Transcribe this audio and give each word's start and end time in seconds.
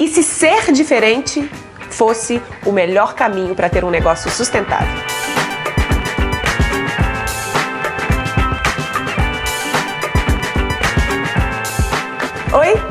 E 0.00 0.08
se 0.08 0.22
ser 0.22 0.72
diferente 0.72 1.46
fosse 1.90 2.40
o 2.64 2.72
melhor 2.72 3.14
caminho 3.14 3.54
para 3.54 3.68
ter 3.68 3.84
um 3.84 3.90
negócio 3.90 4.30
sustentável? 4.30 5.09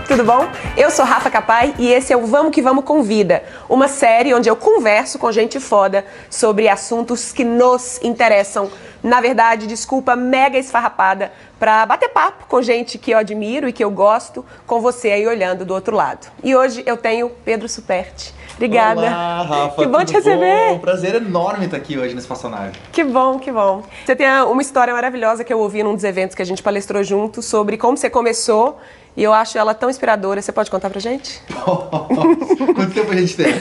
Tudo 0.09 0.23
bom? 0.23 0.49
Eu 0.75 0.89
sou 0.89 1.05
Rafa 1.05 1.29
Capai 1.29 1.75
e 1.77 1.87
esse 1.87 2.11
é 2.11 2.17
o 2.17 2.25
Vamos 2.25 2.51
que 2.51 2.63
Vamos 2.63 2.83
Convida, 2.83 3.43
uma 3.69 3.87
série 3.87 4.33
onde 4.33 4.49
eu 4.49 4.55
converso 4.55 5.19
com 5.19 5.31
gente 5.31 5.59
foda 5.59 6.03
sobre 6.31 6.67
assuntos 6.67 7.31
que 7.31 7.43
nos 7.43 8.01
interessam. 8.01 8.71
Na 9.03 9.21
verdade, 9.21 9.67
desculpa 9.67 10.15
mega 10.15 10.57
esfarrapada 10.57 11.31
para 11.59 11.85
bater 11.85 12.09
papo 12.09 12.47
com 12.47 12.59
gente 12.59 12.97
que 12.97 13.11
eu 13.11 13.19
admiro 13.19 13.69
e 13.69 13.71
que 13.71 13.83
eu 13.83 13.91
gosto, 13.91 14.43
com 14.65 14.81
você 14.81 15.11
aí 15.11 15.27
olhando 15.27 15.63
do 15.63 15.75
outro 15.75 15.95
lado. 15.95 16.25
E 16.43 16.55
hoje 16.55 16.81
eu 16.87 16.97
tenho 16.97 17.29
Pedro 17.45 17.69
Superti. 17.69 18.33
Obrigada. 18.55 19.01
Olá, 19.01 19.43
Rafa. 19.43 19.75
Que 19.75 19.87
bom 19.87 20.03
te 20.03 20.13
receber. 20.13 20.69
Bom? 20.69 20.75
Um 20.75 20.79
prazer 20.79 21.15
enorme 21.15 21.65
estar 21.65 21.77
aqui 21.77 21.97
hoje 21.97 22.15
nesse 22.15 22.25
Espaçonave. 22.25 22.77
Que 22.91 23.03
bom, 23.03 23.37
que 23.37 23.51
bom. 23.51 23.83
Você 24.03 24.15
tem 24.15 24.27
uma 24.27 24.61
história 24.61 24.93
maravilhosa 24.93 25.43
que 25.43 25.53
eu 25.53 25.59
ouvi 25.59 25.83
num 25.83 25.93
dos 25.93 26.03
eventos 26.03 26.35
que 26.35 26.41
a 26.41 26.45
gente 26.45 26.63
palestrou 26.63 27.01
junto 27.03 27.41
sobre 27.41 27.77
como 27.77 27.95
você 27.95 28.09
começou 28.09 28.77
e 29.17 29.23
eu 29.23 29.33
acho 29.33 29.57
ela 29.57 29.73
tão 29.73 29.89
inspiradora. 29.89 30.41
Você 30.41 30.51
pode 30.51 30.69
contar 30.69 30.89
pra 30.89 30.99
gente? 30.99 31.41
Quanto 31.53 32.93
tempo 32.93 33.11
a 33.11 33.15
gente 33.15 33.35
tem? 33.35 33.53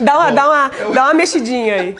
dá, 0.00 0.18
uma, 0.18 0.30
dá, 0.30 0.46
uma, 0.46 0.70
dá 0.92 1.04
uma 1.04 1.14
mexidinha 1.14 1.74
aí. 1.74 1.96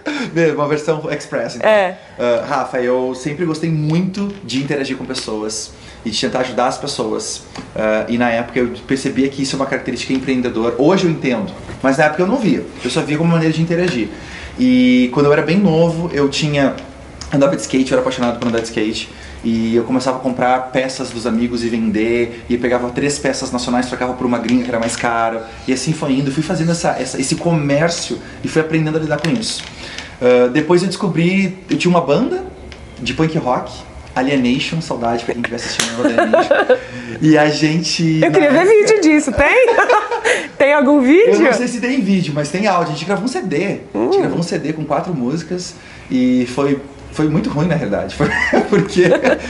Uma 0.55 0.69
versão 0.69 1.11
express. 1.11 1.57
Então. 1.57 1.69
É. 1.69 1.99
Uh, 2.19 2.47
Rafa, 2.47 2.81
eu 2.81 3.15
sempre 3.15 3.45
gostei 3.45 3.71
muito 3.71 4.29
de 4.45 4.63
interagir 4.63 4.97
com 4.97 5.05
pessoas 5.05 5.73
e 6.05 6.11
de 6.11 6.21
tentar 6.21 6.41
ajudar 6.41 6.67
as 6.67 6.79
pessoas. 6.79 7.39
Uh, 7.75 8.05
e 8.09 8.19
na 8.19 8.31
época 8.31 8.59
eu 8.59 8.75
percebia 8.87 9.29
que 9.29 9.43
isso 9.43 9.57
é 9.57 9.59
uma 9.59 9.67
característica 9.67 10.13
empreendedora. 10.13 10.75
Hoje 10.79 11.05
eu 11.05 11.11
entendo, 11.11 11.53
mas 11.83 11.97
na 11.97 12.05
época 12.05 12.23
eu 12.23 12.27
não 12.27 12.37
via. 12.37 12.65
Eu 12.85 12.91
só 12.91 13.01
via 13.01 13.17
como 13.17 13.31
maneira 13.31 13.55
de 13.55 13.63
interagir. 13.63 14.09
E 14.59 15.11
quando 15.13 15.27
eu 15.27 15.33
era 15.33 15.43
bem 15.43 15.59
novo, 15.59 16.11
eu 16.13 16.29
tinha 16.29 16.77
andava 17.33 17.57
de 17.57 17.63
skate, 17.63 17.91
eu 17.91 17.97
era 17.97 18.03
apaixonado 18.03 18.39
por 18.39 18.49
andar 18.49 18.61
de 18.61 18.67
skate. 18.67 19.11
E 19.45 19.77
eu 19.77 19.85
começava 19.85 20.17
a 20.17 20.21
comprar 20.21 20.59
peças 20.73 21.11
dos 21.11 21.27
amigos 21.27 21.63
e 21.63 21.69
vender, 21.69 22.45
e 22.49 22.57
pegava 22.57 22.89
três 22.91 23.19
peças 23.19 23.53
nacionais, 23.53 23.87
trocava 23.87 24.15
por 24.15 24.27
uma 24.27 24.39
gringa 24.39 24.65
que 24.65 24.71
era 24.71 24.81
mais 24.81 24.97
cara. 24.97 25.47
E 25.69 25.73
assim 25.73 25.93
foi 25.93 26.13
indo, 26.13 26.33
fui 26.33 26.43
fazendo 26.43 26.73
essa, 26.73 26.97
essa 26.99 27.21
esse 27.21 27.37
comércio 27.37 28.19
e 28.43 28.49
fui 28.49 28.63
aprendendo 28.63 28.97
a 28.97 29.01
lidar 29.01 29.21
com 29.21 29.31
isso. 29.31 29.63
Uh, 30.21 30.49
depois 30.49 30.83
eu 30.83 30.89
descobri, 30.89 31.59
eu 31.69 31.77
tinha 31.77 31.91
uma 31.91 32.01
banda 32.01 32.43
de 32.99 33.13
punk 33.13 33.37
rock, 33.37 33.71
Alienation, 34.17 34.81
saudade 34.81 35.25
pra 35.25 35.35
quem 35.35 35.43
estiver 35.43 35.57
assistindo 35.57 36.05
Alienation. 36.05 36.79
e 37.21 37.37
a 37.37 37.51
gente. 37.51 38.21
Eu 38.23 38.31
queria 38.31 38.51
ver 38.51 38.65
vídeo 38.65 39.01
disso, 39.03 39.31
tem? 39.33 39.67
tem 40.57 40.73
algum 40.73 41.01
vídeo? 41.01 41.35
Eu 41.35 41.41
não 41.41 41.53
sei 41.53 41.69
se 41.69 41.81
tem 41.81 42.01
vídeo, 42.01 42.33
mas 42.35 42.49
tem 42.49 42.67
áudio. 42.67 42.93
A 42.93 42.97
gente 42.97 43.05
gravou 43.05 43.25
um 43.25 43.29
CD. 43.29 43.81
Uh. 43.93 44.01
A 44.01 44.05
gente 44.05 44.19
gravou 44.19 44.39
um 44.39 44.43
CD 44.43 44.73
com 44.73 44.85
quatro 44.85 45.13
músicas 45.13 45.75
e 46.11 46.47
foi 46.55 46.81
foi 47.15 47.29
muito 47.29 47.49
ruim 47.49 47.69
na 47.69 47.77
realidade, 47.77 48.17
porque 48.69 49.05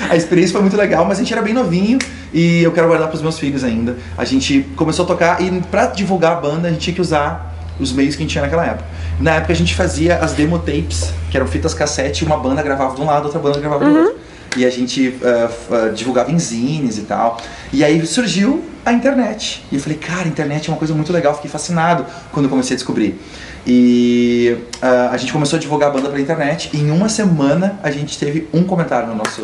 a 0.09 0.15
experiência 0.15 0.53
foi 0.53 0.61
muito 0.61 0.77
legal, 0.77 1.05
mas 1.07 1.19
a 1.19 1.23
gente 1.23 1.33
era 1.33 1.41
bem 1.41 1.55
novinho 1.55 1.99
e 2.33 2.63
eu 2.63 2.71
quero 2.71 2.87
guardar 2.87 3.09
para 3.09 3.17
os 3.17 3.23
meus 3.23 3.39
filhos 3.39 3.65
ainda. 3.65 3.97
A 4.19 4.25
gente 4.25 4.67
começou 4.77 5.07
a 5.07 5.09
tocar 5.09 5.41
e 5.41 5.51
para 5.63 5.87
divulgar 5.87 6.33
a 6.33 6.41
banda 6.41 6.69
a 6.69 6.71
gente 6.71 6.83
tinha 6.83 6.95
que 6.95 7.01
usar 7.01 7.55
os 7.81 7.91
meios 7.91 8.15
que 8.15 8.23
a 8.23 8.25
gente 8.25 8.33
tinha 8.33 8.43
naquela 8.43 8.67
época. 8.67 8.85
Na 9.19 9.37
época 9.37 9.53
a 9.55 9.57
gente 9.57 9.75
fazia 9.75 10.19
as 10.19 10.33
demo 10.35 10.59
tapes, 10.59 11.13
que 11.31 11.37
eram 11.37 11.47
fitas 11.47 11.73
cassete, 11.73 12.23
uma 12.25 12.37
banda 12.37 12.63
gravava 12.63 12.95
de 12.95 13.01
um 13.01 13.07
lado, 13.07 13.25
outra 13.25 13.41
banda 13.41 13.59
gravava 13.59 13.85
do 13.85 13.91
uhum. 13.91 13.99
outro. 13.99 14.19
E 14.57 14.65
a 14.65 14.71
gente 14.71 15.09
uh, 15.09 15.89
uh, 15.89 15.93
divulgava 15.93 16.31
em 16.31 16.39
zines 16.39 16.99
e 16.99 17.03
tal. 17.03 17.41
E 17.73 17.83
aí 17.83 18.07
surgiu 18.07 18.63
a 18.85 18.93
internet. 18.93 19.65
E 19.73 19.75
eu 19.75 19.81
falei, 19.81 19.99
cara, 19.99 20.23
a 20.23 20.29
internet 20.29 20.69
é 20.69 20.73
uma 20.73 20.79
coisa 20.79 20.95
muito 20.95 21.13
legal. 21.13 21.35
Fiquei 21.35 21.51
fascinado 21.51 22.07
quando 22.31 22.49
comecei 22.49 22.75
a 22.75 22.77
descobrir. 22.77 23.19
E 23.67 24.59
uh, 24.83 25.11
a 25.11 25.17
gente 25.17 25.33
começou 25.33 25.57
a 25.57 25.61
divulgar 25.61 25.89
a 25.89 25.93
banda 25.93 26.09
pela 26.09 26.21
internet. 26.21 26.71
E 26.73 26.81
em 26.81 26.91
uma 26.91 27.09
semana 27.09 27.79
a 27.83 27.91
gente 27.91 28.19
teve 28.19 28.49
um 28.53 28.65
comentário 28.65 29.09
no 29.09 29.15
nosso. 29.15 29.43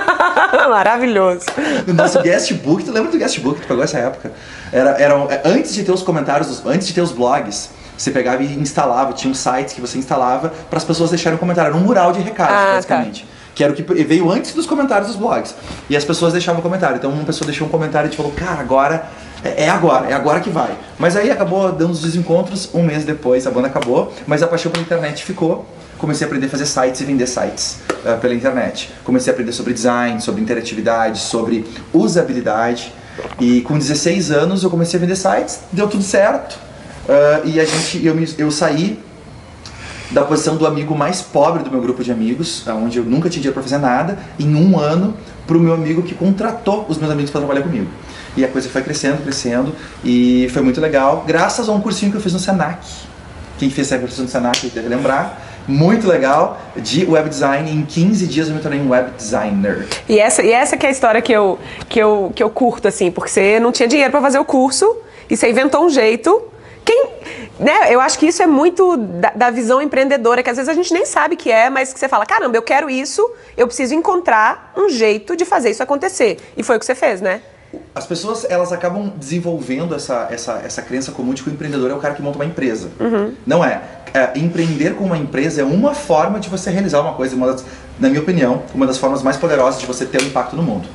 Maravilhoso. 0.68 1.46
No 1.86 1.94
nosso 1.94 2.20
guestbook. 2.20 2.84
Tu 2.84 2.90
lembra 2.90 3.12
do 3.12 3.18
guestbook? 3.18 3.60
Tu 3.60 3.66
pegou 3.66 3.84
essa 3.84 3.98
época? 3.98 4.32
Era, 4.72 4.90
era, 4.90 5.14
é, 5.30 5.42
antes 5.44 5.74
de 5.74 5.84
ter 5.84 5.92
os 5.92 6.02
comentários, 6.02 6.64
antes 6.66 6.88
de 6.88 6.92
ter 6.92 7.00
os 7.00 7.12
blogs. 7.12 7.70
Você 7.96 8.10
pegava 8.10 8.42
e 8.42 8.46
instalava, 8.58 9.12
tinha 9.12 9.30
um 9.30 9.34
site 9.34 9.74
que 9.74 9.80
você 9.80 9.96
instalava 9.96 10.52
para 10.68 10.78
as 10.78 10.84
pessoas 10.84 11.10
deixarem 11.10 11.36
um 11.36 11.38
comentário. 11.38 11.68
Era 11.68 11.76
um 11.76 11.84
mural 11.84 12.10
de 12.12 12.20
recados, 12.20 12.54
ah, 12.54 12.66
tá. 12.66 12.74
basicamente. 12.74 13.22
Tá 13.22 13.32
que 13.54 13.62
era 13.62 13.72
o 13.72 13.76
que 13.76 13.82
veio 13.82 14.30
antes 14.30 14.54
dos 14.54 14.66
comentários 14.66 15.08
dos 15.08 15.16
blogs. 15.16 15.54
E 15.88 15.96
as 15.96 16.04
pessoas 16.04 16.32
deixavam 16.32 16.60
um 16.60 16.62
comentário. 16.62 16.96
Então 16.96 17.10
uma 17.10 17.24
pessoa 17.24 17.46
deixou 17.46 17.66
um 17.66 17.70
comentário 17.70 18.08
e 18.08 18.10
te 18.10 18.16
falou, 18.16 18.32
cara, 18.32 18.60
agora 18.60 19.08
é, 19.44 19.64
é 19.64 19.68
agora, 19.68 20.08
é 20.08 20.12
agora 20.12 20.40
que 20.40 20.50
vai. 20.50 20.76
Mas 20.98 21.16
aí 21.16 21.30
acabou 21.30 21.72
dando 21.72 21.90
os 21.90 22.00
desencontros, 22.00 22.70
um 22.74 22.82
mês 22.82 23.04
depois 23.04 23.46
a 23.46 23.50
banda 23.50 23.68
acabou, 23.68 24.12
mas 24.26 24.42
a 24.42 24.46
paixão 24.46 24.70
pela 24.70 24.84
internet 24.84 25.24
ficou. 25.24 25.66
Comecei 25.98 26.24
a 26.24 26.26
aprender 26.26 26.46
a 26.46 26.50
fazer 26.50 26.66
sites 26.66 27.00
e 27.00 27.04
vender 27.04 27.26
sites 27.28 27.78
uh, 28.04 28.18
pela 28.18 28.34
internet. 28.34 28.90
Comecei 29.04 29.30
a 29.30 29.34
aprender 29.34 29.52
sobre 29.52 29.72
design, 29.72 30.20
sobre 30.20 30.42
interatividade, 30.42 31.20
sobre 31.20 31.64
usabilidade. 31.92 32.92
E 33.38 33.60
com 33.60 33.78
16 33.78 34.30
anos 34.30 34.64
eu 34.64 34.70
comecei 34.70 34.98
a 34.98 35.00
vender 35.00 35.16
sites, 35.16 35.60
deu 35.70 35.86
tudo 35.88 36.02
certo. 36.02 36.58
Uh, 37.08 37.46
e 37.46 37.60
a 37.60 37.64
gente, 37.64 38.04
eu, 38.04 38.16
eu 38.38 38.50
saí 38.50 38.98
da 40.12 40.22
posição 40.24 40.56
do 40.56 40.66
amigo 40.66 40.94
mais 40.94 41.22
pobre 41.22 41.62
do 41.62 41.70
meu 41.70 41.80
grupo 41.80 42.04
de 42.04 42.12
amigos, 42.12 42.66
onde 42.68 42.98
eu 42.98 43.04
nunca 43.04 43.28
tinha 43.28 43.40
dinheiro 43.40 43.54
para 43.54 43.62
fazer 43.62 43.78
nada, 43.78 44.18
em 44.38 44.54
um 44.54 44.78
ano, 44.78 45.14
para 45.46 45.56
o 45.56 45.60
meu 45.60 45.72
amigo 45.72 46.02
que 46.02 46.14
contratou 46.14 46.86
os 46.88 46.98
meus 46.98 47.10
amigos 47.10 47.30
para 47.30 47.40
trabalhar 47.40 47.62
comigo. 47.62 47.88
E 48.36 48.44
a 48.44 48.48
coisa 48.48 48.68
foi 48.68 48.82
crescendo, 48.82 49.22
crescendo, 49.22 49.74
e 50.04 50.48
foi 50.52 50.62
muito 50.62 50.80
legal, 50.80 51.24
graças 51.26 51.68
a 51.68 51.72
um 51.72 51.80
cursinho 51.80 52.10
que 52.10 52.16
eu 52.16 52.20
fiz 52.20 52.32
no 52.32 52.38
Senac. 52.38 52.86
Quem 53.58 53.70
fez 53.70 53.90
essa 53.90 53.98
cursinho 53.98 54.24
no 54.24 54.30
Senac 54.30 54.68
deve 54.70 54.88
lembrar. 54.88 55.50
Muito 55.68 56.08
legal, 56.08 56.60
de 56.76 57.04
web 57.04 57.28
design. 57.28 57.70
Em 57.70 57.84
15 57.84 58.26
dias 58.26 58.48
eu 58.48 58.54
me 58.54 58.60
tornei 58.60 58.80
um 58.80 58.90
web 58.90 59.12
designer. 59.16 59.86
E 60.08 60.18
essa, 60.18 60.42
e 60.42 60.50
essa 60.50 60.76
que 60.76 60.84
é 60.84 60.88
a 60.88 60.92
história 60.92 61.22
que 61.22 61.32
eu, 61.32 61.58
que, 61.88 62.00
eu, 62.00 62.32
que 62.34 62.42
eu 62.42 62.50
curto, 62.50 62.88
assim, 62.88 63.12
porque 63.12 63.30
você 63.30 63.60
não 63.60 63.70
tinha 63.70 63.88
dinheiro 63.88 64.10
para 64.10 64.20
fazer 64.20 64.38
o 64.38 64.44
curso, 64.44 64.96
e 65.30 65.36
você 65.36 65.50
inventou 65.50 65.84
um 65.84 65.88
jeito. 65.88 66.42
Quem, 66.84 67.06
né, 67.58 67.92
eu 67.92 68.00
acho 68.00 68.18
que 68.18 68.26
isso 68.26 68.42
é 68.42 68.46
muito 68.46 68.96
da, 68.96 69.30
da, 69.30 69.50
visão 69.50 69.80
empreendedora, 69.80 70.42
que 70.42 70.50
às 70.50 70.56
vezes 70.56 70.68
a 70.68 70.74
gente 70.74 70.92
nem 70.92 71.04
sabe 71.04 71.36
que 71.36 71.50
é, 71.50 71.68
mas 71.70 71.92
que 71.92 71.98
você 71.98 72.08
fala, 72.08 72.26
caramba, 72.26 72.56
eu 72.56 72.62
quero 72.62 72.88
isso, 72.88 73.28
eu 73.56 73.66
preciso 73.66 73.94
encontrar 73.94 74.72
um 74.76 74.88
jeito 74.88 75.36
de 75.36 75.44
fazer 75.44 75.70
isso 75.70 75.82
acontecer. 75.82 76.38
E 76.56 76.62
foi 76.62 76.76
o 76.76 76.78
que 76.80 76.86
você 76.86 76.94
fez, 76.94 77.20
né? 77.20 77.42
As 77.94 78.06
pessoas, 78.06 78.46
elas 78.48 78.72
acabam 78.72 79.12
desenvolvendo 79.16 79.94
essa, 79.94 80.28
essa, 80.30 80.62
essa 80.64 80.82
crença 80.82 81.12
comum 81.12 81.32
de 81.32 81.42
que 81.42 81.48
o 81.48 81.52
empreendedor 81.52 81.90
é 81.90 81.94
o 81.94 81.98
cara 81.98 82.14
que 82.14 82.22
monta 82.22 82.36
uma 82.36 82.44
empresa. 82.44 82.90
Uhum. 83.00 83.34
Não 83.46 83.64
é. 83.64 83.80
é. 84.12 84.32
Empreender 84.38 84.94
com 84.94 85.04
uma 85.04 85.16
empresa 85.16 85.62
é 85.62 85.64
uma 85.64 85.94
forma 85.94 86.38
de 86.38 86.48
você 86.48 86.70
realizar 86.70 87.00
uma 87.00 87.14
coisa, 87.14 87.34
uma 87.34 87.52
das, 87.52 87.64
na 87.98 88.08
minha 88.08 88.20
opinião, 88.20 88.62
uma 88.74 88.86
das 88.86 88.98
formas 88.98 89.22
mais 89.22 89.36
poderosas 89.36 89.80
de 89.80 89.86
você 89.86 90.04
ter 90.04 90.22
um 90.22 90.26
impacto 90.26 90.54
no 90.54 90.62
mundo. 90.62 90.88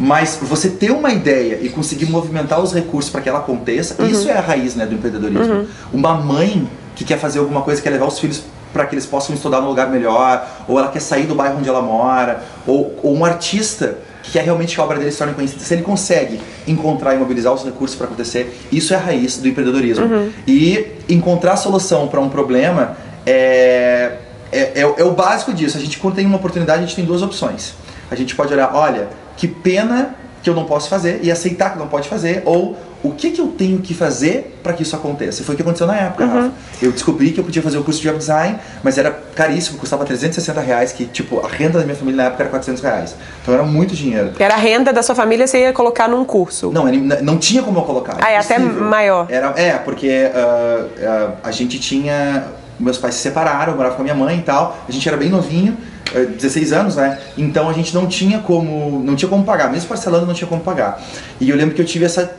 Mas 0.00 0.38
você 0.40 0.70
ter 0.70 0.90
uma 0.90 1.12
ideia 1.12 1.58
e 1.60 1.68
conseguir 1.68 2.06
movimentar 2.06 2.58
os 2.58 2.72
recursos 2.72 3.10
para 3.10 3.20
que 3.20 3.28
ela 3.28 3.40
aconteça, 3.40 4.02
uhum. 4.02 4.08
isso 4.08 4.30
é 4.30 4.32
a 4.32 4.40
raiz 4.40 4.74
né, 4.74 4.86
do 4.86 4.94
empreendedorismo. 4.94 5.52
Uhum. 5.52 5.66
Uma 5.92 6.14
mãe 6.14 6.66
que 6.96 7.04
quer 7.04 7.18
fazer 7.18 7.38
alguma 7.38 7.60
coisa, 7.60 7.82
quer 7.82 7.90
levar 7.90 8.06
os 8.06 8.18
filhos 8.18 8.42
para 8.72 8.86
que 8.86 8.94
eles 8.94 9.04
possam 9.04 9.34
estudar 9.34 9.60
num 9.60 9.68
lugar 9.68 9.90
melhor, 9.90 10.46
ou 10.66 10.78
ela 10.78 10.88
quer 10.88 11.00
sair 11.00 11.26
do 11.26 11.34
bairro 11.34 11.58
onde 11.58 11.68
ela 11.68 11.82
mora, 11.82 12.42
ou, 12.66 12.98
ou 13.02 13.14
um 13.14 13.24
artista 13.26 13.98
que 14.22 14.32
quer 14.32 14.44
realmente 14.44 14.74
que 14.74 14.80
a 14.80 14.84
obra 14.84 14.98
dele 14.98 15.10
se 15.10 15.18
torne 15.18 15.34
conhecida, 15.34 15.62
se 15.62 15.74
ele 15.74 15.82
consegue 15.82 16.40
encontrar 16.66 17.14
e 17.14 17.18
mobilizar 17.18 17.52
os 17.52 17.62
recursos 17.62 17.96
para 17.96 18.06
acontecer, 18.06 18.58
isso 18.72 18.94
é 18.94 18.96
a 18.96 19.00
raiz 19.00 19.36
do 19.36 19.48
empreendedorismo. 19.48 20.06
Uhum. 20.06 20.30
E 20.46 20.92
encontrar 21.08 21.56
solução 21.56 22.08
para 22.08 22.20
um 22.20 22.28
problema 22.28 22.96
é, 23.26 24.12
é, 24.52 24.58
é, 24.58 24.80
é, 24.80 25.04
o 25.04 25.12
básico 25.12 25.52
disso. 25.52 25.76
A 25.76 25.80
gente, 25.80 25.98
quando 25.98 26.14
tem 26.14 26.26
uma 26.26 26.36
oportunidade, 26.36 26.82
a 26.82 26.86
gente 26.86 26.96
tem 26.96 27.04
duas 27.04 27.22
opções. 27.22 27.74
A 28.10 28.14
gente 28.14 28.34
pode 28.34 28.52
olhar, 28.52 28.74
olha, 28.74 29.08
que 29.40 29.48
pena 29.48 30.14
que 30.42 30.50
eu 30.50 30.54
não 30.54 30.64
posso 30.64 30.88
fazer 30.88 31.20
e 31.22 31.30
aceitar 31.30 31.72
que 31.72 31.78
não 31.78 31.88
pode 31.88 32.08
fazer, 32.08 32.42
ou 32.44 32.76
o 33.02 33.12
que, 33.12 33.30
que 33.30 33.40
eu 33.40 33.48
tenho 33.48 33.78
que 33.78 33.94
fazer 33.94 34.58
para 34.62 34.74
que 34.74 34.82
isso 34.82 34.94
aconteça. 34.94 35.42
Foi 35.42 35.54
o 35.54 35.56
que 35.56 35.62
aconteceu 35.62 35.86
na 35.86 35.96
época, 35.96 36.24
uhum. 36.24 36.42
Rafa. 36.42 36.52
Eu 36.82 36.92
descobri 36.92 37.30
que 37.30 37.40
eu 37.40 37.44
podia 37.44 37.62
fazer 37.62 37.78
o 37.78 37.84
curso 37.84 37.98
de 37.98 38.06
web 38.06 38.18
design, 38.18 38.58
mas 38.82 38.98
era 38.98 39.10
caríssimo, 39.34 39.78
custava 39.78 40.04
360 40.04 40.60
reais, 40.60 40.92
que 40.92 41.06
tipo, 41.06 41.40
a 41.44 41.48
renda 41.48 41.78
da 41.78 41.84
minha 41.86 41.96
família 41.96 42.18
na 42.18 42.24
época 42.24 42.42
era 42.42 42.50
400 42.50 42.82
reais. 42.82 43.16
Então 43.40 43.54
era 43.54 43.62
muito 43.62 43.94
dinheiro. 43.94 44.32
Era 44.38 44.54
a 44.54 44.58
renda 44.58 44.92
da 44.92 45.02
sua 45.02 45.14
família, 45.14 45.46
você 45.46 45.60
ia 45.60 45.72
colocar 45.72 46.06
num 46.06 46.24
curso? 46.26 46.70
Não, 46.70 46.84
não 47.22 47.38
tinha 47.38 47.62
como 47.62 47.78
eu 47.78 47.84
colocar. 47.84 48.18
Ah, 48.20 48.30
é 48.30 48.36
até 48.36 48.58
maior. 48.58 49.26
Era, 49.30 49.54
é, 49.56 49.72
porque 49.78 50.30
uh, 50.34 50.84
uh, 50.84 51.32
a 51.42 51.50
gente 51.50 51.78
tinha... 51.78 52.44
Meus 52.78 52.96
pais 52.96 53.14
se 53.14 53.20
separaram, 53.20 53.72
eu 53.72 53.76
morava 53.76 53.94
com 53.94 54.00
a 54.00 54.04
minha 54.04 54.14
mãe 54.14 54.38
e 54.38 54.42
tal, 54.42 54.78
a 54.88 54.90
gente 54.90 55.06
era 55.06 55.14
bem 55.14 55.28
novinho, 55.28 55.76
16 56.12 56.72
é, 56.72 56.76
anos, 56.76 56.96
né? 56.96 57.18
Então 57.36 57.68
a 57.68 57.72
gente 57.72 57.94
não 57.94 58.06
tinha 58.06 58.38
como, 58.38 59.02
não 59.04 59.14
tinha 59.14 59.28
como 59.28 59.44
pagar, 59.44 59.70
mesmo 59.70 59.88
parcelando 59.88 60.26
não 60.26 60.34
tinha 60.34 60.48
como 60.48 60.60
pagar. 60.60 61.02
E 61.40 61.48
eu 61.48 61.56
lembro 61.56 61.74
que 61.74 61.80
eu 61.80 61.86
tive 61.86 62.04
essa 62.04 62.38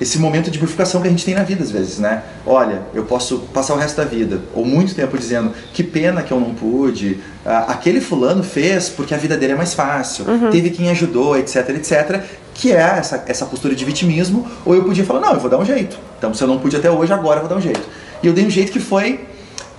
esse 0.00 0.18
momento 0.18 0.50
de 0.50 0.58
purificação 0.58 1.02
que 1.02 1.08
a 1.08 1.10
gente 1.10 1.24
tem 1.24 1.34
na 1.34 1.42
vida 1.42 1.62
às 1.62 1.70
vezes, 1.70 1.98
né? 1.98 2.22
Olha, 2.46 2.80
eu 2.94 3.04
posso 3.04 3.40
passar 3.52 3.74
o 3.74 3.76
resto 3.76 3.98
da 3.98 4.04
vida, 4.04 4.40
ou 4.54 4.64
muito 4.64 4.94
tempo 4.94 5.16
dizendo 5.18 5.52
que 5.74 5.82
pena 5.82 6.22
que 6.22 6.32
eu 6.32 6.40
não 6.40 6.54
pude, 6.54 7.18
ah, 7.44 7.66
aquele 7.68 8.00
fulano 8.00 8.42
fez 8.42 8.88
porque 8.88 9.12
a 9.12 9.18
vida 9.18 9.36
dele 9.36 9.52
é 9.52 9.56
mais 9.56 9.74
fácil, 9.74 10.24
uhum. 10.24 10.50
teve 10.50 10.70
quem 10.70 10.88
ajudou, 10.88 11.36
etc, 11.36 11.68
etc. 11.70 12.22
que 12.54 12.72
é 12.72 12.80
essa, 12.80 13.22
essa 13.26 13.44
postura 13.44 13.74
de 13.74 13.84
vitimismo, 13.84 14.46
ou 14.64 14.74
eu 14.74 14.84
podia 14.84 15.04
falar, 15.04 15.20
não, 15.20 15.34
eu 15.34 15.40
vou 15.40 15.50
dar 15.50 15.58
um 15.58 15.66
jeito. 15.66 15.98
Então, 16.16 16.32
se 16.32 16.42
eu 16.42 16.48
não 16.48 16.58
pude 16.58 16.76
até 16.76 16.90
hoje, 16.90 17.12
agora 17.12 17.40
eu 17.40 17.42
vou 17.42 17.50
dar 17.50 17.56
um 17.56 17.62
jeito. 17.62 17.86
E 18.22 18.26
eu 18.26 18.32
dei 18.32 18.46
um 18.46 18.50
jeito 18.50 18.72
que 18.72 18.80
foi 18.80 19.26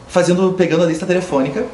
fazendo, 0.07 0.53
pegando 0.53 0.83
a 0.83 0.85
lista 0.85 1.05
telefônica 1.05 1.65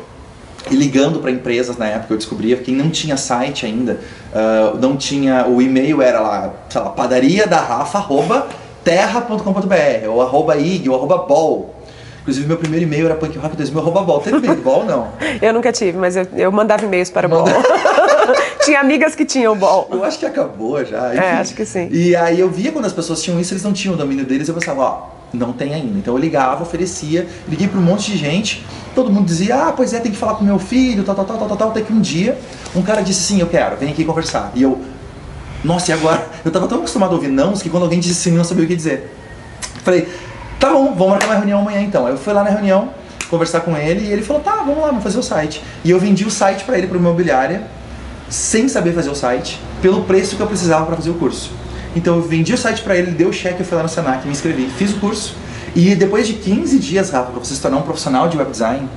e 0.70 0.76
ligando 0.76 1.20
para 1.20 1.32
empresas 1.32 1.78
na 1.78 1.88
época. 1.88 2.14
Eu 2.14 2.18
descobria 2.18 2.58
quem 2.58 2.76
não 2.76 2.90
tinha 2.90 3.18
site 3.18 3.66
ainda, 3.66 4.00
uh, 4.34 4.78
não 4.78 4.96
tinha, 4.96 5.48
o 5.48 5.62
e-mail 5.62 6.02
era 6.02 6.20
lá, 6.20 6.54
sei 6.70 6.82
lá, 6.82 6.90
padaria 6.90 7.48
da 7.48 7.60
Rafa, 7.60 7.98
arroba, 7.98 8.48
terra.com.br, 8.84 10.10
ou 10.10 10.22
arroba 10.22 10.58
ig, 10.58 10.90
ou 10.90 10.96
arroba 10.96 11.18
bol. 11.18 11.76
Inclusive, 12.22 12.46
meu 12.46 12.58
primeiro 12.58 12.86
e-mail 12.86 13.06
era 13.06 13.16
punkrock2000, 13.16 13.78
arroba 13.78 14.02
bol. 14.02 14.20
Teve 14.20 14.38
e-mail 14.38 14.56
bol, 14.62 14.84
não? 14.84 15.08
Eu 15.42 15.54
nunca 15.54 15.72
tive, 15.72 15.98
mas 15.98 16.18
eu, 16.18 16.28
eu 16.36 16.52
mandava 16.52 16.84
e-mails 16.84 17.10
para 17.10 17.28
Manda... 17.28 17.50
bol. 17.52 17.64
tinha 18.66 18.82
amigas 18.82 19.16
que 19.16 19.24
tinham 19.24 19.56
bol. 19.56 19.88
Eu 19.90 20.04
acho 20.04 20.20
que 20.20 20.26
acabou 20.26 20.84
já. 20.84 21.14
Enfim. 21.14 21.24
É, 21.24 21.32
acho 21.32 21.56
que 21.56 21.66
sim. 21.66 21.88
E 21.90 22.16
aí 22.18 22.38
eu 22.38 22.50
via 22.50 22.74
quando 22.74 22.84
as 22.84 22.92
pessoas 22.92 23.24
tinham 23.24 23.40
isso, 23.40 23.54
eles 23.54 23.64
não 23.64 23.72
tinham 23.72 23.96
o 23.96 23.98
domínio 23.98 24.26
deles, 24.26 24.48
eu 24.50 24.54
pensava, 24.54 24.82
ó, 24.82 25.17
não 25.38 25.54
tem 25.54 25.74
ainda. 25.74 25.98
Então 25.98 26.14
eu 26.14 26.18
ligava, 26.18 26.64
oferecia, 26.64 27.28
liguei 27.48 27.68
para 27.68 27.80
um 27.80 27.84
monte 27.84 28.12
de 28.12 28.18
gente, 28.18 28.66
todo 28.94 29.12
mundo 29.12 29.26
dizia, 29.26 29.68
ah, 29.68 29.72
pois 29.72 29.94
é, 29.94 30.00
tem 30.00 30.12
que 30.12 30.18
falar 30.18 30.36
com 30.36 30.44
meu 30.44 30.60
filho, 30.60 31.04
tal, 31.04 31.16
tal, 31.16 31.26
tal, 31.26 31.38
tal, 31.38 31.58
tal, 31.58 31.70
até 31.70 31.82
que 31.82 31.94
um 31.94 32.02
dia 32.02 32.38
um 32.76 32.82
cara 32.82 33.02
disse 33.02 33.22
sim, 33.22 33.40
eu 33.40 33.48
quero, 33.48 33.78
vem 33.78 33.90
aqui 33.90 34.04
conversar. 34.04 34.52
E 34.56 34.64
eu, 34.64 34.82
nossa, 35.64 35.92
e 35.92 35.94
agora? 35.94 36.28
Eu 36.44 36.52
tava 36.52 36.68
tão 36.68 36.80
acostumado 36.80 37.12
a 37.12 37.16
ouvir 37.16 37.30
nãos 37.30 37.62
que 37.62 37.70
quando 37.70 37.84
alguém 37.84 38.00
disse 38.00 38.16
sim, 38.16 38.32
eu 38.32 38.38
não 38.38 38.44
sabia 38.44 38.64
o 38.64 38.68
que 38.68 38.76
dizer. 38.76 39.14
Falei, 39.84 40.08
tá 40.60 40.72
bom, 40.72 40.94
vamos 40.94 41.10
marcar 41.10 41.28
uma 41.28 41.36
reunião 41.36 41.60
amanhã 41.60 41.82
então. 41.82 42.06
Aí 42.06 42.14
eu 42.14 42.18
fui 42.18 42.34
lá 42.34 42.44
na 42.44 42.50
reunião, 42.50 42.90
conversar 43.30 43.62
com 43.62 43.76
ele 43.76 44.06
e 44.06 44.12
ele 44.12 44.22
falou, 44.22 44.42
tá, 44.42 44.58
vamos 44.58 44.80
lá, 44.80 44.88
vamos 44.88 45.04
fazer 45.04 45.18
o 45.18 45.24
site. 45.24 45.64
E 45.84 45.90
eu 45.90 46.00
vendi 46.00 46.26
o 46.26 46.32
site 46.32 46.64
para 46.64 46.78
ele, 46.78 46.88
para 46.88 46.98
imobiliária, 46.98 47.68
sem 48.30 48.68
saber 48.68 48.94
fazer 48.94 49.10
o 49.10 49.16
site, 49.16 49.60
pelo 49.82 50.04
preço 50.04 50.36
que 50.36 50.42
eu 50.42 50.48
precisava 50.48 50.86
para 50.86 50.96
fazer 50.96 51.10
o 51.10 51.16
curso. 51.16 51.52
Então 51.96 52.16
eu 52.16 52.22
vendi 52.22 52.54
o 52.54 52.58
site 52.58 52.82
para 52.82 52.96
ele, 52.96 53.08
ele 53.08 53.18
deu 53.18 53.30
o 53.30 53.34
cheque, 53.34 53.60
eu 53.60 53.66
fui 53.66 53.76
lá 53.76 53.84
no 53.84 53.90
Senac, 53.90 54.26
me 54.26 54.32
inscrevi, 54.32 54.68
fiz 54.78 54.92
o 54.94 55.00
curso. 55.00 55.36
E 55.76 55.96
depois 55.96 56.28
de 56.28 56.34
15 56.34 56.80
dias, 56.80 57.12
Rafa, 57.12 57.32
para 57.32 57.40
você 57.40 57.54
se 57.56 57.62
tornar 57.62 57.78
um 57.78 57.84
profissional 57.84 58.28
de 58.28 58.38
web 58.38 58.50
design, 58.52 58.88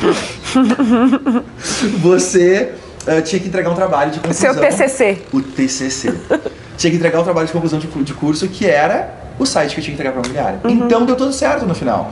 você 1.98 2.72
uh, 3.06 3.22
tinha 3.22 3.40
que 3.40 3.48
entregar 3.48 3.70
um 3.70 3.74
trabalho 3.74 4.10
de 4.10 4.20
conclusão. 4.20 4.54
Seu 4.54 4.62
TCC. 4.62 5.18
O 5.32 5.40
TCC. 5.40 6.14
tinha 6.76 6.90
que 6.90 6.96
entregar 6.96 7.20
um 7.20 7.24
trabalho 7.24 7.46
de 7.46 7.52
conclusão 7.52 7.78
de, 7.78 7.86
de 7.86 8.14
curso 8.14 8.48
que 8.48 8.66
era 8.66 9.14
o 9.38 9.46
site 9.46 9.74
que 9.74 9.80
eu 9.80 9.84
tinha 9.84 9.96
que 9.96 10.02
entregar 10.02 10.12
para 10.12 10.20
a 10.20 10.24
imobiliária. 10.24 10.60
Uhum. 10.64 10.86
Então 10.86 11.04
deu 11.04 11.16
tudo 11.16 11.32
certo 11.32 11.66
no 11.66 11.74
final. 11.74 12.10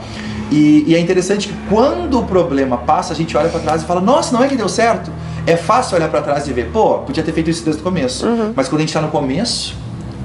E, 0.51 0.85
e, 0.87 0.95
é 0.95 0.99
interessante 0.99 1.47
que 1.47 1.55
quando 1.69 2.19
o 2.19 2.23
problema 2.23 2.77
passa, 2.77 3.13
a 3.13 3.15
gente 3.15 3.35
olha 3.35 3.49
para 3.49 3.59
trás 3.59 3.81
e 3.81 3.85
fala: 3.85 3.99
Nossa, 3.99 4.35
não 4.35 4.43
é 4.43 4.47
que 4.47 4.55
deu 4.55 4.69
certo? 4.69 5.11
É 5.47 5.57
fácil 5.57 5.97
olhar 5.97 6.09
para 6.09 6.21
trás 6.21 6.47
e 6.47 6.53
ver, 6.53 6.71
pô, 6.71 6.99
podia 6.99 7.23
ter 7.23 7.31
feito 7.31 7.49
isso 7.49 7.63
desde 7.63 7.81
o 7.81 7.83
começo. 7.83 8.25
Uhum. 8.25 8.53
Mas 8.55 8.67
quando 8.67 8.79
a 8.79 8.81
gente 8.81 8.89
está 8.89 9.01
no 9.01 9.09
começo, 9.09 9.75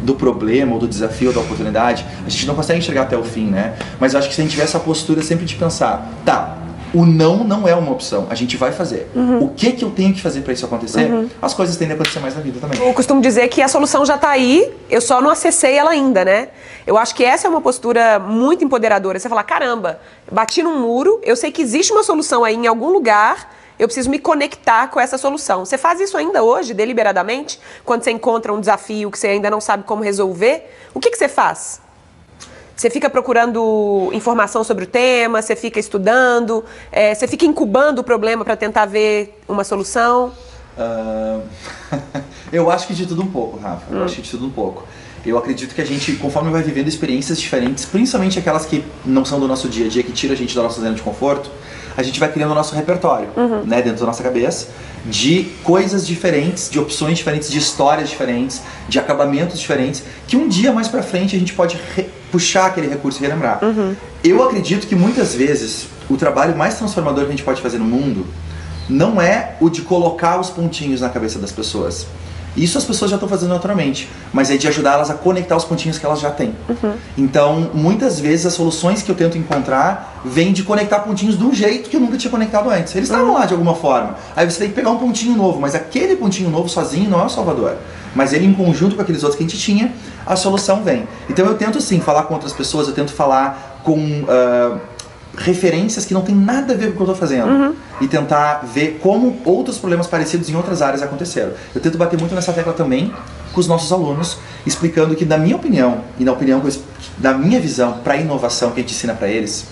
do 0.03 0.15
problema, 0.15 0.75
ou 0.75 0.79
do 0.79 0.89
desafio, 0.89 1.29
ou 1.29 1.35
da 1.35 1.41
oportunidade, 1.41 2.05
a 2.27 2.29
gente 2.29 2.47
não 2.47 2.55
consegue 2.55 2.79
enxergar 2.79 3.03
até 3.03 3.17
o 3.17 3.25
fim, 3.25 3.47
né? 3.47 3.75
Mas 3.99 4.13
eu 4.13 4.19
acho 4.19 4.29
que 4.29 4.35
se 4.35 4.41
a 4.41 4.45
gente 4.45 4.53
tiver 4.53 4.65
essa 4.65 4.81
postura 4.81 5.23
sempre 5.23 5.45
de 5.45 5.55
pensar, 5.55 6.11
tá, 6.25 6.57
o 6.93 7.07
não 7.07 7.45
não 7.45 7.69
é 7.69 7.75
uma 7.75 7.93
opção, 7.93 8.27
a 8.31 8.35
gente 8.35 8.57
vai 8.57 8.73
fazer. 8.73 9.09
Uhum. 9.15 9.45
O 9.45 9.49
que 9.51 9.73
que 9.73 9.85
eu 9.85 9.91
tenho 9.91 10.13
que 10.13 10.21
fazer 10.21 10.41
para 10.41 10.53
isso 10.53 10.65
acontecer? 10.65 11.11
Uhum. 11.11 11.29
As 11.41 11.55
coisas 11.55 11.77
tendem 11.77 11.93
a 11.93 11.95
acontecer 11.95 12.21
mais 12.21 12.35
na 12.35 12.41
vida 12.41 12.59
também. 12.61 12.81
Eu 12.81 12.93
costumo 12.93 13.21
dizer 13.21 13.49
que 13.49 13.63
a 13.63 13.69
solução 13.69 14.05
já 14.05 14.17
está 14.17 14.31
aí, 14.31 14.73
eu 14.89 15.01
só 15.01 15.21
não 15.21 15.31
acessei 15.31 15.77
ela 15.77 15.91
ainda, 15.91 16.25
né? 16.25 16.49
Eu 16.87 16.99
acho 16.99 17.15
que 17.15 17.25
essa 17.25 17.47
é 17.47 17.51
uma 17.51 17.61
postura 17.61 18.19
muito 18.19 18.65
empoderadora. 18.65 19.19
Você 19.19 19.29
falar, 19.29 19.45
caramba, 19.45 20.01
bati 20.31 20.63
num 20.63 20.81
muro, 20.81 21.21
eu 21.23 21.37
sei 21.37 21.53
que 21.53 21.63
existe 21.63 21.93
uma 21.93 22.03
solução 22.03 22.43
aí 22.43 22.57
em 22.57 22.67
algum 22.67 22.91
lugar, 22.91 23.60
eu 23.81 23.89
preciso 23.89 24.11
me 24.11 24.19
conectar 24.19 24.89
com 24.89 25.01
essa 25.01 25.17
solução. 25.17 25.65
Você 25.65 25.79
faz 25.79 26.01
isso 26.01 26.15
ainda 26.15 26.43
hoje, 26.43 26.75
deliberadamente? 26.75 27.59
Quando 27.83 28.05
você 28.05 28.11
encontra 28.11 28.53
um 28.53 28.61
desafio 28.61 29.11
que 29.11 29.19
você 29.19 29.29
ainda 29.29 29.49
não 29.49 29.59
sabe 29.59 29.85
como 29.85 30.03
resolver, 30.03 30.71
o 30.93 31.01
que, 31.01 31.11
que 31.11 31.17
você 31.17 31.29
faz? 31.29 31.81
Você 32.77 32.91
fica 32.91 33.09
procurando 33.09 34.11
informação 34.13 34.63
sobre 34.63 34.85
o 34.85 34.87
tema, 34.87 35.41
você 35.41 35.57
fica 35.57 35.81
estudando, 35.81 36.63
é, 36.93 37.15
você 37.15 37.27
fica 37.27 37.47
incubando 37.47 38.01
o 38.01 38.05
problema 38.05 38.45
para 38.45 38.55
tentar 38.55 38.85
ver 38.85 39.41
uma 39.49 39.65
solução? 39.65 40.31
Uh, 40.77 41.43
eu 42.53 42.71
acho 42.71 42.87
que 42.87 42.93
de 42.93 43.07
tudo 43.07 43.23
um 43.23 43.31
pouco, 43.31 43.59
Rafa. 43.59 43.91
Eu 43.91 44.01
hum. 44.01 44.05
acho 44.05 44.17
que 44.17 44.23
de 44.23 44.31
tudo 44.31 44.45
um 44.45 44.51
pouco. 44.51 44.87
Eu 45.25 45.37
acredito 45.37 45.75
que 45.75 45.81
a 45.81 45.85
gente, 45.85 46.13
conforme 46.13 46.51
vai 46.51 46.63
vivendo 46.63 46.89
experiências 46.89 47.39
diferentes, 47.39 47.85
principalmente 47.85 48.39
aquelas 48.39 48.65
que 48.65 48.85
não 49.05 49.25
são 49.25 49.39
do 49.39 49.47
nosso 49.47 49.69
dia 49.69 49.87
a 49.87 49.89
dia, 49.89 50.03
que 50.03 50.13
tira 50.13 50.33
a 50.33 50.37
gente 50.37 50.55
da 50.55 50.63
nossa 50.63 50.81
zona 50.81 50.95
de 50.95 51.03
conforto, 51.03 51.51
a 51.97 52.03
gente 52.03 52.19
vai 52.19 52.31
criando 52.33 52.53
o 52.53 52.55
nosso 52.55 52.75
repertório, 52.75 53.29
uhum. 53.37 53.63
né, 53.65 53.83
dentro 53.83 54.01
da 54.01 54.07
nossa 54.07 54.23
cabeça, 54.23 54.69
de 55.05 55.45
coisas 55.63 56.07
diferentes, 56.07 56.71
de 56.71 56.79
opções 56.79 57.19
diferentes, 57.19 57.51
de 57.51 57.59
histórias 57.59 58.09
diferentes, 58.09 58.63
de 58.89 58.99
acabamentos 58.99 59.59
diferentes, 59.59 60.03
que 60.27 60.37
um 60.37 60.49
dia 60.49 60.73
mais 60.73 60.89
para 60.89 61.03
frente 61.03 61.37
a 61.37 61.39
gente 61.39 61.53
pode 61.53 61.79
puxar 62.31 62.67
aquele 62.67 62.89
recurso 62.89 63.19
e 63.19 63.27
relembrar. 63.27 63.63
Uhum. 63.63 63.95
Eu 64.23 64.43
acredito 64.43 64.87
que 64.87 64.95
muitas 64.95 65.35
vezes 65.35 65.87
o 66.09 66.17
trabalho 66.17 66.57
mais 66.57 66.75
transformador 66.75 67.25
que 67.25 67.29
a 67.29 67.33
gente 67.33 67.45
pode 67.45 67.61
fazer 67.61 67.79
no 67.79 67.85
mundo 67.85 68.27
não 68.89 69.21
é 69.21 69.57
o 69.61 69.71
de 69.71 69.83
colocar 69.83 70.41
os 70.41 70.51
pontinhos 70.51 71.01
na 71.01 71.09
cabeça 71.09 71.39
das 71.39 71.53
pessoas 71.53 72.07
isso 72.57 72.77
as 72.77 72.85
pessoas 72.85 73.11
já 73.11 73.17
estão 73.17 73.29
fazendo 73.29 73.51
naturalmente, 73.51 74.09
mas 74.33 74.51
é 74.51 74.57
de 74.57 74.67
ajudar 74.67 74.95
elas 74.95 75.11
a 75.11 75.15
conectar 75.15 75.57
os 75.57 75.65
pontinhos 75.65 75.99
que 75.99 76.05
elas 76.05 76.21
já 76.21 76.31
têm. 76.31 76.55
Uhum. 76.69 76.95
Então, 77.17 77.71
muitas 77.73 78.19
vezes 78.19 78.47
as 78.47 78.55
soluções 78.55 79.03
que 79.03 79.11
eu 79.11 79.15
tento 79.15 79.39
encontrar 79.39 80.21
vêm 80.25 80.53
de 80.53 80.63
conectar 80.63 81.01
pontinhos 81.01 81.39
de 81.39 81.45
um 81.45 81.55
jeito 81.55 81.89
que 81.89 81.97
eu 81.97 82.01
nunca 82.01 82.17
tinha 82.17 82.31
conectado 82.31 82.69
antes. 82.71 82.95
Eles 82.95 83.09
estavam 83.09 83.29
uhum. 83.29 83.39
lá 83.39 83.47
de 83.47 83.53
alguma 83.53 83.75
forma. 83.75 84.17
Aí 84.35 84.51
você 84.51 84.59
tem 84.59 84.69
que 84.69 84.75
pegar 84.75 84.91
um 84.91 84.99
pontinho 84.99 85.37
novo, 85.37 85.61
mas 85.61 85.75
aquele 85.75 86.17
pontinho 86.17 86.51
novo 86.51 86.69
sozinho 86.69 87.09
não 87.09 87.21
é 87.21 87.25
o 87.25 87.29
salvador. 87.29 87.77
Mas 88.15 88.33
ele 88.33 88.47
em 88.47 88.53
conjunto 88.53 88.97
com 88.97 89.03
aqueles 89.03 89.23
outros 89.23 89.39
que 89.39 89.45
a 89.45 89.49
gente 89.49 89.61
tinha, 89.61 89.93
a 90.27 90.35
solução 90.35 90.83
vem. 90.83 91.07
Então 91.29 91.47
eu 91.47 91.55
tento 91.55 91.81
sim 91.81 92.01
falar 92.01 92.25
com 92.25 92.35
outras 92.35 92.53
pessoas, 92.53 92.89
eu 92.89 92.95
tento 92.95 93.13
falar 93.13 93.81
com 93.85 93.97
uh, 93.97 94.81
referências 95.41 96.05
que 96.05 96.13
não 96.13 96.21
tem 96.21 96.35
nada 96.35 96.75
a 96.75 96.77
ver 96.77 96.87
com 96.87 96.93
o 96.93 96.97
que 96.97 97.03
eu 97.03 97.05
estou 97.05 97.17
fazendo 97.17 97.49
uhum. 97.49 97.75
e 98.01 98.07
tentar 98.07 98.63
ver 98.63 98.99
como 99.03 99.39
outros 99.45 99.79
problemas 99.79 100.07
parecidos 100.07 100.51
em 100.51 100.55
outras 100.55 100.83
áreas 100.83 101.03
aconteceram. 101.03 101.53
Eu 101.75 101.81
tento 101.81 101.97
bater 101.97 102.19
muito 102.19 102.35
nessa 102.35 102.53
tecla 102.53 102.75
também 102.75 103.13
com 103.53 103.59
os 103.59 103.67
nossos 103.67 103.91
alunos, 103.91 104.37
explicando 104.67 105.17
que, 105.17 105.25
na 105.25 105.39
minha 105.39 105.57
opinião 105.57 106.03
e 106.19 106.25
na 106.25 106.33
opinião 106.33 106.63
da 107.17 107.33
minha 107.33 107.59
visão 107.59 107.99
para 108.05 108.15
a 108.15 108.17
inovação 108.19 108.71
que 108.71 108.81
a 108.81 108.83
gente 108.83 108.95
ensina 108.95 109.15
para 109.15 109.29
eles, 109.29 109.67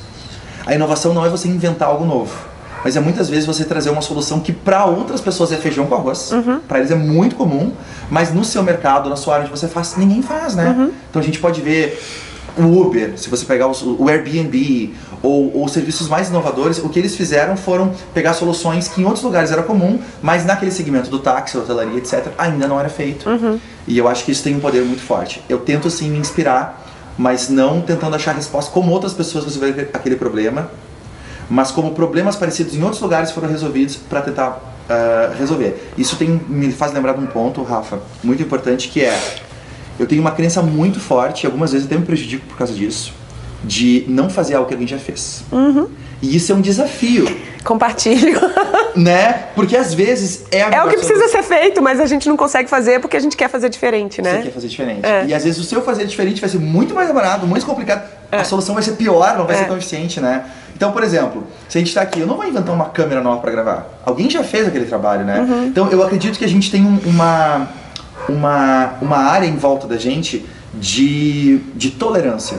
a 0.67 0.75
inovação 0.75 1.13
não 1.13 1.25
é 1.25 1.29
você 1.29 1.49
inventar 1.49 1.89
algo 1.89 2.05
novo, 2.05 2.35
mas 2.83 2.97
é 2.97 3.01
muitas 3.01 3.29
vezes 3.29 3.45
você 3.45 3.65
trazer 3.65 3.91
uma 3.91 4.03
solução 4.03 4.41
que 4.41 4.53
para 4.53 4.87
outras 4.87 5.21
pessoas 5.21 5.53
é 5.53 5.57
feijão 5.57 5.87
com 5.87 5.95
arroz, 5.95 6.33
uhum. 6.33 6.61
para 6.61 6.79
eles 6.79 6.91
é 6.91 6.95
muito 6.95 7.37
comum, 7.37 7.73
mas 8.11 8.33
no 8.33 8.45
seu 8.45 8.63
mercado, 8.63 9.11
na 9.11 9.17
sua 9.17 9.35
área 9.35 9.47
onde 9.47 9.57
você 9.57 9.69
faz, 9.69 9.97
ninguém 9.97 10.23
faz, 10.23 10.55
né? 10.55 10.75
Uhum. 10.77 10.93
Então 11.11 11.21
a 11.21 11.25
gente 11.25 11.39
pode 11.39 11.61
ver 11.61 12.03
o 12.59 12.81
Uber, 12.81 13.13
se 13.17 13.29
você 13.29 13.45
pegar 13.45 13.69
o 13.69 14.09
Airbnb 14.09 14.95
ou, 15.23 15.57
ou, 15.57 15.69
serviços 15.69 16.09
mais 16.09 16.29
inovadores, 16.29 16.79
o 16.79 16.89
que 16.89 16.99
eles 16.99 17.17
fizeram 17.17 17.57
foram 17.57 17.93
pegar 18.13 18.35
soluções 18.35 18.89
que 18.89 19.01
em 19.01 19.05
outros 19.05 19.23
lugares 19.23 19.51
era 19.51 19.63
comum, 19.63 19.99
mas 20.23 20.45
naquele 20.45 20.71
segmento 20.71 21.11
do 21.11 21.19
táxi, 21.19 21.57
hotelaria, 21.57 21.99
etc., 21.99 22.29
ainda 22.37 22.67
não 22.67 22.79
era 22.79 22.89
feito. 22.89 23.29
Uhum. 23.29 23.59
E 23.87 23.97
eu 23.97 24.09
acho 24.09 24.25
que 24.25 24.33
isso 24.33 24.43
tem 24.43 24.57
um 24.57 24.61
poder 24.61 24.85
muito 24.85 25.03
forte. 25.03 25.43
Eu 25.49 25.59
tento 25.59 25.89
sim 25.91 26.11
me 26.11 26.19
inspirar, 26.19 26.85
mas 27.17 27.49
não 27.49 27.81
tentando 27.81 28.15
achar 28.17 28.35
resposta 28.35 28.71
como 28.71 28.93
outras 28.93 29.13
pessoas 29.13 29.45
resolveram 29.45 29.89
aquele 29.93 30.17
problema, 30.17 30.71
mas 31.49 31.71
como 31.71 31.93
problemas 31.93 32.37
parecidos 32.37 32.75
em 32.75 32.83
outros 32.83 33.01
lugares 33.01 33.31
foram 33.31 33.49
resolvidos 33.49 33.97
para 33.97 34.21
tentar 34.21 34.51
uh, 34.51 35.39
resolver. 35.39 35.91
Isso 35.97 36.17
tem, 36.17 36.41
me 36.49 36.73
faz 36.73 36.93
lembrar 36.93 37.15
de 37.15 37.21
um 37.21 37.27
ponto, 37.27 37.63
Rafa, 37.63 38.01
muito 38.23 38.43
importante, 38.43 38.89
que 38.89 39.03
é 39.03 39.19
eu 39.99 40.07
tenho 40.07 40.21
uma 40.21 40.31
crença 40.31 40.63
muito 40.63 41.01
forte, 41.01 41.45
e 41.45 41.47
algumas 41.47 41.73
vezes 41.73 41.87
até 41.87 41.97
me 41.97 42.05
prejudico 42.05 42.47
por 42.47 42.57
causa 42.57 42.73
disso, 42.73 43.13
de 43.65 44.05
não 44.09 44.31
fazer 44.31 44.55
algo 44.55 44.69
que 44.69 44.75
alguém 44.75 44.89
já 44.89 44.99
fez. 44.99 45.43
Uhum. 45.51 45.89
E 46.21 46.35
isso 46.35 46.51
é 46.51 46.55
um 46.55 46.61
desafio. 46.61 47.27
Compartilho. 47.65 48.41
né? 48.97 49.45
Porque 49.55 49.77
às 49.77 49.95
vezes 49.95 50.45
é 50.51 50.63
a 50.63 50.71
É 50.71 50.85
o 50.85 50.89
que 50.89 50.97
precisa 50.97 51.29
ser 51.29 51.43
feito, 51.43 51.81
mas 51.81 52.01
a 52.01 52.07
gente 52.07 52.29
não 52.29 52.37
consegue 52.37 52.69
fazer 52.69 53.01
porque 53.01 53.17
a 53.17 53.21
gente 53.21 53.37
quer 53.37 53.49
fazer 53.49 53.69
diferente, 53.69 54.21
né? 54.21 54.37
Você 54.37 54.43
quer 54.43 54.53
fazer 54.53 54.69
diferente. 54.69 55.07
É. 55.07 55.27
E 55.27 55.35
às 55.35 55.45
vezes 55.45 55.61
o 55.61 55.65
seu 55.65 55.83
fazer 55.83 56.07
diferente 56.07 56.41
vai 56.41 56.51
ser 56.51 56.59
muito 56.59 56.95
mais 56.95 57.07
demorado, 57.07 57.47
muito 57.47 57.65
complicado. 57.65 58.09
É. 58.33 58.39
A 58.39 58.45
solução 58.45 58.75
vai 58.75 58.83
ser 58.83 58.93
pior, 58.93 59.37
não 59.39 59.47
vai 59.47 59.55
é. 59.55 59.59
ser 59.61 59.67
tão 59.67 59.77
eficiente, 59.77 60.21
né? 60.21 60.45
Então, 60.75 60.93
por 60.93 61.03
exemplo, 61.03 61.45
se 61.69 61.77
a 61.77 61.81
gente 61.81 61.89
está 61.89 62.03
aqui, 62.03 62.21
eu 62.21 62.27
não 62.27 62.37
vou 62.37 62.47
inventar 62.47 62.75
uma 62.75 62.89
câmera 62.91 63.21
nova 63.21 63.41
para 63.41 63.51
gravar. 63.51 63.87
Alguém 64.05 64.31
já 64.31 64.45
fez 64.45 64.67
aquele 64.67 64.85
trabalho, 64.85 65.25
né? 65.25 65.41
Uhum. 65.41 65.67
Então, 65.67 65.91
eu 65.91 66.03
acredito 66.03 66.39
que 66.39 66.45
a 66.45 66.49
gente 66.49 66.71
tem 66.71 66.85
um, 66.85 66.99
uma 67.05 67.69
uma, 68.29 68.95
uma 69.01 69.19
área 69.19 69.47
em 69.47 69.57
volta 69.57 69.87
da 69.87 69.97
gente 69.97 70.47
de, 70.75 71.59
de 71.75 71.91
tolerância. 71.91 72.59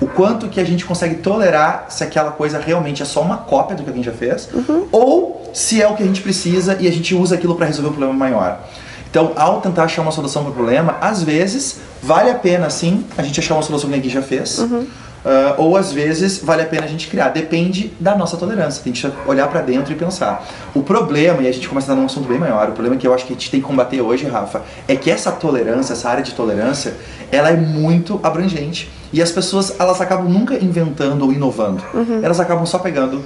O 0.00 0.06
quanto 0.06 0.48
que 0.48 0.60
a 0.60 0.64
gente 0.64 0.84
consegue 0.84 1.16
tolerar 1.16 1.86
se 1.88 2.02
aquela 2.02 2.32
coisa 2.32 2.58
realmente 2.58 3.02
é 3.02 3.04
só 3.04 3.22
uma 3.22 3.36
cópia 3.36 3.76
do 3.76 3.84
que 3.84 3.88
alguém 3.88 4.02
já 4.02 4.12
fez, 4.12 4.48
uhum. 4.52 4.88
ou 4.90 5.50
se 5.54 5.80
é 5.80 5.86
o 5.86 5.94
que 5.94 6.02
a 6.02 6.06
gente 6.06 6.20
precisa 6.20 6.76
e 6.80 6.88
a 6.88 6.90
gente 6.90 7.14
usa 7.14 7.36
aquilo 7.36 7.54
para 7.54 7.66
resolver 7.66 7.90
um 7.90 7.92
problema 7.92 8.14
maior. 8.14 8.60
Então, 9.08 9.32
ao 9.36 9.60
tentar 9.60 9.84
achar 9.84 10.02
uma 10.02 10.10
solução 10.10 10.42
para 10.42 10.50
o 10.50 10.54
problema, 10.54 10.96
às 11.00 11.22
vezes 11.22 11.76
vale 12.02 12.30
a 12.30 12.34
pena 12.34 12.68
sim 12.70 13.04
a 13.16 13.22
gente 13.22 13.38
achar 13.38 13.54
uma 13.54 13.62
solução 13.62 13.90
que 13.90 13.94
alguém 13.94 14.10
já 14.10 14.22
fez. 14.22 14.58
Uhum. 14.58 14.86
Uh, 15.24 15.54
ou 15.56 15.76
às 15.76 15.92
vezes 15.92 16.42
vale 16.42 16.62
a 16.62 16.66
pena 16.66 16.84
a 16.84 16.88
gente 16.88 17.06
criar. 17.06 17.28
Depende 17.28 17.92
da 18.00 18.16
nossa 18.16 18.36
tolerância. 18.36 18.82
Tem 18.82 18.92
que 18.92 19.10
olhar 19.26 19.46
para 19.48 19.60
dentro 19.60 19.92
e 19.92 19.96
pensar. 19.96 20.44
O 20.74 20.82
problema, 20.82 21.42
e 21.42 21.48
a 21.48 21.52
gente 21.52 21.68
começa 21.68 21.92
a 21.92 21.94
dar 21.94 22.00
um 22.00 22.06
assunto 22.06 22.28
bem 22.28 22.38
maior, 22.38 22.68
o 22.68 22.72
problema 22.72 22.96
que 22.96 23.06
eu 23.06 23.14
acho 23.14 23.24
que 23.24 23.32
a 23.32 23.36
gente 23.36 23.50
tem 23.50 23.60
que 23.60 23.66
combater 23.66 24.00
hoje, 24.00 24.26
Rafa, 24.26 24.62
é 24.88 24.96
que 24.96 25.10
essa 25.10 25.30
tolerância, 25.30 25.92
essa 25.92 26.08
área 26.08 26.22
de 26.22 26.32
tolerância, 26.32 26.94
ela 27.30 27.50
é 27.50 27.56
muito 27.56 28.18
abrangente. 28.22 28.90
E 29.12 29.22
as 29.22 29.30
pessoas, 29.30 29.78
elas 29.78 30.00
acabam 30.00 30.28
nunca 30.28 30.54
inventando 30.54 31.22
ou 31.22 31.32
inovando. 31.32 31.82
Uhum. 31.94 32.20
Elas 32.22 32.40
acabam 32.40 32.66
só 32.66 32.78
pegando 32.78 33.22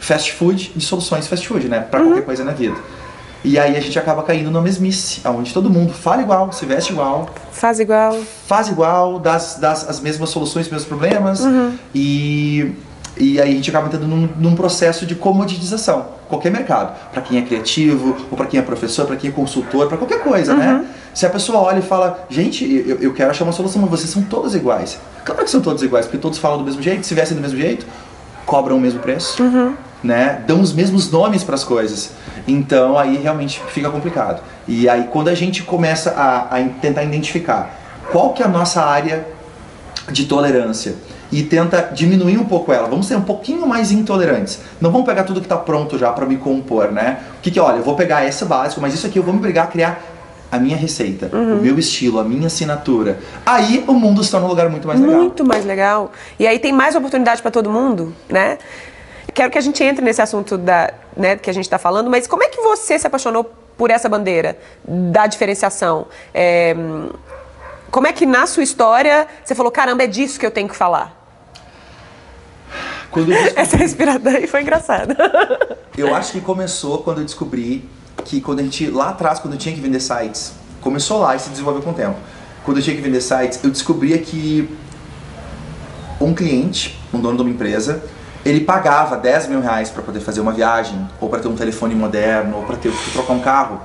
fast 0.00 0.32
food 0.32 0.72
de 0.74 0.84
soluções 0.84 1.26
fast 1.26 1.46
food, 1.46 1.68
né? 1.68 1.80
Para 1.80 2.00
uhum. 2.00 2.06
qualquer 2.06 2.24
coisa 2.24 2.44
na 2.44 2.52
vida. 2.52 2.76
E 3.46 3.60
aí 3.60 3.76
a 3.76 3.80
gente 3.80 3.96
acaba 3.96 4.24
caindo 4.24 4.50
na 4.50 4.60
mesmice, 4.60 5.20
onde 5.24 5.54
todo 5.54 5.70
mundo 5.70 5.92
fala 5.92 6.20
igual, 6.20 6.52
se 6.52 6.66
veste 6.66 6.92
igual. 6.92 7.30
Faz 7.52 7.78
igual. 7.78 8.18
Faz 8.44 8.66
igual, 8.66 9.20
dá, 9.20 9.40
dá 9.60 9.70
as 9.70 10.00
mesmas 10.00 10.30
soluções, 10.30 10.66
os 10.66 10.72
mesmos 10.72 10.88
problemas. 10.88 11.38
Uhum. 11.42 11.72
E, 11.94 12.72
e 13.16 13.40
aí 13.40 13.52
a 13.52 13.54
gente 13.54 13.70
acaba 13.70 13.86
entrando 13.86 14.08
num, 14.08 14.28
num 14.36 14.56
processo 14.56 15.06
de 15.06 15.14
comoditização. 15.14 16.06
Qualquer 16.28 16.50
mercado. 16.50 16.92
Para 17.12 17.22
quem 17.22 17.38
é 17.38 17.42
criativo, 17.42 18.16
ou 18.28 18.36
para 18.36 18.46
quem 18.46 18.58
é 18.58 18.62
professor, 18.64 19.06
para 19.06 19.14
quem 19.14 19.30
é 19.30 19.32
consultor, 19.32 19.86
para 19.86 19.96
qualquer 19.96 20.24
coisa, 20.24 20.52
né? 20.52 20.72
uhum. 20.72 20.78
né? 20.78 20.88
Se 21.14 21.24
a 21.24 21.30
pessoa 21.30 21.60
olha 21.60 21.78
e 21.78 21.82
fala, 21.82 22.26
gente, 22.28 22.64
eu, 22.64 22.98
eu 23.00 23.14
quero 23.14 23.30
achar 23.30 23.44
uma 23.44 23.52
solução, 23.52 23.80
mas 23.80 23.92
vocês 23.92 24.10
são 24.10 24.24
todos 24.24 24.56
iguais. 24.56 24.98
Claro 25.24 25.44
que 25.44 25.50
são 25.50 25.60
todos 25.60 25.84
iguais, 25.84 26.04
porque 26.04 26.18
todos 26.18 26.36
falam 26.36 26.58
do 26.58 26.64
mesmo 26.64 26.82
jeito, 26.82 27.06
se 27.06 27.14
vestem 27.14 27.36
do 27.36 27.40
mesmo 27.40 27.56
jeito, 27.56 27.86
cobram 28.44 28.76
o 28.76 28.80
mesmo 28.80 28.98
preço. 28.98 29.40
Uhum 29.40 29.76
né, 30.02 30.42
dão 30.46 30.60
os 30.60 30.72
mesmos 30.72 31.10
nomes 31.10 31.42
para 31.42 31.54
as 31.54 31.64
coisas. 31.64 32.10
Então 32.46 32.98
aí 32.98 33.16
realmente 33.16 33.60
fica 33.68 33.90
complicado. 33.90 34.42
E 34.66 34.88
aí 34.88 35.08
quando 35.10 35.28
a 35.28 35.34
gente 35.34 35.62
começa 35.62 36.10
a, 36.10 36.56
a 36.56 36.64
tentar 36.80 37.02
identificar 37.02 37.78
qual 38.10 38.32
que 38.32 38.42
é 38.42 38.46
a 38.46 38.48
nossa 38.48 38.82
área 38.82 39.26
de 40.10 40.26
tolerância 40.26 40.94
e 41.30 41.42
tenta 41.42 41.90
diminuir 41.92 42.38
um 42.38 42.44
pouco 42.44 42.72
ela. 42.72 42.86
Vamos 42.86 43.06
ser 43.06 43.16
um 43.16 43.22
pouquinho 43.22 43.66
mais 43.66 43.90
intolerantes. 43.90 44.60
Não 44.80 44.92
vamos 44.92 45.06
pegar 45.06 45.24
tudo 45.24 45.40
que 45.40 45.46
está 45.46 45.56
pronto 45.56 45.98
já 45.98 46.12
para 46.12 46.24
me 46.24 46.36
compor, 46.36 46.92
né? 46.92 47.18
O 47.38 47.42
que 47.42 47.50
que, 47.50 47.58
olha, 47.58 47.78
eu 47.78 47.82
vou 47.82 47.96
pegar 47.96 48.24
esse 48.26 48.44
básico, 48.44 48.80
mas 48.80 48.94
isso 48.94 49.06
aqui 49.06 49.18
eu 49.18 49.22
vou 49.22 49.34
me 49.34 49.40
brigar 49.40 49.64
a 49.64 49.68
criar 49.68 50.00
a 50.50 50.60
minha 50.60 50.76
receita, 50.76 51.28
uhum. 51.32 51.58
o 51.58 51.62
meu 51.62 51.76
estilo, 51.76 52.20
a 52.20 52.24
minha 52.24 52.46
assinatura. 52.46 53.18
Aí 53.44 53.84
o 53.88 53.92
mundo 53.92 54.22
se 54.22 54.30
torna 54.30 54.46
um 54.46 54.50
lugar 54.50 54.70
muito 54.70 54.86
mais 54.86 55.00
legal. 55.00 55.18
Muito 55.18 55.44
mais 55.44 55.64
legal. 55.64 56.12
E 56.38 56.46
aí 56.46 56.60
tem 56.60 56.72
mais 56.72 56.94
oportunidade 56.94 57.42
para 57.42 57.50
todo 57.50 57.68
mundo, 57.68 58.14
né? 58.28 58.58
quero 59.36 59.50
que 59.50 59.58
a 59.58 59.60
gente 59.60 59.84
entre 59.84 60.02
nesse 60.02 60.22
assunto 60.22 60.56
da, 60.56 60.90
né, 61.16 61.36
que 61.36 61.48
a 61.48 61.52
gente 61.52 61.64
está 61.64 61.78
falando, 61.78 62.10
mas 62.10 62.26
como 62.26 62.42
é 62.42 62.48
que 62.48 62.60
você 62.60 62.98
se 62.98 63.06
apaixonou 63.06 63.44
por 63.76 63.90
essa 63.90 64.08
bandeira 64.08 64.58
da 64.84 65.26
diferenciação? 65.26 66.06
É, 66.34 66.74
como 67.90 68.06
é 68.06 68.12
que 68.12 68.26
na 68.26 68.46
sua 68.46 68.62
história 68.62 69.26
você 69.44 69.54
falou, 69.54 69.72
caramba, 69.72 70.04
é 70.04 70.06
disso 70.06 70.38
que 70.38 70.46
eu 70.46 70.50
tenho 70.50 70.68
que 70.68 70.76
falar? 70.76 71.14
Descobri... 73.16 73.34
Essa 73.56 73.76
respirada 73.76 74.30
aí 74.30 74.46
foi 74.46 74.60
engraçada. 74.60 75.16
Eu 75.96 76.14
acho 76.14 76.32
que 76.32 76.42
começou 76.42 76.98
quando 76.98 77.20
eu 77.20 77.24
descobri 77.24 77.88
que 78.22 78.38
quando 78.38 78.60
a 78.60 78.62
gente, 78.62 78.90
lá 78.90 79.08
atrás, 79.08 79.38
quando 79.38 79.54
eu 79.54 79.58
tinha 79.58 79.74
que 79.74 79.80
vender 79.80 79.98
sites, 79.98 80.52
começou 80.82 81.20
lá 81.20 81.34
e 81.34 81.38
se 81.38 81.48
desenvolveu 81.48 81.80
com 81.80 81.92
o 81.92 81.94
tempo. 81.94 82.16
Quando 82.66 82.76
eu 82.76 82.82
tinha 82.82 82.94
que 82.94 83.00
vender 83.00 83.22
sites, 83.22 83.58
eu 83.64 83.70
descobria 83.70 84.18
que 84.18 84.68
um 86.20 86.34
cliente, 86.34 87.00
um 87.14 87.20
dono 87.20 87.36
de 87.36 87.42
uma 87.44 87.50
empresa, 87.50 88.02
ele 88.46 88.60
pagava 88.60 89.16
10 89.16 89.48
mil 89.48 89.60
reais 89.60 89.90
para 89.90 90.02
poder 90.04 90.20
fazer 90.20 90.40
uma 90.40 90.52
viagem, 90.52 91.08
ou 91.20 91.28
para 91.28 91.40
ter 91.40 91.48
um 91.48 91.56
telefone 91.56 91.96
moderno, 91.96 92.58
ou 92.58 92.62
para 92.62 92.76
ter 92.76 92.92
trocar 93.12 93.32
um 93.32 93.40
carro, 93.40 93.80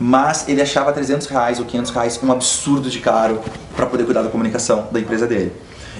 mas 0.00 0.48
ele 0.48 0.60
achava 0.60 0.92
300 0.92 1.28
reais 1.28 1.60
ou 1.60 1.64
500 1.64 1.92
reais 1.92 2.20
um 2.20 2.32
absurdo 2.32 2.90
de 2.90 2.98
caro 2.98 3.40
para 3.76 3.86
poder 3.86 4.02
cuidar 4.02 4.22
da 4.22 4.28
comunicação 4.28 4.88
da 4.90 4.98
empresa 4.98 5.28
dele. 5.28 5.52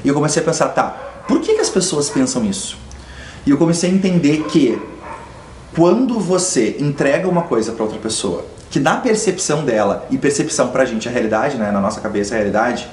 E 0.03 0.09
eu 0.09 0.15
comecei 0.15 0.43
a 0.43 0.45
pensar, 0.45 0.71
tá, 0.71 0.89
por 1.29 1.41
que, 1.41 1.55
que 1.55 1.61
as 1.61 1.69
pessoas 1.69 2.11
pensam 2.11 2.45
isso? 2.45 2.77
E 3.47 3.51
eu 3.51 3.57
comecei 3.57 3.89
a 3.89 3.93
entender 3.93 4.43
que 4.49 4.83
quando 5.77 6.19
você 6.19 6.79
entrega 6.81 7.29
uma 7.29 7.43
coisa 7.43 7.71
para 7.71 7.85
outra 7.85 8.01
pessoa, 8.01 8.45
que 8.71 8.81
na 8.81 8.97
percepção 8.97 9.65
dela, 9.65 10.05
e 10.11 10.19
percepção 10.19 10.69
pra 10.69 10.85
gente 10.85 11.07
é 11.07 11.13
realidade, 11.13 11.57
né, 11.57 11.71
na 11.71 11.81
nossa 11.81 12.01
cabeça 12.01 12.35
é 12.35 12.39
realidade, 12.39 12.89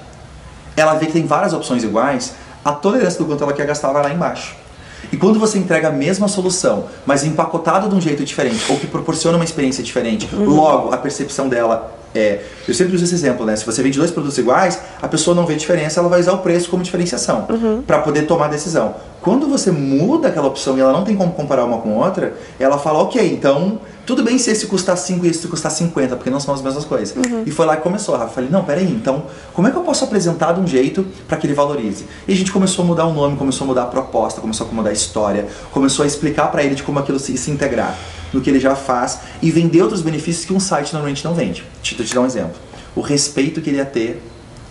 ela 0.75 0.93
vê 0.93 1.07
que 1.07 1.13
tem 1.13 1.25
várias 1.25 1.53
opções 1.53 1.83
iguais, 1.83 2.35
a 2.63 2.71
tolerância 2.71 3.17
do 3.17 3.25
quanto 3.25 3.43
ela 3.43 3.53
quer 3.53 3.65
gastar 3.65 3.91
vai 3.91 4.03
lá 4.03 4.13
embaixo. 4.13 4.66
E 5.11 5.17
quando 5.17 5.39
você 5.39 5.57
entrega 5.57 5.87
a 5.87 5.91
mesma 5.91 6.27
solução, 6.27 6.85
mas 7.05 7.23
empacotada 7.23 7.87
de 7.87 7.95
um 7.95 8.01
jeito 8.01 8.23
diferente, 8.23 8.63
ou 8.69 8.77
que 8.77 8.87
proporciona 8.87 9.37
uma 9.37 9.45
experiência 9.45 9.83
diferente, 9.83 10.27
uhum. 10.33 10.55
logo 10.55 10.93
a 10.93 10.97
percepção 10.97 11.47
dela 11.47 11.93
é. 12.13 12.41
Eu 12.67 12.73
sempre 12.73 12.95
uso 12.95 13.03
esse 13.03 13.13
exemplo, 13.13 13.45
né? 13.45 13.55
Se 13.55 13.65
você 13.65 13.81
vende 13.81 13.97
dois 13.97 14.11
produtos 14.11 14.37
iguais, 14.37 14.79
a 15.01 15.07
pessoa 15.07 15.35
não 15.35 15.45
vê 15.45 15.55
diferença, 15.55 15.99
ela 15.99 16.09
vai 16.09 16.19
usar 16.19 16.33
o 16.33 16.39
preço 16.39 16.69
como 16.69 16.83
diferenciação 16.83 17.45
uhum. 17.49 17.81
para 17.81 17.99
poder 17.99 18.23
tomar 18.23 18.45
a 18.45 18.49
decisão. 18.49 18.95
Quando 19.21 19.47
você 19.47 19.71
muda 19.71 20.27
aquela 20.27 20.47
opção 20.47 20.77
e 20.77 20.81
ela 20.81 20.93
não 20.93 21.03
tem 21.03 21.15
como 21.15 21.31
comparar 21.31 21.65
uma 21.65 21.79
com 21.79 21.95
outra, 21.97 22.33
ela 22.59 22.77
fala, 22.77 22.99
ok, 22.99 23.33
então 23.33 23.79
tudo 24.05 24.23
bem 24.23 24.37
se 24.37 24.49
esse 24.49 24.67
custar 24.67 24.95
5 24.95 25.25
e 25.25 25.29
esse 25.29 25.45
custar 25.49 25.69
50, 25.69 26.15
porque 26.15 26.29
não 26.29 26.39
são 26.39 26.53
as 26.53 26.61
mesmas 26.61 26.85
coisas. 26.85 27.13
Uhum. 27.13 27.43
E 27.45 27.51
foi 27.51 27.65
lá 27.65 27.75
que 27.75 27.83
começou. 27.83 28.15
Eu 28.15 28.27
falei, 28.29 28.49
não, 28.49 28.63
peraí, 28.63 28.89
então, 28.89 29.23
como 29.53 29.67
é 29.67 29.71
que 29.71 29.75
eu 29.75 29.81
posso 29.81 30.05
apresentar 30.05 30.53
de 30.53 30.61
um 30.61 30.67
jeito 30.67 31.05
para 31.27 31.35
que 31.37 31.45
ele 31.45 31.53
valorize? 31.53 32.05
E 32.25 32.31
a 32.31 32.35
gente 32.35 32.49
começou 32.49 32.85
a 32.85 32.87
mudar 32.87 33.05
o 33.05 33.13
nome, 33.13 33.35
começou 33.35 33.65
a 33.65 33.67
mudar 33.67 33.83
a 33.83 33.87
proposta, 33.87 34.39
começou 34.39 34.65
a 34.65 34.73
mudar 34.73 34.91
a 34.91 34.93
história, 34.93 35.47
começou 35.71 36.03
a 36.03 36.07
explicar 36.07 36.47
para 36.47 36.63
ele 36.63 36.75
de 36.75 36.83
como 36.83 36.99
aquilo 36.99 37.19
se, 37.19 37.37
se 37.37 37.51
integrar 37.51 37.97
no 38.37 38.41
que 38.41 38.49
ele 38.49 38.59
já 38.59 38.75
faz 38.75 39.19
e 39.41 39.51
vender 39.51 39.81
outros 39.81 40.01
benefícios 40.01 40.45
que 40.45 40.53
um 40.53 40.59
site 40.59 40.93
normalmente 40.93 41.25
não 41.25 41.33
vende. 41.33 41.63
Deixa 41.81 42.01
eu 42.01 42.05
te 42.05 42.13
dar 42.13 42.21
um 42.21 42.25
exemplo. 42.25 42.55
O 42.95 43.01
respeito 43.01 43.61
que 43.61 43.69
ele 43.69 43.77
ia 43.77 43.85
ter 43.85 44.21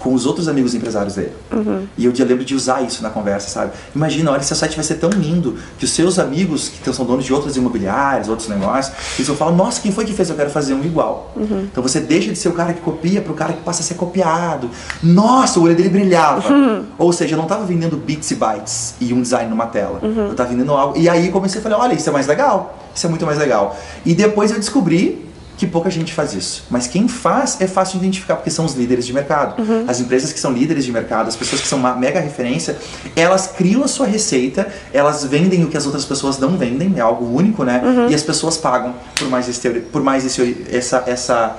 com 0.06 0.14
os 0.14 0.24
outros 0.24 0.46
amigos 0.46 0.72
empresários 0.72 1.16
dele. 1.16 1.32
Uhum. 1.52 1.84
E 1.98 2.04
eu 2.04 2.12
lembro 2.16 2.44
de 2.44 2.54
usar 2.54 2.80
isso 2.82 3.02
na 3.02 3.10
conversa, 3.10 3.48
sabe? 3.48 3.72
Imagina, 3.92 4.30
olha, 4.30 4.42
seu 4.44 4.54
site 4.54 4.76
vai 4.76 4.84
ser 4.84 4.94
tão 4.94 5.10
lindo 5.10 5.56
que 5.80 5.84
os 5.84 5.90
seus 5.90 6.16
amigos, 6.16 6.68
que 6.68 6.92
são 6.92 7.04
donos 7.04 7.24
de 7.24 7.34
outras 7.34 7.56
imobiliárias, 7.56 8.28
outros 8.28 8.48
negócios, 8.48 8.94
eles 9.16 9.26
vão 9.26 9.36
falar, 9.36 9.50
nossa, 9.50 9.80
quem 9.80 9.90
foi 9.90 10.04
que 10.04 10.12
fez? 10.12 10.30
Eu 10.30 10.36
quero 10.36 10.48
fazer 10.50 10.74
um 10.74 10.84
igual. 10.84 11.32
Uhum. 11.34 11.66
Então 11.72 11.82
você 11.82 11.98
deixa 11.98 12.30
de 12.30 12.38
ser 12.38 12.48
o 12.48 12.52
cara 12.52 12.72
que 12.72 12.82
copia 12.82 13.20
para 13.20 13.32
o 13.32 13.34
cara 13.34 13.52
que 13.52 13.62
passa 13.62 13.82
a 13.82 13.84
ser 13.84 13.94
copiado. 13.94 14.70
Nossa, 15.02 15.58
o 15.58 15.64
olho 15.64 15.74
dele 15.74 15.88
brilhava. 15.88 16.52
Uhum. 16.52 16.84
Ou 16.96 17.12
seja, 17.12 17.34
eu 17.34 17.36
não 17.36 17.46
estava 17.46 17.64
vendendo 17.64 17.96
bits 17.96 18.30
e 18.30 18.36
bytes 18.36 18.94
e 19.00 19.12
um 19.12 19.20
design 19.20 19.50
numa 19.50 19.66
tela. 19.66 19.98
Uhum. 20.04 20.26
Eu 20.26 20.30
estava 20.30 20.50
vendendo 20.50 20.70
algo. 20.70 20.96
E 20.96 21.08
aí 21.08 21.30
comecei 21.32 21.58
a 21.58 21.62
falar, 21.64 21.78
olha, 21.78 21.94
isso 21.94 22.08
é 22.08 22.12
mais 22.12 22.28
legal. 22.28 22.78
Isso 22.94 23.04
é 23.04 23.10
muito 23.10 23.26
mais 23.26 23.38
legal. 23.38 23.76
E 24.04 24.14
depois 24.14 24.52
eu 24.52 24.56
descobri 24.56 25.25
que 25.56 25.66
pouca 25.66 25.90
gente 25.90 26.12
faz 26.12 26.34
isso. 26.34 26.64
Mas 26.70 26.86
quem 26.86 27.08
faz 27.08 27.60
é 27.60 27.66
fácil 27.66 27.98
de 27.98 28.04
identificar, 28.04 28.36
porque 28.36 28.50
são 28.50 28.64
os 28.64 28.74
líderes 28.74 29.06
de 29.06 29.12
mercado. 29.12 29.60
Uhum. 29.60 29.84
As 29.88 30.00
empresas 30.00 30.32
que 30.32 30.38
são 30.38 30.52
líderes 30.52 30.84
de 30.84 30.92
mercado, 30.92 31.28
as 31.28 31.36
pessoas 31.36 31.62
que 31.62 31.68
são 31.68 31.78
uma 31.78 31.94
mega 31.94 32.20
referência, 32.20 32.76
elas 33.14 33.46
criam 33.46 33.82
a 33.82 33.88
sua 33.88 34.06
receita, 34.06 34.68
elas 34.92 35.24
vendem 35.24 35.64
o 35.64 35.68
que 35.68 35.76
as 35.76 35.86
outras 35.86 36.04
pessoas 36.04 36.38
não 36.38 36.56
vendem, 36.56 36.92
é 36.96 37.00
algo 37.00 37.24
único, 37.24 37.64
né? 37.64 37.80
Uhum. 37.82 38.10
E 38.10 38.14
as 38.14 38.22
pessoas 38.22 38.56
pagam 38.56 38.94
por 39.14 39.28
mais, 39.28 39.48
esse, 39.48 39.68
por 39.68 40.02
mais 40.02 40.24
esse, 40.26 40.66
essa, 40.70 41.04
essa, 41.06 41.56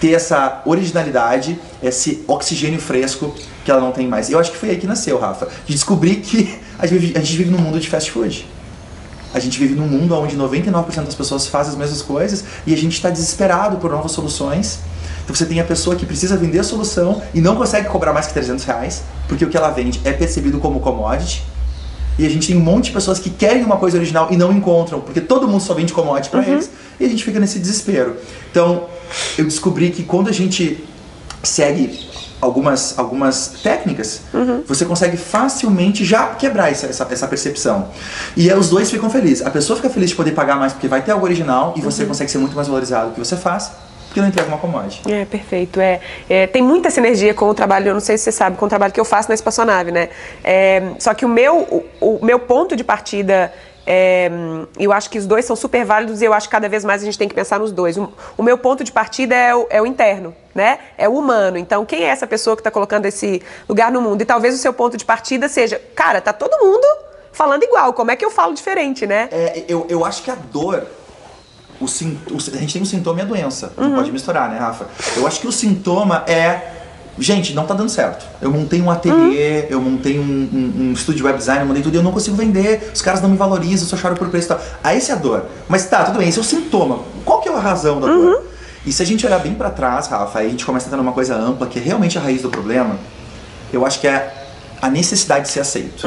ter 0.00 0.12
essa 0.12 0.62
originalidade, 0.64 1.58
esse 1.82 2.24
oxigênio 2.28 2.80
fresco 2.80 3.34
que 3.64 3.70
ela 3.70 3.80
não 3.80 3.92
tem 3.92 4.06
mais. 4.06 4.30
Eu 4.30 4.38
acho 4.38 4.52
que 4.52 4.56
foi 4.56 4.70
aí 4.70 4.76
que 4.76 4.86
nasceu, 4.86 5.18
Rafa, 5.18 5.48
de 5.66 5.72
descobrir 5.72 6.16
que 6.16 6.58
a 6.78 6.86
gente, 6.86 7.16
a 7.16 7.20
gente 7.20 7.36
vive 7.36 7.50
num 7.50 7.58
mundo 7.58 7.80
de 7.80 7.88
fast 7.88 8.10
food. 8.10 8.46
A 9.34 9.38
gente 9.38 9.58
vive 9.58 9.74
num 9.74 9.86
mundo 9.86 10.14
onde 10.14 10.36
99% 10.36 11.04
das 11.04 11.14
pessoas 11.14 11.46
fazem 11.46 11.72
as 11.72 11.78
mesmas 11.78 12.02
coisas 12.02 12.44
e 12.66 12.74
a 12.74 12.76
gente 12.76 12.92
está 12.92 13.10
desesperado 13.10 13.78
por 13.78 13.90
novas 13.90 14.12
soluções. 14.12 14.80
Então 15.24 15.34
você 15.34 15.46
tem 15.46 15.60
a 15.60 15.64
pessoa 15.64 15.96
que 15.96 16.04
precisa 16.04 16.36
vender 16.36 16.58
a 16.58 16.64
solução 16.64 17.22
e 17.32 17.40
não 17.40 17.56
consegue 17.56 17.88
cobrar 17.88 18.12
mais 18.12 18.26
que 18.26 18.34
300 18.34 18.64
reais, 18.64 19.02
porque 19.28 19.44
o 19.44 19.48
que 19.48 19.56
ela 19.56 19.70
vende 19.70 20.00
é 20.04 20.12
percebido 20.12 20.58
como 20.58 20.80
commodity. 20.80 21.42
E 22.18 22.26
a 22.26 22.28
gente 22.28 22.48
tem 22.48 22.56
um 22.56 22.60
monte 22.60 22.86
de 22.86 22.92
pessoas 22.92 23.18
que 23.18 23.30
querem 23.30 23.64
uma 23.64 23.78
coisa 23.78 23.96
original 23.96 24.28
e 24.30 24.36
não 24.36 24.52
encontram, 24.52 25.00
porque 25.00 25.20
todo 25.20 25.48
mundo 25.48 25.62
só 25.62 25.72
vende 25.72 25.92
commodity 25.92 26.28
para 26.28 26.40
uhum. 26.40 26.52
eles. 26.52 26.70
E 27.00 27.06
a 27.06 27.08
gente 27.08 27.24
fica 27.24 27.40
nesse 27.40 27.58
desespero. 27.58 28.16
Então, 28.50 28.84
eu 29.38 29.44
descobri 29.44 29.90
que 29.90 30.02
quando 30.02 30.28
a 30.28 30.32
gente 30.32 30.84
segue 31.42 32.11
algumas, 32.42 32.98
algumas 32.98 33.60
técnicas, 33.62 34.22
uhum. 34.34 34.64
você 34.66 34.84
consegue 34.84 35.16
facilmente 35.16 36.04
já 36.04 36.34
quebrar 36.34 36.72
essa, 36.72 36.86
essa, 36.86 37.06
essa, 37.08 37.28
percepção. 37.28 37.88
E 38.36 38.52
os 38.52 38.68
dois 38.68 38.90
ficam 38.90 39.08
felizes. 39.08 39.46
A 39.46 39.50
pessoa 39.50 39.76
fica 39.76 39.88
feliz 39.88 40.10
de 40.10 40.16
poder 40.16 40.32
pagar 40.32 40.56
mais 40.56 40.72
porque 40.72 40.88
vai 40.88 41.00
ter 41.00 41.12
algo 41.12 41.24
original 41.24 41.72
e 41.76 41.78
uhum. 41.78 41.84
você 41.84 42.04
consegue 42.04 42.28
ser 42.28 42.38
muito 42.38 42.56
mais 42.56 42.66
valorizado 42.66 43.10
do 43.10 43.14
que 43.14 43.20
você 43.20 43.36
faz 43.36 43.70
porque 44.08 44.20
não 44.20 44.28
entrega 44.28 44.46
uma 44.46 44.58
commodity. 44.58 45.10
É, 45.10 45.24
perfeito. 45.24 45.80
É, 45.80 45.98
é, 46.28 46.46
tem 46.46 46.60
muita 46.60 46.90
sinergia 46.90 47.32
com 47.32 47.46
o 47.46 47.54
trabalho, 47.54 47.88
eu 47.88 47.94
não 47.94 48.00
sei 48.00 48.18
se 48.18 48.24
você 48.24 48.32
sabe, 48.32 48.58
com 48.58 48.66
o 48.66 48.68
trabalho 48.68 48.92
que 48.92 49.00
eu 49.00 49.06
faço 49.06 49.30
na 49.30 49.34
espaçonave, 49.34 49.90
né? 49.90 50.10
É, 50.44 50.82
só 50.98 51.14
que 51.14 51.24
o 51.24 51.28
meu, 51.28 51.60
o, 51.98 52.18
o 52.18 52.18
meu 52.22 52.38
ponto 52.38 52.76
de 52.76 52.84
partida 52.84 53.50
é, 53.86 54.30
eu 54.78 54.92
acho 54.92 55.10
que 55.10 55.18
os 55.18 55.26
dois 55.26 55.44
são 55.44 55.56
super 55.56 55.84
válidos 55.84 56.22
e 56.22 56.24
eu 56.24 56.32
acho 56.32 56.48
que 56.48 56.52
cada 56.52 56.68
vez 56.68 56.84
mais 56.84 57.02
a 57.02 57.04
gente 57.04 57.18
tem 57.18 57.28
que 57.28 57.34
pensar 57.34 57.58
nos 57.58 57.72
dois. 57.72 57.96
O, 57.96 58.12
o 58.36 58.42
meu 58.42 58.56
ponto 58.56 58.84
de 58.84 58.92
partida 58.92 59.34
é 59.34 59.54
o, 59.54 59.66
é 59.68 59.82
o, 59.82 59.86
interno, 59.86 60.34
né? 60.54 60.78
É 60.96 61.08
o 61.08 61.18
humano. 61.18 61.56
Então, 61.58 61.84
quem 61.84 62.04
é 62.04 62.08
essa 62.08 62.26
pessoa 62.26 62.54
que 62.54 62.60
está 62.60 62.70
colocando 62.70 63.06
esse 63.06 63.42
lugar 63.68 63.90
no 63.90 64.00
mundo? 64.00 64.22
E 64.22 64.24
talvez 64.24 64.54
o 64.54 64.58
seu 64.58 64.72
ponto 64.72 64.96
de 64.96 65.04
partida 65.04 65.48
seja, 65.48 65.80
cara, 65.94 66.20
tá 66.20 66.32
todo 66.32 66.64
mundo 66.64 66.86
falando 67.32 67.64
igual. 67.64 67.92
Como 67.92 68.10
é 68.10 68.16
que 68.16 68.24
eu 68.24 68.30
falo 68.30 68.54
diferente, 68.54 69.06
né? 69.06 69.28
É, 69.32 69.64
eu, 69.68 69.86
eu 69.88 70.04
acho 70.04 70.22
que 70.22 70.30
a 70.30 70.34
dor 70.34 70.86
o, 71.80 71.86
a 71.86 72.58
gente 72.58 72.72
tem 72.72 72.82
um 72.82 72.86
sintoma 72.86 73.18
e 73.18 73.22
a 73.22 73.24
doença. 73.24 73.72
Não 73.76 73.94
pode 73.94 74.12
misturar, 74.12 74.48
né, 74.48 74.58
Rafa? 74.58 74.86
Eu 75.16 75.26
acho 75.26 75.40
que 75.40 75.46
o 75.46 75.52
sintoma 75.52 76.24
é. 76.28 76.81
Gente, 77.18 77.54
não 77.54 77.66
tá 77.66 77.74
dando 77.74 77.90
certo. 77.90 78.24
Eu 78.40 78.50
montei 78.50 78.80
um 78.80 78.90
ateliê, 78.90 79.66
eu 79.68 79.80
montei 79.80 80.18
um, 80.18 80.22
um, 80.22 80.72
um 80.80 80.92
estúdio 80.92 81.18
de 81.18 81.24
web 81.24 81.38
design, 81.38 81.60
eu 81.60 81.66
montei 81.66 81.82
tudo 81.82 81.94
e 81.94 81.98
eu 81.98 82.02
não 82.02 82.12
consigo 82.12 82.36
vender. 82.36 82.90
Os 82.94 83.02
caras 83.02 83.20
não 83.20 83.28
me 83.28 83.36
valorizam, 83.36 83.84
eu 83.86 83.90
só 83.90 83.96
choro 83.96 84.16
por 84.16 84.28
preço 84.28 84.46
e 84.46 84.48
tal. 84.48 84.60
Aí 84.82 84.96
essa 84.96 85.12
é 85.12 85.14
a 85.14 85.18
dor. 85.18 85.44
Mas 85.68 85.84
tá, 85.86 86.04
tudo 86.04 86.18
bem, 86.18 86.28
esse 86.28 86.38
é 86.38 86.40
o 86.40 86.44
sintoma. 86.44 87.00
Qual 87.24 87.40
que 87.40 87.48
é 87.48 87.54
a 87.54 87.58
razão 87.58 88.00
da 88.00 88.06
dor? 88.06 88.42
E 88.84 88.92
se 88.92 89.02
a 89.02 89.06
gente 89.06 89.24
olhar 89.26 89.38
bem 89.38 89.54
pra 89.54 89.70
trás, 89.70 90.06
Rafa, 90.08 90.38
aí 90.38 90.46
a 90.46 90.50
gente 90.50 90.64
começa 90.64 90.86
a 90.86 90.88
entrar 90.88 90.98
numa 90.98 91.12
coisa 91.12 91.36
ampla, 91.36 91.66
que 91.66 91.78
é 91.78 91.82
realmente 91.82 92.18
a 92.18 92.20
raiz 92.20 92.42
do 92.42 92.48
problema, 92.48 92.98
eu 93.72 93.86
acho 93.86 94.00
que 94.00 94.08
é 94.08 94.32
a 94.80 94.90
necessidade 94.90 95.46
de 95.46 95.52
ser 95.52 95.60
aceito. 95.60 96.06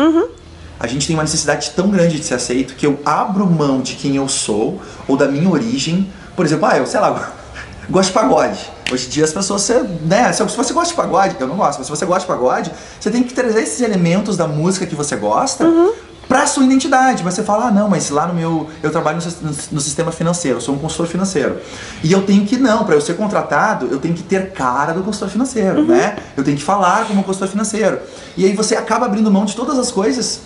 A 0.78 0.88
gente 0.88 1.08
tem 1.08 1.16
uma 1.16 1.24
necessidade 1.24 1.72
tão 1.72 1.90
grande 1.90 2.20
de 2.20 2.26
ser 2.26 2.34
aceito 2.34 2.76
que 2.76 2.86
eu 2.86 3.00
abro 3.06 3.46
mão 3.46 3.80
de 3.80 3.94
quem 3.96 4.18
eu 4.18 4.28
sou 4.28 4.82
ou 5.08 5.16
da 5.16 5.28
minha 5.28 5.50
origem. 5.50 6.12
Por 6.36 6.46
exemplo, 6.46 6.66
ah, 6.66 6.78
eu 6.78 6.86
sei 6.86 7.00
lá, 7.00 7.32
gosto 7.90 8.10
de 8.10 8.14
pagode. 8.14 8.75
Hoje 8.92 9.08
em 9.08 9.10
dia 9.10 9.24
as 9.24 9.34
pessoas, 9.34 9.64
você, 9.64 9.80
né, 10.06 10.32
se 10.32 10.44
você 10.44 10.72
gosta 10.74 10.90
de 10.90 10.94
pagode, 10.96 11.36
eu 11.40 11.48
não 11.48 11.56
gosto, 11.56 11.80
mas 11.80 11.88
se 11.88 11.90
você 11.92 12.06
gosta 12.06 12.22
de 12.22 12.28
pagode, 12.28 12.72
você 13.00 13.10
tem 13.10 13.24
que 13.24 13.34
trazer 13.34 13.62
esses 13.64 13.82
elementos 13.82 14.38
da 14.38 14.48
música 14.48 14.86
que 14.86 14.94
você 14.96 15.16
gosta 15.16 15.66
pra 16.28 16.46
sua 16.46 16.64
identidade. 16.64 17.24
Mas 17.24 17.34
você 17.34 17.44
fala, 17.44 17.68
ah, 17.68 17.72
não, 17.72 17.90
mas 17.90 18.10
lá 18.12 18.28
no 18.28 18.34
meu. 18.36 18.70
Eu 18.84 18.92
trabalho 18.92 19.18
no, 19.42 19.50
no- 19.50 19.58
no 19.72 19.82
sistema 19.82 20.12
financeiro, 20.12 20.58
eu 20.58 20.62
sou 20.62 20.76
um 20.76 20.78
consultor 20.78 21.08
financeiro. 21.08 21.58
E 22.04 22.12
eu 22.12 22.22
tenho 22.24 22.46
que, 22.46 22.58
não, 22.58 22.84
pra 22.86 22.94
eu 22.96 23.02
ser 23.02 23.16
contratado, 23.16 23.88
eu 23.92 23.98
tenho 24.00 24.14
que 24.14 24.22
ter 24.24 24.52
cara 24.52 24.94
do 24.94 25.02
consultor 25.04 25.30
financeiro, 25.30 25.84
né? 25.86 26.18
Eu 26.38 26.44
tenho 26.44 26.56
que 26.58 26.64
falar 26.64 27.06
como 27.08 27.24
consultor 27.24 27.48
financeiro. 27.48 28.00
E 28.38 28.46
aí 28.46 28.56
você 28.56 28.76
acaba 28.76 29.08
abrindo 29.08 29.32
mão 29.32 29.46
de 29.46 29.56
todas 29.56 29.80
as 29.80 29.92
coisas 29.92 30.42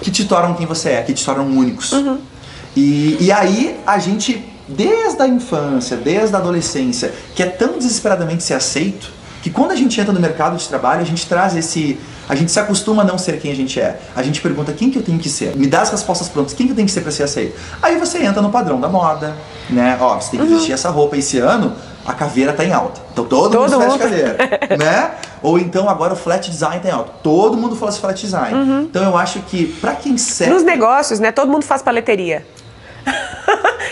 que 0.00 0.10
te 0.10 0.24
tornam 0.24 0.54
quem 0.54 0.66
você 0.66 0.88
é, 0.90 1.02
que 1.02 1.12
te 1.12 1.24
tornam 1.24 1.46
únicos. 1.46 1.92
E, 2.74 3.18
e 3.20 3.30
aí 3.30 3.78
a 3.86 3.98
gente, 3.98 4.51
desde 4.76 5.22
a 5.22 5.28
infância, 5.28 5.96
desde 5.96 6.34
a 6.34 6.38
adolescência, 6.38 7.12
quer 7.34 7.56
tão 7.56 7.78
desesperadamente 7.78 8.42
ser 8.42 8.54
aceito, 8.54 9.10
que 9.42 9.50
quando 9.50 9.72
a 9.72 9.76
gente 9.76 10.00
entra 10.00 10.12
no 10.12 10.20
mercado 10.20 10.56
de 10.56 10.68
trabalho, 10.68 11.00
a 11.00 11.04
gente 11.04 11.26
traz 11.26 11.56
esse. 11.56 11.98
A 12.28 12.36
gente 12.36 12.52
se 12.52 12.60
acostuma 12.60 13.02
a 13.02 13.04
não 13.04 13.18
ser 13.18 13.40
quem 13.40 13.50
a 13.50 13.54
gente 13.54 13.80
é. 13.80 13.98
A 14.14 14.22
gente 14.22 14.40
pergunta 14.40 14.72
quem 14.72 14.88
que 14.90 14.96
eu 14.96 15.02
tenho 15.02 15.18
que 15.18 15.28
ser. 15.28 15.56
Me 15.56 15.66
dá 15.66 15.82
as 15.82 15.90
respostas 15.90 16.28
prontas, 16.28 16.54
quem 16.54 16.66
que 16.66 16.72
eu 16.72 16.76
tenho 16.76 16.86
que 16.86 16.92
ser 16.92 17.00
para 17.00 17.10
ser 17.10 17.24
aceito. 17.24 17.58
Aí 17.82 17.98
você 17.98 18.22
entra 18.22 18.40
no 18.40 18.50
padrão 18.50 18.80
da 18.80 18.88
moda, 18.88 19.34
né? 19.68 19.98
Ó, 20.00 20.20
você 20.20 20.30
tem 20.30 20.40
que 20.40 20.46
vestir 20.46 20.72
essa 20.72 20.88
roupa 20.88 21.16
esse 21.16 21.38
ano, 21.38 21.74
a 22.06 22.12
caveira 22.14 22.52
tá 22.52 22.64
em 22.64 22.72
alta. 22.72 23.00
Então 23.12 23.24
todo, 23.24 23.50
Todo 23.50 23.62
mundo 23.62 23.78
veste 23.78 23.90
mundo. 23.90 23.98
caveira, 23.98 24.36
né? 24.78 25.10
Ou 25.42 25.58
então 25.58 25.88
agora 25.88 26.12
o 26.12 26.16
flat 26.16 26.48
design 26.48 26.80
tá 26.80 26.88
em 26.88 26.92
alta. 26.92 27.10
Todo 27.24 27.56
mundo 27.56 27.74
fala 27.74 27.90
flat 27.90 28.20
design. 28.24 28.84
Então 28.84 29.02
eu 29.02 29.16
acho 29.16 29.40
que 29.40 29.66
pra 29.66 29.96
quem 29.96 30.16
serve 30.16 30.54
Nos 30.54 30.62
negócios, 30.62 31.18
né? 31.18 31.32
Todo 31.32 31.50
mundo 31.50 31.64
faz 31.64 31.82
paleteria. 31.82 32.46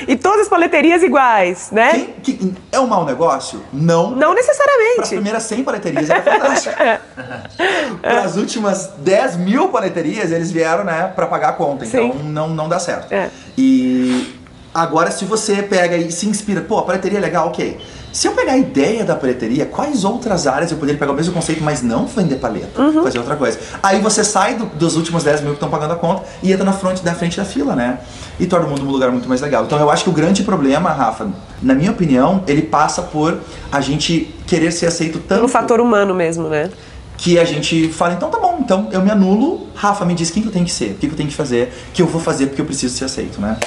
E 0.09 0.17
todas 0.17 0.43
as 0.43 0.49
paleterias 0.49 1.03
iguais, 1.03 1.69
né? 1.71 1.91
Quem, 2.23 2.37
que- 2.37 2.55
é 2.73 2.81
um 2.81 2.87
mau 2.87 3.05
negócio? 3.05 3.63
Não. 3.73 4.11
Não 4.11 4.31
Para 4.31 4.41
as 4.41 4.47
necessariamente. 4.47 5.09
primeiras 5.09 5.43
100 5.45 5.65
paleterias 5.65 6.11
era 6.11 6.23
fantástico. 6.23 6.75
Para 8.01 8.21
as 8.23 8.37
últimas 8.37 8.87
10 8.99 9.37
mil 9.37 9.69
paleterias, 9.69 10.31
eles 10.33 10.51
vieram, 10.51 10.85
né, 10.85 11.13
para 11.15 11.27
pagar 11.27 11.51
a 11.51 11.53
conta. 11.53 11.85
Então 11.85 12.13
Sim. 12.13 12.19
não, 12.25 12.49
não 12.49 12.69
dá 12.69 12.79
certo. 12.79 13.13
É. 13.13 13.29
E 13.59 14.35
agora, 14.73 15.11
se 15.11 15.25
você 15.25 15.63
pega 15.63 15.97
e 15.97 16.11
se 16.11 16.27
inspira, 16.29 16.61
pô, 16.63 16.79
a 16.79 16.83
paleteria 16.83 17.19
é 17.19 17.21
legal, 17.21 17.49
ok. 17.49 17.79
Se 18.13 18.27
eu 18.27 18.33
pegar 18.33 18.53
a 18.53 18.59
ideia 18.59 19.05
da 19.05 19.15
paleteria, 19.15 19.65
quais 19.67 20.05
outras 20.05 20.47
áreas 20.47 20.73
eu 20.73 20.79
poderia 20.79 20.99
pegar 20.99 21.13
o 21.13 21.15
mesmo 21.15 21.33
conceito, 21.33 21.63
mas 21.63 21.81
não 21.83 22.07
vender 22.07 22.37
paleta? 22.37 22.81
Uhum. 22.83 23.03
Fazer 23.05 23.19
outra 23.19 23.37
coisa. 23.37 23.59
Aí 23.83 24.01
você 24.01 24.25
sai 24.25 24.55
do- 24.57 24.67
dos 24.67 24.97
últimos 24.97 25.23
10 25.23 25.41
mil 25.41 25.51
que 25.51 25.57
estão 25.57 25.71
pagando 25.71 25.93
a 25.93 25.97
conta 25.97 26.25
e 26.43 26.53
entra 26.53 26.65
na 26.65 26.73
frente, 26.73 27.03
da 27.05 27.15
frente 27.15 27.37
da 27.37 27.45
fila, 27.45 27.77
né? 27.77 28.01
E 28.39 28.47
torna 28.47 28.67
o 28.67 28.71
mundo 28.71 28.85
um 28.85 28.91
lugar 28.91 29.13
muito 29.13 29.29
mais 29.29 29.41
legal. 29.41 29.65
Então 29.65 29.79
eu 29.79 29.89
acho 29.91 30.03
que 30.05 30.11
o 30.11 30.13
grande 30.13 30.43
problema, 30.43 30.91
Rafa, 30.91 31.29
na 31.63 31.73
minha 31.75 31.93
opinião, 31.93 32.43
ele 32.49 32.63
passa 32.63 33.01
por 33.03 33.39
a 33.71 33.81
gente 33.81 34.35
querer 34.47 34.73
ser 34.73 34.87
aceito 34.87 35.21
tanto 35.21 35.43
No 35.43 35.49
fator 35.49 35.81
humano 35.81 36.13
mesmo, 36.15 36.49
né? 36.49 36.69
que 37.17 37.39
a 37.39 37.45
gente 37.45 37.89
fala, 37.91 38.15
então 38.15 38.31
tá 38.31 38.39
bom, 38.41 38.57
então 38.61 38.89
eu 38.93 39.03
me 39.03 39.11
anulo, 39.11 39.67
Rafa, 39.75 40.07
me 40.07 40.15
diz 40.15 40.31
quem 40.31 40.43
que 40.43 40.49
eu 40.49 40.53
tenho 40.53 40.65
que 40.65 40.73
ser, 40.73 40.93
o 40.93 40.95
que, 40.95 41.07
que 41.07 41.13
eu 41.13 41.17
tenho 41.19 41.29
que 41.29 41.35
fazer, 41.35 41.71
que 41.93 42.01
eu 42.01 42.07
vou 42.07 42.19
fazer 42.19 42.47
porque 42.47 42.63
eu 42.63 42.65
preciso 42.65 42.97
ser 42.97 43.05
aceito, 43.05 43.39
né? 43.39 43.59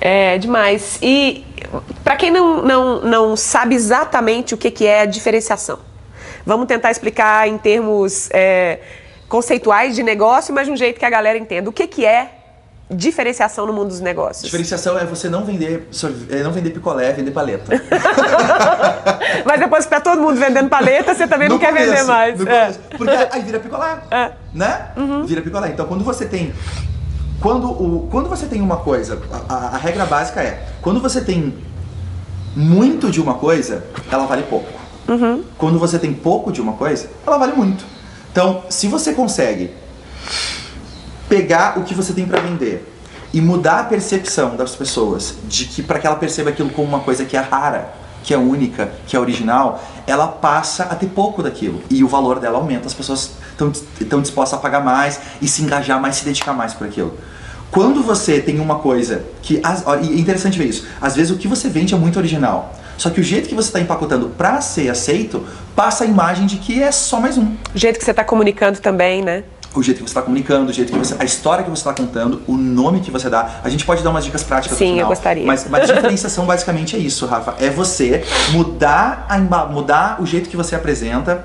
É 0.00 0.38
demais. 0.38 0.98
E 1.02 1.44
para 2.02 2.16
quem 2.16 2.30
não, 2.30 2.62
não, 2.62 3.00
não 3.02 3.36
sabe 3.36 3.74
exatamente 3.74 4.54
o 4.54 4.56
que, 4.56 4.70
que 4.70 4.86
é 4.86 5.00
a 5.02 5.06
diferenciação, 5.06 5.78
vamos 6.44 6.66
tentar 6.66 6.90
explicar 6.90 7.48
em 7.48 7.56
termos 7.58 8.28
é, 8.32 8.80
conceituais 9.28 9.94
de 9.94 10.02
negócio, 10.02 10.54
mas 10.54 10.66
de 10.66 10.72
um 10.72 10.76
jeito 10.76 10.98
que 10.98 11.04
a 11.06 11.10
galera 11.10 11.38
entenda. 11.38 11.68
O 11.70 11.72
que, 11.72 11.86
que 11.86 12.04
é 12.04 12.30
diferenciação 12.90 13.66
no 13.66 13.72
mundo 13.72 13.88
dos 13.88 14.00
negócios? 14.00 14.44
Diferenciação 14.44 14.98
é 14.98 15.04
você 15.06 15.28
não 15.28 15.44
vender, 15.44 15.88
é 16.30 16.42
não 16.42 16.52
vender 16.52 16.70
picolé, 16.70 17.12
vender 17.12 17.30
paleta. 17.30 17.64
Mas 19.44 19.58
depois 19.60 19.84
que 19.84 19.90
tá 19.90 20.00
todo 20.00 20.20
mundo 20.20 20.36
vendendo 20.38 20.68
paleta, 20.68 21.14
você 21.14 21.26
também 21.26 21.48
não 21.48 21.58
quer 21.58 21.72
vender 21.72 22.04
mais. 22.04 22.40
É. 22.46 22.72
Porque 22.96 23.10
aí 23.30 23.42
vira 23.42 23.58
picolé, 23.58 23.98
É. 24.10 24.30
né? 24.52 24.88
Vira 25.26 25.40
picolé. 25.42 25.68
Então 25.68 25.86
quando 25.86 26.04
você 26.04 26.26
tem 26.26 26.52
quando, 27.40 27.66
o, 27.70 28.08
quando 28.10 28.28
você 28.28 28.46
tem 28.46 28.60
uma 28.62 28.78
coisa, 28.78 29.20
a, 29.48 29.54
a- 29.54 29.68
a 29.74 29.76
regra 29.76 30.06
básica 30.06 30.42
é, 30.42 30.62
quando 30.80 31.00
você 31.00 31.20
tem 31.20 31.54
muito 32.56 33.10
de 33.10 33.20
uma 33.20 33.34
coisa, 33.34 33.84
ela 34.10 34.26
vale 34.26 34.42
pouco. 34.44 34.72
Quando 35.58 35.78
você 35.78 35.98
tem 35.98 36.12
pouco 36.12 36.50
de 36.52 36.60
uma 36.60 36.74
coisa, 36.74 37.10
ela 37.26 37.36
vale 37.36 37.52
muito. 37.52 37.84
Então, 38.30 38.62
se 38.68 38.88
você 38.88 39.12
consegue 39.12 39.70
pegar 41.28 41.78
o 41.78 41.82
que 41.82 41.94
você 41.94 42.12
tem 42.12 42.26
para 42.26 42.40
vender 42.40 42.92
e 43.32 43.40
mudar 43.40 43.80
a 43.80 43.84
percepção 43.84 44.56
das 44.56 44.74
pessoas 44.76 45.34
de 45.44 45.64
que 45.64 45.82
para 45.82 45.98
que 45.98 46.06
ela 46.06 46.16
perceba 46.16 46.50
aquilo 46.50 46.70
como 46.70 46.88
uma 46.88 47.00
coisa 47.00 47.24
que 47.24 47.36
é 47.36 47.40
rara, 47.40 47.92
que 48.22 48.32
é 48.32 48.38
única, 48.38 48.90
que 49.06 49.16
é 49.16 49.20
original, 49.20 49.82
ela 50.06 50.26
passa 50.26 50.84
a 50.84 50.94
ter 50.94 51.08
pouco 51.08 51.42
daquilo 51.42 51.82
e 51.90 52.02
o 52.02 52.08
valor 52.08 52.40
dela 52.40 52.58
aumenta. 52.58 52.86
As 52.86 52.94
pessoas 52.94 53.32
estão 54.00 54.20
dispostas 54.20 54.58
a 54.58 54.62
pagar 54.62 54.82
mais 54.82 55.20
e 55.42 55.46
se 55.46 55.62
engajar 55.62 56.00
mais, 56.00 56.16
se 56.16 56.24
dedicar 56.24 56.54
mais 56.54 56.72
por 56.72 56.86
aquilo. 56.86 57.18
Quando 57.74 58.04
você 58.04 58.38
tem 58.38 58.60
uma 58.60 58.76
coisa 58.76 59.24
que. 59.42 59.54
E 59.54 60.16
é 60.16 60.20
interessante 60.20 60.56
ver 60.56 60.66
isso. 60.66 60.86
Às 61.00 61.16
vezes 61.16 61.32
o 61.32 61.36
que 61.36 61.48
você 61.48 61.68
vende 61.68 61.92
é 61.92 61.96
muito 61.96 62.16
original. 62.16 62.72
Só 62.96 63.10
que 63.10 63.20
o 63.20 63.24
jeito 63.24 63.48
que 63.48 63.54
você 63.56 63.68
está 63.68 63.80
empacotando 63.80 64.28
para 64.28 64.60
ser 64.60 64.88
aceito 64.88 65.44
passa 65.74 66.04
a 66.04 66.06
imagem 66.06 66.46
de 66.46 66.58
que 66.58 66.80
é 66.80 66.92
só 66.92 67.20
mais 67.20 67.36
um 67.36 67.56
O 67.74 67.76
jeito 67.78 67.98
que 67.98 68.04
você 68.04 68.14
tá 68.14 68.22
comunicando 68.22 68.78
também, 68.78 69.20
né? 69.22 69.42
o 69.74 69.82
jeito 69.82 69.96
que 69.96 70.04
você 70.04 70.10
está 70.10 70.22
comunicando, 70.22 70.70
o 70.70 70.72
jeito 70.72 70.92
que 70.92 70.98
você, 71.00 71.16
a 71.18 71.24
história 71.24 71.64
que 71.64 71.70
você 71.70 71.80
está 71.80 71.92
contando, 71.92 72.40
o 72.46 72.56
nome 72.56 73.00
que 73.00 73.10
você 73.10 73.28
dá. 73.28 73.56
A 73.64 73.68
gente 73.68 73.84
pode 73.84 74.04
dar 74.04 74.10
umas 74.10 74.24
dicas 74.24 74.44
práticas 74.44 74.78
Sim, 74.78 74.84
no 74.84 74.92
final. 74.92 75.06
eu 75.06 75.08
gostaria. 75.08 75.44
Mas, 75.44 75.66
mas 75.68 75.90
a 75.90 75.94
diferenciação 75.94 76.46
basicamente 76.46 76.94
é 76.94 76.98
isso, 77.00 77.26
Rafa. 77.26 77.56
É 77.58 77.70
você 77.70 78.22
mudar, 78.52 79.26
a, 79.28 79.36
mudar 79.66 80.22
o 80.22 80.26
jeito 80.26 80.48
que 80.48 80.56
você 80.56 80.76
apresenta 80.76 81.44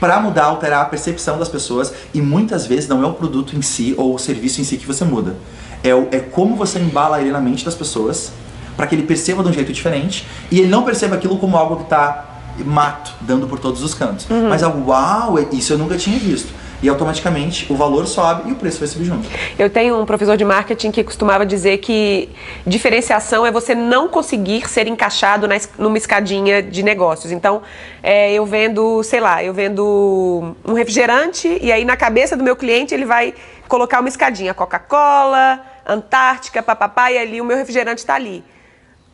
para 0.00 0.20
mudar, 0.20 0.44
alterar 0.44 0.82
a 0.82 0.84
percepção 0.86 1.38
das 1.38 1.48
pessoas 1.48 1.92
e 2.12 2.20
muitas 2.20 2.66
vezes 2.66 2.88
não 2.88 3.02
é 3.02 3.06
o 3.06 3.12
produto 3.12 3.56
em 3.56 3.62
si 3.62 3.94
ou 3.96 4.14
o 4.14 4.18
serviço 4.18 4.60
em 4.60 4.64
si 4.64 4.76
que 4.76 4.86
você 4.86 5.04
muda. 5.04 5.36
É, 5.82 5.94
o- 5.94 6.08
é 6.10 6.18
como 6.18 6.56
você 6.56 6.78
embala 6.78 7.20
ele 7.20 7.30
na 7.30 7.40
mente 7.40 7.64
das 7.64 7.74
pessoas 7.74 8.32
para 8.76 8.86
que 8.86 8.94
ele 8.94 9.02
perceba 9.02 9.42
de 9.42 9.48
um 9.48 9.52
jeito 9.52 9.72
diferente 9.72 10.26
e 10.50 10.60
ele 10.60 10.68
não 10.68 10.82
perceba 10.84 11.16
aquilo 11.16 11.36
como 11.38 11.56
algo 11.56 11.76
que 11.76 11.82
está 11.84 12.24
mato, 12.64 13.12
dando 13.20 13.46
por 13.46 13.58
todos 13.58 13.82
os 13.82 13.94
cantos. 13.94 14.26
Mas 14.48 14.62
algo, 14.62 14.90
uau, 14.90 15.38
isso 15.52 15.72
eu 15.72 15.78
nunca 15.78 15.96
tinha 15.96 16.18
visto. 16.18 16.48
E 16.80 16.88
automaticamente 16.88 17.66
o 17.72 17.74
valor 17.76 18.06
sobe 18.06 18.48
e 18.50 18.52
o 18.52 18.54
preço 18.54 18.78
vai 18.78 18.86
subir 18.86 19.04
junto. 19.06 19.28
Eu 19.58 19.68
tenho 19.68 20.00
um 20.00 20.06
professor 20.06 20.36
de 20.36 20.44
marketing 20.44 20.92
que 20.92 21.02
costumava 21.02 21.44
dizer 21.44 21.78
que 21.78 22.28
diferenciação 22.64 23.44
é 23.44 23.50
você 23.50 23.74
não 23.74 24.06
conseguir 24.08 24.68
ser 24.68 24.86
encaixado 24.86 25.48
na 25.48 25.56
numa 25.76 25.98
escadinha 25.98 26.62
de 26.62 26.84
negócios. 26.84 27.32
Então, 27.32 27.62
é, 28.00 28.32
eu 28.32 28.46
vendo, 28.46 29.02
sei 29.02 29.18
lá, 29.18 29.42
eu 29.42 29.52
vendo 29.52 30.54
um 30.64 30.72
refrigerante 30.72 31.58
e 31.60 31.72
aí 31.72 31.84
na 31.84 31.96
cabeça 31.96 32.36
do 32.36 32.44
meu 32.44 32.54
cliente 32.54 32.94
ele 32.94 33.04
vai 33.04 33.34
colocar 33.68 34.00
uma 34.00 34.08
escadinha, 34.08 34.52
Coca-Cola, 34.54 35.64
Antártica, 35.86 36.62
papapá, 36.62 37.12
e 37.12 37.18
ali 37.18 37.40
o 37.40 37.44
meu 37.44 37.56
refrigerante 37.56 38.00
está 38.00 38.14
ali. 38.14 38.44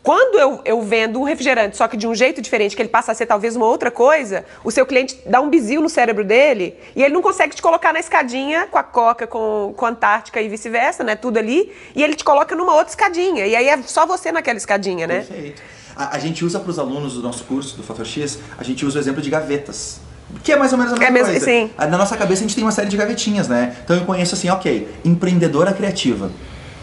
Quando 0.05 0.39
eu, 0.39 0.61
eu 0.67 0.83
vendo 0.83 1.19
um 1.19 1.23
refrigerante, 1.23 1.79
só 1.79 1.89
que 1.89 1.97
de 1.97 2.07
um 2.07 2.15
jeito 2.15 2.43
diferente, 2.43 2.77
que 2.77 2.83
ele 2.83 2.91
passa 2.91 3.13
a 3.13 3.15
ser 3.15 3.25
talvez 3.25 3.57
uma 3.57 3.65
outra 3.65 3.91
coisa, 3.91 4.45
o 4.63 4.71
seu 4.71 4.85
cliente 4.85 5.19
dá 5.25 5.41
um 5.41 5.49
bizil 5.49 5.81
no 5.81 5.89
cérebro 5.89 6.23
dele 6.23 6.79
e 6.95 7.03
ele 7.03 7.15
não 7.15 7.23
consegue 7.23 7.57
te 7.57 7.63
colocar 7.63 7.91
na 7.91 8.01
escadinha 8.01 8.67
com 8.71 8.77
a 8.77 8.83
Coca, 8.83 9.27
com, 9.27 9.73
com 9.75 9.87
a 9.87 9.89
Antártica 9.89 10.43
e 10.43 10.49
vice-versa, 10.49 11.03
né? 11.03 11.17
Tudo 11.17 11.39
ali, 11.39 11.73
e 11.97 12.03
ele 12.03 12.15
te 12.15 12.23
coloca 12.23 12.55
numa 12.55 12.75
outra 12.75 12.91
escadinha. 12.91 13.47
E 13.47 13.57
aí 13.57 13.67
é 13.67 13.83
só 13.83 14.05
você 14.05 14.31
naquela 14.31 14.59
escadinha, 14.59 15.07
né? 15.07 15.21
Perfeito. 15.21 15.63
A, 15.97 16.17
a 16.17 16.19
gente 16.19 16.45
usa 16.45 16.61
para 16.61 16.71
os 16.71 16.79
alunos 16.79 17.15
do 17.15 17.23
nosso 17.23 17.43
curso, 17.45 17.75
do 17.75 17.83
Fator 17.83 18.05
X, 18.05 18.39
a 18.59 18.63
gente 18.63 18.85
usa 18.85 18.99
o 18.99 19.01
exemplo 19.01 19.23
de 19.23 19.31
gavetas. 19.31 20.01
Que 20.43 20.53
é 20.53 20.57
mais 20.57 20.73
ou 20.73 20.79
menos 20.79 20.93
a 20.93 20.97
mesma 20.97 21.13
mesmo- 21.13 21.31
coisa. 21.31 21.45
sim. 21.45 21.71
Ah, 21.79 21.87
Na 21.87 21.97
nossa 21.99 22.17
cabeça 22.17 22.41
a 22.41 22.47
gente 22.47 22.55
tem 22.55 22.65
uma 22.65 22.73
série 22.73 22.89
de 22.89 22.97
gavetinhas, 22.97 23.49
né? 23.49 23.75
Então 23.85 23.97
eu 23.97 24.03
conheço 24.05 24.35
assim, 24.35 24.49
ok, 24.51 24.89
empreendedora 25.05 25.73
criativa. 25.73 26.31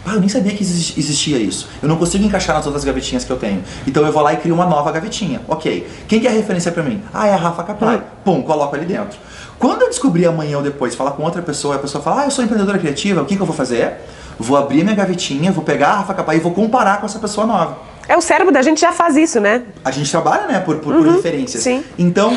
Ah, 0.04 0.14
eu 0.14 0.20
nem 0.20 0.28
sabia 0.30 0.52
que 0.54 0.64
exis- 0.64 0.98
existia 0.98 1.38
isso. 1.38 1.68
Eu 1.82 1.88
não 1.88 1.96
consigo 1.96 2.24
encaixar 2.26 2.56
nas 2.56 2.66
outras 2.66 2.84
gavetinhas 2.84 3.24
que 3.24 3.30
eu 3.32 3.38
tenho. 3.38 3.64
Então 3.86 4.04
eu 4.04 4.12
vou 4.12 4.24
lá 4.24 4.34
e 4.34 4.38
crio 4.38 4.56
uma 4.56 4.66
nova 4.66 4.92
gavetinha. 4.92 5.42
Ok. 5.48 5.88
Quem 6.08 6.20
que 6.20 6.26
é 6.28 6.32
a 6.32 6.34
referência 6.34 6.72
pra 6.72 6.82
mim? 6.82 7.04
Ah, 7.14 7.28
é 7.28 7.34
a 7.34 7.38
Rafa 7.38 7.64
Capai. 7.64 8.02
Pum, 8.26 8.42
coloco 8.42 8.76
ali 8.76 8.86
dentro. 8.86 9.20
Quando 9.60 9.84
eu 9.84 9.90
descobrir 9.90 10.26
amanhã 10.26 10.58
ou 10.58 10.64
depois, 10.64 10.96
falar 10.96 11.12
com 11.12 11.22
outra 11.22 11.44
pessoa, 11.44 11.76
a 11.76 11.80
pessoa 11.80 12.04
fala, 12.04 12.22
ah, 12.22 12.26
eu 12.26 12.32
sou 12.32 12.44
empreendedora 12.44 12.80
criativa, 12.80 13.22
o 13.22 13.26
que, 13.26 13.36
que 13.36 13.42
eu 13.42 13.46
vou 13.46 13.56
fazer? 13.56 13.94
Vou 14.40 14.58
abrir 14.58 14.84
minha 14.84 14.96
gavetinha, 14.96 15.52
vou 15.52 15.64
pegar 15.64 15.90
a 15.90 15.96
Rafa 15.98 16.16
Capai 16.16 16.38
e 16.38 16.40
vou 16.40 16.52
comparar 16.52 17.00
com 17.00 17.06
essa 17.06 17.20
pessoa 17.20 17.46
nova. 17.46 17.78
É, 18.08 18.18
o 18.18 18.22
cérebro 18.22 18.52
da 18.52 18.64
gente 18.64 18.82
já 18.82 18.92
faz 18.92 19.16
isso, 19.16 19.40
né? 19.40 19.62
A 19.86 19.92
gente 19.92 20.10
trabalha, 20.10 20.48
né, 20.48 20.60
por, 20.62 20.78
por, 20.78 20.96
por 20.96 21.08
referências. 21.08 21.62
sim. 21.62 21.84
Então, 22.00 22.36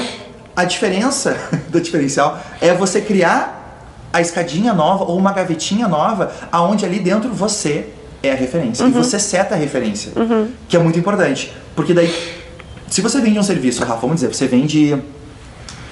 a 0.56 0.64
diferença 0.64 1.36
do 1.68 1.80
diferencial 1.80 2.38
é 2.60 2.72
você 2.74 3.00
criar 3.00 3.62
a 4.12 4.20
escadinha 4.20 4.72
nova 4.72 5.04
ou 5.04 5.18
uma 5.18 5.32
gavetinha 5.32 5.88
nova, 5.88 6.32
aonde 6.52 6.84
ali 6.84 7.00
dentro 7.00 7.32
você 7.32 7.88
é 8.22 8.30
a 8.30 8.34
referência. 8.34 8.84
E 8.84 8.90
você 8.90 9.18
seta 9.18 9.54
a 9.54 9.58
referência, 9.58 10.12
que 10.68 10.76
é 10.76 10.78
muito 10.78 10.98
importante. 10.98 11.52
Porque 11.74 11.92
daí, 11.92 12.12
se 12.88 13.00
você 13.00 13.20
vende 13.20 13.38
um 13.38 13.42
serviço, 13.42 13.80
Rafa, 13.80 14.00
vamos 14.00 14.16
dizer, 14.16 14.32
você 14.32 14.46
vende 14.46 14.96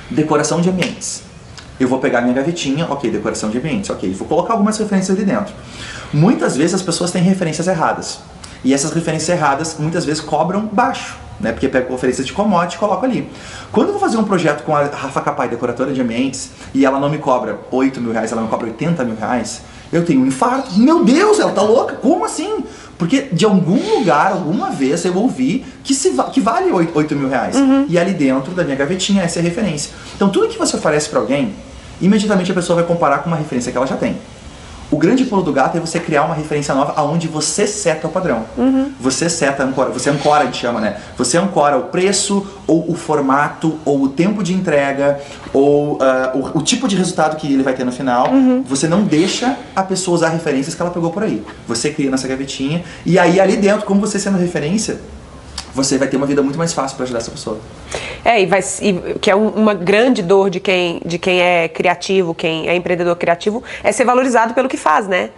decoração 0.09 0.61
de 0.61 0.71
ambientes. 0.71 1.23
Eu 1.81 1.89
vou 1.89 1.99
pegar 1.99 2.21
minha 2.21 2.35
gavetinha, 2.35 2.87
ok, 2.89 3.11
decoração 3.11 3.51
de 3.51 3.59
ambientes, 3.59 3.91
ok, 3.91 4.13
vou 4.13 4.29
colocar 4.29 4.53
algumas 4.53 4.79
referências 4.79 5.17
ali 5.17 5.27
dentro. 5.27 5.53
Muitas 6.13 6.57
vezes 6.57 6.75
as 6.75 6.83
pessoas 6.83 7.11
têm 7.11 7.23
referências 7.23 7.67
erradas. 7.67 8.21
E 8.63 8.73
essas 8.73 8.93
referências 8.93 9.29
erradas 9.37 9.77
muitas 9.81 10.05
vezes 10.05 10.21
cobram 10.21 10.67
baixo, 10.73 11.17
né? 11.43 11.53
Porque 11.53 11.69
pega 11.69 11.91
referência 11.91 12.23
de 12.25 12.33
commodity 12.33 12.77
e 12.77 12.79
coloca 12.79 13.07
ali. 13.07 13.29
Quando 13.71 13.89
eu 13.89 13.93
vou 13.93 14.01
fazer 14.01 14.17
um 14.17 14.25
projeto 14.25 14.63
com 14.63 14.75
a 14.75 14.85
Rafa 14.85 15.21
Capai, 15.21 15.49
decoradora 15.49 15.93
de 15.93 16.01
ambientes, 16.01 16.51
e 16.73 16.87
ela 16.87 16.99
não 17.01 17.11
me 17.11 17.19
cobra 17.19 17.59
8 17.71 18.01
mil 18.01 18.13
reais, 18.13 18.33
ela 18.33 18.41
me 18.43 18.49
cobra 18.49 18.67
80 18.69 19.05
mil 19.05 19.17
reais, 19.17 19.63
eu 19.93 20.05
tenho 20.05 20.23
um 20.23 20.27
infarto. 20.27 20.79
Meu 20.79 21.05
Deus, 21.05 21.39
ela 21.39 21.53
tá 21.53 21.61
louca? 21.63 21.97
Como 21.97 22.25
assim? 22.25 22.65
Porque 22.97 23.23
de 23.33 23.45
algum 23.45 23.99
lugar, 23.99 24.33
alguma 24.33 24.71
vez, 24.71 25.05
eu 25.05 25.15
ouvi 25.17 25.67
que, 25.83 25.93
se 25.93 26.11
va- 26.11 26.31
que 26.31 26.41
vale 26.41 26.71
8, 26.71 26.97
8 26.97 27.17
mil 27.17 27.29
reais. 27.29 27.57
E 27.89 27.99
ali 27.99 28.13
dentro 28.15 28.53
da 28.53 28.63
minha 28.65 28.77
gavetinha, 28.77 29.23
essa 29.23 29.39
é 29.39 29.41
a 29.41 29.43
referência. 29.43 29.91
Então 30.15 30.31
tudo 30.31 30.49
que 30.49 30.57
você 30.59 30.77
oferece 30.77 31.09
para 31.11 31.19
alguém, 31.19 31.53
imediatamente 32.01 32.51
a 32.51 32.55
pessoa 32.55 32.77
vai 32.77 32.85
comparar 32.87 33.19
com 33.19 33.29
uma 33.29 33.37
referência 33.37 33.71
que 33.73 33.77
ela 33.77 33.87
já 33.87 33.97
tem. 33.97 34.17
O 34.93 34.99
grande 34.99 35.25
pulo 35.25 35.43
do 35.43 35.53
gato 35.55 35.79
é 35.79 35.81
você 35.81 35.99
criar 35.99 36.23
uma 36.23 36.35
referência 36.35 36.75
nova 36.75 36.93
aonde 36.97 37.27
você 37.27 37.67
seta 37.67 38.07
o 38.07 38.11
padrão. 38.11 38.45
Você 39.01 39.27
seta, 39.31 39.65
ancora, 39.65 39.89
você 39.89 40.11
ancora, 40.11 40.43
a 40.43 40.45
gente 40.45 40.59
chama, 40.59 40.81
né? 40.83 40.99
Você 41.17 41.39
ancora 41.39 41.79
o 41.79 41.85
preço, 41.85 42.47
ou 42.67 42.91
o 42.91 42.95
formato, 42.95 43.79
ou 43.87 44.03
o 44.03 44.09
tempo 44.11 44.43
de 44.43 44.53
entrega, 44.53 45.19
ou 45.51 45.97
ah, 45.99 46.33
o, 46.35 46.59
o 46.59 46.63
tipo 46.63 46.87
de 46.87 46.95
resultado 46.95 47.37
que 47.37 47.51
ele 47.51 47.63
vai 47.63 47.73
ter 47.73 47.85
no 47.85 47.93
final. 47.93 48.27
Você 48.67 48.87
não 48.87 49.03
deixa 49.03 49.57
a 49.75 49.83
pessoa 49.83 50.15
usar 50.17 50.29
referências 50.29 50.75
que 50.75 50.83
ela 50.83 50.91
pegou 50.91 51.11
por 51.11 51.23
aí. 51.23 51.43
Você 51.67 51.89
cria 51.89 52.11
nessa 52.11 52.29
gavetinha, 52.29 52.85
e 53.07 53.19
aí 53.19 53.41
ali 53.41 53.57
dentro, 53.57 53.87
como 53.87 53.99
você 53.99 54.19
sendo 54.19 54.37
referência, 54.37 55.01
você 55.75 55.99
vai 55.99 56.09
ter 56.09 56.17
uma 56.17 56.27
vida 56.27 56.43
muito 56.43 56.59
mais 56.59 56.73
fácil 56.73 56.97
para 56.97 57.05
ajudar 57.05 57.19
essa 57.19 57.31
pessoa. 57.31 57.59
É, 58.25 58.41
e 58.43 58.47
vai, 58.47 58.61
e, 58.81 59.19
que 59.19 59.31
é 59.31 59.37
um- 59.37 59.49
uma 59.49 59.75
grande 59.75 60.23
dor 60.23 60.51
de 60.51 60.61
quem, 60.61 61.01
de 61.05 61.19
quem 61.19 61.41
é 61.41 61.69
criativo, 61.69 62.35
quem 62.35 62.69
é 62.69 62.75
empreendedor 62.77 63.17
criativo, 63.17 63.63
é 63.83 63.91
ser 63.93 64.05
valorizado 64.05 64.55
pelo 64.55 64.69
que 64.69 64.77
faz, 64.77 65.07
né? 65.09 65.31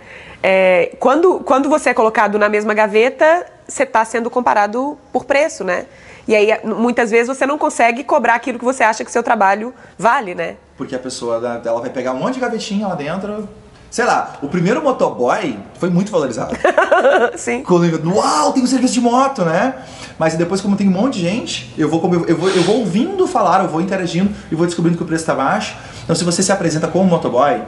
É, 0.43 0.95
quando, 1.01 1.41
quando 1.41 1.69
você 1.69 1.91
é 1.91 1.95
colocado 1.95 2.39
na 2.39 2.49
mesma 2.49 2.75
gaveta, 2.75 3.47
você 3.67 3.85
está 3.85 4.05
sendo 4.05 4.29
comparado 4.29 4.99
por 5.13 5.25
preço, 5.25 5.65
né? 5.65 5.87
E 6.29 6.35
aí, 6.35 6.49
muitas 6.65 7.11
vezes, 7.11 7.29
você 7.29 7.47
não 7.47 7.57
consegue 7.59 8.03
cobrar 8.05 8.35
aquilo 8.35 8.59
que 8.59 8.65
você 8.65 8.83
acha 8.83 9.05
que 9.05 9.11
seu 9.11 9.23
trabalho 9.23 9.73
vale, 9.99 10.35
né? 10.35 10.57
Porque 10.77 10.95
a 10.95 10.99
pessoa, 10.99 11.37
ela 11.65 11.81
vai 11.81 11.91
pegar 11.91 12.13
um 12.13 12.19
monte 12.19 12.35
de 12.35 12.41
gavetinha 12.41 12.87
lá 12.89 12.95
dentro. 12.95 13.49
Sei 13.95 14.05
lá, 14.05 14.33
o 14.43 14.49
primeiro 14.49 14.83
motoboy 14.83 15.57
foi 15.79 15.89
muito 15.89 16.11
valorizado. 16.11 16.57
Sim. 17.39 17.63
Quando 17.63 17.85
eu, 17.85 18.01
uau, 18.13 18.53
tem 18.53 18.61
um 18.61 18.67
serviço 18.67 18.93
de 18.93 19.01
moto, 19.01 19.45
né? 19.45 19.73
Mas 20.19 20.35
depois, 20.35 20.61
como 20.61 20.75
tem 20.75 20.89
um 20.89 20.91
monte 20.91 21.15
de 21.15 21.21
gente, 21.21 21.73
eu 21.79 21.89
vou, 21.89 22.03
eu, 22.27 22.37
vou, 22.37 22.51
eu 22.51 22.63
vou 22.65 22.79
ouvindo 22.81 23.25
falar, 23.29 23.63
eu 23.63 23.69
vou 23.69 23.81
interagindo 23.81 24.35
e 24.51 24.55
vou 24.57 24.67
descobrindo 24.67 24.97
que 24.97 25.05
o 25.05 25.07
preço 25.07 25.23
está 25.23 25.33
baixo. 25.33 25.77
Então, 26.03 26.17
se 26.17 26.25
você 26.25 26.43
se 26.43 26.51
apresenta 26.51 26.89
como 26.89 27.05
motoboy, 27.05 27.63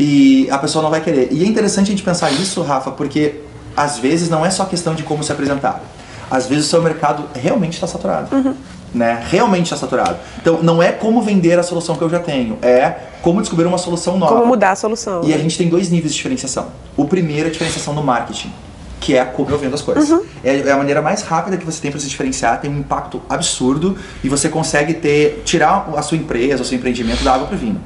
e 0.00 0.48
a 0.50 0.58
pessoa 0.58 0.82
não 0.82 0.90
vai 0.90 1.00
querer. 1.00 1.28
E 1.30 1.44
é 1.44 1.46
interessante 1.46 1.86
a 1.86 1.90
gente 1.90 2.02
pensar 2.02 2.32
isso, 2.32 2.60
Rafa, 2.62 2.90
porque 2.90 3.42
às 3.76 3.98
vezes 4.00 4.28
não 4.28 4.44
é 4.44 4.50
só 4.50 4.64
questão 4.64 4.96
de 4.96 5.04
como 5.04 5.22
se 5.22 5.30
apresentar. 5.30 5.80
Às 6.28 6.48
vezes 6.48 6.66
o 6.66 6.70
seu 6.70 6.82
mercado 6.82 7.28
realmente 7.36 7.74
está 7.74 7.86
saturado. 7.86 8.56
Né? 8.94 9.24
Realmente 9.28 9.64
está 9.64 9.76
saturado. 9.76 10.16
Então, 10.40 10.62
não 10.62 10.82
é 10.82 10.92
como 10.92 11.22
vender 11.22 11.58
a 11.58 11.62
solução 11.62 11.96
que 11.96 12.02
eu 12.02 12.10
já 12.10 12.18
tenho, 12.18 12.58
é 12.60 12.94
como 13.22 13.40
descobrir 13.40 13.66
uma 13.66 13.78
solução 13.78 14.18
nova. 14.18 14.34
Como 14.34 14.46
mudar 14.46 14.72
a 14.72 14.76
solução. 14.76 15.22
E 15.24 15.32
a 15.32 15.38
gente 15.38 15.56
tem 15.56 15.68
dois 15.68 15.88
níveis 15.90 16.12
de 16.12 16.16
diferenciação. 16.16 16.66
O 16.96 17.06
primeiro 17.06 17.46
é 17.46 17.48
a 17.48 17.52
diferenciação 17.52 17.94
no 17.94 18.02
marketing, 18.02 18.52
que 19.00 19.16
é 19.16 19.24
como 19.24 19.50
eu 19.50 19.58
vendo 19.58 19.74
as 19.74 19.80
coisas. 19.80 20.10
É, 20.44 20.58
é 20.58 20.70
a 20.70 20.76
maneira 20.76 21.00
mais 21.00 21.22
rápida 21.22 21.56
que 21.56 21.64
você 21.64 21.80
tem 21.80 21.90
para 21.90 22.00
se 22.00 22.08
diferenciar, 22.08 22.60
tem 22.60 22.70
um 22.70 22.78
impacto 22.78 23.22
absurdo 23.28 23.96
e 24.22 24.28
você 24.28 24.48
consegue 24.48 24.94
ter 24.94 25.42
tirar 25.44 25.88
a 25.96 26.02
sua 26.02 26.18
empresa, 26.18 26.62
o 26.62 26.64
seu 26.64 26.76
empreendimento 26.76 27.24
da 27.24 27.32
água 27.32 27.46
para 27.46 27.56
o 27.56 27.58
vinho. 27.58 27.80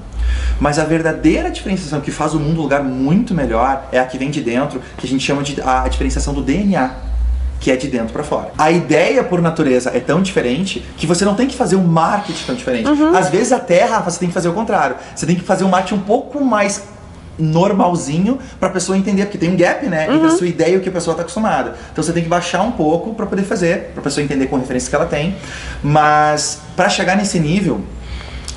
Mas 0.58 0.78
a 0.78 0.84
verdadeira 0.84 1.50
diferenciação 1.50 2.00
que 2.00 2.10
faz 2.10 2.34
o 2.34 2.40
mundo 2.40 2.58
um 2.58 2.62
lugar 2.62 2.82
muito 2.82 3.34
melhor 3.34 3.88
é 3.92 4.00
a 4.00 4.06
que 4.06 4.18
vem 4.18 4.30
de 4.30 4.40
dentro, 4.40 4.80
que 4.96 5.06
a 5.06 5.08
gente 5.08 5.24
chama 5.24 5.42
de 5.42 5.60
a 5.60 5.86
diferenciação 5.86 6.34
do 6.34 6.42
DNA 6.42 7.06
que 7.60 7.70
é 7.70 7.76
de 7.76 7.88
dentro 7.88 8.12
para 8.12 8.22
fora. 8.22 8.52
A 8.56 8.70
ideia 8.70 9.24
por 9.24 9.40
natureza 9.40 9.90
é 9.94 10.00
tão 10.00 10.22
diferente 10.22 10.84
que 10.96 11.06
você 11.06 11.24
não 11.24 11.34
tem 11.34 11.46
que 11.46 11.56
fazer 11.56 11.76
um 11.76 11.84
marketing 11.84 12.44
tão 12.44 12.54
diferente. 12.54 12.88
Às 13.16 13.28
vezes 13.30 13.52
até, 13.52 13.84
Rafa, 13.84 14.10
você 14.10 14.18
tem 14.18 14.28
que 14.28 14.34
fazer 14.34 14.48
o 14.48 14.52
contrário. 14.52 14.96
Você 15.14 15.26
tem 15.26 15.36
que 15.36 15.42
fazer 15.42 15.64
um 15.64 15.68
marketing 15.68 15.94
um 15.94 16.04
pouco 16.04 16.44
mais 16.44 16.82
normalzinho 17.38 18.38
para 18.58 18.68
a 18.68 18.72
pessoa 18.72 18.96
entender, 18.96 19.24
porque 19.26 19.38
tem 19.38 19.50
um 19.50 19.56
gap, 19.56 19.86
né, 19.86 20.06
entre 20.10 20.26
a 20.26 20.30
sua 20.30 20.46
ideia 20.46 20.74
e 20.74 20.76
o 20.76 20.80
que 20.80 20.88
a 20.88 20.92
pessoa 20.92 21.12
está 21.12 21.22
acostumada. 21.22 21.76
Então 21.92 22.02
você 22.02 22.12
tem 22.12 22.22
que 22.22 22.28
baixar 22.28 22.62
um 22.62 22.72
pouco 22.72 23.14
para 23.14 23.26
poder 23.26 23.42
fazer, 23.42 23.90
para 23.92 24.00
a 24.00 24.02
pessoa 24.02 24.24
entender 24.24 24.46
com 24.46 24.56
a 24.56 24.58
referência 24.58 24.88
que 24.88 24.96
ela 24.96 25.06
tem. 25.06 25.36
Mas 25.82 26.60
para 26.74 26.88
chegar 26.88 27.16
nesse 27.16 27.38
nível, 27.38 27.82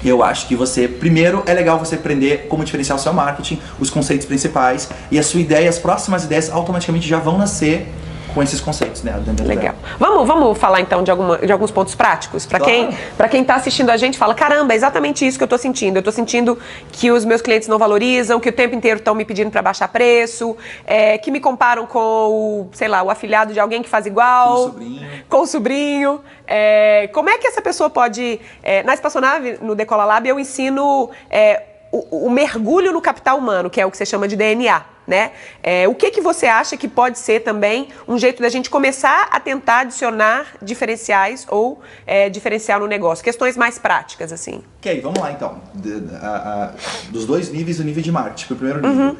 eu 0.03 0.23
acho 0.23 0.47
que 0.47 0.55
você, 0.55 0.87
primeiro, 0.87 1.43
é 1.45 1.53
legal 1.53 1.77
você 1.77 1.95
aprender 1.95 2.47
como 2.47 2.63
diferenciar 2.63 2.97
o 2.97 3.01
seu 3.01 3.11
marketing, 3.11 3.59
os 3.79 3.89
conceitos 3.89 4.25
principais, 4.25 4.87
e 5.11 5.19
a 5.19 5.23
sua 5.23 5.41
ideia, 5.41 5.69
as 5.69 5.77
próximas 5.77 6.23
ideias 6.23 6.49
automaticamente 6.49 7.07
já 7.07 7.19
vão 7.19 7.37
nascer 7.37 7.91
com 8.39 8.43
esses 8.43 8.61
conceitos, 8.61 9.03
né? 9.03 9.19
dentro. 9.19 9.45
Legal. 9.45 9.75
Vamos, 9.99 10.25
vamos 10.25 10.57
falar 10.57 10.79
então 10.79 11.03
de, 11.03 11.11
alguma, 11.11 11.37
de 11.39 11.51
alguns 11.51 11.71
pontos 11.71 11.93
práticos? 11.93 12.45
Para 12.45 12.59
Claro. 12.59 12.73
quem, 12.73 12.97
pra 13.17 13.27
quem 13.27 13.43
tá 13.43 13.55
assistindo 13.55 13.89
a 13.89 13.97
gente, 13.97 14.17
fala: 14.17 14.33
caramba, 14.33 14.71
é 14.71 14.77
exatamente 14.77 15.27
isso 15.27 15.37
que 15.37 15.43
eu 15.43 15.47
tô 15.47 15.57
sentindo. 15.57 15.97
Eu 15.97 16.03
tô 16.03 16.09
sentindo 16.11 16.57
que 16.89 17.11
os 17.11 17.25
meus 17.25 17.41
clientes 17.41 17.67
não 17.67 17.77
valorizam, 17.77 18.39
que 18.39 18.47
o 18.47 18.51
tempo 18.53 18.73
inteiro 18.73 18.99
estão 18.99 19.13
me 19.13 19.25
pedindo 19.25 19.51
para 19.51 19.61
baixar 19.61 19.89
preço, 19.89 20.55
é, 20.85 21.17
que 21.17 21.29
me 21.31 21.41
comparam 21.41 21.85
com 21.85 21.99
o, 21.99 22.69
sei 22.71 22.87
lá, 22.87 23.03
o 23.03 23.09
afilhado 23.09 23.51
de 23.51 23.59
alguém 23.59 23.81
que 23.83 23.89
faz 23.89 24.05
igual. 24.05 24.55
Com 24.55 24.61
o 24.61 24.67
sobrinho. 24.69 25.09
Com 25.27 25.41
o 25.41 25.45
sobrinho. 25.45 26.21
É, 26.47 27.09
como 27.11 27.29
é 27.29 27.37
que 27.37 27.45
essa 27.45 27.61
pessoa 27.61 27.89
pode. 27.89 28.39
é, 28.63 28.83
na 28.83 28.93
Espaçonave, 28.93 29.57
no 29.61 29.75
Decola 29.75 30.05
Lab, 30.05 30.29
eu 30.29 30.39
ensino. 30.39 31.09
é, 31.29 31.63
o, 31.91 32.27
o 32.27 32.29
mergulho 32.29 32.93
no 32.93 33.01
capital 33.01 33.37
humano, 33.37 33.69
que 33.69 33.81
é 33.81 33.85
o 33.85 33.89
que 33.91 33.97
você 33.97 34.05
chama 34.05 34.27
de 34.27 34.35
DNA, 34.35 34.81
né? 35.09 35.31
É, 35.61 35.87
o 35.87 35.95
que 35.95 36.11
que 36.11 36.21
você 36.21 36.45
acha 36.45 36.77
que 36.77 36.87
pode 36.87 37.17
ser 37.19 37.41
também 37.41 37.89
um 38.07 38.17
jeito 38.17 38.41
da 38.41 38.47
gente 38.47 38.69
começar 38.69 39.27
a 39.31 39.39
tentar 39.39 39.79
adicionar 39.79 40.45
diferenciais 40.61 41.45
ou 41.49 41.81
é, 42.07 42.29
diferencial 42.29 42.79
no 42.79 42.87
negócio? 42.87 43.23
Questões 43.23 43.57
mais 43.57 43.77
práticas, 43.79 44.31
assim. 44.31 44.61
Ok, 44.77 45.01
vamos 45.01 45.19
lá 45.19 45.31
então. 45.31 45.59
De- 45.73 46.15
a- 46.21 46.27
a- 46.27 46.71
dos 47.09 47.25
dois 47.25 47.49
níveis, 47.51 47.79
o 47.79 47.83
nível 47.83 48.03
de 48.03 48.11
marketing, 48.11 48.45
pro 48.47 48.55
primeiro 48.55 48.87
nível. 48.87 49.17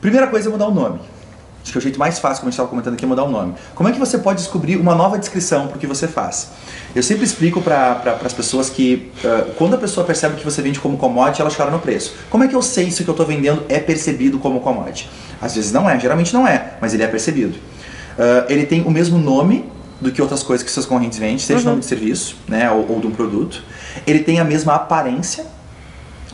Primeira 0.00 0.26
coisa 0.28 0.48
é 0.48 0.52
mudar 0.52 0.66
o 0.68 0.74
nome. 0.74 1.00
Acho 1.62 1.72
que 1.72 1.78
é 1.78 1.80
o 1.80 1.82
jeito 1.82 1.98
mais 1.98 2.18
fácil, 2.18 2.40
como 2.40 2.48
a 2.48 2.50
gente 2.50 2.54
estava 2.54 2.68
comentando 2.68 2.94
aqui, 2.94 3.04
é 3.04 3.08
mudar 3.08 3.24
o 3.24 3.30
nome. 3.30 3.54
Como 3.74 3.88
é 3.88 3.92
que 3.92 3.98
você 3.98 4.18
pode 4.18 4.38
descobrir 4.38 4.76
uma 4.76 4.94
nova 4.94 5.18
descrição 5.18 5.68
para 5.68 5.76
o 5.76 5.80
que 5.80 5.86
você 5.86 6.08
faz? 6.08 6.50
Eu 6.94 7.02
sempre 7.02 7.24
explico 7.24 7.62
para 7.62 7.94
pra, 7.96 8.18
as 8.24 8.32
pessoas 8.32 8.68
que 8.68 9.12
ah, 9.24 9.46
quando 9.56 9.74
a 9.74 9.78
pessoa 9.78 10.04
percebe 10.04 10.36
que 10.36 10.44
você 10.44 10.60
vende 10.60 10.80
como 10.80 10.96
commodity, 10.96 11.40
ela 11.40 11.50
chora 11.50 11.70
no 11.70 11.78
preço. 11.78 12.14
Como 12.28 12.42
é 12.42 12.48
que 12.48 12.56
eu 12.56 12.62
sei 12.62 12.90
se 12.90 13.02
o 13.02 13.04
que 13.04 13.10
eu 13.10 13.14
estou 13.14 13.26
vendendo 13.26 13.62
é 13.68 13.78
percebido 13.78 14.38
como 14.38 14.60
commodity? 14.60 15.08
Às 15.40 15.54
vezes 15.54 15.72
não 15.72 15.88
é, 15.88 15.98
geralmente 15.98 16.34
não 16.34 16.46
é, 16.46 16.74
mas 16.80 16.94
ele 16.94 17.04
é 17.04 17.08
percebido. 17.08 17.56
Ah, 18.18 18.46
ele 18.48 18.66
tem 18.66 18.82
o 18.82 18.90
mesmo 18.90 19.18
nome 19.18 19.70
do 20.00 20.10
que 20.10 20.20
outras 20.20 20.42
coisas 20.42 20.64
que 20.64 20.70
seus 20.70 20.84
concorrentes 20.84 21.18
vendem, 21.18 21.38
seja 21.38 21.64
nome 21.64 21.80
de 21.80 21.86
serviço 21.86 22.36
né, 22.48 22.70
ou, 22.70 22.94
ou 22.94 23.00
de 23.00 23.06
um 23.06 23.12
produto. 23.12 23.62
Ele 24.06 24.18
tem 24.18 24.40
a 24.40 24.44
mesma 24.44 24.74
aparência, 24.74 25.46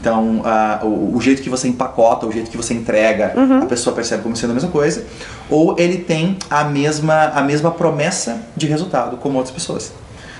então, 0.00 0.42
ah, 0.44 0.80
o, 0.82 1.16
o 1.16 1.20
jeito 1.20 1.42
que 1.42 1.50
você 1.50 1.68
empacota, 1.68 2.26
o 2.26 2.32
jeito 2.32 2.50
que 2.50 2.56
você 2.56 2.72
entrega, 2.74 3.32
a 3.62 3.66
pessoa 3.66 3.94
percebe 3.94 4.22
como 4.22 4.36
sendo 4.36 4.50
a 4.50 4.54
mesma 4.54 4.70
coisa. 4.70 5.04
Ou 5.50 5.74
ele 5.78 5.98
tem 5.98 6.36
a 6.48 6.64
mesma, 6.64 7.32
a 7.34 7.42
mesma 7.42 7.70
promessa 7.70 8.40
de 8.56 8.66
resultado 8.66 9.16
como 9.16 9.36
outras 9.38 9.54
pessoas. 9.54 9.92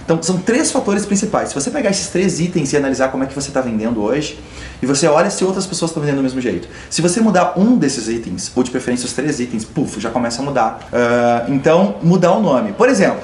Então, 0.04 0.22
são 0.22 0.38
três 0.38 0.70
fatores 0.70 1.04
principais. 1.04 1.50
Se 1.50 1.54
você 1.54 1.70
pegar 1.70 1.90
esses 1.90 2.08
três 2.08 2.40
itens 2.40 2.72
e 2.72 2.78
analisar 2.78 3.08
como 3.08 3.24
é 3.24 3.26
que 3.26 3.34
você 3.34 3.48
está 3.48 3.60
vendendo 3.60 4.02
hoje, 4.02 4.38
e 4.80 4.86
você 4.86 5.06
olha 5.06 5.28
se 5.28 5.44
outras 5.44 5.66
pessoas 5.66 5.90
estão 5.90 6.00
vendendo 6.02 6.18
do 6.18 6.22
mesmo 6.22 6.40
jeito. 6.40 6.66
Se 6.88 7.02
você 7.02 7.20
mudar 7.20 7.58
um 7.58 7.76
desses 7.76 8.08
itens, 8.08 8.50
ou 8.56 8.62
de 8.62 8.70
preferência 8.70 9.04
os 9.04 9.12
três 9.12 9.38
itens, 9.38 9.66
puf, 9.66 10.00
já 10.00 10.08
começa 10.08 10.40
a 10.40 10.44
mudar. 10.44 10.88
Ah, 10.90 11.44
então, 11.48 11.96
mudar 12.02 12.32
o 12.32 12.40
nome. 12.40 12.72
Por 12.72 12.88
exemplo, 12.88 13.20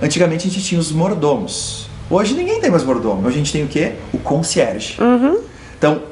antigamente 0.00 0.46
a 0.46 0.50
gente 0.50 0.64
tinha 0.64 0.80
os 0.80 0.92
mordomos. 0.92 1.88
Hoje 2.08 2.34
ninguém 2.34 2.60
tem 2.60 2.70
mais 2.70 2.84
mordomo. 2.84 3.26
Hoje 3.26 3.36
a 3.36 3.38
gente 3.38 3.52
tem 3.52 3.64
o 3.64 3.68
quê? 3.68 3.94
O 4.12 4.18
concierge. 4.18 4.96
Então, 5.80 6.02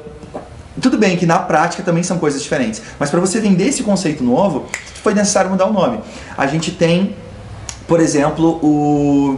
tudo 0.81 0.97
bem 0.97 1.15
que 1.15 1.27
na 1.27 1.37
prática 1.37 1.83
também 1.83 2.01
são 2.01 2.17
coisas 2.17 2.41
diferentes, 2.41 2.81
mas 2.97 3.11
para 3.11 3.19
você 3.19 3.39
vender 3.39 3.67
esse 3.67 3.83
conceito 3.83 4.23
novo, 4.23 4.65
foi 5.03 5.13
necessário 5.13 5.51
mudar 5.51 5.67
o 5.67 5.73
nome. 5.73 5.99
A 6.35 6.47
gente 6.47 6.71
tem, 6.71 7.15
por 7.87 7.99
exemplo, 7.99 8.59
o 8.63 9.37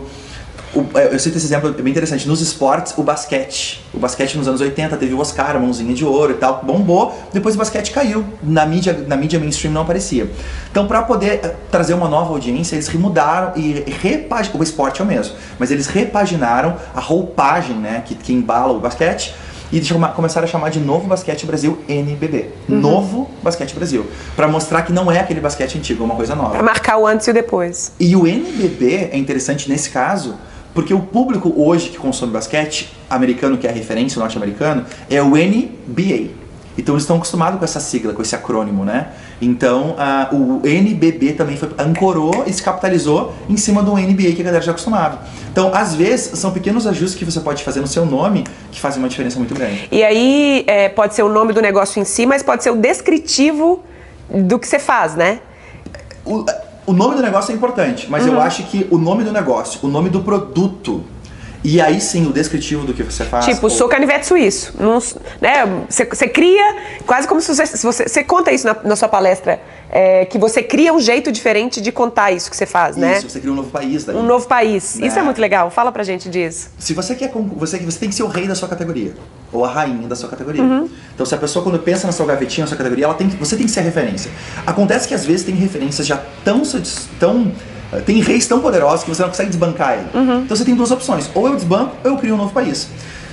é, 0.96 1.14
eu 1.14 1.20
cito 1.20 1.38
esse 1.38 1.46
exemplo, 1.46 1.70
é 1.70 1.82
bem 1.82 1.92
interessante. 1.92 2.28
Nos 2.28 2.40
esportes, 2.40 2.94
o 2.98 3.04
basquete. 3.04 3.84
O 3.94 4.00
basquete 4.00 4.38
nos 4.38 4.48
anos 4.48 4.62
80 4.62 4.96
teve 4.96 5.14
o 5.14 5.20
Oscar, 5.20 5.56
a 5.56 5.60
mãozinha 5.60 5.94
de 5.94 6.06
ouro 6.06 6.32
e 6.32 6.36
tal, 6.36 6.62
bombou. 6.64 7.14
Depois 7.34 7.56
o 7.56 7.58
basquete 7.58 7.92
caiu. 7.92 8.24
Na 8.42 8.66
mídia, 8.66 9.06
na 9.06 9.18
mídia 9.18 9.38
mainstream 9.38 9.74
não 9.74 9.82
aparecia. 9.82 10.32
Então, 10.72 10.88
para 10.88 11.02
poder 11.02 11.42
eh, 11.44 11.56
trazer 11.70 11.94
uma 11.94 12.08
nova 12.08 12.32
audiência, 12.32 12.76
eles 12.76 12.88
remudaram 12.88 13.52
e 13.58 13.84
repaginaram. 14.02 14.60
O 14.60 14.64
esporte 14.64 15.02
é 15.02 15.04
o 15.04 15.08
mesmo, 15.08 15.36
mas 15.60 15.72
eles 15.72 15.88
repaginaram 15.88 16.78
a 16.96 17.02
roupagem 17.02 17.76
né, 17.76 18.04
que, 18.06 18.16
que 18.16 18.32
embala 18.32 18.72
o 18.72 18.80
basquete. 18.80 19.34
E 19.72 19.84
chama- 19.84 20.10
começaram 20.10 20.46
a 20.46 20.50
chamar 20.50 20.70
de 20.70 20.80
Novo 20.80 21.08
Basquete 21.08 21.46
Brasil 21.46 21.80
NBB. 21.88 22.50
Novo 22.68 23.30
Basquete 23.42 23.74
Brasil. 23.74 24.06
Para 24.36 24.48
mostrar 24.48 24.82
que 24.82 24.92
não 24.92 25.12
é 25.12 25.20
aquele 25.20 25.40
basquete 25.40 25.78
antigo, 25.78 26.04
é 26.04 26.06
uma 26.06 26.16
coisa 26.16 26.36
nova. 26.36 26.52
Pra 26.52 26.64
marcar 26.64 26.98
o 26.98 27.08
antes 27.08 27.26
e 27.28 27.32
o 27.32 27.34
depois. 27.34 27.94
E 28.00 28.16
o 28.16 28.28
NBB 28.28 29.10
é 29.12 29.18
interessante 29.18 29.70
nesse 29.70 29.90
caso, 29.90 30.36
porque 30.74 30.94
o 30.94 31.00
público 31.00 31.54
hoje 31.56 31.90
que 31.90 31.98
consome 31.98 32.32
basquete, 32.34 32.92
americano 33.10 33.58
que 33.58 33.66
é 33.66 33.70
a 33.70 33.74
referência, 33.74 34.20
norte-americano, 34.20 34.86
é 35.10 35.22
o 35.22 35.36
NBA. 35.38 36.41
Então 36.82 36.96
eles 36.96 37.04
estão 37.04 37.18
acostumados 37.18 37.60
com 37.60 37.64
essa 37.64 37.80
sigla, 37.80 38.12
com 38.12 38.24
esse 38.24 38.36
acrônimo, 38.36 38.84
né? 38.84 39.10
Então 39.40 39.96
o 40.32 40.68
NBB 40.68 41.34
também 41.34 41.56
foi, 41.56 41.70
ancorou 41.78 42.44
e 42.48 42.52
se 42.52 42.62
capitalizou 42.62 43.34
em 43.48 43.56
cima 43.56 43.84
do 43.84 43.94
NBA 43.94 44.34
que 44.34 44.42
a 44.42 44.46
galera 44.46 44.64
já 44.64 44.72
é 44.72 44.74
acostumado. 44.74 45.20
Então, 45.52 45.72
às 45.74 45.94
vezes, 45.94 46.40
são 46.40 46.52
pequenos 46.52 46.88
ajustes 46.88 47.18
que 47.18 47.24
você 47.24 47.40
pode 47.40 47.64
fazer 47.64 47.82
no 47.82 47.88
seu 47.88 48.06
nome 48.06 48.46
que 48.72 48.80
fazem 48.80 49.00
uma 49.00 49.10
diferença 49.10 49.38
muito 49.38 49.54
grande. 49.54 49.88
E 49.92 50.04
aí 50.04 50.64
é, 50.66 50.90
pode 50.90 51.14
ser 51.14 51.24
o 51.24 51.30
nome 51.30 51.54
do 51.54 51.62
negócio 51.62 52.02
em 52.02 52.06
si, 52.06 52.26
mas 52.26 52.42
pode 52.42 52.64
ser 52.64 52.72
o 52.72 52.76
descritivo 52.76 53.84
do 54.30 54.58
que 54.58 54.68
você 54.68 54.80
faz, 54.80 55.16
né? 55.16 55.40
O, 56.26 56.44
o 56.88 56.94
nome 56.94 57.16
do 57.16 57.22
negócio 57.22 57.52
é 57.52 57.56
importante, 57.56 58.10
mas 58.10 58.26
eu 58.26 58.40
acho 58.42 58.64
que 58.64 58.88
o 58.90 58.98
nome 58.98 59.24
do 59.24 59.32
negócio, 59.32 59.80
o 59.84 59.88
nome 59.88 60.10
do 60.10 60.22
produto, 60.22 61.04
e 61.64 61.80
aí 61.80 62.02
sim 62.02 62.26
o 62.28 62.34
descritivo 62.34 62.86
do 62.86 62.94
que 62.94 63.04
você 63.04 63.24
faz. 63.24 63.46
Tipo, 63.46 63.64
ou- 63.64 63.70
sou 63.70 63.88
canivete 63.88 64.26
suíço. 64.26 64.74
Não 64.80 65.00
né? 65.40 65.66
Você, 65.90 66.06
você 66.06 66.28
cria, 66.28 66.76
quase 67.06 67.28
como 67.28 67.40
se 67.42 67.54
você, 67.54 67.66
se 67.66 67.84
você. 67.86 68.08
Você 68.08 68.24
conta 68.24 68.52
isso 68.52 68.66
na, 68.66 68.76
na 68.84 68.96
sua 68.96 69.08
palestra, 69.08 69.60
é, 69.90 70.26
que 70.26 70.38
você 70.38 70.64
cria 70.64 70.94
um 70.94 71.00
jeito 71.00 71.32
diferente 71.32 71.80
de 71.82 71.92
contar 71.92 72.32
isso 72.32 72.50
que 72.50 72.56
você 72.58 72.66
faz, 72.66 72.96
né? 72.98 73.18
Isso, 73.18 73.30
você 73.30 73.40
cria 73.40 73.52
um 73.52 73.56
novo 73.56 73.70
país 73.70 74.04
daí. 74.06 74.16
Um 74.16 74.24
novo 74.24 74.48
país. 74.48 74.96
Né? 74.98 75.08
Isso 75.08 75.20
é 75.20 75.22
muito 75.22 75.40
legal. 75.40 75.70
Fala 75.70 75.92
pra 75.92 76.04
gente 76.04 76.30
disso. 76.30 76.70
Se 76.80 76.94
você 76.94 77.14
quer, 77.16 77.32
você, 77.56 77.78
você 77.80 78.00
tem 78.00 78.10
que 78.10 78.16
ser 78.16 78.24
o 78.24 78.28
rei 78.28 78.48
da 78.48 78.56
sua 78.56 78.68
categoria 78.68 79.14
ou 79.54 79.64
a 79.66 79.70
rainha 79.70 80.08
da 80.08 80.16
sua 80.16 80.30
categoria. 80.30 80.64
Uhum. 80.64 80.90
Então, 81.14 81.26
se 81.26 81.36
a 81.36 81.38
pessoa 81.38 81.62
quando 81.62 81.78
pensa 81.78 82.08
na 82.08 82.14
sua 82.14 82.26
gavetinha, 82.26 82.64
na 82.64 82.70
sua 82.70 82.78
categoria, 82.78 83.06
ela 83.06 83.14
tem, 83.14 83.30
que- 83.30 83.36
você 83.36 83.56
tem 83.58 83.66
que 83.66 83.72
ser 83.72 83.82
a 83.82 83.84
referência. 83.84 84.32
Acontece 84.66 85.08
que 85.08 85.14
às 85.14 85.26
vezes 85.26 85.46
tem 85.46 85.54
referências 85.56 86.08
já 86.08 86.20
tão 86.44 86.62
tão 87.20 87.52
tem 88.00 88.22
reis 88.22 88.48
tão 88.48 88.62
poderosos 88.62 89.04
que 89.04 89.10
você 89.10 89.22
não 89.22 89.30
consegue 89.30 89.50
desbancar 89.50 89.94
ele. 89.94 90.08
Uhum. 90.14 90.42
Então 90.44 90.56
você 90.56 90.64
tem 90.64 90.76
duas 90.76 90.92
opções: 90.92 91.30
ou 91.34 91.48
eu 91.48 91.56
desbanco, 91.56 91.96
ou 92.04 92.12
eu 92.12 92.18
crio 92.18 92.36
um 92.36 92.38
novo 92.38 92.54
país. 92.54 92.88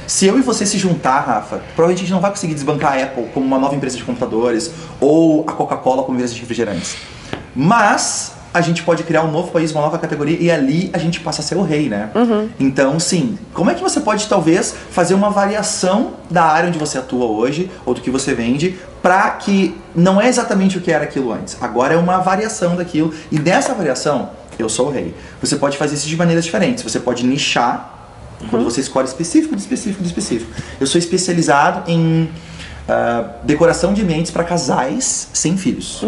Se 0.06 0.26
eu 0.26 0.38
e 0.38 0.42
você 0.42 0.64
se 0.64 0.78
juntar, 0.78 1.20
Rafa, 1.20 1.60
provavelmente 1.76 1.98
a 1.98 2.04
gente 2.04 2.12
não 2.12 2.20
vai 2.20 2.30
conseguir 2.30 2.54
desbancar 2.54 2.94
a 2.94 3.02
Apple 3.02 3.26
como 3.34 3.44
uma 3.44 3.58
nova 3.58 3.74
empresa 3.74 3.94
de 3.94 4.04
computadores 4.04 4.72
ou 4.98 5.44
a 5.46 5.52
Coca-Cola 5.52 6.02
como 6.02 6.16
empresa 6.16 6.32
de 6.34 6.40
refrigerantes. 6.40 6.96
Mas 7.54 8.32
a 8.54 8.62
gente 8.62 8.82
pode 8.82 9.02
criar 9.02 9.22
um 9.22 9.30
novo 9.30 9.50
país, 9.52 9.70
uma 9.70 9.82
nova 9.82 9.98
categoria 9.98 10.38
e 10.40 10.50
ali 10.50 10.90
a 10.94 10.98
gente 10.98 11.20
passa 11.20 11.42
a 11.42 11.44
ser 11.44 11.56
o 11.56 11.62
rei, 11.62 11.90
né? 11.90 12.10
Então, 12.58 12.98
sim, 12.98 13.38
como 13.52 13.70
é 13.70 13.74
que 13.74 13.82
você 13.82 14.00
pode 14.00 14.26
talvez 14.26 14.74
fazer 14.90 15.12
uma 15.12 15.28
variação 15.28 16.14
da 16.30 16.44
área 16.44 16.68
onde 16.68 16.78
você 16.78 16.96
atua 16.96 17.26
hoje 17.26 17.70
ou 17.84 17.92
do 17.92 18.00
que 18.00 18.10
você 18.10 18.32
vende 18.32 18.78
para 19.02 19.30
que 19.32 19.76
não 19.94 20.20
é 20.20 20.26
exatamente 20.26 20.78
o 20.78 20.80
que 20.80 20.90
era 20.90 21.04
aquilo 21.04 21.32
antes. 21.32 21.56
Agora 21.60 21.94
é 21.94 21.96
uma 21.96 22.18
variação 22.18 22.76
daquilo 22.76 23.12
e 23.30 23.38
dessa 23.38 23.74
variação 23.74 24.30
eu 24.58 24.68
sou 24.68 24.88
o 24.88 24.90
rei. 24.90 25.14
Você 25.40 25.56
pode 25.56 25.76
fazer 25.76 25.94
isso 25.94 26.08
de 26.08 26.16
maneiras 26.16 26.44
diferentes. 26.44 26.82
Você 26.82 27.00
pode 27.00 27.24
nichar 27.24 27.96
quando 28.50 28.64
você 28.64 28.80
escolhe 28.80 29.06
específico 29.06 29.54
de 29.54 29.62
específico 29.62 30.02
de 30.02 30.08
específico. 30.08 30.50
Eu 30.80 30.86
sou 30.86 30.98
especializado 30.98 31.90
em 31.90 32.30
ah, 32.88 33.34
decoração 33.42 33.92
de 33.92 34.02
ambientes 34.02 34.30
para 34.30 34.44
casais 34.44 35.28
sem 35.32 35.56
filhos. 35.56 36.02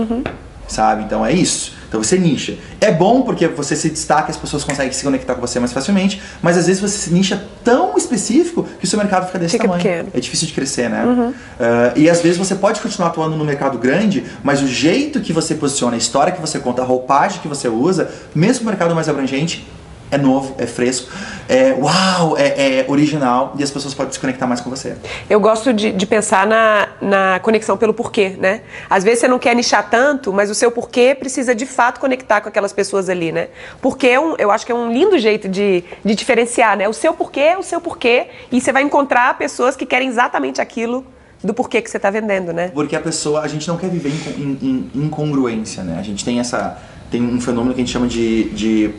Sabe? 0.67 1.05
Então 1.05 1.25
é 1.25 1.33
isso. 1.33 1.75
Então 1.91 2.01
você 2.01 2.17
nicha. 2.17 2.57
É 2.81 2.93
bom 2.93 3.23
porque 3.23 3.49
você 3.49 3.75
se 3.75 3.91
destaca, 3.91 4.31
as 4.31 4.37
pessoas 4.37 4.63
conseguem 4.63 4.93
se 4.93 5.03
conectar 5.03 5.35
com 5.35 5.41
você 5.41 5.59
mais 5.59 5.73
facilmente, 5.73 6.23
mas 6.41 6.57
às 6.57 6.69
vezes 6.69 6.81
você 6.81 6.97
se 6.97 7.13
nicha 7.13 7.45
tão 7.65 7.99
específico 7.99 8.63
que 8.79 8.85
o 8.85 8.89
seu 8.89 8.97
mercado 8.97 9.27
fica 9.27 9.41
desse 9.41 9.53
Fica 9.53 9.65
tamanho. 9.65 9.83
pequeno. 9.83 10.09
É 10.15 10.21
difícil 10.21 10.47
de 10.47 10.53
crescer, 10.53 10.89
né? 10.89 11.35
Ah, 11.59 11.93
e 11.97 12.09
às 12.09 12.23
vezes 12.23 12.39
você 12.39 12.55
pode 12.55 12.81
continuar 12.81 13.09
atuando 13.09 13.37
no 13.37 13.45
mercado 13.45 13.77
grande, 13.77 14.25
mas 14.45 14.63
o 14.63 14.69
jeito 14.69 15.21
que 15.21 15.33
você 15.33 15.57
posiciona, 15.57 15.97
a 15.97 15.99
história 15.99 16.33
que 16.33 16.41
você 16.41 16.61
conta, 16.61 16.81
a 16.81 16.85
roupagem 16.85 17.41
que 17.41 17.49
você 17.49 17.69
usa, 17.69 18.09
mesmo 18.33 18.65
no 18.65 18.71
mercado 18.71 18.95
mais 18.95 19.09
abrangente, 19.09 19.67
é 20.11 20.19
novo, 20.19 20.55
é 20.59 20.67
fresco, 20.67 21.11
é 21.49 21.73
uau, 21.73 22.37
é, 22.37 22.81
é 22.81 22.85
original 22.89 23.55
e 23.59 23.63
as 23.63 23.71
pessoas 23.71 23.95
podem 23.95 24.13
se 24.13 24.19
conectar 24.19 24.47
mais 24.47 24.61
com 24.61 24.69
você. 24.69 24.97
Eu 25.29 25.39
gosto 25.41 25.73
de, 25.73 25.93
de 25.93 26.07
pensar 26.07 26.47
na, 26.47 26.89
na 27.01 27.41
conexão 27.41 27.77
pelo 27.77 27.95
porquê, 27.95 28.37
né? 28.39 28.63
Às 28.89 29.05
vezes 29.05 29.21
você 29.21 29.29
não 29.29 29.39
quer 29.39 29.55
nichar 29.55 29.89
tanto, 29.89 30.33
mas 30.33 30.51
o 30.51 30.55
seu 30.55 30.71
porquê 30.71 31.15
precisa 31.15 31.55
de 31.55 31.67
fato 31.67 32.01
conectar 32.01 32.41
com 32.41 32.49
aquelas 32.49 32.73
pessoas 32.73 33.09
ali, 33.09 33.31
né? 33.31 33.49
Porque 33.81 34.09
é 34.09 34.21
um, 34.21 34.35
eu 34.37 34.51
acho 34.51 34.67
que 34.67 34.73
é 34.73 34.75
um 34.75 34.93
lindo 34.93 35.19
jeito 35.19 35.49
de, 35.49 35.85
de 36.05 36.15
diferenciar, 36.15 36.77
né? 36.77 36.89
O 36.89 36.93
seu 36.93 37.15
porquê 37.15 37.41
é 37.41 37.59
o 37.59 37.63
seu 37.63 37.81
porquê 37.81 38.29
e 38.51 38.61
você 38.61 38.73
vai 38.73 38.83
encontrar 38.83 39.39
pessoas 39.39 39.77
que 39.77 39.87
querem 39.87 40.09
exatamente 40.09 40.61
aquilo 40.61 41.05
do 41.43 41.55
porquê 41.55 41.81
que 41.81 41.91
você 41.91 41.97
está 41.97 42.11
vendendo, 42.11 42.53
né? 42.53 42.69
Porque 42.75 42.95
a 42.95 43.01
pessoa, 43.01 43.41
a 43.41 43.49
gente 43.49 43.67
não 43.67 43.77
quer 43.77 43.89
viver 43.89 44.13
em, 44.37 44.59
em 44.61 44.91
incongruência, 45.07 45.83
né? 45.83 45.97
A 45.99 46.03
gente 46.03 46.25
tem 46.25 46.39
essa, 46.39 46.79
tem 47.11 47.23
um 47.23 47.41
fenômeno 47.41 47.75
que 47.75 47.81
a 47.81 47.85
gente 47.85 47.93
chama 47.93 48.07
de, 48.07 48.45
de 48.51 48.95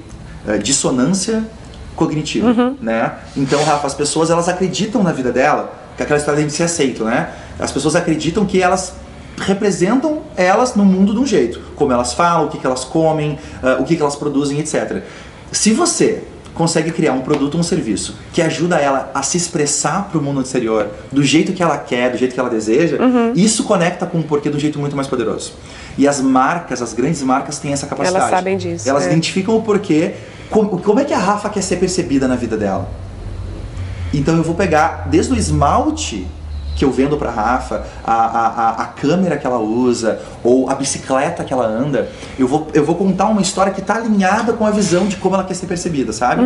eh, 0.47 0.57
dissonância 0.57 1.43
cognitiva, 1.95 2.73
né? 2.81 3.13
Então, 3.35 3.63
Rafa, 3.63 3.87
as 3.87 3.93
pessoas 3.93 4.29
elas 4.29 4.49
acreditam 4.49 5.03
na 5.03 5.11
vida 5.11 5.31
dela, 5.31 5.73
que 5.95 6.01
é 6.01 6.05
aquela 6.05 6.19
história 6.19 6.43
de 6.43 6.51
ser 6.51 6.63
aceito, 6.63 7.03
né? 7.03 7.29
As 7.59 7.71
pessoas 7.71 7.95
acreditam 7.95 8.45
que 8.45 8.61
elas 8.61 8.93
representam 9.37 10.21
elas 10.35 10.75
no 10.75 10.85
mundo 10.85 11.13
de 11.13 11.19
um 11.19 11.25
jeito, 11.25 11.59
como 11.75 11.91
elas 11.91 12.13
falam, 12.13 12.45
o 12.45 12.49
que, 12.49 12.57
que 12.57 12.65
elas 12.65 12.83
comem, 12.83 13.37
ah, 13.61 13.77
o 13.79 13.83
que, 13.83 13.95
que 13.95 14.01
elas 14.01 14.15
produzem, 14.15 14.59
etc. 14.59 15.03
Se 15.51 15.73
você 15.73 16.23
consegue 16.53 16.91
criar 16.91 17.13
um 17.13 17.21
produto 17.21 17.55
ou 17.55 17.61
um 17.61 17.63
serviço 17.63 18.15
que 18.33 18.41
ajuda 18.41 18.77
ela 18.77 19.09
a 19.13 19.23
se 19.23 19.37
expressar 19.37 20.09
para 20.09 20.19
o 20.19 20.21
mundo 20.21 20.41
exterior 20.41 20.89
do 21.11 21.23
jeito 21.23 21.53
que 21.53 21.63
ela 21.63 21.77
quer, 21.77 22.11
do 22.11 22.17
jeito 22.17 22.33
que 22.33 22.39
ela 22.39 22.49
deseja, 22.49 22.97
isso 23.35 23.63
conecta 23.63 24.05
com 24.05 24.19
o 24.19 24.23
porquê 24.23 24.49
de 24.49 24.57
um 24.57 24.59
jeito 24.59 24.77
muito 24.77 24.95
mais 24.95 25.07
poderoso. 25.07 25.53
E 25.97 26.07
as 26.07 26.21
marcas, 26.21 26.81
as 26.81 26.93
grandes 26.93 27.21
marcas 27.21 27.59
têm 27.59 27.73
essa 27.73 27.87
capacidade. 27.87 28.25
Elas 28.25 28.29
sabem 28.29 28.57
disso, 28.57 28.89
Elas 28.89 29.03
é. 29.03 29.07
identificam 29.07 29.55
o 29.55 29.61
porquê. 29.61 30.15
Como, 30.49 30.79
como 30.79 30.99
é 30.99 31.05
que 31.05 31.13
a 31.13 31.17
Rafa 31.17 31.49
quer 31.49 31.61
ser 31.61 31.77
percebida 31.77 32.27
na 32.27 32.35
vida 32.35 32.57
dela? 32.57 32.89
Então 34.13 34.35
eu 34.35 34.43
vou 34.43 34.55
pegar 34.55 35.07
desde 35.09 35.33
o 35.33 35.37
esmalte 35.37 36.27
que 36.75 36.85
eu 36.85 36.91
vendo 36.91 37.17
pra 37.17 37.29
Rafa, 37.29 37.83
a, 38.03 38.13
a, 38.13 38.69
a, 38.83 38.85
câmera 38.85 39.37
que 39.37 39.45
ela 39.45 39.59
usa, 39.59 40.19
ou 40.43 40.69
a 40.69 40.75
bicicleta 40.75 41.43
que 41.43 41.53
ela 41.53 41.67
anda, 41.67 42.09
eu 42.39 42.47
vou, 42.47 42.69
eu 42.73 42.83
vou 42.83 42.95
contar 42.95 43.27
uma 43.27 43.41
história 43.41 43.71
que 43.71 43.81
tá 43.81 43.95
alinhada 43.95 44.53
com 44.53 44.65
a 44.65 44.71
visão 44.71 45.05
de 45.05 45.17
como 45.17 45.35
ela 45.35 45.43
quer 45.43 45.53
ser 45.53 45.67
percebida, 45.67 46.13
sabe? 46.13 46.43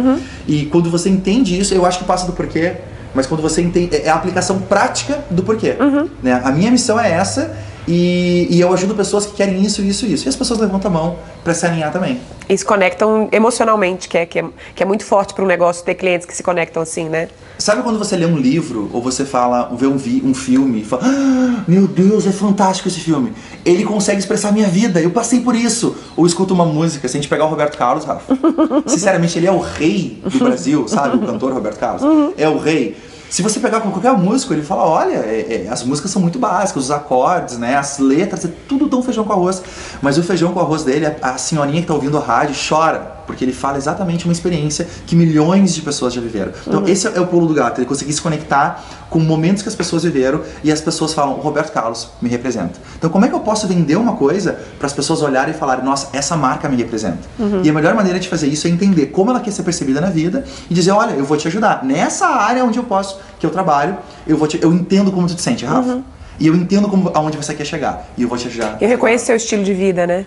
E 0.48 0.66
quando 0.66 0.90
você 0.90 1.10
entende 1.10 1.58
isso, 1.58 1.74
eu 1.74 1.86
acho 1.86 2.00
que 2.00 2.06
passa 2.06 2.26
do 2.26 2.34
porquê, 2.34 2.76
mas 3.14 3.26
quando 3.26 3.42
você 3.42 3.62
entende, 3.62 3.96
é 3.96 4.10
a 4.10 4.16
aplicação 4.16 4.60
prática 4.60 5.24
do 5.30 5.42
porquê. 5.44 5.76
Né? 6.22 6.42
A 6.44 6.52
minha 6.52 6.70
missão 6.70 7.00
é 7.00 7.12
essa, 7.12 7.56
e, 7.88 8.48
e 8.50 8.60
eu 8.60 8.74
ajudo 8.74 8.96
pessoas 8.96 9.26
que 9.26 9.34
querem 9.34 9.62
isso, 9.62 9.82
isso, 9.82 10.06
isso. 10.06 10.26
E 10.26 10.30
as 10.30 10.36
pessoas 10.36 10.60
levantam 10.60 10.90
a 10.90 10.94
mão 10.94 11.16
pra 11.44 11.54
se 11.54 11.66
alinhar 11.66 11.92
também. 11.92 12.20
E 12.48 12.58
se 12.58 12.66
conectam 12.66 13.28
emocionalmente, 13.32 14.08
que 14.08 14.18
é, 14.18 14.26
que 14.26 14.40
é, 14.40 14.46
que 14.76 14.84
é 14.84 14.86
muito 14.86 15.04
forte 15.04 15.34
para 15.34 15.44
um 15.44 15.48
negócio 15.48 15.84
ter 15.84 15.96
clientes 15.96 16.26
que 16.26 16.36
se 16.36 16.44
conectam 16.44 16.82
assim, 16.82 17.10
né? 17.10 17.28
Sabe 17.58 17.82
quando 17.84 17.98
você 17.98 18.18
lê 18.18 18.26
um 18.26 18.38
livro 18.38 18.90
ou 18.92 19.02
você 19.02 19.24
fala, 19.24 19.72
vê 19.78 19.88
um, 19.88 19.98
vi, 19.98 20.22
um 20.26 20.34
filme 20.34 20.82
e 20.82 20.84
fala, 20.84 21.04
"Ah, 21.06 21.64
meu 21.68 21.88
Deus, 21.88 22.28
é 22.28 22.32
fantástico 22.32 22.90
esse 22.90 23.00
filme. 23.00 23.32
Ele 23.64 23.84
consegue 23.86 24.20
expressar 24.20 24.50
a 24.50 24.52
minha 24.52 24.68
vida, 24.68 25.00
eu 25.00 25.10
passei 25.10 25.40
por 25.40 25.56
isso. 25.56 25.96
Ou 26.18 26.26
escuta 26.26 26.54
uma 26.54 26.66
música, 26.66 27.08
se 27.08 27.18
a 27.18 27.20
gente 27.20 27.30
pegar 27.30 27.46
o 27.46 27.48
Roberto 27.48 27.78
Carlos, 27.78 28.04
Rafa, 28.04 28.38
sinceramente, 28.86 29.40
ele 29.40 29.48
é 29.48 29.52
o 29.52 29.60
rei 29.60 30.22
do 30.24 30.38
Brasil, 30.40 30.88
sabe? 30.88 31.16
O 31.18 31.20
cantor 31.26 31.54
Roberto 31.54 31.80
Carlos. 31.80 32.04
É 32.38 32.48
o 32.50 32.58
rei. 32.58 32.98
Se 33.36 33.42
você 33.42 33.60
pegar 33.60 33.82
com 33.82 33.92
qualquer 33.92 34.14
músico, 34.14 34.54
ele 34.54 34.62
fala, 34.64 34.86
olha, 34.86 35.16
é- 35.16 35.66
é, 35.66 35.70
as 35.70 35.84
músicas 35.84 36.10
são 36.10 36.22
muito 36.22 36.40
básicas, 36.40 36.86
os 36.86 36.92
acordes, 36.92 37.58
né, 37.58 37.76
as 37.76 38.00
letras, 38.00 38.46
é 38.46 38.50
tudo 38.66 38.88
tão 38.88 39.04
feijão 39.04 39.26
com 39.26 39.34
arroz. 39.34 39.62
Mas 40.02 40.18
o 40.18 40.24
feijão 40.24 40.54
com 40.54 40.60
arroz 40.62 40.86
dele, 40.86 41.06
a, 41.06 41.32
a 41.34 41.38
senhorinha 41.38 41.82
que 41.82 41.88
tá 41.90 41.94
ouvindo 41.94 42.18
a 42.18 42.22
rádio 42.22 42.56
chora, 42.56 43.15
porque 43.26 43.44
ele 43.44 43.54
fala 43.54 43.78
exatamente 43.78 44.26
uma 44.26 44.32
experiência 44.32 44.88
que 45.06 45.16
milhões 45.16 45.74
de 45.74 45.82
pessoas 45.82 46.14
já 46.14 46.22
viveram. 46.22 46.52
Então 46.68 46.88
esse 46.88 47.08
é 47.08 47.20
o 47.20 47.28
pulo 47.28 47.48
do 47.48 47.54
gato, 47.54 47.80
ele 47.80 47.88
conseguir 47.88 48.14
se 48.14 48.22
conectar 48.22 48.84
com 49.10 49.20
momentos 49.20 49.62
que 49.62 49.70
as 49.70 49.76
pessoas 49.76 50.04
viveram 50.04 50.42
e 50.64 50.72
as 50.72 50.82
pessoas 50.82 51.14
falam, 51.14 51.36
o 51.36 51.42
Roberto 51.42 51.72
Carlos 51.72 52.10
me 52.22 52.30
representa. 52.30 52.80
Então 52.98 53.10
como 53.10 53.26
é 53.26 53.28
que 53.28 53.36
eu 53.36 53.40
posso 53.40 53.68
vender 53.68 53.96
uma 53.96 54.16
coisa 54.16 54.60
para 54.78 54.88
as 54.88 54.94
pessoas 54.94 55.22
olharem 55.22 55.54
e 55.54 55.58
falarem, 55.58 55.84
nossa, 55.84 56.10
essa 56.14 56.36
marca 56.36 56.68
me 56.68 56.76
representa? 56.76 57.20
E 57.64 57.70
a 57.70 57.74
melhor 57.74 57.96
maneira 57.96 58.20
de 58.20 58.28
fazer 58.28 58.48
isso 58.48 58.68
é 58.68 58.70
entender 58.70 59.08
como 59.08 59.32
ela 59.32 59.40
quer 59.40 59.52
ser 59.52 59.64
percebida 59.64 60.02
na 60.02 60.10
vida 60.10 60.44
e 60.70 60.74
dizer, 60.74 60.92
olha, 60.92 61.12
eu 61.12 61.26
vou 61.26 61.38
te 61.38 61.48
ajudar. 61.48 61.84
Nessa 61.84 62.28
área 62.28 62.64
onde 62.64 62.78
eu 62.78 62.84
posso, 62.84 63.20
que 63.40 63.46
eu 63.46 63.50
trabalho, 63.50 63.98
eu 64.28 64.38
vou 64.38 64.48
te, 64.48 64.60
eu 64.62 64.74
entendo 64.74 65.12
como 65.12 65.28
tu 65.28 65.36
te 65.36 65.42
sente, 65.42 65.66
Rafa. 65.66 66.02
E 66.40 66.48
eu 66.48 66.56
entendo 66.56 66.90
como, 66.90 67.12
aonde 67.14 67.38
você 67.38 67.54
quer 67.54 67.66
chegar. 67.66 68.08
E 68.18 68.24
eu 68.24 68.28
vou 68.28 68.38
te 68.38 68.48
ajudar. 68.48 68.78
Eu 68.82 68.90
reconheço 68.90 69.26
seu 69.26 69.36
estilo 69.36 69.64
de 69.64 69.74
vida, 69.74 70.06
né? 70.06 70.26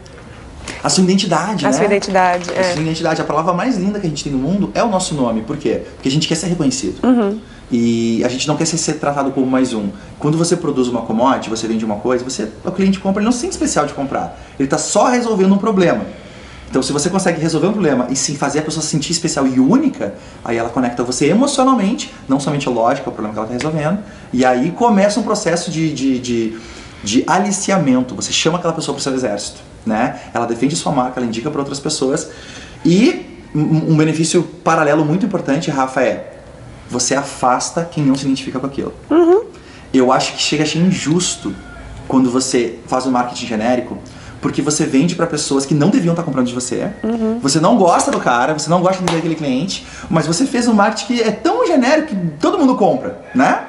A 0.82 0.88
sua 0.88 1.04
identidade, 1.04 1.64
A 1.64 1.70
né? 1.70 1.76
sua 1.76 1.86
identidade, 1.86 2.50
A 2.50 2.54
é. 2.54 2.72
sua 2.72 2.82
identidade. 2.82 3.20
A 3.20 3.24
palavra 3.24 3.52
mais 3.52 3.76
linda 3.76 3.98
que 3.98 4.06
a 4.06 4.08
gente 4.08 4.22
tem 4.22 4.32
no 4.32 4.38
mundo 4.38 4.70
é 4.74 4.82
o 4.82 4.88
nosso 4.88 5.14
nome. 5.14 5.42
Por 5.42 5.56
quê? 5.56 5.82
Porque 5.94 6.08
a 6.08 6.12
gente 6.12 6.28
quer 6.28 6.34
ser 6.34 6.46
reconhecido. 6.46 7.04
Uhum. 7.04 7.38
E 7.70 8.22
a 8.24 8.28
gente 8.28 8.48
não 8.48 8.56
quer 8.56 8.64
ser, 8.64 8.78
ser 8.78 8.94
tratado 8.94 9.30
como 9.30 9.46
mais 9.46 9.74
um. 9.74 9.88
Quando 10.18 10.38
você 10.38 10.56
produz 10.56 10.88
uma 10.88 11.02
commodity, 11.02 11.50
você 11.50 11.66
vende 11.68 11.84
uma 11.84 11.96
coisa, 11.96 12.24
você, 12.24 12.48
o 12.64 12.72
cliente 12.72 12.98
compra, 12.98 13.20
ele 13.20 13.26
não 13.26 13.32
se 13.32 13.40
sente 13.40 13.52
especial 13.52 13.86
de 13.86 13.92
comprar. 13.92 14.38
Ele 14.58 14.66
está 14.66 14.78
só 14.78 15.08
resolvendo 15.08 15.54
um 15.54 15.58
problema. 15.58 16.06
Então, 16.70 16.82
se 16.82 16.92
você 16.92 17.08
consegue 17.08 17.40
resolver 17.40 17.66
um 17.66 17.72
problema 17.72 18.06
e 18.10 18.16
sim 18.16 18.36
fazer 18.36 18.58
a 18.58 18.62
pessoa 18.62 18.82
se 18.82 18.90
sentir 18.90 19.12
especial 19.12 19.46
e 19.46 19.58
única, 19.58 20.14
aí 20.44 20.56
ela 20.56 20.68
conecta 20.68 21.02
você 21.02 21.26
emocionalmente, 21.26 22.12
não 22.28 22.38
somente 22.38 22.68
lógica, 22.68 23.08
o 23.08 23.12
problema 23.12 23.32
que 23.32 23.40
ela 23.40 23.54
está 23.54 23.68
resolvendo, 23.68 24.02
e 24.32 24.44
aí 24.44 24.70
começa 24.72 25.18
um 25.18 25.22
processo 25.22 25.70
de, 25.70 25.92
de, 25.92 26.18
de, 26.18 26.58
de 27.02 27.24
aliciamento. 27.26 28.14
Você 28.14 28.32
chama 28.32 28.58
aquela 28.58 28.72
pessoa 28.72 28.94
para 28.94 29.00
o 29.00 29.02
seu 29.02 29.14
exército, 29.14 29.61
né? 29.87 30.20
Ela 30.34 30.46
defende 30.46 30.74
sua 30.76 30.92
marca, 30.92 31.20
ela 31.20 31.26
indica 31.26 31.50
para 31.50 31.61
outras 31.61 31.80
pessoas. 31.80 32.30
E 32.84 33.26
um 33.54 33.96
benefício 33.96 34.42
paralelo 34.42 35.04
muito 35.04 35.24
importante, 35.24 35.70
Rafa, 35.70 36.02
é 36.02 36.34
você 36.90 37.14
afasta 37.14 37.88
quem 37.90 38.04
não 38.04 38.14
se 38.14 38.24
identifica 38.24 38.58
com 38.58 38.66
aquilo. 38.66 38.92
Eu 39.92 40.12
acho 40.12 40.34
que 40.34 40.42
chega 40.42 40.64
a 40.64 40.66
ser 40.66 40.78
injusto 40.78 41.54
quando 42.06 42.30
você 42.30 42.78
faz 42.87 43.06
um 43.06 43.11
marketing 43.11 43.46
genérico, 43.46 43.98
porque 44.40 44.62
você 44.62 44.87
vende 44.87 45.14
para 45.14 45.26
pessoas 45.26 45.66
que 45.66 45.74
não 45.74 45.90
deviam 45.90 46.12
estar 46.12 46.22
comprando 46.22 46.46
de 46.46 46.54
você. 46.54 46.90
Você 47.42 47.58
não 47.61 47.76
gosta 47.76 48.11
do 48.11 48.20
cara, 48.20 48.52
você 48.56 48.70
não 48.70 48.80
gosta 48.80 49.02
daquele 49.02 49.34
cliente, 49.34 49.87
mas 50.08 50.26
você 50.26 50.46
fez 50.46 50.66
um 50.68 50.72
marketing 50.72 51.06
que 51.06 51.22
é 51.22 51.30
tão 51.30 51.66
genérico 51.66 52.08
que 52.08 52.16
todo 52.40 52.58
mundo 52.58 52.74
compra, 52.76 53.20
né? 53.34 53.67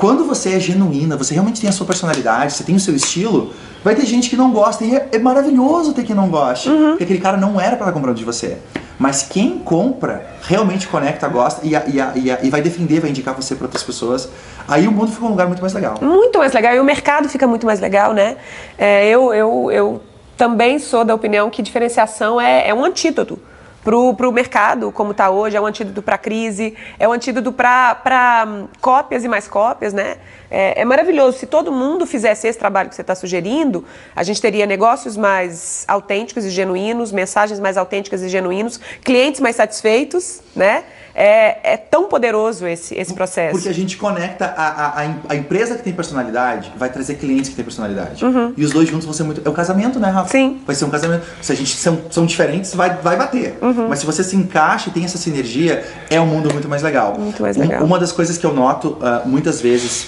Quando 0.00 0.24
você 0.24 0.54
é 0.54 0.58
genuína, 0.58 1.14
você 1.14 1.34
realmente 1.34 1.60
tem 1.60 1.68
a 1.68 1.72
sua 1.74 1.84
personalidade, 1.84 2.54
você 2.54 2.64
tem 2.64 2.74
o 2.74 2.80
seu 2.80 2.96
estilo, 2.96 3.52
vai 3.84 3.94
ter 3.94 4.06
gente 4.06 4.30
que 4.30 4.36
não 4.36 4.50
gosta 4.50 4.82
e 4.82 4.96
é, 4.96 5.10
é 5.12 5.18
maravilhoso 5.18 5.92
ter 5.92 6.04
quem 6.04 6.16
não 6.16 6.30
goste, 6.30 6.70
porque 6.70 7.04
aquele 7.04 7.20
cara 7.20 7.36
não 7.36 7.60
era 7.60 7.76
para 7.76 7.92
comprando 7.92 8.16
de 8.16 8.24
você. 8.24 8.56
Mas 8.98 9.22
quem 9.22 9.58
compra 9.58 10.26
realmente 10.42 10.88
conecta, 10.88 11.28
gosta 11.28 11.60
e, 11.66 11.74
e, 11.74 12.00
e, 12.16 12.46
e 12.46 12.48
vai 12.48 12.62
defender, 12.62 13.00
vai 13.00 13.10
indicar 13.10 13.34
você 13.34 13.54
para 13.54 13.66
outras 13.66 13.82
pessoas. 13.82 14.30
Aí 14.66 14.88
o 14.88 14.90
mundo 14.90 15.12
fica 15.12 15.26
um 15.26 15.28
lugar 15.28 15.46
muito 15.46 15.60
mais 15.60 15.74
legal. 15.74 15.98
Muito 16.00 16.38
mais 16.38 16.54
legal. 16.54 16.74
E 16.74 16.80
o 16.80 16.84
mercado 16.84 17.28
fica 17.28 17.46
muito 17.46 17.66
mais 17.66 17.78
legal, 17.78 18.14
né? 18.14 18.38
É, 18.78 19.06
eu, 19.06 19.34
eu, 19.34 19.70
eu 19.70 20.02
também 20.34 20.78
sou 20.78 21.04
da 21.04 21.14
opinião 21.14 21.50
que 21.50 21.60
diferenciação 21.60 22.40
é, 22.40 22.66
é 22.68 22.72
um 22.72 22.82
antídoto 22.82 23.38
pro, 23.82 24.14
pro 24.14 24.32
mercado 24.32 24.92
como 24.92 25.12
está 25.12 25.30
hoje, 25.30 25.56
é 25.56 25.60
um 25.60 25.66
antídoto 25.66 26.02
para 26.02 26.18
crise, 26.18 26.76
é 26.98 27.08
um 27.08 27.12
antídoto 27.12 27.52
para 27.52 28.46
cópias 28.80 29.24
e 29.24 29.28
mais 29.28 29.48
cópias, 29.48 29.92
né? 29.92 30.16
É, 30.50 30.80
é 30.80 30.84
maravilhoso. 30.84 31.38
Se 31.38 31.46
todo 31.46 31.70
mundo 31.70 32.06
fizesse 32.06 32.48
esse 32.48 32.58
trabalho 32.58 32.88
que 32.88 32.94
você 32.94 33.02
está 33.02 33.14
sugerindo, 33.14 33.84
a 34.14 34.22
gente 34.22 34.40
teria 34.40 34.66
negócios 34.66 35.16
mais 35.16 35.84
autênticos 35.86 36.44
e 36.44 36.50
genuínos, 36.50 37.12
mensagens 37.12 37.60
mais 37.60 37.76
autênticas 37.76 38.22
e 38.22 38.28
genuínos, 38.28 38.80
clientes 39.04 39.40
mais 39.40 39.56
satisfeitos, 39.56 40.42
né? 40.54 40.84
É, 41.14 41.72
é 41.74 41.76
tão 41.76 42.04
poderoso 42.08 42.66
esse, 42.66 42.94
esse 42.94 43.12
processo. 43.14 43.52
Porque 43.54 43.68
a 43.68 43.74
gente 43.74 43.96
conecta 43.96 44.46
a, 44.56 44.68
a, 44.68 44.98
a 45.00 45.06
em- 45.06 45.16
a 45.28 45.34
empresa 45.36 45.74
que 45.76 45.82
tem 45.82 45.92
personalidade, 45.92 46.72
vai 46.76 46.88
trazer 46.88 47.14
clientes 47.16 47.50
que 47.50 47.56
têm 47.56 47.64
personalidade. 47.64 48.24
E 48.56 48.64
os 48.64 48.70
dois 48.70 48.88
juntos 48.88 49.04
vão 49.04 49.12
ser 49.14 49.24
muito. 49.24 49.42
É 49.44 49.48
o 49.48 49.52
casamento, 49.52 49.98
né, 49.98 50.08
Rafa? 50.08 50.36
Uhum. 50.36 50.50
Sim. 50.50 50.60
Vai 50.66 50.74
ser 50.76 50.84
um 50.84 50.90
casamento. 50.90 51.24
Se 51.42 51.52
a 51.52 51.54
gente 51.56 51.76
são, 51.76 51.98
são 52.10 52.24
diferentes, 52.26 52.74
vai, 52.74 52.90
vai 52.96 53.16
bater. 53.16 53.58
Uhum. 53.60 53.88
Mas 53.88 53.98
se 54.00 54.06
você 54.06 54.22
se 54.22 54.36
encaixa 54.36 54.88
e 54.88 54.92
tem 54.92 55.04
essa 55.04 55.18
sinergia, 55.18 55.84
é 56.08 56.20
um 56.20 56.26
mundo 56.26 56.52
muito 56.52 56.68
mais 56.68 56.82
legal. 56.82 57.16
Muito 57.18 57.42
mais 57.42 57.56
Um- 57.56 57.60
legal. 57.60 57.82
uma 57.84 57.98
das 57.98 58.12
coisas 58.12 58.38
que 58.38 58.46
eu 58.46 58.52
noto 58.54 58.96
ah, 59.02 59.22
muitas 59.26 59.60
vezes 59.60 60.06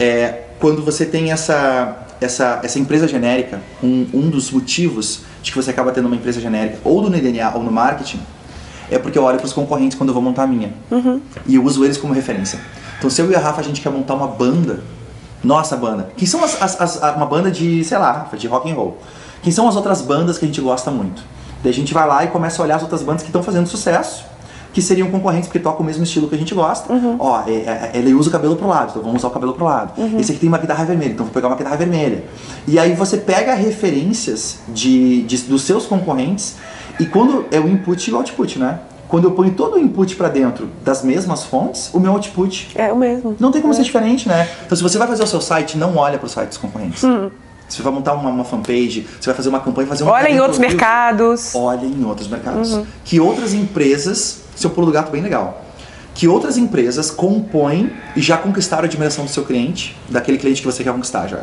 é 0.00 0.44
quando 0.58 0.82
você 0.84 1.04
tem 1.04 1.30
essa, 1.30 1.96
essa, 2.20 2.60
essa 2.62 2.78
empresa 2.78 3.06
genérica, 3.06 3.60
um, 3.82 4.06
um 4.12 4.30
dos 4.30 4.50
motivos 4.50 5.20
de 5.42 5.50
que 5.52 5.56
você 5.56 5.70
acaba 5.70 5.92
tendo 5.92 6.06
uma 6.06 6.16
empresa 6.16 6.40
genérica, 6.40 6.78
ou 6.84 7.00
no 7.02 7.10
DNA 7.10 7.52
ou 7.54 7.62
no 7.62 7.70
marketing, 7.70 8.20
é 8.90 8.98
porque 8.98 9.18
eu 9.18 9.22
olho 9.24 9.36
para 9.38 9.46
os 9.46 9.52
concorrentes 9.52 9.96
quando 9.96 10.10
eu 10.10 10.14
vou 10.14 10.22
montar 10.22 10.44
a 10.44 10.46
minha. 10.46 10.72
E 11.46 11.54
eu 11.56 11.64
uso 11.64 11.84
eles 11.84 11.96
como 11.96 12.12
referência. 12.14 12.58
Então, 12.98 13.08
se 13.10 13.20
eu 13.20 13.30
e 13.30 13.34
a 13.36 13.38
Rafa 13.38 13.60
a 13.60 13.64
gente 13.64 13.80
quer 13.80 13.90
montar 13.90 14.14
uma 14.14 14.26
banda, 14.26 14.80
nossa 15.42 15.76
banda, 15.76 16.10
quem 16.16 16.26
são 16.26 16.42
as, 16.42 16.60
as- 16.60 16.80
as- 16.80 17.16
uma 17.16 17.26
banda 17.26 17.50
de, 17.50 17.84
sei 17.84 17.96
lá, 17.98 18.10
Rafa, 18.12 18.36
de 18.36 18.46
rock 18.48 18.70
and 18.70 18.74
roll? 18.74 18.98
Quem 19.42 19.52
são 19.52 19.68
as 19.68 19.76
outras 19.76 20.00
bandas 20.02 20.36
que 20.38 20.44
a 20.44 20.48
gente 20.48 20.60
gosta 20.60 20.90
muito? 20.90 21.22
Daí 21.62 21.70
a 21.72 21.74
gente 21.74 21.94
vai 21.94 22.06
lá 22.08 22.24
e 22.24 22.28
começa 22.28 22.60
a 22.60 22.64
olhar 22.64 22.76
as 22.76 22.82
outras 22.82 23.02
bandas 23.02 23.22
que 23.22 23.28
estão 23.28 23.42
fazendo 23.42 23.66
sucesso, 23.68 24.24
que 24.72 24.82
seriam 24.82 25.10
concorrentes 25.10 25.48
porque 25.48 25.58
tocam 25.60 25.80
o 25.82 25.84
mesmo 25.84 26.02
estilo 26.04 26.28
que 26.28 26.34
a 26.34 26.38
gente 26.38 26.54
gosta. 26.54 26.92
Ó, 27.18 27.42
é- 27.46 27.52
é- 27.52 27.90
ele 27.94 28.12
usa 28.14 28.28
o 28.28 28.32
cabelo 28.32 28.54
pro 28.56 28.66
lado, 28.68 28.90
então 28.90 29.02
vamos 29.02 29.18
usar 29.18 29.28
o 29.28 29.30
cabelo 29.30 29.52
pro 29.54 29.64
lado. 29.64 29.92
Esse 30.20 30.32
aqui 30.32 30.40
tem 30.40 30.48
uma 30.48 30.58
guitarra 30.58 30.84
vermelha, 30.84 31.12
então 31.12 31.24
vou 31.24 31.32
pegar 31.32 31.46
uma 31.48 31.56
guitarra 31.56 31.76
vermelha. 31.76 32.24
E 32.66 32.78
aí 32.78 32.94
você 32.94 33.16
pega 33.16 33.54
referências 33.54 34.58
de, 34.68 35.22
de- 35.22 35.38
dos 35.44 35.62
seus 35.62 35.86
concorrentes 35.86 36.56
e 36.98 37.06
quando 37.06 37.46
é 37.50 37.58
o 37.60 37.68
input 37.68 38.10
e 38.10 38.12
o 38.12 38.16
output, 38.16 38.58
né? 38.58 38.80
Quando 39.08 39.24
eu 39.24 39.30
ponho 39.30 39.52
todo 39.52 39.76
o 39.76 39.78
input 39.78 40.14
para 40.16 40.28
dentro 40.28 40.68
das 40.84 41.02
mesmas 41.02 41.42
fontes, 41.44 41.88
o 41.94 41.98
meu 42.00 42.12
output 42.12 42.70
É 42.74 42.92
o 42.92 42.96
mesmo. 42.96 43.34
não 43.40 43.50
tem 43.50 43.62
como 43.62 43.72
ser 43.72 43.82
diferente, 43.82 44.28
né? 44.28 44.46
Então, 44.66 44.76
se 44.76 44.82
você 44.82 44.98
vai 44.98 45.08
fazer 45.08 45.22
o 45.22 45.26
seu 45.26 45.40
site, 45.40 45.78
não 45.78 45.96
olha 45.96 46.18
para 46.18 46.26
o 46.26 46.28
site 46.28 46.50
dos 46.50 46.58
concorrentes. 46.58 47.00
Se 47.00 47.76
você 47.76 47.82
vai 47.82 47.92
montar 47.92 48.14
uma, 48.14 48.28
uma 48.30 48.44
fanpage, 48.44 49.06
você 49.20 49.26
vai 49.26 49.34
fazer 49.34 49.48
uma 49.48 49.60
campanha, 49.60 49.86
fazer 49.88 50.04
um 50.04 50.08
Olha 50.08 50.28
em 50.28 50.40
outros 50.40 50.58
mercados. 50.58 51.54
Olha 51.54 51.86
em 51.86 52.04
outros 52.04 52.28
mercados. 52.28 52.80
Que 53.04 53.18
outras 53.20 53.52
empresas, 53.54 54.40
seu 54.56 54.70
pulo 54.70 54.86
do 54.86 54.92
gato 54.92 55.10
bem 55.10 55.22
legal. 55.22 55.64
Que 56.14 56.26
outras 56.26 56.56
empresas 56.58 57.10
compõem 57.10 57.92
e 58.16 58.20
já 58.20 58.36
conquistaram 58.36 58.82
a 58.82 58.86
admiração 58.86 59.24
do 59.24 59.30
seu 59.30 59.44
cliente, 59.44 59.96
daquele 60.08 60.36
cliente 60.36 60.60
que 60.62 60.66
você 60.66 60.82
quer 60.82 60.92
conquistar 60.92 61.28
já. 61.28 61.38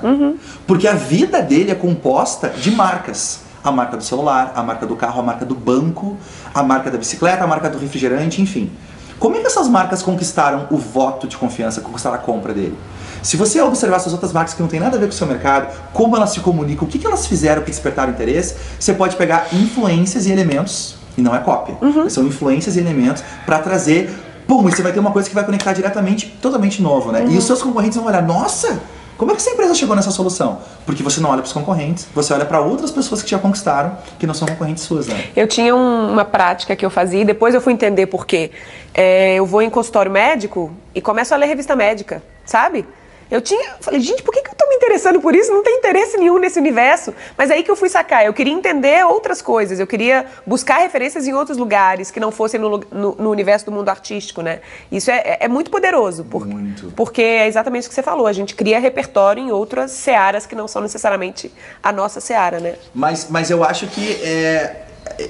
Porque 0.68 0.88
a 0.88 0.94
vida 0.94 1.42
dele 1.42 1.72
é 1.72 1.76
composta 1.76 2.50
de 2.50 2.72
marcas. 2.72 3.40
A 3.66 3.72
marca 3.72 3.98
do 3.98 4.04
celular, 4.04 4.54
a 4.56 4.62
marca 4.62 4.86
do 4.86 4.96
carro, 4.96 5.20
a 5.20 5.24
marca 5.24 5.44
do 5.44 5.56
banco, 5.56 6.16
a 6.54 6.62
marca 6.62 6.92
da 6.92 7.00
bicicleta, 7.00 7.44
a 7.44 7.48
marca 7.48 7.68
do 7.68 7.80
refrigerante, 7.80 8.40
enfim. 8.40 8.72
Como 9.18 9.36
é 9.36 9.40
que 9.40 9.48
essas 9.48 9.68
marcas 9.68 10.04
conquistaram 10.04 10.68
o 10.70 10.78
voto 10.78 11.28
de 11.28 11.36
confiança, 11.36 11.82
conquistaram 11.82 12.16
a 12.16 12.20
compra 12.20 12.54
dele? 12.54 12.78
Se 13.24 13.36
você 13.38 13.60
observar 13.60 13.96
essas 13.96 14.14
outras 14.14 14.32
marcas 14.32 14.54
que 14.54 14.62
não 14.62 14.70
tem 14.70 14.80
nada 14.80 14.98
a 14.98 15.00
ver 15.00 15.08
com 15.08 15.14
o 15.14 15.16
seu 15.16 15.26
mercado, 15.26 15.76
como 15.94 16.16
elas 16.16 16.30
se 16.30 16.42
comunicam, 16.42 16.88
o 16.88 16.92
que, 16.92 17.00
que 17.00 17.08
elas 17.08 17.26
fizeram 17.26 17.64
que 17.64 17.72
despertaram 17.72 18.12
interesse, 18.12 18.56
você 18.80 18.94
pode 18.94 19.16
pegar 19.16 19.48
influências 19.52 20.28
e 20.28 20.32
elementos, 20.32 20.98
e 21.18 21.22
não 21.22 21.36
é 21.36 21.40
cópia, 21.40 21.76
são 22.08 22.24
influências 22.24 22.76
e 22.76 22.80
elementos 22.80 23.24
para 23.48 23.58
trazer, 23.58 24.14
pum, 24.48 24.70
e 24.70 24.72
você 24.72 24.84
vai 24.84 24.92
ter 24.92 25.00
uma 25.00 25.12
coisa 25.12 25.28
que 25.28 25.34
vai 25.34 25.44
conectar 25.44 25.74
diretamente, 25.74 26.38
totalmente 26.40 26.84
novo, 26.84 27.12
né? 27.12 27.26
E 27.28 27.36
os 27.36 27.46
seus 27.46 27.64
concorrentes 27.64 27.98
vão 27.98 28.06
olhar, 28.06 28.22
nossa, 28.22 28.80
como 29.18 29.32
é 29.32 29.36
que 29.36 29.42
essa 29.42 29.50
empresa 29.52 29.74
chegou 29.74 29.96
nessa 29.96 30.12
solução? 30.12 30.60
Porque 30.86 31.02
você 31.04 31.20
não 31.22 31.30
olha 31.30 31.42
para 31.42 31.48
os 31.48 31.54
concorrentes, 31.54 32.08
você 32.14 32.34
olha 32.34 32.46
para 32.46 32.60
outras 32.62 32.92
pessoas 32.92 33.22
que 33.24 33.30
já 33.30 33.40
conquistaram, 33.40 33.98
que 34.20 34.28
não 34.28 34.34
são 34.34 34.48
concorrentes 34.48 34.84
suas, 34.84 35.08
né? 35.08 35.26
Eu 35.36 35.48
tinha 35.48 35.76
um- 35.76 36.12
uma 36.12 36.26
prática 36.26 36.76
que 36.76 36.86
eu 36.86 36.90
fazia 36.90 37.22
e 37.22 37.26
depois 37.26 37.54
eu 37.56 37.62
fui 37.62 37.74
entender 37.74 38.08
por 38.08 38.26
quê. 38.26 38.52
É, 38.94 39.36
eu 39.36 39.46
vou 39.46 39.62
em 39.62 39.70
consultório 39.70 40.12
médico 40.12 40.72
e 40.94 41.02
começo 41.02 41.34
a 41.34 41.38
ler 41.38 41.48
revista 41.48 41.76
médica, 41.76 42.22
sabe? 42.46 42.86
Eu 43.30 43.42
tinha. 43.42 43.76
Falei, 43.82 44.00
gente, 44.00 44.22
por 44.22 44.32
que, 44.34 44.42
que 44.44 44.50
eu 44.50 44.56
tô 44.56 44.68
me 44.70 44.76
interessando 44.76 45.20
por 45.20 45.36
isso? 45.36 45.52
Não 45.52 45.64
tem 45.64 45.78
interesse 45.78 46.16
nenhum 46.18 46.38
nesse 46.38 46.60
universo. 46.60 47.14
Mas 47.38 47.50
aí 47.50 47.64
que 47.64 47.72
eu 47.72 47.76
fui 47.76 47.90
sacar. 47.90 48.24
Eu 48.26 48.34
queria 48.34 48.54
entender 48.54 49.04
outras 49.06 49.42
coisas. 49.42 49.80
Eu 49.80 49.88
queria 49.88 50.26
buscar 50.46 50.78
referências 50.78 51.28
em 51.28 51.34
outros 51.34 51.58
lugares 51.58 52.12
que 52.12 52.20
não 52.20 52.32
fossem 52.32 52.60
no, 52.60 52.78
no- 52.92 53.16
no 53.16 53.30
universo 53.32 53.66
do 53.66 53.72
mundo 53.72 53.90
artístico, 53.90 54.42
né? 54.42 54.60
Isso 54.92 55.10
é, 55.10 55.18
é- 55.18 55.38
é 55.42 55.48
muito 55.48 55.72
poderoso. 55.72 56.24
por- 56.24 56.46
Muito. 56.46 56.92
Porque 56.96 57.22
é 57.22 57.48
exatamente 57.48 57.86
o 57.88 57.90
que 57.90 57.96
você 57.96 58.04
falou. 58.04 58.28
A 58.28 58.34
gente 58.34 58.54
cria 58.56 58.80
repertório 58.80 59.42
em 59.42 59.52
outras 59.52 59.92
searas 59.92 60.46
que 60.46 60.54
não 60.56 60.68
são 60.68 60.82
necessariamente 60.82 61.52
a 61.82 61.92
nossa 61.92 62.20
seara, 62.22 62.60
né? 62.60 62.76
Mas, 62.94 63.28
mas 63.30 63.50
eu 63.50 63.64
acho 63.64 63.88
que 63.88 64.14
é, 64.24 64.84
é, 65.18 65.30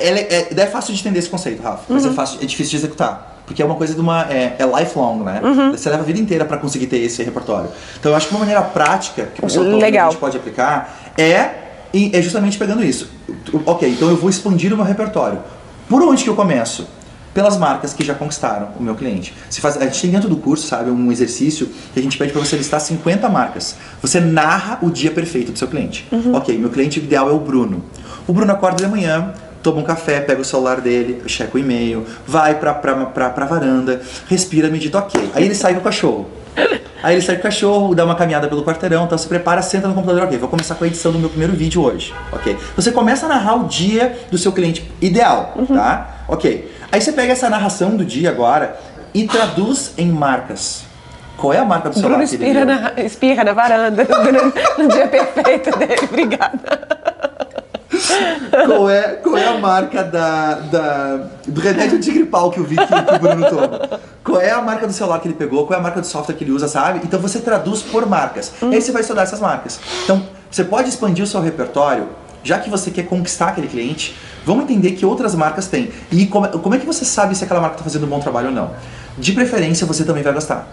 é, 0.00 0.08
é, 0.10 0.60
é 0.62 0.66
fácil 0.66 0.94
de 0.94 1.00
entender 1.00 1.18
esse 1.18 1.28
conceito, 1.28 1.62
Rafa, 1.62 1.84
mas 1.88 2.06
é, 2.06 2.10
fácil, 2.10 2.38
é 2.40 2.46
difícil 2.46 2.70
de 2.70 2.76
executar. 2.76 3.31
Porque 3.52 3.60
é 3.60 3.66
uma 3.66 3.74
coisa 3.74 3.94
de 3.94 4.00
uma. 4.00 4.22
É, 4.32 4.56
é 4.58 4.80
lifelong, 4.80 5.22
né? 5.22 5.38
Você 5.72 5.90
leva 5.90 6.02
a 6.02 6.06
vida 6.06 6.18
inteira 6.18 6.42
para 6.46 6.56
conseguir 6.56 6.86
ter 6.86 6.96
esse 6.96 7.22
repertório. 7.22 7.68
Então 8.00 8.10
eu 8.10 8.16
acho 8.16 8.26
que 8.26 8.32
uma 8.32 8.40
maneira 8.40 8.62
prática 8.62 9.26
que 9.26 9.40
o 9.40 9.42
pessoal 9.42 9.66
Legal. 9.66 10.14
pode 10.14 10.38
aplicar 10.38 11.12
é, 11.18 11.50
é 11.92 12.22
justamente 12.22 12.56
pegando 12.56 12.82
isso. 12.82 13.10
Ok, 13.66 13.86
então 13.86 14.08
eu 14.08 14.16
vou 14.16 14.30
expandir 14.30 14.72
o 14.72 14.76
meu 14.76 14.86
repertório. 14.86 15.38
Por 15.86 16.02
onde 16.02 16.24
que 16.24 16.30
eu 16.30 16.34
começo? 16.34 16.88
Pelas 17.34 17.58
marcas 17.58 17.92
que 17.92 18.02
já 18.02 18.14
conquistaram 18.14 18.70
o 18.78 18.82
meu 18.82 18.94
cliente. 18.94 19.34
Se 19.50 19.60
faz, 19.60 19.76
a 19.76 19.84
gente 19.84 20.00
tem 20.00 20.10
dentro 20.10 20.30
do 20.30 20.36
curso, 20.36 20.66
sabe, 20.66 20.90
um 20.90 21.12
exercício 21.12 21.68
que 21.92 22.00
a 22.00 22.02
gente 22.02 22.16
pede 22.16 22.32
para 22.32 22.40
você 22.40 22.56
listar 22.56 22.80
50 22.80 23.28
marcas. 23.28 23.76
Você 24.00 24.18
narra 24.18 24.78
o 24.80 24.90
dia 24.90 25.10
perfeito 25.10 25.52
do 25.52 25.58
seu 25.58 25.68
cliente. 25.68 26.08
Ok, 26.34 26.56
meu 26.56 26.70
cliente 26.70 26.98
ideal 27.00 27.28
é 27.28 27.32
o 27.32 27.38
Bruno. 27.38 27.84
O 28.26 28.32
Bruno 28.32 28.50
acorda 28.50 28.82
de 28.82 28.90
manhã, 28.90 29.34
toma 29.62 29.80
um 29.80 29.84
café, 29.84 30.20
pega 30.20 30.40
o 30.40 30.44
celular 30.44 30.80
dele, 30.80 31.22
checa 31.26 31.56
o 31.56 31.60
e-mail, 31.60 32.06
vai 32.26 32.54
pra, 32.54 32.74
pra, 32.74 33.06
pra, 33.06 33.30
pra 33.30 33.46
varanda, 33.46 34.00
respira, 34.28 34.68
medita, 34.68 34.98
ok. 34.98 35.30
Aí 35.34 35.44
ele 35.44 35.54
sai 35.54 35.74
com 35.74 35.80
o 35.80 35.82
cachorro. 35.82 36.28
Aí 37.02 37.14
ele 37.14 37.22
sai 37.22 37.36
com 37.36 37.40
o 37.40 37.42
cachorro, 37.44 37.94
dá 37.94 38.04
uma 38.04 38.14
caminhada 38.14 38.48
pelo 38.48 38.64
quarteirão, 38.64 39.04
então 39.04 39.16
se 39.16 39.26
prepara, 39.26 39.62
senta 39.62 39.88
no 39.88 39.94
computador, 39.94 40.24
ok, 40.24 40.38
vou 40.38 40.48
começar 40.48 40.74
com 40.74 40.84
a 40.84 40.86
edição 40.86 41.10
do 41.10 41.18
meu 41.18 41.28
primeiro 41.28 41.54
vídeo 41.54 41.82
hoje, 41.82 42.14
ok? 42.30 42.56
Você 42.76 42.92
começa 42.92 43.26
a 43.26 43.28
narrar 43.28 43.56
o 43.56 43.64
dia 43.66 44.18
do 44.30 44.38
seu 44.38 44.52
cliente 44.52 44.90
ideal, 45.00 45.54
tá? 45.68 46.24
Ok. 46.28 46.70
Aí 46.90 47.00
você 47.00 47.12
pega 47.12 47.32
essa 47.32 47.48
narração 47.48 47.96
do 47.96 48.04
dia 48.04 48.30
agora 48.30 48.78
e 49.14 49.26
traduz 49.26 49.94
em 49.96 50.10
marcas. 50.10 50.84
Qual 51.36 51.52
é 51.52 51.58
a 51.58 51.64
marca 51.64 51.88
do 51.88 51.94
celular 51.94 52.18
Bruno 52.18 52.24
espirra 52.24 52.64
na, 52.64 52.92
espirra 52.98 53.44
na 53.44 53.52
varanda 53.52 54.06
no, 54.06 54.78
no 54.84 54.88
dia 54.88 55.08
perfeito 55.08 55.76
dele. 55.76 56.00
Obrigada. 56.04 57.01
qual, 58.66 58.88
é, 58.88 59.02
qual 59.16 59.36
é 59.36 59.46
a 59.46 59.58
marca 59.58 60.02
da, 60.02 60.54
da, 60.54 61.26
do 61.46 61.60
remédio 61.60 61.98
antigripal 61.98 62.50
que 62.50 62.58
eu 62.58 62.64
vi 62.64 62.76
que, 62.76 62.82
o 62.82 63.18
Bruno 63.18 63.48
toma? 63.48 64.00
Qual 64.24 64.40
é 64.40 64.50
a 64.50 64.62
marca 64.62 64.86
do 64.86 64.92
celular 64.92 65.20
que 65.20 65.28
ele 65.28 65.34
pegou? 65.34 65.66
Qual 65.66 65.76
é 65.76 65.80
a 65.80 65.82
marca 65.82 66.00
do 66.00 66.06
software 66.06 66.34
que 66.34 66.44
ele 66.44 66.52
usa, 66.52 66.68
sabe? 66.68 67.00
Então 67.04 67.20
você 67.20 67.38
traduz 67.40 67.82
por 67.82 68.06
marcas. 68.06 68.52
Uhum. 68.62 68.70
Aí 68.70 68.80
você 68.80 68.92
vai 68.92 69.02
estudar 69.02 69.22
essas 69.22 69.40
marcas. 69.40 69.78
Então, 70.04 70.22
você 70.50 70.64
pode 70.64 70.88
expandir 70.88 71.24
o 71.24 71.26
seu 71.26 71.40
repertório, 71.40 72.08
já 72.42 72.58
que 72.58 72.68
você 72.68 72.90
quer 72.90 73.04
conquistar 73.04 73.48
aquele 73.48 73.68
cliente, 73.68 74.16
vamos 74.44 74.64
entender 74.64 74.92
que 74.92 75.06
outras 75.06 75.34
marcas 75.34 75.66
têm. 75.66 75.90
E 76.10 76.26
como, 76.26 76.48
como 76.48 76.74
é 76.74 76.78
que 76.78 76.86
você 76.86 77.04
sabe 77.04 77.34
se 77.34 77.44
aquela 77.44 77.60
marca 77.60 77.76
está 77.76 77.84
fazendo 77.84 78.06
um 78.06 78.08
bom 78.08 78.20
trabalho 78.20 78.48
ou 78.48 78.54
não? 78.54 78.70
De 79.18 79.32
preferência, 79.32 79.86
você 79.86 80.04
também 80.04 80.22
vai 80.22 80.32
gostar 80.32 80.66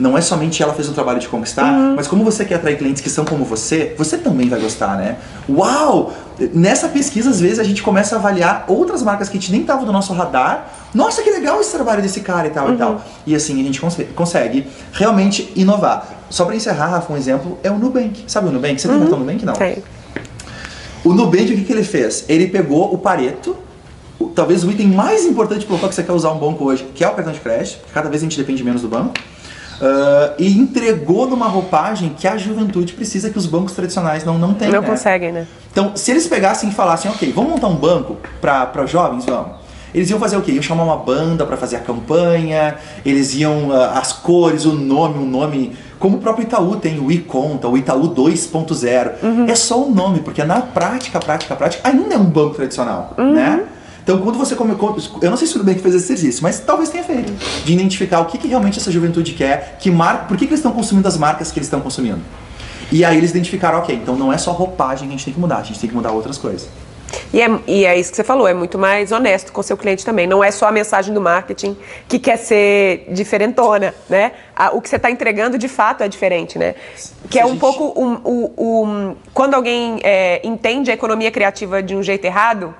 não 0.00 0.16
é 0.16 0.20
somente 0.20 0.62
ela 0.62 0.72
fez 0.72 0.88
um 0.88 0.92
trabalho 0.92 1.20
de 1.20 1.28
conquistar, 1.28 1.72
uhum. 1.72 1.94
mas 1.94 2.08
como 2.08 2.24
você 2.24 2.44
quer 2.44 2.54
atrair 2.54 2.78
clientes 2.78 3.02
que 3.02 3.10
são 3.10 3.24
como 3.24 3.44
você, 3.44 3.94
você 3.98 4.16
também 4.16 4.48
vai 4.48 4.58
gostar, 4.58 4.96
né? 4.96 5.18
Uau! 5.48 6.12
Nessa 6.54 6.88
pesquisa, 6.88 7.28
às 7.28 7.38
vezes, 7.38 7.58
a 7.58 7.64
gente 7.64 7.82
começa 7.82 8.16
a 8.16 8.18
avaliar 8.18 8.64
outras 8.66 9.02
marcas 9.02 9.28
que 9.28 9.36
a 9.36 9.40
gente 9.40 9.52
nem 9.52 9.60
estavam 9.60 9.84
no 9.84 9.92
nosso 9.92 10.14
radar. 10.14 10.70
Nossa, 10.94 11.22
que 11.22 11.30
legal 11.30 11.60
esse 11.60 11.70
trabalho 11.70 12.00
desse 12.00 12.22
cara 12.22 12.48
e 12.48 12.50
tal 12.50 12.68
uhum. 12.68 12.74
e 12.74 12.76
tal. 12.78 13.04
E 13.26 13.34
assim 13.34 13.60
a 13.60 13.64
gente 13.64 13.80
consegue 14.14 14.66
realmente 14.92 15.52
inovar. 15.54 16.08
Só 16.30 16.46
para 16.46 16.56
encerrar, 16.56 16.86
Rafa, 16.86 17.12
um 17.12 17.16
exemplo 17.16 17.58
é 17.62 17.70
o 17.70 17.78
Nubank. 17.78 18.24
Sabe 18.26 18.48
o 18.48 18.50
Nubank? 18.50 18.80
Você 18.80 18.88
tem 18.88 18.96
uhum. 18.96 19.02
cartão 19.02 19.18
Nubank? 19.18 19.44
Não. 19.44 19.52
Tem. 19.52 19.82
O 21.04 21.12
Nubank, 21.12 21.52
o 21.52 21.56
que, 21.56 21.64
que 21.64 21.72
ele 21.72 21.84
fez? 21.84 22.24
Ele 22.26 22.46
pegou 22.46 22.94
o 22.94 22.96
Pareto, 22.96 23.54
talvez 24.34 24.64
o 24.64 24.70
item 24.70 24.88
mais 24.88 25.26
importante 25.26 25.66
para 25.66 25.76
o 25.76 25.78
que 25.78 25.94
você 25.94 26.02
quer 26.02 26.12
usar 26.12 26.30
um 26.30 26.38
banco 26.38 26.64
hoje, 26.64 26.88
que 26.94 27.04
é 27.04 27.08
o 27.08 27.12
cartão 27.12 27.32
de 27.32 27.40
crédito, 27.40 27.80
cada 27.92 28.08
vez 28.08 28.22
a 28.22 28.24
gente 28.24 28.38
depende 28.38 28.64
menos 28.64 28.80
do 28.80 28.88
banco 28.88 29.12
Uh, 29.80 30.34
e 30.38 30.58
entregou 30.58 31.26
numa 31.26 31.46
roupagem 31.46 32.10
que 32.10 32.28
a 32.28 32.36
juventude 32.36 32.92
precisa 32.92 33.30
que 33.30 33.38
os 33.38 33.46
bancos 33.46 33.72
tradicionais 33.72 34.24
não, 34.24 34.38
não 34.38 34.52
têm. 34.52 34.70
Não 34.70 34.82
né? 34.82 34.86
conseguem, 34.86 35.32
né? 35.32 35.46
Então, 35.72 35.92
se 35.94 36.10
eles 36.10 36.26
pegassem 36.26 36.68
e 36.68 36.72
falassem, 36.72 37.10
ok, 37.10 37.32
vamos 37.32 37.52
montar 37.52 37.68
um 37.68 37.76
banco 37.76 38.18
para 38.40 38.84
jovens, 38.84 39.24
vamos. 39.24 39.60
Eles 39.94 40.10
iam 40.10 40.20
fazer 40.20 40.36
o 40.36 40.42
quê? 40.42 40.52
Iam 40.52 40.62
chamar 40.62 40.84
uma 40.84 40.96
banda 40.96 41.46
para 41.46 41.56
fazer 41.56 41.76
a 41.76 41.80
campanha, 41.80 42.76
eles 43.04 43.34
iam, 43.34 43.70
uh, 43.70 43.90
as 43.94 44.12
cores, 44.12 44.64
o 44.66 44.72
nome, 44.72 45.18
um 45.18 45.26
nome. 45.26 45.76
Como 45.98 46.18
o 46.18 46.20
próprio 46.20 46.44
Itaú 46.44 46.76
tem 46.76 46.98
o 46.98 47.10
iConta, 47.10 47.66
o 47.66 47.76
Itaú 47.76 48.14
2.0. 48.14 49.12
Uhum. 49.22 49.46
É 49.48 49.54
só 49.54 49.82
o 49.82 49.90
nome, 49.90 50.20
porque 50.20 50.44
na 50.44 50.60
prática, 50.60 51.18
prática, 51.18 51.56
prática, 51.56 51.88
ainda 51.88 52.14
é 52.14 52.18
um 52.18 52.24
banco 52.24 52.54
tradicional, 52.54 53.14
uhum. 53.18 53.32
né? 53.32 53.64
Então, 54.02 54.18
quando 54.18 54.38
você 54.38 54.54
come, 54.54 54.74
eu 55.22 55.30
não 55.30 55.36
sei 55.36 55.46
se 55.46 55.52
tudo 55.52 55.64
bem 55.64 55.74
que 55.74 55.80
fez 55.80 55.94
esse 55.94 56.12
exercício, 56.12 56.42
mas 56.42 56.60
talvez 56.60 56.88
tenha 56.88 57.04
feito, 57.04 57.32
de 57.64 57.72
identificar 57.72 58.20
o 58.20 58.26
que, 58.26 58.38
que 58.38 58.48
realmente 58.48 58.78
essa 58.78 58.90
juventude 58.90 59.32
quer, 59.32 59.76
que 59.78 59.90
mar, 59.90 60.26
por 60.26 60.36
que, 60.36 60.46
que 60.46 60.52
eles 60.52 60.60
estão 60.60 60.72
consumindo 60.72 61.06
as 61.06 61.16
marcas 61.16 61.52
que 61.52 61.58
eles 61.58 61.66
estão 61.66 61.80
consumindo. 61.80 62.20
E 62.92 63.04
aí 63.04 63.16
eles 63.16 63.30
identificaram, 63.30 63.78
ok, 63.78 63.94
então 63.94 64.16
não 64.16 64.32
é 64.32 64.38
só 64.38 64.50
roupagem 64.50 65.08
que 65.08 65.14
a 65.14 65.16
gente 65.16 65.24
tem 65.24 65.34
que 65.34 65.40
mudar, 65.40 65.58
a 65.58 65.62
gente 65.62 65.78
tem 65.78 65.88
que 65.88 65.94
mudar 65.94 66.10
outras 66.10 66.36
coisas. 66.36 66.68
E 67.32 67.40
é, 67.40 67.48
e 67.66 67.84
é, 67.84 67.98
isso 67.98 68.10
que 68.10 68.16
você 68.16 68.24
falou, 68.24 68.46
é 68.46 68.54
muito 68.54 68.78
mais 68.78 69.12
honesto 69.12 69.52
com 69.52 69.60
o 69.60 69.64
seu 69.64 69.76
cliente 69.76 70.04
também. 70.04 70.26
Não 70.26 70.42
é 70.42 70.50
só 70.50 70.66
a 70.66 70.72
mensagem 70.72 71.12
do 71.14 71.20
marketing 71.20 71.76
que 72.08 72.18
quer 72.18 72.36
ser 72.36 73.06
diferentona, 73.10 73.94
né? 74.08 74.32
o 74.72 74.80
que 74.80 74.88
você 74.88 74.96
está 74.96 75.10
entregando 75.10 75.56
de 75.56 75.68
fato 75.68 76.02
é 76.02 76.08
diferente, 76.08 76.58
né? 76.58 76.74
Que 77.30 77.38
é 77.38 77.44
um 77.44 77.50
gente... 77.50 77.60
pouco 77.60 77.98
um, 77.98 78.20
um, 78.24 78.52
um, 78.58 79.16
quando 79.32 79.54
alguém 79.54 80.00
é, 80.02 80.40
entende 80.46 80.90
a 80.90 80.94
economia 80.94 81.30
criativa 81.30 81.82
de 81.82 81.94
um 81.94 82.02
jeito 82.02 82.24
errado, 82.24 82.74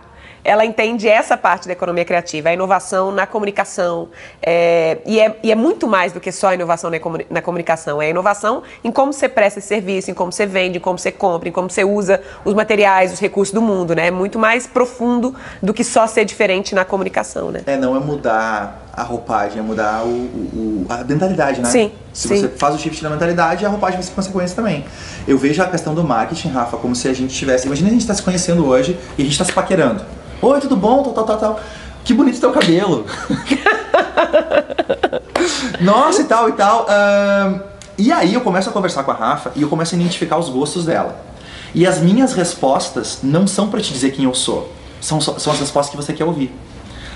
ela 0.45 0.65
entende 0.65 1.09
essa 1.09 1.37
parte 1.37 1.67
da 1.67 1.73
economia 1.73 2.05
criativa, 2.05 2.49
a 2.49 2.53
inovação 2.53 3.11
na 3.11 3.27
comunicação. 3.27 4.09
É, 4.43 4.99
e, 5.05 5.21
é, 5.21 5.37
e, 5.43 5.53
é, 5.53 5.55
muito 5.55 5.87
mais 5.87 6.13
do 6.13 6.21
que 6.21 6.33
só 6.33 6.49
a 6.49 6.55
inovação 6.55 6.91
na, 7.29 7.43
comunicação. 7.43 8.01
É 8.01 8.07
a 8.07 8.11
inovação 8.11 8.63
em 8.83 8.91
como 8.91 9.13
você 9.13 9.29
presta 9.29 9.59
esse 9.59 9.69
serviço, 9.69 10.11
em 10.11 10.15
como 10.15 10.33
você 10.33 10.47
vende, 10.47 10.79
em 10.79 10.81
como 10.81 10.99
você 10.99 11.13
compra, 11.13 11.49
em 11.49 11.53
como 11.53 11.69
você 11.69 11.85
usa 11.85 12.23
os 12.45 12.55
materiais, 12.55 13.13
os 13.13 13.21
recursos 13.21 13.55
do 13.55 13.63
mundo. 13.63 13.95
Né? 13.95 14.09
É 14.09 14.11
muito 14.11 14.39
mais 14.39 14.67
profundo 14.67 15.35
do 15.63 15.75
que 15.75 15.85
só 15.85 16.07
ser 16.07 16.25
diferente 16.25 16.75
na 16.75 16.85
comunicação. 16.85 17.51
Né? 17.51 17.63
É, 17.67 17.77
não 17.77 17.97
é 17.97 18.01
mudar 18.01 18.90
a 19.01 19.05
roupagem, 19.05 19.59
é 19.59 19.63
mudar 19.63 20.05
o, 20.05 20.09
o, 20.09 20.87
a 20.89 20.99
mentalidade, 21.05 21.61
né? 21.61 21.69
Sim. 21.69 21.91
Se 22.13 22.29
sim. 22.29 22.41
você 22.41 22.49
faz 22.49 22.75
o 22.75 22.79
shift 22.79 23.03
na 23.03 23.11
mentalidade, 23.11 23.65
a 23.65 23.69
roupagem 23.69 23.97
vai 23.97 24.03
ser 24.03 24.13
consequência 24.13 24.55
também. 24.55 24.85
Eu 25.27 25.39
vejo 25.39 25.63
a 25.63 25.67
questão 25.67 25.95
do 25.95 26.05
marketing, 26.05 26.49
Rafa, 26.49 26.77
como 26.77 26.95
se 26.95 27.09
a 27.09 27.15
gente 27.15 27.35
tivesse. 27.35 27.67
Imagina 27.67 27.89
a 27.89 27.93
gente 27.93 28.03
está 28.03 28.15
se 28.15 28.23
conhecendo 28.23 28.67
hoje 28.67 28.99
e 29.17 29.23
a 29.23 29.25
gente 29.25 29.33
está 29.33 29.45
se 29.45 29.53
paquerando. 29.53 30.05
Oi, 30.43 30.61
tudo 30.61 30.77
bom? 30.77 31.03
Tal, 31.03 31.13
tal, 31.13 31.25
tal, 31.25 31.37
tal. 31.39 31.61
Que 32.05 32.13
bonito 32.13 32.41
teu 32.41 32.53
cabelo. 32.53 33.07
Nossa, 35.81 36.23
e 36.23 36.25
tal, 36.25 36.49
e 36.49 36.53
tal. 36.53 36.85
Uh, 36.85 37.61
e 37.97 38.13
aí 38.13 38.35
eu 38.35 38.41
começo 38.41 38.69
a 38.69 38.73
conversar 38.73 39.05
com 39.05 39.11
a 39.11 39.15
Rafa 39.15 39.53
e 39.57 39.63
eu 39.63 39.69
começo 39.69 39.95
a 39.95 39.99
identificar 39.99 40.39
os 40.39 40.49
gostos 40.49 40.85
dela. 40.85 41.25
E 41.75 41.87
as 41.87 42.01
minhas 42.01 42.33
respostas 42.33 43.21
não 43.23 43.47
são 43.47 43.69
para 43.69 43.81
te 43.81 43.93
dizer 43.93 44.11
quem 44.11 44.25
eu 44.25 44.35
sou. 44.35 44.73
São, 45.01 45.21
são 45.21 45.53
as 45.53 45.61
respostas 45.61 45.91
que 45.91 45.97
você 45.97 46.13
quer 46.13 46.25
ouvir. 46.25 46.53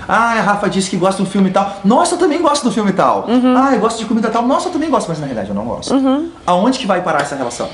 Ah, 0.07 0.31
a 0.33 0.41
Rafa 0.41 0.69
disse 0.69 0.89
que 0.89 0.97
gosta 0.97 1.23
do 1.23 1.29
filme 1.29 1.49
e 1.49 1.53
tal. 1.53 1.77
Nossa, 1.83 2.15
eu 2.15 2.19
também 2.19 2.41
gosto 2.41 2.63
do 2.63 2.71
filme 2.71 2.91
e 2.91 2.93
tal. 2.93 3.25
Uhum. 3.27 3.55
Ah, 3.57 3.73
eu 3.73 3.79
gosto 3.79 3.99
de 3.99 4.05
comida 4.05 4.29
tal. 4.29 4.43
Nossa, 4.43 4.67
eu 4.67 4.71
também 4.71 4.89
gosto, 4.89 5.07
mas 5.07 5.19
na 5.19 5.25
realidade 5.25 5.49
eu 5.49 5.55
não 5.55 5.65
gosto. 5.65 5.93
Uhum. 5.93 6.31
Aonde 6.45 6.79
que 6.79 6.87
vai 6.87 7.01
parar 7.01 7.21
essa 7.21 7.35
relação? 7.35 7.69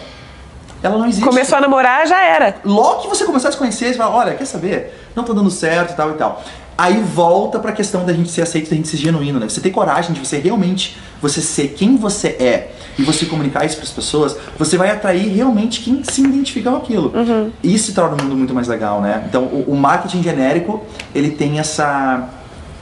Ela 0.83 0.97
não 0.97 1.05
existe. 1.05 1.23
Começou 1.27 1.57
a 1.57 1.61
namorar, 1.61 2.07
já 2.07 2.21
era. 2.23 2.55
Logo 2.65 3.01
que 3.01 3.07
você 3.07 3.23
começar 3.25 3.49
a 3.49 3.51
se 3.51 3.57
conhecer, 3.57 3.91
você 3.91 3.97
fala, 3.97 4.15
olha, 4.15 4.33
quer 4.33 4.45
saber? 4.45 5.09
Não 5.15 5.23
tá 5.23 5.33
dando 5.33 5.51
certo 5.51 5.91
e 5.91 5.95
tal 5.95 6.09
e 6.11 6.13
tal. 6.13 6.41
Aí 6.77 7.01
volta 7.01 7.59
pra 7.59 7.71
questão 7.71 8.05
da 8.05 8.13
gente 8.13 8.29
ser 8.29 8.41
aceito, 8.41 8.69
da 8.69 8.75
gente 8.75 8.87
ser 8.87 8.97
genuíno, 8.97 9.39
né? 9.39 9.47
Você 9.47 9.61
ter 9.61 9.69
coragem 9.69 10.13
de 10.13 10.19
você 10.19 10.39
realmente, 10.39 10.97
você 11.21 11.41
ser 11.41 11.69
quem 11.69 11.95
você 11.95 12.29
é 12.29 12.71
e 12.97 13.03
você 13.03 13.25
comunicar 13.25 13.65
isso 13.65 13.75
para 13.75 13.85
as 13.85 13.91
pessoas, 13.91 14.35
você 14.57 14.77
vai 14.77 14.89
atrair 14.89 15.27
realmente 15.33 15.81
quem 15.81 16.03
se 16.03 16.21
identifica 16.21 16.71
com 16.71 16.77
aquilo. 16.77 17.13
Uhum. 17.15 17.51
Isso 17.63 17.93
torna 17.93 18.21
um 18.21 18.25
mundo 18.25 18.35
muito 18.35 18.53
mais 18.53 18.67
legal, 18.67 19.01
né? 19.01 19.23
Então, 19.27 19.43
o, 19.43 19.71
o 19.71 19.77
marketing 19.77 20.23
genérico, 20.23 20.83
ele 21.13 21.31
tem 21.31 21.59
essa 21.59 22.29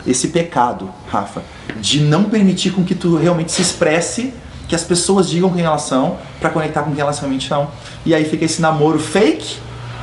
esse 0.07 0.29
pecado, 0.29 0.89
Rafa, 1.09 1.43
de 1.79 1.99
não 1.99 2.23
permitir 2.23 2.71
com 2.71 2.83
que 2.83 2.95
tu 2.95 3.17
realmente 3.17 3.51
se 3.51 3.61
expresse 3.61 4.33
que 4.67 4.75
as 4.75 4.83
pessoas 4.83 5.27
digam 5.27 5.49
quem 5.49 5.63
elas 5.63 5.81
são 5.81 6.17
para 6.39 6.49
conectar 6.49 6.83
com 6.83 6.91
quem 6.91 7.01
elas 7.01 7.19
realmente 7.19 7.47
são. 7.47 7.69
E 8.05 8.13
aí 8.13 8.23
fica 8.23 8.45
esse 8.45 8.61
namoro 8.61 8.99
fake 8.99 9.57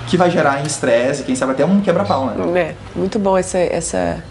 que 0.06 0.16
vai 0.16 0.30
gerar 0.30 0.60
em 0.60 0.66
estresse, 0.66 1.22
quem 1.24 1.34
sabe 1.34 1.52
até 1.52 1.64
um 1.64 1.80
quebra-pau, 1.80 2.26
né? 2.26 2.60
É, 2.60 2.74
muito 2.94 3.18
bom 3.18 3.36
essa, 3.36 3.58
essa, 3.58 4.22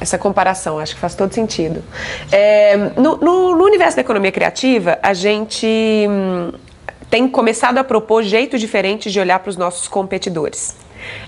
essa 0.00 0.18
comparação, 0.18 0.78
acho 0.78 0.94
que 0.94 1.00
faz 1.00 1.14
todo 1.14 1.32
sentido. 1.32 1.82
É, 2.30 2.76
no, 2.96 3.16
no, 3.16 3.56
no, 3.56 3.64
universo 3.64 3.96
da 3.96 4.02
economia 4.02 4.30
criativa, 4.30 4.98
a 5.02 5.14
gente 5.14 5.66
hum, 6.08 6.52
tem 7.08 7.26
começado 7.28 7.78
a 7.78 7.84
propor 7.84 8.22
jeitos 8.22 8.60
diferentes 8.60 9.12
de 9.12 9.18
olhar 9.18 9.38
para 9.38 9.50
os 9.50 9.56
nossos 9.56 9.88
competidores. 9.88 10.76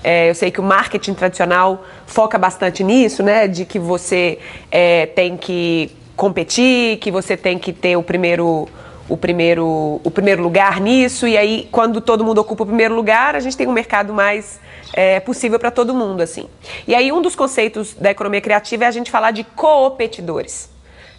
É, 0.03 0.29
eu 0.29 0.35
sei 0.35 0.51
que 0.51 0.61
o 0.61 0.63
marketing 0.63 1.15
tradicional 1.15 1.85
foca 2.07 2.37
bastante 2.37 2.83
nisso, 2.83 3.23
né? 3.23 3.47
De 3.47 3.65
que 3.65 3.79
você 3.79 4.39
é, 4.71 5.07
tem 5.07 5.37
que 5.37 5.97
competir, 6.17 6.99
que 6.99 7.11
você 7.11 7.37
tem 7.37 7.59
que 7.59 7.73
ter 7.73 7.97
o 7.97 8.03
primeiro 8.03 8.69
o 9.09 9.17
primeiro, 9.17 10.01
o 10.05 10.11
primeiro 10.11 10.43
lugar 10.43 10.81
nisso, 10.81 11.27
e 11.27 11.37
aí 11.37 11.69
quando 11.73 12.01
todo 12.01 12.25
mundo 12.25 12.39
ocupa 12.39 12.63
o 12.63 12.67
primeiro 12.67 12.95
lugar, 12.95 13.35
a 13.35 13.41
gente 13.41 13.57
tem 13.57 13.67
um 13.67 13.73
mercado 13.73 14.13
mais 14.13 14.61
é, 14.93 15.19
possível 15.21 15.59
para 15.59 15.71
todo 15.71 15.95
mundo, 15.95 16.21
assim. 16.21 16.49
E 16.87 16.95
aí 16.95 17.11
um 17.11 17.23
dos 17.23 17.35
conceitos 17.35 17.95
da 17.95 18.11
economia 18.11 18.41
criativa 18.41 18.85
é 18.85 18.87
a 18.87 18.91
gente 18.91 19.11
falar 19.11 19.31
de 19.31 19.45
coopetidores. 19.45 20.71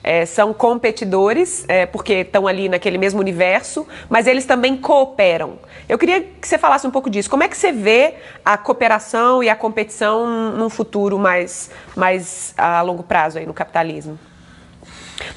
É, 0.02 0.26
são 0.26 0.54
competidores, 0.54 1.66
é, 1.68 1.86
porque 1.86 2.14
estão 2.14 2.48
ali 2.48 2.70
naquele 2.70 2.98
mesmo 2.98 3.20
universo, 3.20 3.86
mas 4.08 4.28
eles 4.28 4.46
também 4.46 4.78
cooperam. 4.78 5.60
Eu 5.90 5.98
queria 5.98 6.22
que 6.22 6.48
você 6.48 6.58
falasse 6.58 6.88
um 6.88 6.92
pouco 6.92 7.10
disso. 7.10 7.30
Como 7.30 7.44
é 7.44 7.50
que 7.50 7.58
você 7.58 7.72
vê 7.72 8.16
a 8.46 8.58
cooperação 8.58 9.44
e 9.44 9.50
a 9.50 9.56
competição 9.56 10.52
num 10.54 10.70
futuro 10.70 11.20
mais, 11.20 11.70
mais 11.98 12.54
a 12.58 12.82
longo 12.82 13.04
prazo 13.04 13.40
aí 13.40 13.46
no 13.46 13.54
capitalismo? 13.54 14.18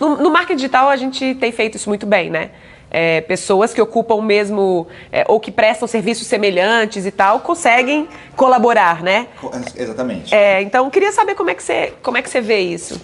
No, 0.01 0.17
no 0.17 0.31
marketing 0.31 0.57
digital, 0.57 0.89
a 0.89 0.97
gente 0.97 1.35
tem 1.37 1.53
feito 1.53 1.77
isso 1.77 1.89
muito 1.89 2.07
bem, 2.07 2.31
né? 2.31 2.51
É, 2.91 3.23
pessoas 3.23 3.73
que 3.73 3.81
ocupam 3.81 4.17
o 4.17 4.23
mesmo 4.23 4.87
é, 5.11 5.25
ou 5.27 5.41
que 5.41 5.51
prestam 5.51 5.89
serviços 5.89 6.27
semelhantes 6.27 7.07
e 7.07 7.11
tal 7.11 7.41
conseguem 7.41 8.07
colaborar, 8.37 9.03
né? 9.03 9.29
Exatamente. 9.75 10.35
É, 10.35 10.61
então 10.61 10.91
queria 10.91 11.11
saber 11.11 11.35
como 11.35 11.49
é 11.49 11.55
que 11.55 11.63
você 11.63 11.95
como 12.03 12.19
é 12.19 12.23
que 12.23 12.29
você 12.29 12.41
vê 12.41 12.61
isso. 12.61 13.01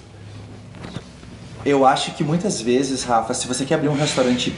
Eu 1.64 1.86
acho 1.86 2.12
que 2.12 2.22
muitas 2.22 2.60
vezes, 2.60 3.02
Rafa, 3.04 3.34
se 3.34 3.46
você 3.46 3.64
quer 3.64 3.74
abrir 3.74 3.88
um 3.88 3.94
restaurante 3.94 4.54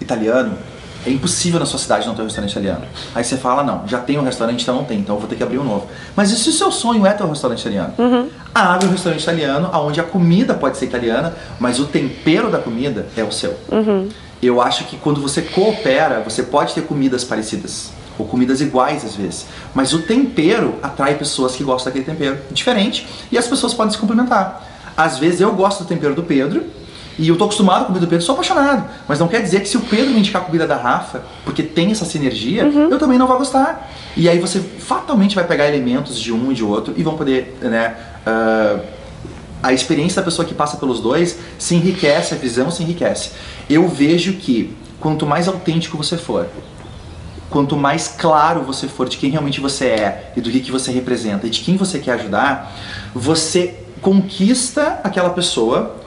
italiano, 0.00 0.58
é 1.06 1.10
impossível 1.10 1.58
na 1.58 1.66
sua 1.66 1.78
cidade 1.78 2.06
não 2.06 2.14
ter 2.14 2.22
um 2.22 2.26
restaurante 2.26 2.50
italiano. 2.50 2.84
Aí 3.14 3.24
você 3.24 3.36
fala, 3.36 3.62
não, 3.62 3.86
já 3.86 3.98
tem 3.98 4.18
um 4.18 4.22
restaurante, 4.22 4.62
então 4.62 4.74
não 4.74 4.84
tem, 4.84 4.98
então 4.98 5.16
eu 5.16 5.20
vou 5.20 5.28
ter 5.28 5.36
que 5.36 5.42
abrir 5.42 5.58
um 5.58 5.64
novo. 5.64 5.88
Mas 6.14 6.30
e 6.30 6.36
se 6.36 6.48
o 6.48 6.52
seu 6.52 6.70
sonho 6.70 7.06
é 7.06 7.12
ter 7.12 7.24
um 7.24 7.30
restaurante 7.30 7.60
italiano? 7.60 7.94
Uhum. 7.98 8.28
Abre 8.54 8.86
um 8.86 8.90
restaurante 8.90 9.22
italiano, 9.22 9.70
onde 9.72 10.00
a 10.00 10.04
comida 10.04 10.54
pode 10.54 10.76
ser 10.76 10.86
italiana, 10.86 11.34
mas 11.58 11.78
o 11.78 11.86
tempero 11.86 12.50
da 12.50 12.58
comida 12.58 13.06
é 13.16 13.24
o 13.24 13.32
seu. 13.32 13.56
Uhum. 13.70 14.08
Eu 14.42 14.60
acho 14.60 14.84
que 14.84 14.96
quando 14.96 15.20
você 15.20 15.42
coopera, 15.42 16.20
você 16.20 16.42
pode 16.42 16.74
ter 16.74 16.82
comidas 16.82 17.24
parecidas. 17.24 17.92
Ou 18.18 18.26
comidas 18.26 18.60
iguais 18.60 19.04
às 19.04 19.16
vezes. 19.16 19.46
Mas 19.74 19.94
o 19.94 20.00
tempero 20.00 20.76
atrai 20.82 21.14
pessoas 21.14 21.56
que 21.56 21.64
gostam 21.64 21.90
daquele 21.90 22.04
tempero 22.04 22.38
diferente 22.50 23.06
e 23.32 23.38
as 23.38 23.46
pessoas 23.46 23.72
podem 23.72 23.92
se 23.92 23.98
complementar. 23.98 24.66
Às 24.96 25.18
vezes 25.18 25.40
eu 25.40 25.52
gosto 25.54 25.84
do 25.84 25.88
tempero 25.88 26.14
do 26.14 26.22
Pedro, 26.22 26.66
E 27.18 27.28
eu 27.28 27.36
tô 27.36 27.44
acostumado 27.44 27.78
com 27.78 27.84
a 27.84 27.86
comida 27.88 28.06
do 28.06 28.08
Pedro, 28.08 28.24
sou 28.24 28.34
apaixonado. 28.34 28.88
Mas 29.06 29.18
não 29.18 29.28
quer 29.28 29.42
dizer 29.42 29.60
que 29.60 29.68
se 29.68 29.76
o 29.76 29.80
Pedro 29.80 30.10
me 30.10 30.20
indicar 30.20 30.42
a 30.42 30.44
comida 30.44 30.66
da 30.66 30.76
Rafa, 30.76 31.22
porque 31.44 31.62
tem 31.62 31.90
essa 31.90 32.04
sinergia, 32.04 32.64
eu 32.64 32.98
também 32.98 33.18
não 33.18 33.26
vou 33.26 33.36
gostar. 33.38 33.90
E 34.16 34.28
aí 34.28 34.38
você 34.38 34.60
fatalmente 34.60 35.34
vai 35.34 35.44
pegar 35.44 35.68
elementos 35.68 36.18
de 36.18 36.32
um 36.32 36.50
e 36.50 36.54
de 36.54 36.64
outro 36.64 36.94
e 36.96 37.02
vão 37.02 37.16
poder, 37.16 37.58
né? 37.60 37.94
ah, 38.26 38.80
a 39.62 39.72
experiência 39.72 40.20
da 40.20 40.24
pessoa 40.24 40.46
que 40.46 40.54
passa 40.54 40.76
pelos 40.76 41.00
dois 41.00 41.38
se 41.58 41.74
enriquece, 41.74 42.34
a 42.34 42.36
visão 42.36 42.70
se 42.70 42.82
enriquece. 42.82 43.32
Eu 43.68 43.86
vejo 43.88 44.34
que 44.34 44.74
quanto 44.98 45.26
mais 45.26 45.48
autêntico 45.48 45.96
você 45.96 46.16
for, 46.16 46.46
quanto 47.50 47.76
mais 47.76 48.08
claro 48.08 48.62
você 48.62 48.88
for 48.88 49.08
de 49.08 49.16
quem 49.16 49.30
realmente 49.30 49.60
você 49.60 49.86
é 49.86 50.32
e 50.36 50.40
do 50.40 50.50
que, 50.50 50.60
que 50.60 50.70
você 50.70 50.90
representa 50.90 51.46
e 51.46 51.50
de 51.50 51.60
quem 51.60 51.76
você 51.76 51.98
quer 51.98 52.12
ajudar, 52.12 52.72
você 53.14 53.74
conquista 54.00 55.00
aquela 55.04 55.30
pessoa 55.30 55.99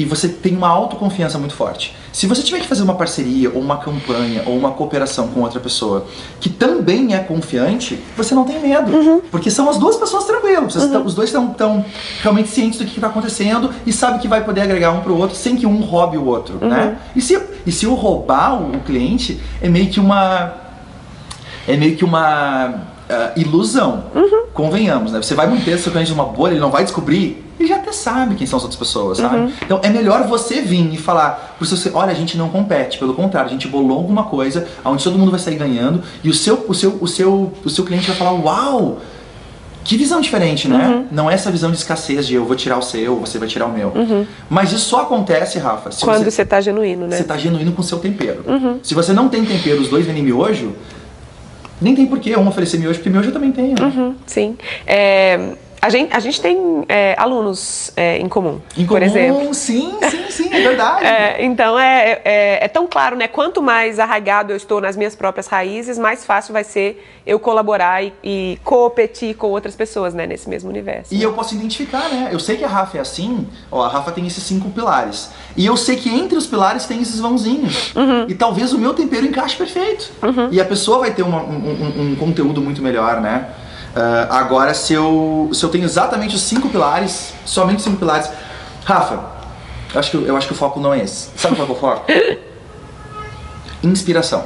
e 0.00 0.04
você 0.04 0.28
tem 0.28 0.56
uma 0.56 0.68
autoconfiança 0.68 1.38
muito 1.38 1.54
forte. 1.54 1.94
Se 2.12 2.26
você 2.26 2.42
tiver 2.42 2.60
que 2.60 2.66
fazer 2.68 2.82
uma 2.82 2.94
parceria 2.94 3.50
ou 3.50 3.60
uma 3.60 3.78
campanha 3.78 4.42
ou 4.46 4.56
uma 4.56 4.70
cooperação 4.70 5.28
com 5.28 5.40
outra 5.40 5.58
pessoa 5.60 6.06
que 6.40 6.48
também 6.48 7.14
é 7.14 7.18
confiante, 7.18 7.98
você 8.16 8.34
não 8.34 8.44
tem 8.44 8.60
medo, 8.60 9.22
porque 9.30 9.50
são 9.50 9.68
as 9.68 9.76
duas 9.76 9.96
pessoas 9.96 10.24
tranquilas. 10.24 10.72
Vocês 10.72 10.84
tão- 10.90 11.04
os 11.04 11.14
dois 11.14 11.28
estão 11.30 11.48
tão 11.48 11.84
realmente 12.22 12.48
cientes 12.48 12.78
do 12.78 12.84
que 12.84 12.94
está 12.94 13.08
acontecendo 13.08 13.70
e 13.84 13.92
sabem 13.92 14.20
que 14.20 14.28
vai 14.28 14.44
poder 14.44 14.60
agregar 14.62 14.92
um 14.92 15.00
para 15.00 15.12
o 15.12 15.18
outro 15.18 15.36
sem 15.36 15.56
que 15.56 15.66
um 15.66 15.80
roube 15.80 16.16
o 16.16 16.24
outro, 16.24 16.58
né? 16.64 16.96
E 17.16 17.20
se, 17.20 17.40
e 17.66 17.72
se 17.72 17.86
o 17.86 17.94
roubar 17.94 18.54
o, 18.62 18.76
o 18.76 18.80
cliente 18.80 19.40
é 19.60 19.68
meio 19.68 19.88
que 19.88 19.98
uma 20.00 20.52
é 21.66 21.76
meio 21.76 21.96
que 21.96 22.04
uma 22.04 22.82
ah, 23.08 23.32
ilusão. 23.36 24.04
Convenhamos, 24.52 25.12
né? 25.12 25.22
Você 25.22 25.34
vai 25.34 25.46
manter 25.46 25.78
seu 25.78 25.90
cliente 25.92 26.10
numa 26.10 26.24
bolha, 26.24 26.52
ele 26.52 26.60
não 26.60 26.70
vai 26.70 26.82
descobrir, 26.82 27.44
ele 27.58 27.68
já 27.68 27.76
até 27.76 27.92
sabe 27.92 28.34
quem 28.34 28.46
são 28.46 28.56
as 28.56 28.62
outras 28.62 28.78
pessoas, 28.78 29.18
sabe? 29.18 29.52
Então 29.64 29.80
é 29.82 29.88
melhor 29.88 30.26
você 30.26 30.60
vir 30.60 30.92
e 30.92 30.96
falar 30.96 31.56
pro 31.56 31.66
seu, 31.66 31.94
olha, 31.94 32.10
a 32.10 32.14
gente 32.14 32.36
não 32.36 32.48
compete, 32.48 32.98
pelo 32.98 33.14
contrário, 33.14 33.48
a 33.48 33.52
gente 33.52 33.68
bolou 33.68 33.96
alguma 33.96 34.24
coisa 34.24 34.66
onde 34.84 35.02
todo 35.02 35.18
mundo 35.18 35.30
vai 35.30 35.40
sair 35.40 35.56
ganhando 35.56 36.02
e 36.22 36.28
o 36.28 36.34
seu, 36.34 36.64
o 36.68 36.74
seu, 36.74 36.98
o 37.00 37.06
seu, 37.06 37.52
o 37.64 37.70
seu 37.70 37.84
cliente 37.84 38.06
vai 38.08 38.16
falar, 38.16 38.32
uau! 38.32 38.98
Que 39.84 39.96
visão 39.96 40.20
diferente, 40.20 40.68
né? 40.68 41.06
Não 41.10 41.30
é 41.30 41.34
essa 41.34 41.50
visão 41.50 41.70
de 41.70 41.78
escassez 41.78 42.26
de 42.26 42.34
eu 42.34 42.44
vou 42.44 42.54
tirar 42.54 42.76
o 42.76 42.82
seu, 42.82 43.16
você 43.20 43.38
vai 43.38 43.48
tirar 43.48 43.64
o 43.64 43.72
meu. 43.72 43.90
Mas 44.50 44.70
isso 44.70 44.84
só 44.84 45.02
acontece, 45.02 45.58
Rafa, 45.58 45.88
Quando 46.04 46.24
você 46.24 46.30
você 46.30 46.44
tá 46.44 46.60
genuíno, 46.60 47.06
né? 47.06 47.16
você 47.16 47.24
tá 47.24 47.38
genuíno 47.38 47.72
com 47.72 47.80
o 47.80 47.84
seu 47.84 47.98
tempero. 47.98 48.44
Se 48.82 48.94
você 48.94 49.14
não 49.14 49.30
tem 49.30 49.46
tempero, 49.46 49.80
os 49.80 49.88
dois 49.88 50.04
vendem 50.04 50.22
miojo, 50.22 50.74
nem 51.80 51.94
tem 51.94 52.06
porquê 52.06 52.36
um 52.36 52.48
oferecer 52.48 52.78
miojo, 52.78 52.98
porque 52.98 53.10
miojo 53.10 53.28
eu 53.28 53.32
também 53.32 53.52
tenho. 53.52 53.74
Uhum, 53.80 54.14
sim. 54.26 54.56
É, 54.86 55.54
a, 55.80 55.88
gente, 55.90 56.14
a 56.14 56.20
gente 56.20 56.40
tem 56.40 56.84
é, 56.88 57.14
alunos 57.18 57.92
é, 57.96 58.18
em 58.18 58.28
comum, 58.28 58.60
Em 58.76 58.84
por 58.86 58.98
comum, 59.00 59.04
exemplo. 59.04 59.54
Sim, 59.54 59.96
sim, 60.10 60.30
sim, 60.30 60.48
é 60.54 60.60
verdade. 60.60 61.04
É, 61.18 61.44
então 61.44 61.78
é, 61.78 62.20
é, 62.24 62.64
é 62.64 62.68
tão 62.68 62.86
claro, 62.86 63.16
né? 63.16 63.28
Quanto 63.28 63.62
mais 63.62 63.98
arraigado 63.98 64.52
eu 64.52 64.56
estou 64.56 64.80
nas 64.80 64.96
minhas 64.96 65.14
próprias 65.14 65.46
raízes, 65.46 65.98
mais 65.98 66.24
fácil 66.24 66.52
vai 66.52 66.64
ser 66.64 67.04
eu 67.26 67.38
colaborar 67.38 68.02
e, 68.02 68.12
e 68.22 68.58
competir 68.64 69.34
com 69.34 69.48
outras 69.48 69.74
pessoas, 69.76 70.14
né? 70.14 70.26
Nesse 70.26 70.48
mesmo 70.48 70.68
universo. 70.70 71.14
E 71.14 71.22
eu 71.22 71.32
posso 71.32 71.54
identificar, 71.54 72.08
né? 72.08 72.28
Eu 72.32 72.40
sei 72.40 72.56
que 72.56 72.64
a 72.64 72.68
Rafa 72.68 72.98
é 72.98 73.00
assim, 73.00 73.46
ó, 73.70 73.84
a 73.84 73.88
Rafa 73.88 74.12
tem 74.12 74.26
esses 74.26 74.42
cinco 74.42 74.70
pilares. 74.70 75.30
E 75.56 75.64
eu 75.66 75.76
sei 75.76 75.96
que 75.96 76.08
entre 76.08 76.36
os 76.38 76.46
pilares 76.46 76.86
tem 76.86 77.00
esses 77.02 77.20
vãozinhos. 77.20 77.92
E 78.28 78.34
talvez 78.34 78.72
o 78.72 78.78
meu 78.78 78.94
tempero 78.94 79.26
encaixe 79.26 79.56
perfeito. 79.56 80.10
E 80.50 80.60
a 80.60 80.64
pessoa 80.64 80.98
vai 81.00 81.10
ter 81.12 81.22
uma- 81.22 81.42
um, 81.42 81.50
um- 81.56 82.12
um 82.12 82.16
conteúdo 82.16 82.60
muito 82.60 82.82
melhor, 82.82 83.20
né? 83.20 83.48
Ah, 83.98 84.38
agora, 84.38 84.72
se 84.74 84.92
eu, 84.92 85.50
se 85.52 85.64
eu 85.64 85.68
tenho 85.68 85.84
exatamente 85.84 86.36
os 86.36 86.42
cinco 86.42 86.68
pilares, 86.68 87.32
somente 87.44 87.78
os 87.78 87.84
cinco 87.84 87.96
pilares. 87.96 88.30
Rafa, 88.84 89.20
eu 89.92 89.98
acho 89.98 90.10
que, 90.12 90.16
eu 90.16 90.36
acho 90.36 90.46
que 90.46 90.52
o 90.52 90.56
foco 90.56 90.78
não 90.78 90.94
é 90.94 91.02
esse. 91.02 91.30
Sabe 91.36 91.56
qual 91.56 91.66
é 91.66 91.70
o 91.72 91.74
foco? 91.74 92.06
Inspiração. 93.82 94.44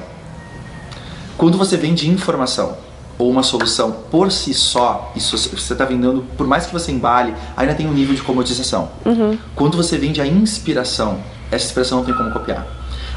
Quando 1.36 1.58
você 1.58 1.76
vende 1.76 2.08
informação 2.08 2.78
ou 3.18 3.30
uma 3.30 3.42
solução 3.42 3.92
por 4.10 4.32
si 4.32 4.54
só, 4.54 5.12
isso 5.14 5.36
você 5.36 5.74
está 5.74 5.84
vendendo, 5.84 6.24
por 6.36 6.46
mais 6.46 6.64
que 6.64 6.72
você 6.72 6.90
embale, 6.90 7.34
ainda 7.54 7.74
tem 7.74 7.86
um 7.86 7.92
nível 7.92 8.14
de 8.14 8.22
comodização. 8.22 8.90
Quando 9.54 9.76
você 9.76 9.98
vende 9.98 10.20
a 10.20 10.26
inspiração, 10.26 11.20
essa 11.50 11.66
inspiração 11.66 11.98
não 11.98 12.04
tem 12.06 12.14
como 12.14 12.30
copiar. 12.30 12.66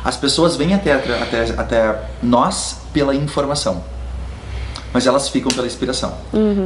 As 0.04 0.18
pessoas 0.18 0.56
vêm 0.56 0.74
até, 0.74 0.94
até, 0.94 1.44
até 1.58 2.10
nós 2.22 2.78
pela 2.94 3.16
informação, 3.16 3.84
mas 4.96 5.06
elas 5.06 5.28
ficam 5.28 5.52
pela 5.52 5.68
inspiração. 5.68 6.14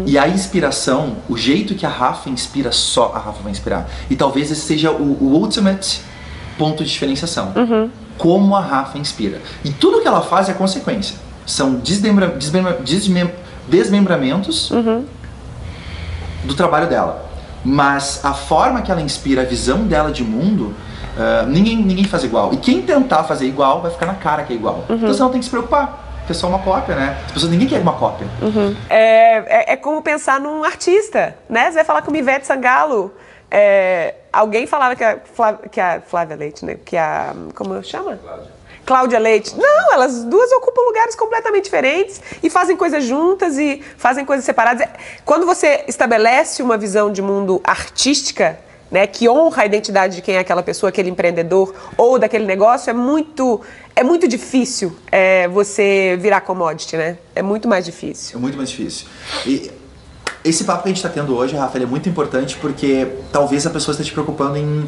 E 0.06 0.16
a 0.20 0.28
inspiração, 0.28 1.16
o 1.28 1.36
jeito 1.36 1.74
que 1.74 1.84
a 1.84 1.90
Rafa 1.90 2.30
inspira, 2.30 2.72
só 2.72 3.12
a 3.16 3.18
Rafa 3.18 3.42
vai 3.42 3.52
inspirar. 3.52 3.90
E 4.08 4.16
talvez 4.16 4.52
esse 4.52 4.62
seja 4.62 4.92
o, 4.92 5.18
o 5.20 5.34
ultimate 5.42 6.00
ponto 6.56 6.84
de 6.84 6.92
diferenciação. 6.92 7.52
Como 8.20 8.56
a 8.56 8.62
Rafa 8.62 9.00
inspira. 9.00 9.42
E 9.66 9.72
tudo 9.72 10.00
que 10.02 10.08
ela 10.08 10.22
faz 10.22 10.48
é 10.48 10.54
consequência. 10.54 11.16
São 11.44 11.74
desmembra, 11.76 12.28
desmembra, 12.28 12.74
desmem- 12.86 13.32
desmembramentos 13.68 14.70
do 16.44 16.54
trabalho 16.54 16.88
dela. 16.88 17.26
Mas 17.66 18.24
a 18.24 18.34
forma 18.36 18.84
que 18.84 18.92
ela 18.92 19.02
inspira, 19.02 19.42
a 19.42 19.46
visão 19.46 19.80
dela 19.88 20.12
de 20.12 20.24
mundo, 20.24 20.76
ah, 21.18 21.46
ninguém, 21.48 21.78
ninguém 21.78 22.04
faz 22.06 22.24
igual. 22.24 22.54
E 22.54 22.58
quem 22.58 22.84
tentar 22.84 23.24
fazer 23.24 23.48
igual 23.48 23.82
vai 23.82 23.90
ficar 23.90 24.06
na 24.06 24.14
cara 24.14 24.44
que 24.44 24.54
é 24.54 24.56
igual. 24.56 24.86
Então 24.98 25.00
você 25.14 25.20
não 25.24 25.30
tem 25.32 25.40
que 25.40 25.46
se 25.46 25.50
preocupar. 25.50 26.06
Porque 26.30 26.38
é 26.38 26.42
só 26.42 26.48
uma 26.48 26.60
cópia, 26.60 26.96
né? 26.96 27.18
As 27.26 27.32
pessoas, 27.32 27.52
ninguém 27.52 27.68
quer 27.68 27.80
uma 27.80 27.94
cópia. 27.94 28.28
É, 28.88 29.72
é, 29.72 29.74
é 29.74 29.76
como 29.76 30.00
pensar 30.04 30.40
num 30.40 30.64
artista, 30.64 31.36
né? 31.50 31.66
Você 31.66 31.72
vai 31.78 31.84
falar 31.84 32.04
com 32.04 32.16
Ivete 32.16 32.46
Sangalo. 32.46 33.12
é, 33.50 34.14
alguém 34.32 34.68
falava 34.68 34.96
que 34.96 35.04
a, 35.04 35.18
Flá- 35.34 35.58
que 35.72 35.82
a 35.82 36.00
Flávia 36.06 36.36
Leite, 36.36 36.64
né? 36.66 36.78
Que 36.86 36.96
a. 36.96 37.34
Como 37.56 37.84
chama? 37.84 38.20
Cláudia 38.86 39.18
Leite. 39.18 39.56
Não, 39.58 39.92
elas 39.94 40.24
duas 40.24 40.52
ocupam 40.52 40.82
lugares 40.84 41.16
completamente 41.16 41.64
diferentes 41.64 42.22
e 42.44 42.50
fazem 42.50 42.78
coisas 42.78 43.04
juntas 43.04 43.58
e 43.58 43.84
fazem 43.98 44.24
coisas 44.24 44.46
separadas. 44.46 44.82
É, 44.84 44.90
Quando 45.26 45.48
você 45.48 45.84
estabelece 45.88 46.62
uma 46.62 46.78
visão 46.78 47.12
de 47.12 47.24
mundo 47.24 47.60
artística, 47.64 48.60
né, 48.92 49.06
que 49.08 49.30
honra 49.30 49.64
a 49.64 49.66
identidade 49.66 50.16
de 50.16 50.22
quem 50.22 50.36
é 50.36 50.40
aquela 50.40 50.64
pessoa, 50.64 50.90
aquele 50.90 51.10
empreendedor 51.10 51.74
ou 51.98 52.18
daquele 52.18 52.46
negócio, 52.46 52.90
é 52.90 52.94
muito, 52.94 53.62
é 53.96 54.04
muito 54.04 54.28
difícil 54.28 54.96
é, 55.12 55.48
você 55.48 56.18
virar 56.20 56.42
commodity, 56.42 56.98
né? 56.98 57.18
É 57.36 57.42
muito 57.42 57.68
mais 57.68 57.86
difícil. 57.86 58.38
É 58.38 58.42
muito 58.42 58.58
mais 58.58 58.70
difícil. 58.70 59.08
E 59.46 59.72
esse 60.44 60.64
papo 60.64 60.84
que 60.84 60.90
a 60.90 60.92
gente 60.92 60.98
está 60.98 61.10
tendo 61.10 61.36
hoje, 61.36 61.56
Rafa, 61.56 61.78
ele 61.78 61.86
é 61.86 61.88
muito 61.88 62.08
importante 62.08 62.58
porque 62.58 63.08
talvez 63.32 63.66
a 63.66 63.70
pessoa 63.70 63.94
esteja 63.94 64.10
te 64.10 64.14
preocupando 64.14 64.58
em 64.58 64.86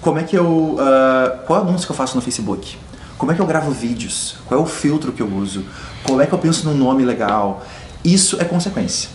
como 0.00 0.18
é 0.18 0.22
que 0.22 0.36
eu. 0.36 0.76
ah, 0.78 1.38
qual 1.46 1.60
anúncio 1.62 1.86
que 1.86 1.92
eu 1.92 1.96
faço 1.96 2.16
no 2.16 2.22
Facebook? 2.22 2.76
Como 3.16 3.32
é 3.32 3.34
que 3.34 3.40
eu 3.40 3.46
gravo 3.46 3.70
vídeos? 3.70 4.36
Qual 4.46 4.60
é 4.60 4.62
o 4.62 4.66
filtro 4.66 5.12
que 5.12 5.22
eu 5.22 5.26
uso? 5.26 5.64
Como 6.02 6.20
é 6.20 6.26
que 6.26 6.32
eu 6.32 6.38
penso 6.38 6.68
num 6.68 6.76
nome 6.76 7.04
legal? 7.04 7.64
Isso 8.04 8.36
é 8.38 8.44
consequência. 8.44 9.08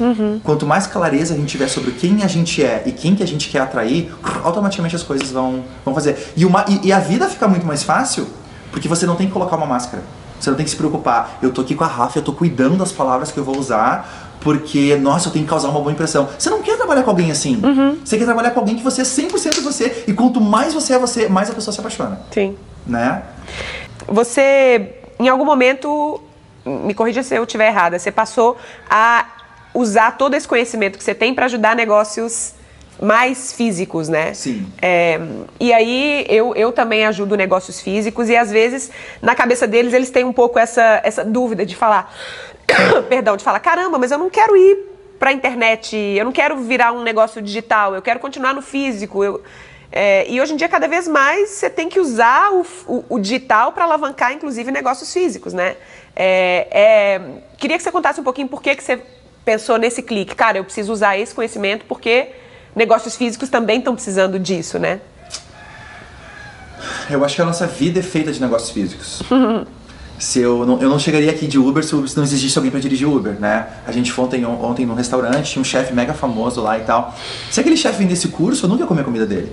Quanto 0.43 0.65
mais 0.65 0.87
clareza 0.87 1.35
a 1.35 1.37
gente 1.37 1.49
tiver 1.49 1.67
sobre 1.67 1.91
quem 1.91 2.23
a 2.23 2.27
gente 2.27 2.63
é 2.63 2.81
e 2.85 2.91
quem 2.91 3.15
que 3.15 3.21
a 3.21 3.27
gente 3.27 3.47
quer 3.47 3.59
atrair, 3.59 4.11
automaticamente 4.43 4.95
as 4.95 5.03
coisas 5.03 5.29
vão, 5.29 5.63
vão 5.85 5.93
fazer. 5.93 6.33
E, 6.35 6.43
uma, 6.43 6.65
e, 6.67 6.87
e 6.87 6.91
a 6.91 6.99
vida 6.99 7.29
fica 7.29 7.47
muito 7.47 7.65
mais 7.65 7.83
fácil 7.83 8.27
porque 8.71 8.87
você 8.87 9.05
não 9.05 9.15
tem 9.15 9.27
que 9.27 9.33
colocar 9.33 9.55
uma 9.55 9.65
máscara. 9.65 10.01
Você 10.39 10.49
não 10.49 10.57
tem 10.57 10.63
que 10.63 10.71
se 10.71 10.77
preocupar. 10.77 11.37
Eu 11.41 11.51
tô 11.51 11.61
aqui 11.61 11.75
com 11.75 11.83
a 11.83 11.87
Rafa, 11.87 12.19
eu 12.19 12.23
tô 12.23 12.33
cuidando 12.33 12.77
das 12.77 12.91
palavras 12.91 13.31
que 13.31 13.37
eu 13.37 13.43
vou 13.43 13.57
usar, 13.57 14.37
porque, 14.39 14.95
nossa, 14.95 15.27
eu 15.27 15.33
tenho 15.33 15.43
que 15.43 15.49
causar 15.49 15.67
uma 15.67 15.81
boa 15.81 15.91
impressão. 15.91 16.29
Você 16.37 16.49
não 16.49 16.61
quer 16.61 16.77
trabalhar 16.77 17.03
com 17.03 17.09
alguém 17.09 17.29
assim. 17.29 17.61
Você 18.03 18.17
quer 18.17 18.25
trabalhar 18.25 18.51
com 18.51 18.59
alguém 18.59 18.75
que 18.75 18.83
você 18.83 19.01
é 19.01 19.03
100% 19.03 19.61
você. 19.61 20.05
E 20.07 20.13
quanto 20.13 20.39
mais 20.39 20.73
você 20.73 20.93
é 20.93 20.99
você, 20.99 21.27
mais 21.27 21.49
a 21.49 21.53
pessoa 21.53 21.73
se 21.73 21.79
apaixona. 21.79 22.21
Sim. 22.31 22.55
Né? 22.87 23.21
Você, 24.07 24.95
em 25.19 25.27
algum 25.27 25.45
momento, 25.45 26.21
me 26.69 26.93
corrija 26.93 27.23
se 27.23 27.35
eu 27.35 27.43
estiver 27.43 27.67
errada, 27.67 27.97
você 27.99 28.11
passou 28.11 28.57
a 28.89 29.25
usar 29.73 30.17
todo 30.17 30.33
esse 30.35 30.47
conhecimento 30.47 30.97
que 30.97 31.03
você 31.03 31.13
tem 31.15 31.33
para 31.33 31.45
ajudar 31.45 31.75
negócios 31.75 32.53
mais 33.01 33.53
físicos, 33.53 34.09
né? 34.09 34.33
Sim. 34.33 34.67
É, 34.81 35.19
e 35.59 35.71
aí 35.71 36.25
eu, 36.27 36.53
eu 36.55 36.71
também 36.71 37.05
ajudo 37.05 37.37
negócios 37.37 37.79
físicos 37.79 38.27
e 38.29 38.35
às 38.35 38.51
vezes 38.51 38.91
na 39.21 39.33
cabeça 39.35 39.65
deles 39.65 39.93
eles 39.93 40.09
têm 40.09 40.25
um 40.25 40.33
pouco 40.33 40.59
essa, 40.59 40.99
essa 41.03 41.23
dúvida 41.23 41.65
de 41.65 41.75
falar, 41.75 42.13
perdão, 43.07 43.37
de 43.37 43.43
falar, 43.43 43.59
caramba, 43.59 43.97
mas 43.97 44.11
eu 44.11 44.17
não 44.17 44.29
quero 44.29 44.57
ir 44.57 44.77
para 45.17 45.29
a 45.29 45.33
internet, 45.33 45.95
eu 45.95 46.25
não 46.25 46.31
quero 46.31 46.57
virar 46.57 46.91
um 46.91 47.01
negócio 47.03 47.41
digital, 47.41 47.95
eu 47.95 48.01
quero 48.01 48.19
continuar 48.19 48.53
no 48.53 48.61
físico. 48.61 49.23
Eu, 49.23 49.41
é, 49.91 50.25
e 50.29 50.39
hoje 50.39 50.53
em 50.53 50.55
dia, 50.55 50.69
cada 50.69 50.87
vez 50.87 51.07
mais, 51.07 51.49
você 51.49 51.69
tem 51.69 51.89
que 51.89 51.99
usar 51.99 52.51
o, 52.53 52.65
o- 52.87 53.03
o 53.09 53.19
digital 53.19 53.71
para 53.71 53.85
alavancar, 53.85 54.31
inclusive, 54.33 54.71
negócios 54.71 55.11
físicos, 55.11 55.51
né? 55.53 55.75
É, 56.21 56.67
é, 56.69 57.21
queria 57.57 57.77
que 57.77 57.83
você 57.83 57.93
contasse 57.93 58.19
um 58.19 58.23
pouquinho 58.25 58.49
por 58.49 58.61
que, 58.61 58.75
que 58.75 58.83
você 58.83 59.01
pensou 59.45 59.77
nesse 59.77 60.03
clique. 60.03 60.35
Cara, 60.35 60.57
eu 60.57 60.65
preciso 60.65 60.91
usar 60.91 61.17
esse 61.17 61.33
conhecimento 61.33 61.85
porque 61.87 62.27
negócios 62.75 63.15
físicos 63.15 63.47
também 63.47 63.79
estão 63.79 63.95
precisando 63.95 64.37
disso, 64.37 64.77
né? 64.77 64.99
Eu 67.09 67.23
acho 67.23 67.35
que 67.37 67.41
a 67.41 67.45
nossa 67.45 67.65
vida 67.65 67.99
é 67.99 68.03
feita 68.03 68.33
de 68.33 68.41
negócios 68.41 68.69
físicos. 68.69 69.23
Se 70.19 70.41
eu, 70.41 70.65
não, 70.65 70.81
eu 70.81 70.89
não 70.89 70.99
chegaria 70.99 71.31
aqui 71.31 71.47
de 71.47 71.57
Uber 71.57 71.81
se 71.81 71.95
não 71.95 72.23
existisse 72.23 72.57
alguém 72.57 72.69
para 72.69 72.81
dirigir 72.81 73.07
Uber, 73.07 73.39
né? 73.39 73.67
A 73.87 73.91
gente 73.93 74.11
foi 74.11 74.25
ontem, 74.25 74.45
ontem 74.45 74.85
num 74.85 74.93
restaurante, 74.93 75.49
tinha 75.49 75.61
um 75.61 75.63
chefe 75.63 75.93
mega 75.93 76.13
famoso 76.13 76.61
lá 76.61 76.77
e 76.77 76.81
tal. 76.81 77.15
Se 77.49 77.61
aquele 77.61 77.77
chefe 77.77 77.99
vendesse 77.99 78.27
curso, 78.27 78.65
eu 78.65 78.69
nunca 78.69 78.83
ia 78.83 78.85
comer 78.85 78.99
a 78.99 79.03
comida 79.05 79.25
dele. 79.25 79.49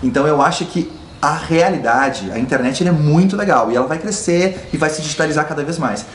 Então 0.00 0.24
eu 0.24 0.40
acho 0.40 0.64
que 0.66 0.88
a 1.20 1.34
realidade, 1.34 2.30
a 2.30 2.38
internet 2.38 2.86
é 2.86 2.92
muito 2.92 3.36
legal 3.36 3.70
e 3.70 3.76
ela 3.76 3.86
vai 3.86 3.98
crescer 3.98 4.68
e 4.72 4.76
vai 4.76 4.90
se 4.90 5.02
digitalizar 5.02 5.46
cada 5.46 5.64
vez 5.64 5.78
mais. 5.78 6.06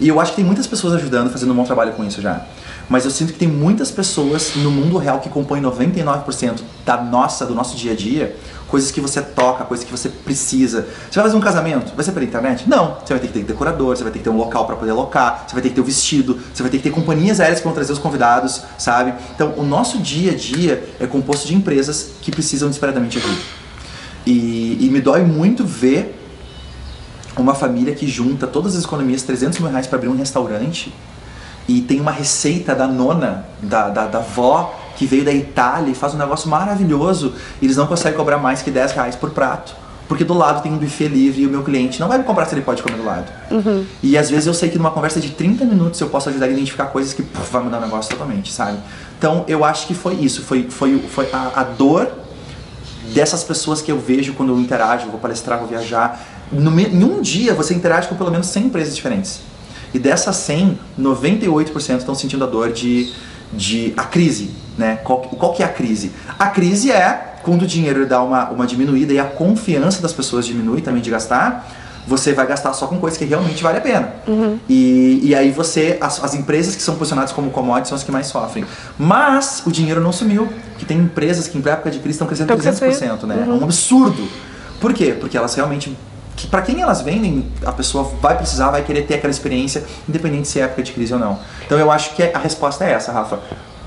E 0.00 0.08
eu 0.08 0.20
acho 0.20 0.32
que 0.32 0.36
tem 0.36 0.44
muitas 0.44 0.66
pessoas 0.66 0.94
ajudando, 0.94 1.30
fazendo 1.30 1.52
um 1.52 1.56
bom 1.56 1.64
trabalho 1.64 1.92
com 1.92 2.04
isso 2.04 2.20
já. 2.20 2.42
Mas 2.88 3.04
eu 3.04 3.10
sinto 3.10 3.32
que 3.32 3.38
tem 3.38 3.48
muitas 3.48 3.90
pessoas 3.90 4.54
no 4.56 4.70
mundo 4.70 4.96
real 4.96 5.20
que 5.20 5.28
compõem 5.28 5.60
99% 5.60 6.60
da 6.86 6.96
nossa, 6.96 7.44
do 7.44 7.54
nosso 7.54 7.76
dia 7.76 7.92
a 7.92 7.96
dia, 7.96 8.34
coisas 8.68 8.90
que 8.90 9.00
você 9.00 9.20
toca, 9.20 9.64
coisas 9.64 9.84
que 9.84 9.90
você 9.90 10.08
precisa. 10.08 10.86
Você 11.10 11.16
vai 11.16 11.24
fazer 11.24 11.36
um 11.36 11.40
casamento? 11.40 11.94
Vai 11.94 12.04
ser 12.04 12.12
pela 12.12 12.24
internet? 12.24 12.68
Não. 12.68 12.96
Você 13.04 13.12
vai 13.12 13.20
ter 13.20 13.26
que 13.26 13.32
ter 13.34 13.44
decorador, 13.44 13.96
você 13.96 14.02
vai 14.02 14.12
ter 14.12 14.18
que 14.20 14.24
ter 14.24 14.30
um 14.30 14.36
local 14.36 14.66
para 14.66 14.76
poder 14.76 14.92
alocar, 14.92 15.44
você 15.46 15.54
vai 15.54 15.62
ter 15.62 15.68
que 15.70 15.74
ter 15.74 15.80
o 15.80 15.84
vestido, 15.84 16.38
você 16.54 16.62
vai 16.62 16.70
ter 16.70 16.78
que 16.78 16.84
ter 16.84 16.90
companhias 16.90 17.40
aéreas 17.40 17.58
que 17.58 17.64
vão 17.64 17.74
trazer 17.74 17.92
os 17.92 17.98
convidados, 17.98 18.62
sabe? 18.78 19.12
Então, 19.34 19.52
o 19.56 19.64
nosso 19.64 19.98
dia 19.98 20.32
a 20.32 20.34
dia 20.34 20.88
é 20.98 21.06
composto 21.06 21.46
de 21.46 21.54
empresas 21.54 22.12
que 22.22 22.30
precisam 22.30 22.68
desesperadamente 22.68 23.18
ajuda. 23.18 23.57
E, 24.30 24.76
e 24.84 24.90
me 24.90 25.00
dói 25.00 25.22
muito 25.22 25.64
ver 25.64 26.14
uma 27.34 27.54
família 27.54 27.94
que 27.94 28.06
junta 28.06 28.46
todas 28.46 28.76
as 28.76 28.84
economias, 28.84 29.22
300 29.22 29.58
mil 29.58 29.70
reais 29.70 29.86
para 29.86 29.96
abrir 29.96 30.08
um 30.08 30.16
restaurante 30.16 30.92
e 31.66 31.80
tem 31.80 31.98
uma 31.98 32.10
receita 32.10 32.74
da 32.74 32.86
nona, 32.86 33.46
da, 33.62 33.88
da, 33.88 34.06
da 34.06 34.18
avó, 34.18 34.78
que 34.96 35.06
veio 35.06 35.24
da 35.24 35.32
Itália 35.32 35.92
e 35.92 35.94
faz 35.94 36.12
um 36.12 36.18
negócio 36.18 36.46
maravilhoso. 36.46 37.32
E 37.62 37.64
eles 37.64 37.78
não 37.78 37.86
conseguem 37.86 38.18
cobrar 38.18 38.36
mais 38.36 38.60
que 38.60 38.70
10 38.70 38.92
reais 38.92 39.16
por 39.16 39.30
prato. 39.30 39.74
Porque 40.06 40.24
do 40.24 40.34
lado 40.34 40.62
tem 40.62 40.72
um 40.72 40.76
buffet 40.76 41.08
livre 41.08 41.42
e 41.42 41.46
o 41.46 41.50
meu 41.50 41.62
cliente 41.62 41.98
não 41.98 42.08
vai 42.08 42.18
me 42.18 42.24
comprar 42.24 42.44
se 42.44 42.54
ele 42.54 42.62
pode 42.62 42.82
comer 42.82 42.98
do 42.98 43.04
lado. 43.04 43.32
Uhum. 43.50 43.86
E 44.02 44.18
às 44.18 44.28
vezes 44.28 44.46
eu 44.46 44.52
sei 44.52 44.68
que 44.68 44.76
numa 44.76 44.90
conversa 44.90 45.20
de 45.20 45.30
30 45.30 45.64
minutos 45.64 45.98
eu 46.02 46.08
posso 46.10 46.28
ajudar 46.28 46.46
a 46.46 46.50
identificar 46.50 46.86
coisas 46.86 47.14
que 47.14 47.22
puf, 47.22 47.50
vai 47.50 47.62
mudar 47.62 47.78
o 47.78 47.80
negócio 47.80 48.10
totalmente, 48.10 48.52
sabe? 48.52 48.78
Então 49.18 49.46
eu 49.48 49.64
acho 49.64 49.86
que 49.86 49.94
foi 49.94 50.14
isso, 50.16 50.42
foi, 50.42 50.68
foi, 50.68 50.98
foi 50.98 51.30
a, 51.32 51.60
a 51.60 51.64
dor 51.64 52.27
dessas 53.12 53.44
pessoas 53.44 53.82
que 53.82 53.90
eu 53.90 53.98
vejo 53.98 54.34
quando 54.34 54.52
eu 54.52 54.60
interajo, 54.60 55.08
vou 55.08 55.20
palestrar, 55.20 55.58
vou 55.58 55.68
viajar. 55.68 56.24
No, 56.50 56.78
em 56.78 57.04
um 57.04 57.20
dia 57.20 57.54
você 57.54 57.74
interage 57.74 58.08
com 58.08 58.16
pelo 58.16 58.30
menos 58.30 58.46
100 58.48 58.66
empresas 58.66 58.94
diferentes. 58.94 59.40
E 59.92 59.98
dessas 59.98 60.36
100, 60.36 60.78
98% 60.98 61.98
estão 61.98 62.14
sentindo 62.14 62.44
a 62.44 62.46
dor 62.46 62.72
de, 62.72 63.12
de 63.52 63.94
a 63.96 64.04
crise. 64.04 64.50
Né? 64.76 64.96
Qual, 65.02 65.20
qual 65.20 65.52
que 65.52 65.62
é 65.62 65.66
a 65.66 65.68
crise? 65.68 66.12
A 66.38 66.48
crise 66.48 66.92
é 66.92 67.36
quando 67.42 67.62
o 67.62 67.66
dinheiro 67.66 68.06
dá 68.06 68.22
uma, 68.22 68.50
uma 68.50 68.66
diminuída 68.66 69.12
e 69.12 69.18
a 69.18 69.24
confiança 69.24 70.02
das 70.02 70.12
pessoas 70.12 70.46
diminui 70.46 70.82
também 70.82 71.00
de 71.00 71.10
gastar, 71.10 71.66
você 72.08 72.32
vai 72.32 72.46
gastar 72.46 72.72
só 72.72 72.86
com 72.86 72.98
coisas 72.98 73.18
que 73.18 73.24
realmente 73.26 73.62
vale 73.62 73.78
a 73.78 73.80
pena. 73.82 74.14
Uhum. 74.26 74.58
E, 74.66 75.20
e 75.22 75.34
aí 75.34 75.50
você, 75.50 75.98
as, 76.00 76.24
as 76.24 76.34
empresas 76.34 76.74
que 76.74 76.80
são 76.80 76.96
posicionadas 76.96 77.32
como 77.32 77.50
commodities 77.50 77.88
são 77.88 77.96
as 77.96 78.02
que 78.02 78.10
mais 78.10 78.26
sofrem. 78.26 78.64
Mas 78.98 79.62
o 79.66 79.70
dinheiro 79.70 80.00
não 80.00 80.10
sumiu, 80.10 80.48
que 80.78 80.86
tem 80.86 80.98
empresas 80.98 81.46
que 81.46 81.58
em 81.58 81.68
época 81.68 81.90
de 81.90 81.98
crise 81.98 82.16
estão 82.16 82.26
crescendo 82.26 82.52
então, 82.54 82.72
300%, 82.72 83.24
né? 83.24 83.44
Uhum. 83.46 83.56
É 83.56 83.60
um 83.60 83.64
absurdo. 83.64 84.26
Por 84.80 84.94
quê? 84.94 85.14
Porque 85.18 85.36
elas 85.36 85.54
realmente 85.54 85.94
que 86.34 86.46
para 86.46 86.62
quem 86.62 86.80
elas 86.80 87.02
vendem, 87.02 87.46
a 87.66 87.72
pessoa 87.72 88.04
vai 88.22 88.36
precisar, 88.36 88.70
vai 88.70 88.84
querer 88.84 89.02
ter 89.02 89.14
aquela 89.14 89.30
experiência, 89.30 89.84
independente 90.08 90.46
se 90.46 90.60
é 90.60 90.62
época 90.62 90.84
de 90.84 90.92
crise 90.92 91.12
ou 91.12 91.18
não. 91.18 91.38
Então 91.66 91.76
eu 91.76 91.90
acho 91.90 92.14
que 92.14 92.22
a 92.22 92.38
resposta 92.38 92.84
é 92.84 92.92
essa, 92.92 93.10
Rafa. 93.10 93.40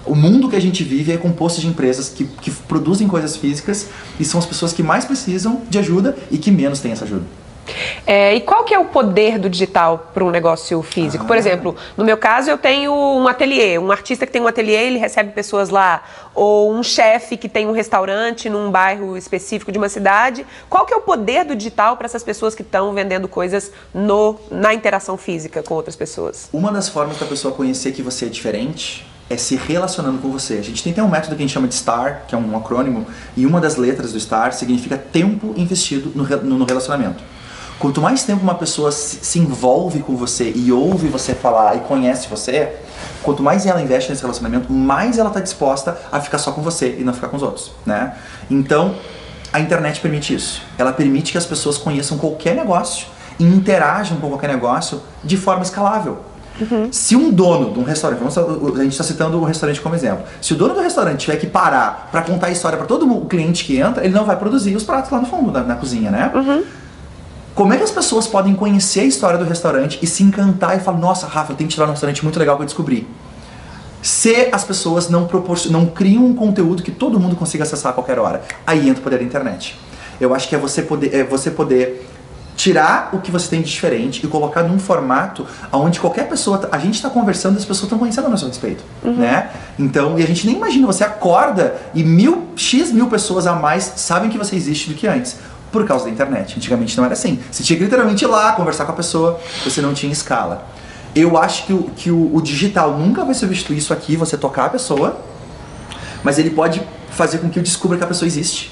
O 0.05 0.15
mundo 0.15 0.49
que 0.49 0.55
a 0.57 0.59
gente 0.59 0.83
vive 0.83 1.13
é 1.13 1.17
composto 1.17 1.61
de 1.61 1.67
empresas 1.67 2.09
que, 2.09 2.25
que 2.25 2.51
produzem 2.51 3.07
coisas 3.07 3.37
físicas 3.37 3.87
e 4.19 4.25
são 4.25 4.37
as 4.37 4.45
pessoas 4.45 4.73
que 4.73 4.83
mais 4.83 5.05
precisam 5.05 5.61
de 5.69 5.79
ajuda 5.79 6.17
e 6.29 6.37
que 6.37 6.51
menos 6.51 6.81
têm 6.81 6.91
essa 6.91 7.05
ajuda. 7.05 7.23
É, 8.05 8.35
e 8.35 8.41
qual 8.41 8.63
que 8.63 8.73
é 8.73 8.79
o 8.79 8.85
poder 8.85 9.37
do 9.37 9.49
digital 9.49 10.09
para 10.13 10.23
um 10.23 10.29
negócio 10.29 10.81
físico? 10.81 11.23
Ah. 11.23 11.27
Por 11.27 11.37
exemplo, 11.37 11.75
no 11.95 12.03
meu 12.03 12.17
caso 12.17 12.49
eu 12.49 12.57
tenho 12.57 12.91
um 12.93 13.27
ateliê, 13.27 13.77
um 13.77 13.91
artista 13.91 14.25
que 14.25 14.31
tem 14.31 14.41
um 14.41 14.47
ateliê, 14.47 14.87
ele 14.87 14.97
recebe 14.97 15.31
pessoas 15.31 15.69
lá, 15.69 16.03
ou 16.33 16.73
um 16.73 16.83
chefe 16.83 17.37
que 17.37 17.47
tem 17.47 17.67
um 17.67 17.71
restaurante 17.71 18.49
num 18.49 18.71
bairro 18.71 19.17
específico 19.17 19.71
de 19.71 19.77
uma 19.77 19.89
cidade. 19.89 20.45
Qual 20.69 20.85
que 20.85 20.93
é 20.93 20.97
o 20.97 21.01
poder 21.01 21.45
do 21.45 21.55
digital 21.55 21.97
para 21.97 22.05
essas 22.05 22.23
pessoas 22.23 22.55
que 22.55 22.61
estão 22.61 22.93
vendendo 22.93 23.27
coisas 23.27 23.71
no, 23.93 24.39
na 24.49 24.73
interação 24.73 25.17
física 25.17 25.63
com 25.63 25.75
outras 25.75 25.95
pessoas? 25.95 26.49
Uma 26.51 26.71
das 26.71 26.89
formas 26.89 27.17
da 27.17 27.25
pessoa 27.25 27.53
conhecer 27.53 27.91
que 27.91 28.01
você 28.01 28.25
é 28.25 28.29
diferente 28.29 29.05
é 29.29 29.37
se 29.37 29.55
relacionando 29.55 30.17
com 30.19 30.29
você. 30.29 30.55
A 30.55 30.61
gente 30.61 30.83
tem 30.83 30.91
até 30.91 31.01
um 31.01 31.09
método 31.09 31.35
que 31.35 31.41
a 31.41 31.45
gente 31.45 31.53
chama 31.53 31.67
de 31.67 31.75
STAR, 31.75 32.23
que 32.27 32.35
é 32.35 32.37
um 32.37 32.57
acrônimo, 32.57 33.07
e 33.37 33.45
uma 33.45 33.61
das 33.61 33.77
letras 33.77 34.11
do 34.11 34.19
STAR 34.19 34.51
significa 34.51 34.97
tempo 34.97 35.53
investido 35.55 36.11
no, 36.13 36.25
no 36.57 36.65
relacionamento. 36.65 37.23
Quanto 37.81 37.99
mais 37.99 38.23
tempo 38.23 38.43
uma 38.43 38.53
pessoa 38.53 38.91
se 38.91 39.39
envolve 39.39 40.01
com 40.01 40.15
você 40.15 40.53
e 40.55 40.71
ouve 40.71 41.07
você 41.07 41.33
falar 41.33 41.77
e 41.77 41.79
conhece 41.79 42.27
você, 42.29 42.73
quanto 43.23 43.41
mais 43.41 43.65
ela 43.65 43.81
investe 43.81 44.11
nesse 44.11 44.21
relacionamento, 44.21 44.71
mais 44.71 45.17
ela 45.17 45.29
está 45.29 45.39
disposta 45.39 45.97
a 46.11 46.21
ficar 46.21 46.37
só 46.37 46.51
com 46.51 46.61
você 46.61 46.97
e 46.99 47.03
não 47.03 47.11
ficar 47.11 47.29
com 47.29 47.37
os 47.37 47.41
outros, 47.41 47.71
né? 47.83 48.13
Então, 48.51 48.93
a 49.51 49.59
internet 49.59 49.99
permite 49.99 50.31
isso. 50.31 50.61
Ela 50.77 50.93
permite 50.93 51.31
que 51.31 51.39
as 51.39 51.45
pessoas 51.47 51.75
conheçam 51.75 52.19
qualquer 52.19 52.55
negócio 52.55 53.07
e 53.39 53.43
interajam 53.43 54.17
com 54.17 54.29
qualquer 54.29 54.49
negócio 54.49 55.01
de 55.23 55.35
forma 55.35 55.63
escalável. 55.63 56.19
Uhum. 56.59 56.89
Se 56.91 57.15
um 57.15 57.31
dono 57.31 57.73
de 57.73 57.79
um 57.79 57.83
restaurante, 57.83 58.19
vamos, 58.19 58.37
a 58.37 58.83
gente 58.83 58.91
está 58.91 59.03
citando 59.03 59.41
o 59.41 59.43
restaurante 59.43 59.81
como 59.81 59.95
exemplo, 59.95 60.23
se 60.39 60.53
o 60.53 60.55
dono 60.55 60.75
do 60.75 60.81
restaurante 60.81 61.21
tiver 61.21 61.37
que 61.37 61.47
parar 61.47 62.09
para 62.11 62.21
contar 62.21 62.47
a 62.47 62.51
história 62.51 62.77
para 62.77 62.85
todo 62.85 63.11
o 63.11 63.25
cliente 63.25 63.65
que 63.65 63.79
entra, 63.79 64.05
ele 64.05 64.13
não 64.13 64.23
vai 64.23 64.35
produzir 64.35 64.75
os 64.75 64.83
pratos 64.83 65.09
lá 65.09 65.19
no 65.19 65.25
fundo, 65.25 65.51
na, 65.51 65.63
na 65.63 65.75
cozinha, 65.75 66.11
né? 66.11 66.31
Uhum. 66.35 66.63
Como 67.53 67.73
é 67.73 67.77
que 67.77 67.83
as 67.83 67.91
pessoas 67.91 68.27
podem 68.27 68.55
conhecer 68.55 69.01
a 69.01 69.05
história 69.05 69.37
do 69.37 69.45
restaurante 69.45 69.99
e 70.01 70.07
se 70.07 70.23
encantar 70.23 70.77
e 70.77 70.79
falar, 70.79 70.97
nossa, 70.97 71.27
Rafa, 71.27 71.51
eu 71.51 71.57
tenho 71.57 71.67
que 71.67 71.73
tirar 71.73 71.87
um 71.87 71.91
restaurante 71.91 72.23
muito 72.23 72.39
legal 72.39 72.55
que 72.55 72.63
eu 72.63 72.65
descobri? 72.65 73.07
Se 74.01 74.49
as 74.51 74.63
pessoas 74.63 75.09
não, 75.09 75.29
não 75.69 75.85
criam 75.85 76.25
um 76.25 76.33
conteúdo 76.33 76.81
que 76.81 76.91
todo 76.91 77.19
mundo 77.19 77.35
consiga 77.35 77.63
acessar 77.63 77.91
a 77.91 77.93
qualquer 77.93 78.17
hora, 78.17 78.41
aí 78.65 78.89
entra 78.89 78.99
o 79.01 79.03
poder 79.03 79.19
da 79.19 79.23
internet. 79.23 79.77
Eu 80.19 80.33
acho 80.33 80.47
que 80.47 80.55
é 80.55 80.57
você 80.57 80.81
poder, 80.81 81.13
é 81.13 81.23
você 81.23 81.51
poder 81.51 82.07
tirar 82.55 83.09
o 83.13 83.19
que 83.19 83.31
você 83.31 83.49
tem 83.49 83.61
de 83.61 83.69
diferente 83.69 84.23
e 84.23 84.27
colocar 84.27 84.61
num 84.61 84.77
formato 84.77 85.47
onde 85.71 85.99
qualquer 85.99 86.27
pessoa, 86.29 86.69
a 86.71 86.77
gente 86.77 86.95
está 86.95 87.09
conversando 87.09 87.55
e 87.55 87.57
as 87.57 87.65
pessoas 87.65 87.85
estão 87.85 87.97
conhecendo 87.97 88.27
a 88.27 88.29
nosso 88.29 88.45
respeito, 88.45 88.83
uhum. 89.03 89.15
né? 89.15 89.49
Então, 89.79 90.19
e 90.19 90.23
a 90.23 90.27
gente 90.27 90.45
nem 90.45 90.57
imagina, 90.57 90.85
você 90.85 91.03
acorda 91.03 91.75
e 91.93 92.03
mil, 92.03 92.49
x 92.55 92.91
mil 92.91 93.07
pessoas 93.07 93.47
a 93.47 93.55
mais 93.55 93.93
sabem 93.95 94.29
que 94.29 94.37
você 94.37 94.55
existe 94.55 94.89
do 94.89 94.95
que 94.95 95.07
antes 95.07 95.37
por 95.71 95.85
causa 95.85 96.05
da 96.05 96.11
internet. 96.11 96.55
Antigamente 96.57 96.97
não 96.97 97.05
era 97.05 97.13
assim. 97.13 97.39
Você 97.51 97.63
tinha 97.63 97.77
que 97.77 97.83
literalmente 97.83 98.23
ir 98.23 98.27
lá 98.27 98.51
conversar 98.53 98.85
com 98.85 98.91
a 98.91 98.95
pessoa, 98.95 99.39
você 99.63 99.81
não 99.81 99.93
tinha 99.93 100.11
escala. 100.11 100.67
Eu 101.15 101.37
acho 101.37 101.65
que, 101.65 101.73
o, 101.73 101.83
que 101.95 102.11
o, 102.11 102.35
o 102.35 102.41
digital 102.41 102.97
nunca 102.97 103.25
vai 103.25 103.33
substituir 103.33 103.77
isso 103.77 103.93
aqui, 103.93 104.15
você 104.15 104.37
tocar 104.37 104.65
a 104.65 104.69
pessoa, 104.69 105.19
mas 106.23 106.37
ele 106.39 106.49
pode 106.49 106.81
fazer 107.09 107.39
com 107.39 107.49
que 107.49 107.59
eu 107.59 107.63
descubra 107.63 107.97
que 107.97 108.03
a 108.03 108.07
pessoa 108.07 108.27
existe. 108.27 108.71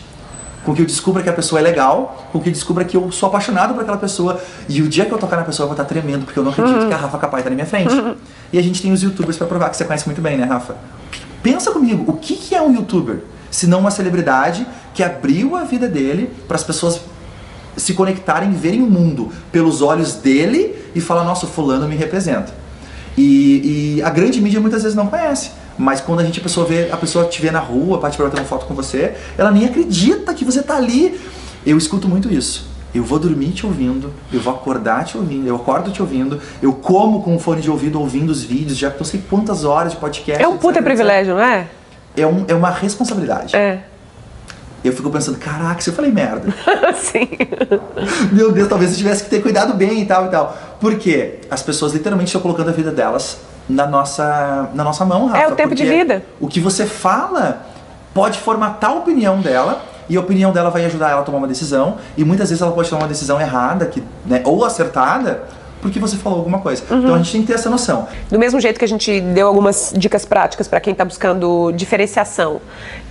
Com 0.63 0.73
que 0.73 0.81
eu 0.81 0.85
descubra 0.85 1.23
que 1.23 1.29
a 1.29 1.33
pessoa 1.33 1.59
é 1.59 1.63
legal, 1.63 2.27
com 2.31 2.39
que 2.39 2.49
eu 2.49 2.53
descubra 2.53 2.83
que 2.85 2.95
eu 2.95 3.11
sou 3.11 3.27
apaixonado 3.27 3.73
por 3.73 3.81
aquela 3.81 3.97
pessoa. 3.97 4.41
E 4.67 4.81
o 4.81 4.87
dia 4.87 5.05
que 5.05 5.11
eu 5.11 5.17
tocar 5.17 5.37
na 5.37 5.43
pessoa, 5.43 5.65
eu 5.65 5.69
vou 5.69 5.73
estar 5.73 5.85
tremendo, 5.85 6.25
porque 6.25 6.39
eu 6.39 6.43
não 6.43 6.51
acredito 6.51 6.81
uhum. 6.81 6.87
que 6.87 6.93
a 6.93 6.97
Rafa 6.97 7.17
Capai 7.17 7.39
está 7.41 7.49
na 7.49 7.55
minha 7.55 7.67
frente. 7.67 7.93
Uhum. 7.93 8.15
E 8.51 8.57
a 8.57 8.63
gente 8.63 8.81
tem 8.81 8.91
os 8.91 9.03
youtubers 9.03 9.37
para 9.37 9.45
provar, 9.45 9.69
que 9.69 9.77
você 9.77 9.85
conhece 9.85 10.07
muito 10.07 10.23
bem, 10.23 10.35
né, 10.35 10.43
Rafa? 10.43 10.75
Pensa 11.43 11.69
comigo, 11.69 12.03
o 12.07 12.17
que, 12.17 12.35
que 12.35 12.55
é 12.55 12.61
um 12.63 12.73
youtuber? 12.73 13.19
Se 13.51 13.67
não 13.67 13.79
uma 13.79 13.91
celebridade 13.91 14.65
que 14.93 15.03
abriu 15.03 15.55
a 15.55 15.63
vida 15.63 15.87
dele 15.87 16.29
para 16.47 16.55
as 16.55 16.63
pessoas 16.63 17.01
se 17.77 17.93
conectarem, 17.93 18.51
verem 18.51 18.81
o 18.81 18.87
mundo 18.87 19.31
pelos 19.51 19.81
olhos 19.81 20.15
dele 20.15 20.75
e 20.93 21.01
falar, 21.01 21.23
nossa, 21.23 21.47
fulano 21.47 21.87
me 21.87 21.95
representa. 21.95 22.53
E, 23.17 23.97
e, 23.97 24.01
a 24.01 24.09
grande 24.09 24.41
mídia 24.41 24.59
muitas 24.59 24.83
vezes 24.83 24.95
não 24.95 25.07
conhece. 25.07 25.51
Mas 25.77 26.01
quando 26.01 26.19
a 26.19 26.23
gente 26.23 26.39
a 26.39 26.43
pessoa 26.43 26.65
vê, 26.65 26.89
a 26.91 26.97
pessoa 26.97 27.25
te 27.25 27.41
vê 27.41 27.51
na 27.51 27.59
rua, 27.59 27.99
parte 27.99 28.17
para 28.17 28.25
bater 28.25 28.39
uma 28.39 28.47
foto 28.47 28.65
com 28.65 28.73
você, 28.73 29.15
ela 29.37 29.51
nem 29.51 29.65
acredita 29.65 30.33
que 30.33 30.43
você 30.43 30.59
está 30.59 30.75
ali. 30.75 31.19
Eu 31.65 31.77
escuto 31.77 32.07
muito 32.07 32.31
isso. 32.31 32.67
Eu 32.93 33.03
vou 33.03 33.19
dormir 33.19 33.51
te 33.51 33.65
ouvindo, 33.65 34.11
eu 34.33 34.39
vou 34.39 34.53
acordar 34.53 35.05
te 35.05 35.15
ouvindo, 35.15 35.47
eu 35.47 35.55
acordo 35.55 35.91
te 35.91 36.01
ouvindo, 36.01 36.41
eu 36.61 36.73
como 36.73 37.21
com 37.21 37.35
um 37.35 37.39
fone 37.39 37.61
de 37.61 37.69
ouvido 37.69 37.99
ouvindo 37.99 38.31
os 38.31 38.41
vídeos, 38.41 38.77
já 38.77 38.89
não 38.89 39.05
sei 39.05 39.21
quantas 39.29 39.63
horas 39.63 39.91
de 39.91 39.99
podcast. 39.99 40.41
É 40.41 40.47
um 40.47 40.57
puta 40.57 40.81
privilégio, 40.81 41.35
não 41.35 41.41
é? 41.41 41.67
É, 42.15 42.25
um, 42.25 42.45
é 42.47 42.53
uma 42.53 42.69
responsabilidade. 42.69 43.55
É 43.55 43.83
eu 44.83 44.93
fico 44.93 45.09
pensando, 45.09 45.37
caraca, 45.37 45.81
se 45.81 45.89
eu 45.89 45.93
falei 45.93 46.11
merda. 46.11 46.53
Sim. 46.95 47.27
Meu 48.31 48.51
Deus, 48.51 48.67
talvez 48.67 48.91
eu 48.91 48.97
tivesse 48.97 49.23
que 49.23 49.29
ter 49.29 49.41
cuidado 49.41 49.73
bem 49.73 50.01
e 50.01 50.05
tal 50.05 50.27
e 50.27 50.29
tal. 50.29 50.57
Porque 50.79 51.39
as 51.51 51.61
pessoas 51.61 51.93
literalmente 51.93 52.29
estão 52.29 52.41
colocando 52.41 52.69
a 52.69 52.71
vida 52.71 52.91
delas 52.91 53.39
na 53.67 53.85
nossa, 53.85 54.69
na 54.73 54.83
nossa 54.83 55.03
mão, 55.05 55.27
Rafa. 55.27 55.43
É 55.43 55.47
o 55.47 55.55
tempo 55.55 55.75
de 55.75 55.85
vida. 55.85 56.23
O 56.39 56.47
que 56.47 56.59
você 56.59 56.85
fala 56.85 57.65
pode 58.13 58.39
formatar 58.39 58.91
a 58.91 58.95
opinião 58.95 59.41
dela 59.41 59.81
e 60.07 60.15
a 60.15 60.19
opinião 60.19 60.51
dela 60.51 60.69
vai 60.69 60.85
ajudar 60.85 61.11
ela 61.11 61.21
a 61.21 61.23
tomar 61.23 61.39
uma 61.39 61.47
decisão 61.47 61.97
e 62.17 62.23
muitas 62.23 62.49
vezes 62.49 62.61
ela 62.61 62.71
pode 62.71 62.89
tomar 62.89 63.03
uma 63.03 63.07
decisão 63.07 63.39
errada 63.39 63.85
que, 63.85 64.03
né, 64.25 64.41
ou 64.45 64.65
acertada 64.65 65.43
porque 65.81 65.99
você 65.99 66.17
falou 66.17 66.39
alguma 66.39 66.59
coisa. 66.59 66.83
Uhum. 66.89 66.99
Então 66.99 67.15
a 67.15 67.17
gente 67.19 67.31
tem 67.31 67.41
que 67.41 67.47
ter 67.47 67.53
essa 67.53 67.69
noção. 67.69 68.07
Do 68.29 68.37
mesmo 68.39 68.59
jeito 68.59 68.77
que 68.77 68.85
a 68.85 68.87
gente 68.87 69.19
deu 69.21 69.47
algumas 69.47 69.93
dicas 69.95 70.25
práticas 70.25 70.67
para 70.67 70.79
quem 70.79 70.91
está 70.91 71.05
buscando 71.05 71.71
diferenciação, 71.71 72.61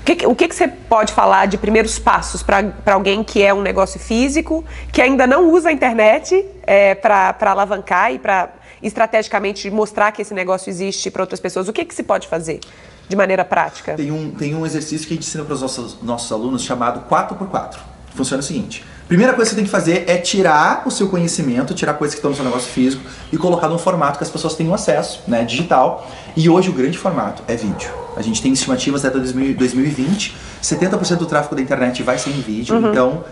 o 0.01 0.05
que, 0.05 0.27
o 0.27 0.35
que, 0.35 0.49
que 0.49 0.55
você 0.55 0.69
pode 0.69 1.13
falar 1.13 1.47
de 1.47 1.59
primeiros 1.59 1.99
passos 1.99 2.43
para 2.43 2.73
alguém 2.87 3.23
que 3.23 3.43
é 3.43 3.53
um 3.53 3.61
negócio 3.61 3.99
físico, 4.01 4.65
que 4.93 5.03
ainda 5.03 5.27
não 5.27 5.51
usa 5.53 5.69
a 5.69 5.73
internet 5.73 6.45
é, 6.67 6.95
para 6.95 7.37
alavancar 7.41 8.13
e 8.13 8.19
para 8.19 8.51
estrategicamente 8.83 9.71
mostrar 9.71 10.13
que 10.13 10.23
esse 10.23 10.33
negócio 10.33 10.71
existe 10.71 11.11
para 11.11 11.23
outras 11.23 11.41
pessoas? 11.41 11.69
O 11.69 11.73
que, 11.73 11.85
que 11.85 11.95
se 11.95 12.03
pode 12.03 12.29
fazer? 12.29 12.61
De 13.09 13.17
maneira 13.17 13.45
prática. 13.45 13.95
Tem 13.95 14.13
um, 14.13 14.31
tem 14.31 14.55
um 14.55 14.67
exercício 14.67 15.07
que 15.07 15.15
a 15.15 15.17
gente 15.17 15.27
ensina 15.27 15.45
para 15.45 15.55
os 15.55 15.63
nossos, 15.63 16.03
nossos 16.03 16.31
alunos 16.31 16.63
chamado 16.63 17.09
4x4 17.09 17.79
funciona 18.19 18.41
o 18.41 18.45
seguinte. 18.45 18.85
Primeira 19.09 19.33
coisa 19.33 19.49
que 19.49 19.55
você 19.55 19.57
tem 19.57 19.65
que 19.65 19.71
fazer 19.71 20.05
é 20.07 20.19
tirar 20.19 20.83
o 20.85 20.91
seu 20.91 21.09
conhecimento, 21.09 21.73
tirar 21.73 21.95
coisas 21.95 22.15
que 22.15 22.19
estão 22.19 22.31
no 22.31 22.37
seu 22.37 22.45
negócio 22.45 22.71
físico 22.71 23.03
e 23.33 23.39
colocar 23.39 23.67
num 23.67 23.79
formato 23.79 24.19
que 24.19 24.25
as 24.25 24.29
pessoas 24.29 24.55
tenham 24.55 24.75
acesso, 24.75 25.23
né, 25.27 25.45
digital. 25.45 26.07
E 26.37 26.47
hoje 26.47 26.69
o 26.69 26.75
grande 26.75 26.99
formato 26.99 27.43
é 27.49 27.57
vídeo. 27.57 27.91
A 28.15 28.21
gente 28.21 28.43
tem 28.43 28.53
estimativas 28.53 29.07
até 29.07 29.19
2020, 29.19 30.37
70% 30.63 31.17
do 31.17 31.25
tráfego 31.25 31.57
da 31.57 31.63
internet 31.63 32.03
vai 32.03 32.19
ser 32.19 32.31
em 32.31 32.41
vídeo, 32.43 32.77
uhum. 32.77 32.91
então 32.91 33.25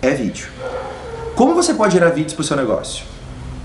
é 0.00 0.12
vídeo. 0.12 0.46
Como 1.34 1.52
você 1.52 1.74
pode 1.74 1.94
gerar 1.94 2.10
vídeos 2.10 2.34
para 2.34 2.42
o 2.42 2.44
seu 2.44 2.56
negócio? 2.56 3.04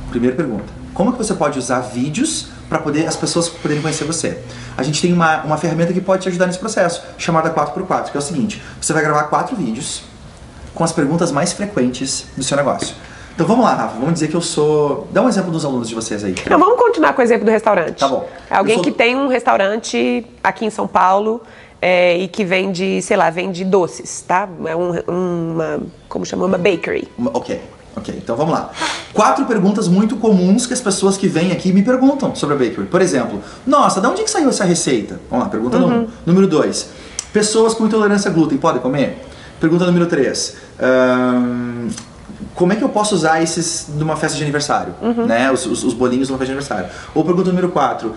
Primeira 0.10 0.36
pergunta. 0.36 0.74
Como 0.92 1.12
que 1.12 1.20
você 1.20 1.36
pode 1.36 1.60
usar 1.60 1.82
vídeos 1.82 2.48
para 2.68 2.80
poder 2.80 3.06
as 3.06 3.16
pessoas 3.16 3.48
poderem 3.48 3.80
conhecer 3.80 4.06
você? 4.06 4.40
A 4.76 4.82
gente 4.82 5.00
tem 5.00 5.14
uma, 5.14 5.44
uma 5.44 5.58
ferramenta 5.58 5.94
que 5.94 6.02
pode 6.02 6.24
te 6.24 6.30
ajudar 6.30 6.48
nesse 6.48 6.60
processo, 6.60 7.04
chamada 7.16 7.52
4x4, 7.52 8.10
que 8.10 8.18
é 8.18 8.20
o 8.20 8.24
seguinte: 8.24 8.60
você 8.82 8.92
vai 8.92 9.04
gravar 9.04 9.26
quatro 9.26 9.56
vídeos 9.56 10.13
com 10.74 10.84
as 10.84 10.92
perguntas 10.92 11.32
mais 11.32 11.54
frequentes 11.54 12.26
do 12.36 12.44
seu 12.44 12.58
negócio. 12.58 12.96
Então 13.36 13.48
vamos 13.48 13.66
lá, 13.66 13.74
Rafa, 13.74 13.96
vamos 13.96 14.14
dizer 14.14 14.28
que 14.28 14.36
eu 14.36 14.42
sou. 14.42 15.08
Dá 15.12 15.22
um 15.22 15.28
exemplo 15.28 15.52
dos 15.52 15.66
alunos 15.66 15.90
de 15.90 15.96
vocês 15.96 16.24
aí. 16.24 16.36
Não, 16.50 16.60
vamos 16.60 16.78
continuar 16.78 17.14
com 17.14 17.22
o 17.22 17.24
exemplo 17.24 17.46
do 17.46 17.52
restaurante. 17.52 17.98
Tá 17.98 18.08
bom. 18.08 18.28
Alguém 18.50 18.76
sou... 18.76 18.84
que 18.84 18.92
tem 18.92 19.16
um 19.16 19.28
restaurante 19.28 20.26
aqui 20.44 20.66
em 20.66 20.70
São 20.70 20.88
Paulo 20.88 21.42
é, 21.82 22.16
e 22.18 22.28
que 22.28 22.46
vende, 22.46 23.02
sei 23.02 23.18
lá, 23.18 23.32
vende 23.32 23.66
doces, 23.66 24.24
tá? 24.28 24.48
É 24.66 24.76
um, 24.76 24.92
uma. 25.08 25.80
Como 26.08 26.26
chama? 26.26 26.46
Uma 26.46 26.58
bakery. 26.58 27.08
Ok. 27.34 27.60
Ok, 27.96 28.14
então 28.18 28.36
vamos 28.36 28.54
lá. 28.54 28.72
Quatro 29.14 29.46
perguntas 29.46 29.88
muito 29.88 30.18
comuns 30.18 30.66
que 30.66 30.74
as 30.74 30.82
pessoas 30.82 31.16
que 31.16 31.28
vêm 31.28 31.52
aqui 31.52 31.72
me 31.72 31.84
perguntam 31.84 32.34
sobre 32.34 32.56
a 32.56 32.58
bakery. 32.58 32.88
Por 32.88 33.02
exemplo, 33.02 33.40
nossa, 33.68 34.02
de 34.02 34.08
onde 34.08 34.24
que 34.24 34.30
saiu 34.30 34.50
essa 34.50 34.66
receita? 34.66 35.20
Vamos 35.30 35.46
lá, 35.46 35.52
pergunta 35.52 35.78
uhum. 35.78 35.84
número 35.84 36.02
um. 36.02 36.08
Número 36.26 36.48
dois, 36.48 36.90
pessoas 37.32 37.76
com 37.76 37.86
intolerância 37.86 38.32
a 38.32 38.34
glúten 38.34 38.58
podem 38.58 38.82
comer? 38.82 39.24
Pergunta 39.64 39.86
número 39.86 40.08
3. 40.08 40.58
Um, 40.82 41.88
como 42.54 42.74
é 42.74 42.76
que 42.76 42.84
eu 42.84 42.90
posso 42.90 43.16
usar 43.16 43.42
esses 43.42 43.88
numa 43.96 44.18
festa 44.18 44.36
de 44.38 44.44
aniversário? 44.44 44.94
Uhum. 45.02 45.26
Né? 45.26 45.50
Os, 45.50 45.66
os, 45.66 45.86
os, 45.86 45.94
bolinhos 45.94 46.28
numa 46.28 46.38
festa 46.38 46.54
de 46.54 46.60
aniversário. 46.60 46.90
Ou 47.16 47.24
pergunta 47.24 47.48
número 47.48 47.70
4. 47.70 48.10
Uh, 48.10 48.14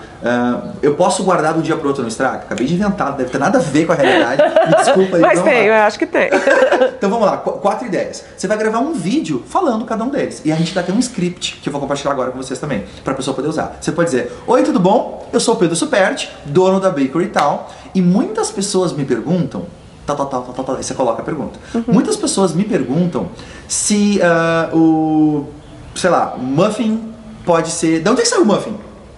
eu 0.82 0.96
posso 0.96 1.22
guardar 1.22 1.52
de 1.52 1.60
um 1.60 1.62
dia 1.62 1.76
pro 1.76 1.86
outro 1.86 2.02
no 2.02 2.08
estraga? 2.08 2.38
Acabei 2.38 2.66
de 2.66 2.74
inventar, 2.74 3.12
deve 3.12 3.30
ter 3.30 3.38
nada 3.38 3.58
a 3.58 3.60
ver 3.60 3.86
com 3.86 3.92
a 3.92 3.94
realidade. 3.94 4.42
Me 4.42 4.74
desculpa 4.74 5.16
aí. 5.18 5.22
Mas 5.22 5.40
tem, 5.40 5.68
lá. 5.68 5.76
eu 5.76 5.82
acho 5.84 5.98
que 6.00 6.06
tem. 6.06 6.30
então 6.98 7.08
vamos 7.08 7.24
lá, 7.24 7.36
qu 7.36 7.52
quatro 7.52 7.86
ideias. 7.86 8.24
Você 8.36 8.48
vai 8.48 8.56
gravar 8.56 8.80
um 8.80 8.92
vídeo 8.92 9.44
falando 9.48 9.84
cada 9.84 10.02
um 10.02 10.08
deles. 10.08 10.42
E 10.44 10.50
a 10.50 10.56
gente 10.56 10.74
dá 10.74 10.80
até 10.80 10.92
um 10.92 10.98
script 10.98 11.60
que 11.62 11.68
eu 11.68 11.72
vou 11.72 11.80
compartilhar 11.80 12.10
agora 12.10 12.32
com 12.32 12.38
vocês 12.38 12.58
também, 12.58 12.86
pra 13.04 13.14
pessoa 13.14 13.36
poder 13.36 13.46
usar. 13.46 13.78
Você 13.80 13.92
pode 13.92 14.10
dizer: 14.10 14.32
Oi, 14.48 14.64
tudo 14.64 14.80
bom? 14.80 15.30
Eu 15.32 15.38
sou 15.38 15.54
o 15.54 15.56
Pedro 15.56 15.76
Superti, 15.76 16.28
dono 16.44 16.80
da 16.80 16.90
Bakery 16.90 17.26
e 17.26 17.28
tal. 17.28 17.70
E 17.94 18.02
muitas 18.02 18.50
pessoas 18.50 18.92
me 18.92 19.04
perguntam 19.04 19.64
tal, 20.06 20.16
tal, 20.16 20.26
tal, 20.26 20.42
tal, 20.42 20.64
tal, 20.64 20.76
Aí 20.76 20.84
você 20.84 20.94
coloca 20.94 21.22
a 21.22 21.24
pergunta. 21.24 21.58
Uhum. 21.74 21.84
Muitas 21.88 22.16
pessoas 22.16 22.54
me 22.54 22.64
perguntam 22.64 23.28
se 23.66 24.20
uh, 24.20 24.76
o, 24.76 25.48
sei 25.94 26.10
lá, 26.10 26.34
o 26.36 26.42
muffin 26.42 27.12
pode 27.44 27.70
ser. 27.70 28.00
De 28.00 28.08
onde 28.08 28.20
é 28.20 28.22
que 28.22 28.28
saiu 28.28 28.42
o 28.42 28.46
muffin? 28.46 28.76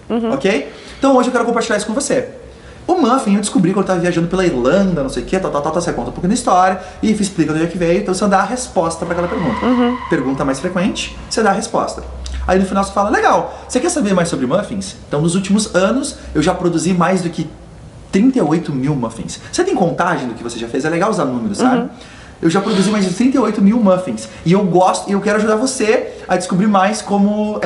Uhum. 0.09 0.33
Ok? 0.33 0.71
Então 0.97 1.15
hoje 1.15 1.29
eu 1.29 1.31
quero 1.31 1.45
compartilhar 1.45 1.77
isso 1.77 1.85
com 1.85 1.93
você. 1.93 2.29
O 2.87 2.95
muffin 2.95 3.35
eu 3.35 3.41
descobri 3.41 3.71
quando 3.71 3.77
eu 3.77 3.81
estava 3.81 3.99
viajando 3.99 4.27
pela 4.27 4.43
Irlanda, 4.43 5.03
não 5.03 5.09
sei 5.09 5.21
o 5.21 5.25
que, 5.25 5.37
tal, 5.37 5.51
tal, 5.51 5.61
tal, 5.61 5.73
você 5.73 5.93
conta 5.93 6.09
um 6.09 6.11
pouquinho 6.11 6.29
da 6.29 6.33
história 6.33 6.81
e 7.03 7.11
explica 7.11 7.53
onde 7.53 7.63
é 7.63 7.67
que 7.67 7.77
veio, 7.77 8.01
então 8.01 8.13
você 8.13 8.27
dá 8.27 8.39
a 8.39 8.45
resposta 8.45 9.05
para 9.05 9.13
aquela 9.13 9.27
pergunta. 9.27 9.63
Uhum. 9.63 9.97
Pergunta 10.09 10.43
mais 10.43 10.59
frequente, 10.59 11.15
você 11.29 11.43
dá 11.43 11.51
a 11.51 11.53
resposta. 11.53 12.03
Aí 12.47 12.57
no 12.57 12.65
final 12.65 12.83
você 12.83 12.91
fala, 12.91 13.11
legal, 13.11 13.63
você 13.67 13.79
quer 13.79 13.89
saber 13.89 14.15
mais 14.15 14.27
sobre 14.27 14.47
muffins? 14.47 14.95
Então 15.07 15.21
nos 15.21 15.35
últimos 15.35 15.75
anos 15.75 16.17
eu 16.33 16.41
já 16.41 16.51
produzi 16.51 16.91
mais 16.91 17.21
do 17.21 17.29
que 17.29 17.47
38 18.11 18.71
mil 18.71 18.95
muffins. 18.95 19.39
Você 19.51 19.63
tem 19.63 19.75
contagem 19.75 20.27
do 20.27 20.33
que 20.33 20.43
você 20.43 20.57
já 20.57 20.67
fez? 20.67 20.85
É 20.85 20.89
legal 20.89 21.09
usar 21.09 21.25
números, 21.25 21.57
sabe? 21.57 21.81
Uhum. 21.81 21.89
Eu 22.41 22.49
já 22.49 22.61
produzi 22.61 22.89
mais 22.89 23.05
de 23.05 23.13
38 23.13 23.61
mil 23.61 23.79
muffins. 23.79 24.29
E 24.45 24.53
eu 24.53 24.63
gosto, 24.63 25.09
e 25.09 25.13
eu 25.13 25.21
quero 25.21 25.37
ajudar 25.37 25.55
você 25.55 26.13
a 26.27 26.37
descobrir 26.37 26.67
mais 26.67 27.01
como 27.01 27.57
uh, 27.57 27.61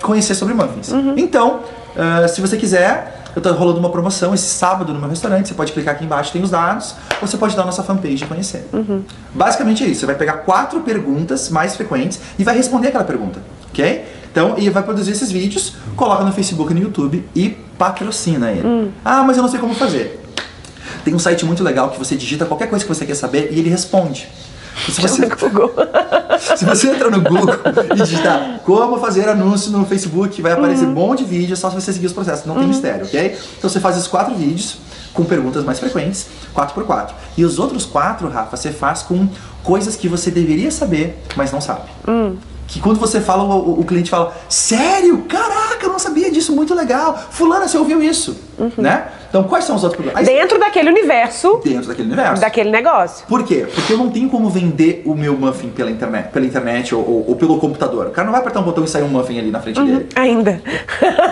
conhecer 0.00 0.34
sobre 0.34 0.54
muffins. 0.54 0.90
Uhum. 0.90 1.14
Então, 1.16 1.60
uh, 1.94 2.28
se 2.28 2.40
você 2.40 2.56
quiser, 2.56 3.24
eu 3.36 3.42
tô 3.42 3.52
rolando 3.52 3.78
uma 3.78 3.90
promoção 3.90 4.32
esse 4.32 4.46
sábado 4.46 4.94
no 4.94 4.98
meu 4.98 5.10
restaurante. 5.10 5.48
Você 5.48 5.54
pode 5.54 5.72
clicar 5.72 5.94
aqui 5.94 6.04
embaixo, 6.04 6.32
tem 6.32 6.42
os 6.42 6.50
dados, 6.50 6.94
ou 7.20 7.28
você 7.28 7.36
pode 7.36 7.54
dar 7.54 7.62
a 7.62 7.66
nossa 7.66 7.82
fanpage 7.82 8.24
e 8.24 8.26
conhecer. 8.26 8.66
Uhum. 8.72 9.02
Basicamente 9.34 9.84
é 9.84 9.86
isso. 9.86 10.00
Você 10.00 10.06
vai 10.06 10.14
pegar 10.14 10.38
quatro 10.38 10.80
perguntas 10.80 11.50
mais 11.50 11.76
frequentes 11.76 12.18
e 12.38 12.44
vai 12.44 12.56
responder 12.56 12.88
aquela 12.88 13.04
pergunta, 13.04 13.42
ok? 13.68 14.04
Então, 14.36 14.54
e 14.58 14.68
vai 14.68 14.82
produzir 14.82 15.12
esses 15.12 15.32
vídeos, 15.32 15.72
coloca 15.96 16.22
no 16.22 16.30
Facebook 16.30 16.70
e 16.70 16.74
no 16.74 16.82
YouTube 16.82 17.26
e 17.34 17.56
patrocina 17.78 18.52
ele. 18.52 18.66
Hum. 18.66 18.90
Ah, 19.02 19.22
mas 19.22 19.38
eu 19.38 19.42
não 19.42 19.48
sei 19.48 19.58
como 19.58 19.74
fazer. 19.74 20.22
Tem 21.02 21.14
um 21.14 21.18
site 21.18 21.46
muito 21.46 21.64
legal 21.64 21.88
que 21.88 21.98
você 21.98 22.14
digita 22.16 22.44
qualquer 22.44 22.68
coisa 22.68 22.84
que 22.84 22.94
você 22.94 23.06
quer 23.06 23.14
saber 23.14 23.48
e 23.50 23.58
ele 23.58 23.70
responde. 23.70 24.28
Se 24.90 25.00
você, 25.00 25.26
se 26.54 26.64
você 26.66 26.90
entrar 26.90 27.10
no 27.10 27.22
Google 27.22 27.54
e 27.90 27.96
digitar 27.96 28.60
como 28.62 28.98
fazer 28.98 29.26
anúncio 29.26 29.72
no 29.72 29.86
Facebook, 29.86 30.42
vai 30.42 30.52
aparecer 30.52 30.84
uhum. 30.84 30.90
um 30.90 30.94
monte 30.94 31.24
de 31.24 31.30
vídeos, 31.30 31.58
só 31.58 31.70
se 31.70 31.76
você 31.76 31.90
seguir 31.90 32.08
os 32.08 32.12
processos, 32.12 32.44
não 32.44 32.56
uhum. 32.56 32.60
tem 32.60 32.68
mistério, 32.68 33.06
ok? 33.06 33.38
Então 33.56 33.70
você 33.70 33.80
faz 33.80 33.96
esses 33.96 34.06
quatro 34.06 34.34
vídeos 34.34 34.76
com 35.14 35.24
perguntas 35.24 35.64
mais 35.64 35.78
frequentes, 35.78 36.26
4 36.52 36.74
por 36.74 36.84
4 36.84 37.16
E 37.38 37.44
os 37.46 37.58
outros 37.58 37.86
quatro, 37.86 38.28
Rafa, 38.28 38.54
você 38.54 38.70
faz 38.70 39.00
com 39.00 39.26
coisas 39.62 39.96
que 39.96 40.10
você 40.10 40.30
deveria 40.30 40.70
saber, 40.70 41.18
mas 41.34 41.50
não 41.50 41.60
sabe. 41.62 41.88
Hum 42.06 42.36
que 42.66 42.80
quando 42.80 42.98
você 42.98 43.20
fala, 43.20 43.44
o, 43.44 43.80
o, 43.80 43.84
cliente 43.84 44.10
fala, 44.10 44.36
sério? 44.48 45.22
Caraca, 45.28 45.84
eu 45.84 45.90
não 45.90 45.98
sabia 45.98 46.30
disso, 46.30 46.52
muito 46.54 46.74
legal. 46.74 47.16
Fulana, 47.30 47.68
você 47.68 47.78
ouviu 47.78 48.02
isso, 48.02 48.36
uhum. 48.58 48.70
né? 48.76 49.08
Então, 49.28 49.44
quais 49.44 49.64
são 49.64 49.76
os 49.76 49.84
outros 49.84 50.02
problemas? 50.02 50.26
Dentro 50.26 50.58
daquele 50.58 50.88
universo. 50.90 51.60
Dentro 51.62 51.88
daquele 51.88 52.08
universo. 52.08 52.40
Daquele 52.40 52.70
negócio. 52.70 53.26
Por 53.26 53.44
quê? 53.44 53.66
Porque 53.72 53.92
eu 53.92 53.98
não 53.98 54.10
tenho 54.10 54.28
como 54.28 54.48
vender 54.48 55.02
o 55.04 55.14
meu 55.14 55.36
muffin 55.36 55.68
pela 55.68 55.90
internet, 55.90 56.30
pela 56.30 56.46
internet 56.46 56.94
ou, 56.94 57.02
ou, 57.02 57.24
ou 57.28 57.36
pelo 57.36 57.58
computador. 57.58 58.06
O 58.06 58.10
cara 58.10 58.24
não 58.24 58.32
vai 58.32 58.40
apertar 58.40 58.60
um 58.60 58.64
botão 58.64 58.84
e 58.84 58.88
sair 58.88 59.02
um 59.02 59.08
muffin 59.08 59.38
ali 59.38 59.50
na 59.50 59.60
frente 59.60 59.78
uhum. 59.78 59.86
dele. 59.86 60.08
Ainda. 60.16 60.62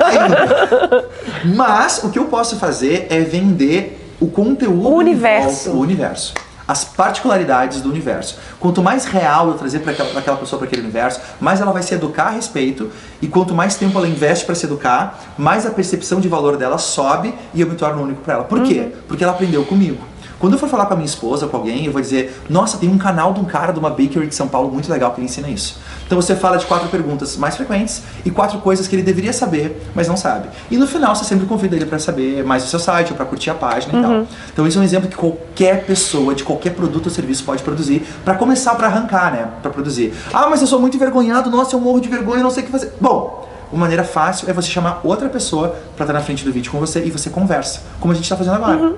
Ainda. 0.04 1.08
Mas, 1.56 2.04
o 2.04 2.10
que 2.10 2.18
eu 2.18 2.26
posso 2.26 2.56
fazer 2.56 3.06
é 3.10 3.20
vender 3.20 4.00
o 4.20 4.28
conteúdo. 4.28 4.88
O 4.88 4.94
universo. 4.96 5.70
O 5.70 5.80
universo 5.80 6.34
as 6.66 6.84
particularidades 6.84 7.80
do 7.80 7.90
universo. 7.90 8.38
Quanto 8.58 8.82
mais 8.82 9.04
real 9.04 9.48
eu 9.48 9.54
trazer 9.54 9.80
para 9.80 9.92
aquela, 9.92 10.36
pessoa 10.36 10.58
para 10.58 10.66
aquele 10.66 10.82
universo, 10.82 11.20
mais 11.40 11.60
ela 11.60 11.72
vai 11.72 11.82
se 11.82 11.94
educar 11.94 12.28
a 12.28 12.30
respeito, 12.30 12.90
e 13.20 13.26
quanto 13.26 13.54
mais 13.54 13.76
tempo 13.76 13.98
ela 13.98 14.08
investe 14.08 14.44
para 14.44 14.54
se 14.54 14.66
educar, 14.66 15.20
mais 15.36 15.66
a 15.66 15.70
percepção 15.70 16.20
de 16.20 16.28
valor 16.28 16.56
dela 16.56 16.78
sobe 16.78 17.34
e 17.52 17.60
eu 17.60 17.66
me 17.66 17.76
torno 17.76 18.02
único 18.02 18.22
para 18.22 18.34
ela. 18.34 18.44
Por 18.44 18.58
uhum. 18.58 18.64
quê? 18.64 18.92
Porque 19.06 19.22
ela 19.22 19.32
aprendeu 19.32 19.64
comigo. 19.64 20.14
Quando 20.38 20.54
eu 20.54 20.58
for 20.58 20.68
falar 20.68 20.86
com 20.86 20.94
a 20.94 20.96
minha 20.96 21.06
esposa, 21.06 21.46
com 21.46 21.56
alguém, 21.56 21.86
eu 21.86 21.92
vou 21.92 22.02
dizer: 22.02 22.42
Nossa, 22.50 22.76
tem 22.76 22.88
um 22.88 22.98
canal 22.98 23.32
de 23.32 23.40
um 23.40 23.44
cara 23.44 23.72
de 23.72 23.78
uma 23.78 23.88
bakery 23.88 24.26
de 24.26 24.34
São 24.34 24.46
Paulo 24.46 24.70
muito 24.70 24.90
legal 24.90 25.12
que 25.12 25.20
ele 25.20 25.26
ensina 25.26 25.48
isso. 25.48 25.78
Então 26.14 26.22
você 26.22 26.36
fala 26.36 26.56
de 26.56 26.64
quatro 26.66 26.88
perguntas 26.90 27.36
mais 27.36 27.56
frequentes 27.56 28.02
e 28.24 28.30
quatro 28.30 28.60
coisas 28.60 28.86
que 28.86 28.94
ele 28.94 29.02
deveria 29.02 29.32
saber, 29.32 29.82
mas 29.96 30.06
não 30.06 30.16
sabe. 30.16 30.48
E 30.70 30.76
no 30.76 30.86
final 30.86 31.12
você 31.12 31.24
sempre 31.24 31.44
convida 31.44 31.74
ele 31.74 31.86
para 31.86 31.98
saber 31.98 32.44
mais 32.44 32.62
do 32.62 32.68
seu 32.68 32.78
site 32.78 33.10
ou 33.10 33.16
para 33.16 33.26
curtir 33.26 33.50
a 33.50 33.54
página 33.54 33.92
uhum. 33.92 33.98
e 33.98 34.02
tal. 34.02 34.26
Então 34.52 34.66
isso 34.68 34.78
é 34.78 34.80
um 34.80 34.84
exemplo 34.84 35.08
que 35.08 35.16
qualquer 35.16 35.84
pessoa 35.84 36.32
de 36.32 36.44
qualquer 36.44 36.72
produto 36.72 37.06
ou 37.06 37.10
serviço 37.10 37.42
pode 37.42 37.64
produzir 37.64 38.06
para 38.24 38.36
começar 38.36 38.76
para 38.76 38.86
arrancar, 38.86 39.32
né? 39.32 39.48
Para 39.60 39.72
produzir. 39.72 40.14
Ah, 40.32 40.46
mas 40.48 40.60
eu 40.60 40.68
sou 40.68 40.78
muito 40.78 40.96
envergonhado, 40.96 41.50
nossa, 41.50 41.74
eu 41.74 41.80
morro 41.80 41.98
de 41.98 42.08
vergonha, 42.08 42.44
não 42.44 42.50
sei 42.50 42.62
o 42.62 42.66
que 42.66 42.70
fazer. 42.70 42.92
Bom, 43.00 43.48
uma 43.72 43.80
maneira 43.80 44.04
fácil 44.04 44.48
é 44.48 44.52
você 44.52 44.68
chamar 44.68 45.00
outra 45.02 45.28
pessoa 45.28 45.74
para 45.96 46.04
estar 46.04 46.12
na 46.12 46.20
frente 46.20 46.44
do 46.44 46.52
vídeo 46.52 46.70
com 46.70 46.78
você 46.78 47.04
e 47.04 47.10
você 47.10 47.28
conversa, 47.28 47.80
como 47.98 48.12
a 48.12 48.14
gente 48.14 48.22
está 48.22 48.36
fazendo 48.36 48.54
agora. 48.54 48.76
Uhum. 48.76 48.96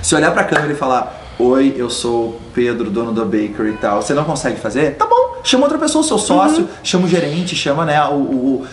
Se 0.00 0.14
olhar 0.14 0.32
pra 0.32 0.44
câmera 0.44 0.72
e 0.72 0.76
falar, 0.76 1.19
oi, 1.40 1.74
eu 1.76 1.88
sou 1.88 2.38
Pedro, 2.54 2.90
dono 2.90 3.12
da 3.12 3.24
bakery 3.24 3.70
e 3.70 3.76
tal, 3.76 4.02
você 4.02 4.12
não 4.12 4.24
consegue 4.24 4.60
fazer? 4.60 4.96
Tá 4.96 5.06
bom, 5.06 5.36
chama 5.42 5.64
outra 5.64 5.78
pessoa, 5.78 6.04
o 6.04 6.06
seu 6.06 6.18
sócio, 6.18 6.62
uhum. 6.62 6.68
chama 6.82 7.06
o 7.06 7.08
gerente, 7.08 7.56
chama, 7.56 7.84
né, 7.84 8.02
o, 8.08 8.14
o 8.14 8.66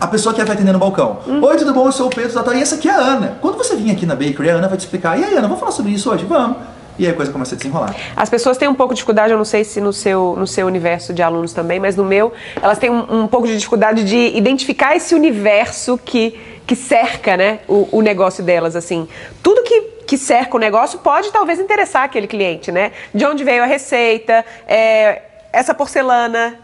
a 0.00 0.06
pessoa 0.06 0.32
que 0.32 0.42
vai 0.42 0.54
atender 0.54 0.72
no 0.72 0.78
balcão. 0.78 1.18
Uhum. 1.26 1.42
Oi, 1.42 1.56
tudo 1.56 1.74
bom? 1.74 1.86
Eu 1.86 1.92
sou 1.92 2.06
o 2.06 2.10
Pedro, 2.10 2.32
tal, 2.32 2.54
e 2.54 2.62
essa 2.62 2.76
aqui 2.76 2.88
é 2.88 2.92
a 2.92 2.98
Ana. 2.98 3.38
Quando 3.40 3.56
você 3.56 3.74
vir 3.74 3.90
aqui 3.90 4.06
na 4.06 4.14
bakery, 4.14 4.50
a 4.50 4.54
Ana 4.54 4.68
vai 4.68 4.78
te 4.78 4.82
explicar, 4.82 5.18
e 5.18 5.24
aí, 5.24 5.32
Ana, 5.32 5.48
vamos 5.48 5.58
falar 5.58 5.72
sobre 5.72 5.90
isso 5.90 6.08
hoje? 6.10 6.24
Vamos. 6.24 6.56
E 6.98 7.06
aí 7.06 7.12
a 7.12 7.14
coisa 7.14 7.30
começa 7.30 7.54
a 7.54 7.58
desenrolar. 7.58 7.94
As 8.16 8.28
pessoas 8.28 8.56
têm 8.56 8.68
um 8.68 8.74
pouco 8.74 8.92
de 8.92 8.98
dificuldade, 8.98 9.30
eu 9.30 9.38
não 9.38 9.44
sei 9.44 9.62
se 9.62 9.80
no 9.80 9.92
seu, 9.92 10.34
no 10.36 10.46
seu 10.46 10.66
universo 10.66 11.14
de 11.14 11.22
alunos 11.22 11.52
também, 11.52 11.78
mas 11.78 11.94
no 11.94 12.04
meu, 12.04 12.32
elas 12.60 12.78
têm 12.78 12.90
um, 12.90 13.22
um 13.22 13.26
pouco 13.28 13.46
de 13.46 13.56
dificuldade 13.56 14.02
de 14.02 14.36
identificar 14.36 14.96
esse 14.96 15.14
universo 15.14 15.98
que, 16.04 16.36
que 16.68 16.76
cerca 16.76 17.34
né, 17.34 17.60
o, 17.66 17.88
o 17.90 18.02
negócio 18.02 18.44
delas. 18.44 18.76
assim. 18.76 19.08
Tudo 19.42 19.62
que 19.64 19.98
que 20.08 20.16
cerca 20.16 20.56
o 20.56 20.58
negócio 20.58 21.00
pode 21.00 21.30
talvez 21.30 21.60
interessar 21.60 22.04
aquele 22.04 22.26
cliente, 22.26 22.72
né? 22.72 22.92
De 23.12 23.26
onde 23.26 23.44
veio 23.44 23.62
a 23.62 23.66
receita, 23.66 24.42
é, 24.66 25.20
essa 25.52 25.74
porcelana, 25.74 26.58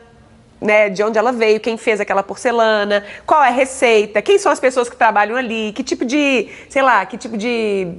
né, 0.59 0.89
de 0.89 1.03
onde 1.03 1.19
ela 1.19 1.31
veio, 1.31 1.61
quem 1.61 1.77
fez 1.77 2.01
aquela 2.01 2.23
porcelana, 2.23 3.05
qual 3.27 3.45
é 3.45 3.49
a 3.49 3.51
receita, 3.51 4.23
quem 4.23 4.39
são 4.39 4.51
as 4.51 4.59
pessoas 4.59 4.89
que 4.89 4.97
trabalham 4.97 5.37
ali, 5.37 5.75
que 5.75 5.83
tipo 5.83 6.07
de, 6.07 6.49
sei 6.71 6.81
lá, 6.81 7.05
que 7.05 7.19
tipo 7.19 7.37
de 7.37 7.93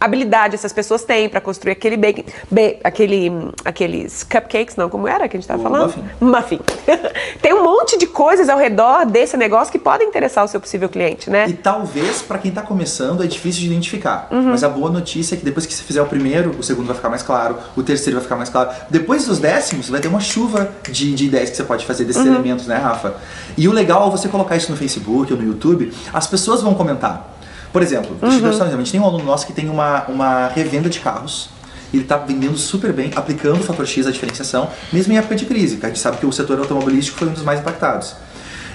habilidade 0.00 0.54
essas 0.54 0.72
pessoas 0.72 1.04
têm 1.04 1.28
para 1.28 1.40
construir 1.40 1.72
aquele 1.72 1.96
bacon, 1.96 2.22
ba 2.50 2.60
aquele, 2.82 3.30
aqueles 3.64 4.22
cupcakes, 4.22 4.76
não, 4.76 4.88
como 4.88 5.06
era 5.06 5.28
que 5.28 5.36
a 5.36 5.40
gente 5.40 5.44
estava 5.50 5.62
falando? 5.62 5.94
muffin. 6.20 6.58
Muffin. 6.58 6.60
Tem 7.42 7.52
um 7.54 7.62
monte 7.62 7.98
de 7.98 8.06
coisas 8.06 8.48
ao 8.48 8.58
redor 8.58 9.04
desse 9.06 9.36
negócio 9.36 9.70
que 9.70 9.78
podem 9.78 10.08
interessar 10.08 10.44
o 10.44 10.48
seu 10.48 10.60
possível 10.60 10.88
cliente, 10.88 11.28
né? 11.28 11.46
E 11.48 11.52
talvez 11.52 12.22
para 12.22 12.38
quem 12.38 12.50
tá 12.50 12.62
começando 12.62 13.22
é 13.22 13.26
difícil 13.26 13.60
de 13.60 13.66
identificar. 13.66 14.28
Uhum. 14.30 14.50
Mas 14.50 14.64
a 14.64 14.68
boa 14.68 14.90
notícia 14.90 15.34
é 15.34 15.38
que 15.38 15.44
depois 15.44 15.66
que 15.66 15.74
você 15.74 15.82
fizer 15.82 16.00
o 16.02 16.06
primeiro, 16.06 16.50
o 16.58 16.62
segundo 16.62 16.86
vai 16.86 16.96
ficar 16.96 17.08
mais 17.10 17.22
claro, 17.22 17.56
o 17.76 17.82
terceiro 17.82 18.16
vai 18.18 18.22
ficar 18.22 18.36
mais 18.36 18.48
claro. 18.48 18.70
Depois 18.88 19.26
dos 19.26 19.38
décimos, 19.38 19.88
vai 19.88 20.00
ter 20.00 20.08
uma 20.08 20.20
chuva 20.20 20.70
de, 20.88 21.14
de 21.14 21.26
ideias 21.26 21.50
que 21.50 21.56
você 21.56 21.64
pode 21.64 21.84
fazer 21.84 22.04
desses 22.04 22.20
Uhum. 22.22 22.34
elementos, 22.34 22.66
né, 22.66 22.76
Rafa? 22.76 23.14
E 23.56 23.66
o 23.68 23.72
legal 23.72 24.06
é 24.08 24.10
você 24.10 24.28
colocar 24.28 24.56
isso 24.56 24.70
no 24.70 24.76
Facebook 24.76 25.32
ou 25.32 25.38
no 25.38 25.44
YouTube, 25.46 25.92
as 26.12 26.26
pessoas 26.26 26.62
vão 26.62 26.74
comentar. 26.74 27.36
Por 27.72 27.82
exemplo, 27.82 28.16
um 28.20 28.28
exemplo. 28.28 28.62
a 28.62 28.76
gente 28.76 28.92
tem 28.92 29.00
um 29.00 29.04
aluno 29.04 29.24
nosso 29.24 29.46
que 29.46 29.52
tem 29.52 29.68
uma, 29.68 30.04
uma 30.06 30.48
revenda 30.48 30.88
de 30.88 31.00
carros. 31.00 31.48
Ele 31.92 32.02
está 32.02 32.16
vendendo 32.16 32.56
super 32.56 32.92
bem, 32.92 33.10
aplicando 33.16 33.60
o 33.60 33.62
fator 33.62 33.86
X, 33.86 34.06
a 34.06 34.10
diferenciação, 34.10 34.68
mesmo 34.92 35.12
em 35.12 35.16
época 35.16 35.34
de 35.34 35.44
crise, 35.44 35.76
que 35.76 35.86
a 35.86 35.88
gente 35.88 35.98
sabe 35.98 36.18
que 36.18 36.26
o 36.26 36.32
setor 36.32 36.58
automobilístico 36.58 37.18
foi 37.18 37.28
um 37.28 37.32
dos 37.32 37.42
mais 37.42 37.60
impactados. 37.60 38.14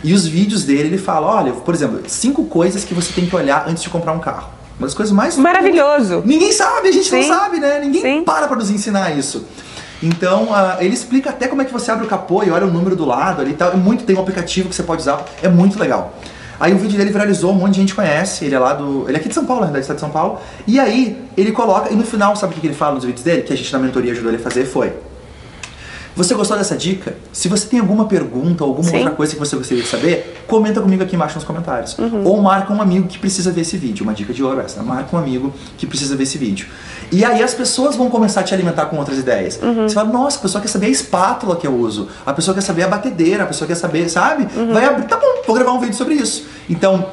E 0.04 0.14
os 0.14 0.28
vídeos 0.28 0.64
dele, 0.64 0.90
ele 0.90 0.98
fala, 0.98 1.28
olha, 1.28 1.54
por 1.54 1.74
exemplo, 1.74 2.02
cinco 2.08 2.46
coisas 2.46 2.84
que 2.84 2.94
você 2.94 3.14
tem 3.14 3.26
que 3.26 3.36
olhar 3.36 3.66
antes 3.68 3.82
de 3.82 3.90
comprar 3.90 4.12
um 4.12 4.20
carro. 4.20 4.50
Uma 4.78 4.88
das 4.88 4.94
coisas 4.94 5.14
mais... 5.14 5.38
Maravilhoso. 5.38 6.22
Ninguém 6.26 6.52
sabe, 6.52 6.90
a 6.90 6.92
gente 6.92 7.10
Sim. 7.10 7.22
não 7.22 7.38
sabe, 7.38 7.60
né? 7.60 7.80
Ninguém 7.80 8.02
Sim. 8.02 8.24
para 8.24 8.48
para 8.48 8.58
nos 8.58 8.70
ensinar 8.70 9.18
isso. 9.18 9.46
Então, 10.04 10.50
ah, 10.54 10.78
ele 10.80 10.94
explica 10.94 11.30
até 11.30 11.48
como 11.48 11.62
é 11.62 11.66
que 11.66 11.72
você 11.72 11.90
abre 11.90 12.06
o 12.06 12.10
capô 12.10 12.44
e 12.44 12.52
olha 12.52 12.66
o 12.66 12.72
número 12.72 12.96
do 12.96 13.06
lado 13.06 13.42
ali 13.42 13.52
e 13.52 13.56
tal. 13.56 13.72
É 13.72 13.76
muito, 13.76 14.04
tem 14.04 14.16
um 14.16 14.20
aplicativo 14.20 14.70
que 14.70 14.76
você 14.76 14.84
pode 14.84 15.02
usar, 15.02 15.24
é 15.42 15.48
muito 15.48 15.80
legal. 15.80 16.14
Aí 16.60 16.74
o 16.74 16.78
vídeo 16.78 16.98
dele 16.98 17.12
viralizou, 17.12 17.52
um 17.52 17.56
monte 17.56 17.74
de 17.76 17.82
gente 17.82 17.96
conhece, 17.96 18.46
ele 18.46 18.56
é 18.56 18.60
lá 18.60 18.74
do. 18.74 19.06
Ele 19.08 19.18
é 19.18 19.20
aqui 19.20 19.30
de 19.30 19.36
São 19.36 19.46
Paulo, 19.46 19.62
na 19.62 19.68
verdade, 19.68 19.84
está 19.84 19.94
de 19.94 20.00
São 20.00 20.10
Paulo. 20.10 20.40
E 20.66 20.80
aí, 20.80 21.22
ele 21.36 21.52
coloca, 21.52 21.92
e 21.92 21.96
no 21.96 22.04
final, 22.04 22.36
sabe 22.36 22.54
o 22.56 22.60
que 22.60 22.66
ele 22.66 22.74
fala 22.74 22.96
nos 22.96 23.04
vídeos 23.04 23.24
dele? 23.24 23.42
Que 23.42 23.54
a 23.54 23.58
gente 23.58 23.72
na 23.74 23.80
mentoria 23.80 24.12
ajudou 24.12 24.32
ele 24.32 24.38
a 24.38 24.44
fazer? 24.44 24.66
Foi. 24.66 24.94
Você 26.16 26.34
gostou 26.34 26.58
dessa 26.58 26.78
dica? 26.78 27.18
Se 27.34 27.50
você 27.50 27.68
tem 27.68 27.78
alguma 27.78 28.06
pergunta 28.06 28.64
ou 28.64 28.70
alguma 28.70 28.90
Sim. 28.90 28.98
outra 29.00 29.12
coisa 29.12 29.34
que 29.34 29.40
você 29.40 29.54
gostaria 29.58 29.84
de 29.84 29.90
saber, 29.90 30.44
comenta 30.48 30.80
comigo 30.80 31.04
aqui 31.04 31.14
embaixo 31.14 31.36
nos 31.36 31.44
comentários. 31.44 31.98
Ou 32.24 32.42
marca 32.42 32.72
um 32.72 32.82
amigo 32.82 33.06
que 33.06 33.20
precisa 33.20 33.52
ver 33.52 33.62
esse 33.62 33.76
vídeo. 33.76 34.04
Uma 34.04 34.14
dica 34.14 34.34
de 34.34 34.42
ouro 34.42 34.62
essa. 34.62 34.82
Marca 34.82 35.14
um 35.14 35.20
amigo 35.20 35.54
que 35.78 35.86
precisa 35.86 36.16
ver 36.16 36.24
esse 36.24 36.38
vídeo. 36.38 36.68
E 37.12 37.24
aí 37.24 37.42
as 37.44 37.54
pessoas 37.54 37.96
vão 37.96 38.10
começar 38.10 38.42
a 38.42 38.44
te 38.44 38.54
alimentar 38.54 38.86
com 38.88 38.98
outras 38.98 39.18
ideias. 39.18 39.58
Você 39.88 39.94
fala, 39.96 40.10
nossa, 40.10 40.38
a 40.40 40.42
pessoa 40.42 40.62
quer 40.62 40.68
saber 40.68 40.88
a 40.88 40.90
espátula 40.90 41.56
que 41.56 41.66
eu 41.68 41.74
uso. 41.74 42.10
A 42.26 42.34
pessoa 42.34 42.54
quer 42.56 42.62
saber 42.62 42.84
a 42.84 42.88
batedeira. 42.88 43.44
A 43.44 43.48
pessoa 43.48 43.68
quer 43.68 43.76
saber, 43.76 44.10
sabe? 44.10 44.48
Vai 44.74 44.86
abrir, 44.86 45.06
tá 45.08 45.18
bom, 45.18 45.44
vou 45.46 45.56
gravar 45.56 45.72
um 45.72 45.80
vídeo 45.80 45.96
sobre 45.96 46.16
isso. 46.16 46.46
Então, 46.70 47.06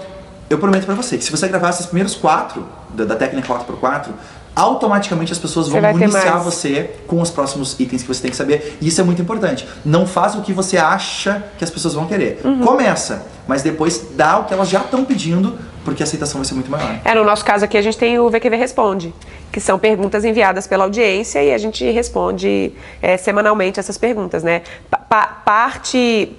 eu 0.51 0.59
prometo 0.59 0.84
pra 0.84 0.95
você 0.95 1.16
que 1.16 1.24
se 1.24 1.30
você 1.30 1.49
gravar 1.49 1.70
esses 1.70 1.86
primeiros 1.86 2.14
quatro 2.14 2.66
da, 2.90 3.05
da 3.05 3.16
técnica 3.16 3.49
4x4, 3.49 4.09
automaticamente 4.55 5.32
as 5.32 5.38
pessoas 5.38 5.68
vão 5.68 5.80
ter 5.80 5.92
municiar 5.94 6.40
você 6.42 6.90
com 7.07 7.20
os 7.20 7.30
próximos 7.30 7.78
itens 7.80 8.03
que 8.03 8.09
você 8.09 8.20
tem 8.22 8.30
que 8.30 8.36
saber. 8.36 8.76
E 8.80 8.88
isso 8.88 9.00
é 9.00 9.05
muito 9.05 9.22
importante. 9.22 9.66
Não 9.84 10.07
faz 10.07 10.34
o 10.34 10.42
que 10.42 10.53
você 10.53 10.76
acha 10.76 11.42
que 11.59 11.64
as 11.64 11.70
pessoas 11.70 11.94
vão 11.94 12.07
querer. 12.07 12.40
Uhum. 12.44 12.61
Começa, 12.61 13.24
mas 13.46 13.62
depois 13.62 14.09
dá 14.14 14.38
o 14.38 14.44
que 14.44 14.53
elas 14.55 14.68
já 14.68 14.80
estão 14.80 15.05
pedindo, 15.05 15.59
porque 15.84 16.03
a 16.03 16.05
aceitação 16.05 16.38
vai 16.40 16.44
ser 16.46 16.55
muito 16.55 16.70
maior. 16.70 17.00
É, 17.05 17.14
no 17.14 17.24
nosso 17.24 17.44
caso 17.44 17.64
aqui 17.64 17.76
a 17.78 17.82
gente 17.82 17.96
tem 17.98 18.18
o 18.18 18.28
VQV 18.30 18.57
Responde, 18.57 19.14
que 19.50 19.61
são 19.61 19.78
perguntas 19.78 20.24
enviadas 20.24 20.66
pela 20.66 20.84
audiência 20.84 21.42
e 21.42 21.53
a 21.53 21.59
gente 21.59 21.90
responde 21.90 22.72
é, 23.00 23.16
semanalmente 23.16 23.80
essas 23.80 23.96
perguntas, 23.98 24.42
né? 24.42 24.62
Pa- 24.90 24.98
pa- 24.98 25.26
parte, 25.44 26.36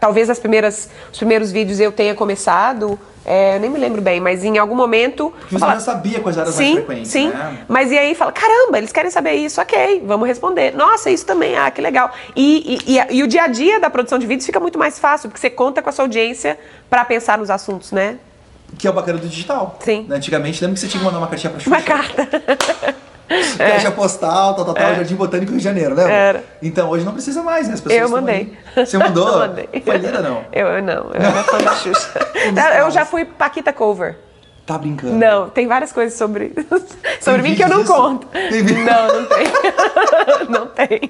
talvez 0.00 0.30
as 0.30 0.38
primeiras, 0.38 0.88
os 1.12 1.18
primeiros 1.18 1.50
vídeos 1.50 1.80
eu 1.80 1.90
tenha 1.92 2.14
começado, 2.14 2.98
é, 3.24 3.56
eu 3.56 3.60
nem 3.60 3.70
me 3.70 3.78
lembro 3.78 4.02
bem, 4.02 4.20
mas 4.20 4.44
em 4.44 4.58
algum 4.58 4.74
momento... 4.74 5.32
Porque 5.40 5.58
você 5.58 5.66
já 5.66 5.80
sabia 5.80 6.20
quais 6.20 6.36
eram 6.36 6.48
as 6.48 6.54
sim, 6.54 6.74
mais 6.74 6.84
frequentes, 6.84 7.10
sim. 7.10 7.28
né? 7.28 7.64
Mas 7.68 7.90
e 7.90 7.98
aí 7.98 8.14
fala, 8.14 8.32
caramba, 8.32 8.78
eles 8.78 8.92
querem 8.92 9.10
saber 9.10 9.34
isso, 9.34 9.60
ok, 9.60 10.02
vamos 10.06 10.28
responder. 10.28 10.74
Nossa, 10.74 11.10
isso 11.10 11.24
também, 11.24 11.56
ah, 11.56 11.70
que 11.70 11.80
legal. 11.80 12.12
E, 12.36 12.80
e, 12.86 12.96
e, 12.96 13.16
e 13.18 13.22
o 13.22 13.26
dia 13.26 13.44
a 13.44 13.48
dia 13.48 13.80
da 13.80 13.88
produção 13.88 14.18
de 14.18 14.26
vídeos 14.26 14.44
fica 14.44 14.60
muito 14.60 14.78
mais 14.78 14.98
fácil, 14.98 15.28
porque 15.28 15.40
você 15.40 15.50
conta 15.50 15.82
com 15.82 15.88
a 15.88 15.92
sua 15.92 16.04
audiência 16.04 16.58
para 16.90 17.04
pensar 17.04 17.38
nos 17.38 17.50
assuntos, 17.50 17.92
né? 17.92 18.18
Que 18.78 18.86
é 18.86 18.90
o 18.90 18.92
bacana 18.92 19.18
do 19.18 19.28
digital. 19.28 19.78
Sim. 19.80 20.06
Né, 20.08 20.16
Antigamente, 20.16 20.60
lembra 20.60 20.74
que 20.74 20.80
você 20.80 20.88
tinha 20.88 21.00
que 21.00 21.04
mandar 21.04 21.18
uma 21.18 21.28
cartinha 21.28 21.50
pra 21.50 21.60
Xuxa? 21.60 21.76
Uma 21.76 21.82
carta. 21.82 22.28
Caixa 23.56 23.90
postal, 23.90 24.54
tal, 24.54 24.64
tal, 24.64 24.74
tal, 24.74 24.94
Jardim 24.94 25.14
Botânico 25.14 25.50
Rio 25.50 25.58
de 25.58 25.64
Janeiro, 25.64 25.94
lembra? 25.94 26.12
Era. 26.12 26.44
Então, 26.62 26.90
hoje 26.90 27.04
não 27.04 27.12
precisa 27.12 27.42
mais, 27.42 27.66
né? 27.66 27.74
As 27.74 27.80
pessoas 27.80 28.00
Eu 28.00 28.08
mandei. 28.08 28.56
aí. 28.76 28.86
Você 28.86 28.98
mandou? 28.98 29.28
Eu 29.28 29.38
mandei. 29.38 29.68
Foi 29.84 29.96
linda, 29.96 30.20
não? 30.20 30.44
Eu, 30.52 30.82
não, 30.82 31.10
eu 31.14 31.20
era 31.20 31.42
fã 31.44 31.58
da 31.58 31.74
Xuxa. 31.74 32.12
Eu 32.78 32.90
já 32.90 33.04
fui 33.04 33.24
Paquita 33.24 33.72
Cover. 33.72 34.16
Tá 34.66 34.78
brincando. 34.78 35.12
Não, 35.14 35.50
tem 35.50 35.66
várias 35.66 35.92
coisas 35.92 36.16
sobre, 36.18 36.52
sobre 37.20 37.42
mim 37.42 37.54
que 37.54 37.62
eu 37.62 37.68
não 37.68 37.82
disso? 37.82 37.92
conto. 37.94 38.26
Tem? 38.28 38.62
Não, 38.62 39.20
não 39.20 39.26
tem. 39.26 39.46
não 40.48 40.66
tem. 40.68 41.00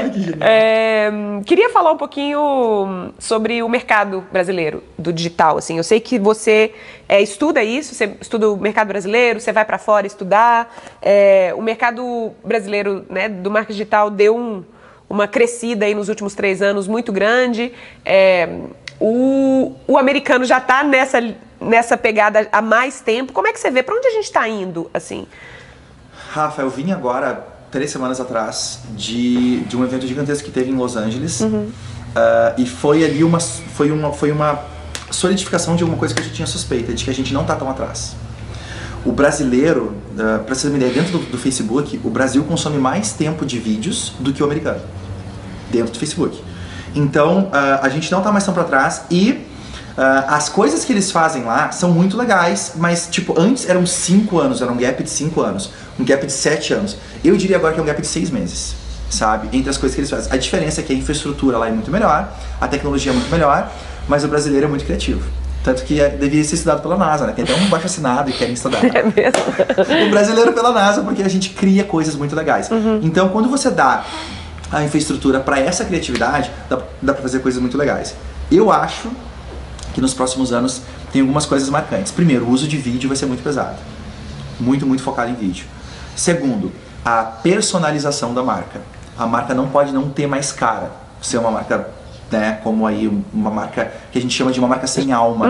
Ai, 0.00 0.10
que. 0.10 0.36
É, 0.40 1.10
queria 1.44 1.68
falar 1.70 1.90
um 1.90 1.96
pouquinho 1.96 3.12
sobre 3.18 3.60
o 3.60 3.68
mercado 3.68 4.24
brasileiro 4.30 4.84
do 4.96 5.12
digital. 5.12 5.58
Assim, 5.58 5.78
eu 5.78 5.82
sei 5.84 5.98
que 5.98 6.16
você 6.16 6.72
é, 7.08 7.20
estuda 7.20 7.62
isso, 7.64 7.92
você 7.92 8.16
estuda 8.20 8.48
o 8.48 8.56
mercado 8.56 8.86
brasileiro, 8.86 9.40
você 9.40 9.50
vai 9.52 9.64
para 9.64 9.78
fora 9.78 10.06
estudar. 10.06 10.72
É, 11.02 11.52
o 11.56 11.60
mercado 11.62 12.30
brasileiro 12.44 13.04
né, 13.10 13.28
do 13.28 13.50
marketing 13.50 13.72
digital 13.78 14.10
deu 14.10 14.36
um- 14.36 14.62
uma 15.10 15.26
crescida 15.28 15.84
aí 15.86 15.94
nos 15.94 16.08
últimos 16.08 16.34
três 16.34 16.62
anos 16.62 16.86
muito 16.88 17.12
grande. 17.12 17.72
É, 18.04 18.48
o, 19.02 19.74
o 19.88 19.98
americano 19.98 20.44
já 20.44 20.58
está 20.58 20.84
nessa, 20.84 21.18
nessa 21.60 21.96
pegada 21.96 22.48
há 22.52 22.62
mais 22.62 23.00
tempo. 23.00 23.32
Como 23.32 23.48
é 23.48 23.52
que 23.52 23.58
você 23.58 23.70
vê? 23.70 23.82
Para 23.82 23.96
onde 23.96 24.06
a 24.06 24.10
gente 24.12 24.24
está 24.24 24.48
indo? 24.48 24.88
Assim? 24.94 25.26
Rafa, 26.30 26.62
eu 26.62 26.70
vim 26.70 26.92
agora, 26.92 27.44
três 27.70 27.90
semanas 27.90 28.20
atrás, 28.20 28.80
de, 28.90 29.60
de 29.62 29.76
um 29.76 29.82
evento 29.82 30.06
gigantesco 30.06 30.44
que 30.44 30.52
teve 30.52 30.70
em 30.70 30.76
Los 30.76 30.96
Angeles. 30.96 31.40
Uhum. 31.40 31.68
Ah, 32.14 32.54
e 32.56 32.64
foi 32.64 33.04
ali 33.04 33.24
uma, 33.24 33.40
foi, 33.40 33.90
uma, 33.90 34.12
foi 34.12 34.30
uma 34.30 34.60
solidificação 35.10 35.74
de 35.74 35.82
alguma 35.82 35.98
coisa 35.98 36.14
que 36.14 36.20
eu 36.20 36.24
já 36.24 36.32
tinha 36.32 36.46
suspeita, 36.46 36.92
de 36.92 37.04
que 37.04 37.10
a 37.10 37.14
gente 37.14 37.34
não 37.34 37.44
tá 37.44 37.56
tão 37.56 37.68
atrás. 37.68 38.14
O 39.04 39.10
brasileiro, 39.10 39.96
uh, 40.12 40.44
para 40.44 40.54
você 40.54 40.68
ter 40.68 40.68
uma 40.68 40.76
ideia, 40.76 40.92
dentro 40.92 41.18
do, 41.18 41.26
do 41.32 41.36
Facebook, 41.36 42.00
o 42.04 42.08
Brasil 42.08 42.44
consome 42.44 42.78
mais 42.78 43.12
tempo 43.12 43.44
de 43.44 43.58
vídeos 43.58 44.12
do 44.20 44.32
que 44.32 44.40
o 44.40 44.46
americano. 44.46 44.80
Dentro 45.72 45.92
do 45.92 45.98
Facebook. 45.98 46.40
Então, 46.94 47.48
ah, 47.52 47.80
a 47.82 47.88
gente 47.88 48.10
não 48.10 48.22
tá 48.22 48.30
mais 48.30 48.44
tão 48.44 48.54
pra 48.54 48.64
trás 48.64 49.02
e 49.10 49.46
ah, 49.96 50.36
as 50.36 50.48
coisas 50.48 50.84
que 50.84 50.92
eles 50.92 51.10
fazem 51.10 51.44
lá 51.44 51.70
são 51.70 51.90
muito 51.90 52.16
legais, 52.16 52.72
mas, 52.76 53.08
tipo, 53.10 53.38
antes 53.38 53.68
eram 53.68 53.84
5 53.84 54.38
anos, 54.38 54.62
era 54.62 54.70
um 54.70 54.76
gap 54.76 55.02
de 55.02 55.10
5 55.10 55.40
anos, 55.40 55.70
um 55.98 56.04
gap 56.04 56.24
de 56.26 56.32
7 56.32 56.74
anos. 56.74 56.96
Eu 57.24 57.36
diria 57.36 57.56
agora 57.56 57.74
que 57.74 57.80
é 57.80 57.82
um 57.82 57.86
gap 57.86 58.00
de 58.00 58.06
6 58.06 58.30
meses, 58.30 58.74
sabe? 59.10 59.48
Entre 59.52 59.70
as 59.70 59.76
coisas 59.76 59.94
que 59.94 60.00
eles 60.00 60.10
fazem. 60.10 60.32
A 60.32 60.36
diferença 60.36 60.80
é 60.80 60.84
que 60.84 60.92
a 60.92 60.96
infraestrutura 60.96 61.58
lá 61.58 61.68
é 61.68 61.72
muito 61.72 61.90
melhor, 61.90 62.32
a 62.60 62.68
tecnologia 62.68 63.12
é 63.12 63.14
muito 63.14 63.30
melhor, 63.30 63.70
mas 64.08 64.24
o 64.24 64.28
brasileiro 64.28 64.66
é 64.66 64.68
muito 64.68 64.84
criativo. 64.84 65.22
Tanto 65.62 65.84
que 65.84 66.00
é, 66.00 66.08
deveria 66.08 66.42
ser 66.42 66.56
estudado 66.56 66.82
pela 66.82 66.96
NASA, 66.96 67.24
né? 67.24 67.32
Tem 67.32 67.44
até 67.44 67.54
um 67.54 67.68
baixo 67.68 67.86
assinado 67.86 68.28
e 68.28 68.32
querem 68.32 68.54
estudar. 68.54 68.80
É 68.84 69.02
mesmo? 69.02 70.06
o 70.08 70.10
brasileiro 70.10 70.52
pela 70.52 70.72
NASA, 70.72 71.02
porque 71.02 71.22
a 71.22 71.28
gente 71.28 71.50
cria 71.50 71.84
coisas 71.84 72.16
muito 72.16 72.34
legais. 72.34 72.68
Então, 73.00 73.28
quando 73.28 73.48
você 73.48 73.70
dá 73.70 74.04
a 74.72 74.82
infraestrutura 74.82 75.38
para 75.40 75.60
essa 75.60 75.84
criatividade, 75.84 76.50
dá, 76.68 76.78
dá 77.00 77.12
para 77.12 77.22
fazer 77.22 77.40
coisas 77.40 77.60
muito 77.60 77.76
legais. 77.76 78.14
Eu 78.50 78.72
acho 78.72 79.10
que 79.94 80.00
nos 80.00 80.14
próximos 80.14 80.52
anos 80.52 80.80
tem 81.12 81.20
algumas 81.20 81.44
coisas 81.46 81.68
marcantes. 81.68 82.10
Primeiro, 82.10 82.46
o 82.46 82.50
uso 82.50 82.66
de 82.66 82.76
vídeo 82.78 83.08
vai 83.08 83.16
ser 83.16 83.26
muito 83.26 83.42
pesado. 83.42 83.76
Muito, 84.58 84.86
muito 84.86 85.02
focado 85.02 85.30
em 85.30 85.34
vídeo. 85.34 85.66
Segundo, 86.16 86.72
a 87.04 87.22
personalização 87.22 88.32
da 88.32 88.42
marca. 88.42 88.80
A 89.18 89.26
marca 89.26 89.52
não 89.54 89.68
pode 89.68 89.92
não 89.92 90.08
ter 90.08 90.26
mais 90.26 90.52
cara. 90.52 90.90
Ser 91.20 91.38
uma 91.38 91.50
marca, 91.50 91.88
né, 92.30 92.58
como 92.64 92.86
aí 92.86 93.06
uma 93.32 93.50
marca 93.50 93.92
que 94.10 94.18
a 94.18 94.22
gente 94.22 94.34
chama 94.34 94.50
de 94.52 94.58
uma 94.58 94.68
marca 94.68 94.86
sem 94.86 95.12
alma. 95.12 95.46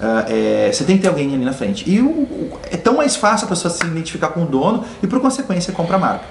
Ah, 0.00 0.24
é, 0.28 0.70
você 0.72 0.84
tem 0.84 0.96
que 0.96 1.02
ter 1.02 1.08
alguém 1.08 1.34
ali 1.34 1.44
na 1.44 1.52
frente. 1.52 1.88
E 1.90 2.00
o- 2.00 2.58
é 2.70 2.76
tão 2.76 2.96
mais 2.96 3.16
fácil 3.16 3.46
a 3.46 3.48
pessoa 3.48 3.72
se 3.72 3.84
identificar 3.84 4.28
com 4.28 4.42
o 4.44 4.46
dono 4.46 4.84
e 5.02 5.06
por 5.06 5.20
consequência 5.20 5.72
compra 5.72 5.96
a 5.96 5.98
marca. 5.98 6.24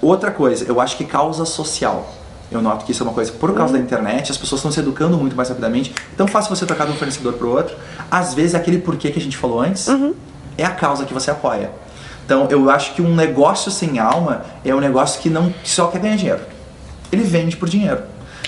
Outra 0.00 0.30
coisa, 0.30 0.64
eu 0.64 0.80
acho 0.80 0.96
que 0.96 1.04
causa 1.04 1.44
social. 1.44 2.14
Eu 2.50 2.60
noto 2.60 2.84
que 2.84 2.90
isso 2.90 3.02
é 3.02 3.06
uma 3.06 3.12
coisa, 3.12 3.30
por 3.30 3.54
causa 3.54 3.74
da 3.74 3.78
internet, 3.78 4.32
as 4.32 4.36
pessoas 4.36 4.58
estão 4.58 4.72
se 4.72 4.80
educando 4.80 5.16
muito 5.16 5.36
mais 5.36 5.48
rapidamente. 5.48 5.94
Então 6.12 6.26
fácil 6.26 6.54
você 6.54 6.66
trocar 6.66 6.86
de 6.86 6.92
um 6.92 6.96
fornecedor 6.96 7.34
para 7.34 7.46
o 7.46 7.50
outro. 7.50 7.76
Às 8.10 8.34
vezes, 8.34 8.56
aquele 8.56 8.78
porquê 8.78 9.10
que 9.10 9.20
a 9.20 9.22
gente 9.22 9.36
falou 9.36 9.60
antes 9.60 9.86
é 10.58 10.64
a 10.64 10.70
causa 10.70 11.04
que 11.04 11.14
você 11.14 11.30
apoia. 11.30 11.70
Então, 12.24 12.46
eu 12.50 12.68
acho 12.70 12.94
que 12.94 13.02
um 13.02 13.14
negócio 13.14 13.70
sem 13.70 13.98
alma 13.98 14.42
é 14.64 14.74
um 14.74 14.80
negócio 14.80 15.20
que 15.20 15.30
não 15.30 15.50
que 15.50 15.70
só 15.70 15.88
quer 15.88 16.00
ganhar 16.00 16.16
dinheiro. 16.16 16.40
Ele 17.10 17.22
vende 17.22 17.56
por 17.56 17.68
dinheiro. 17.68 18.02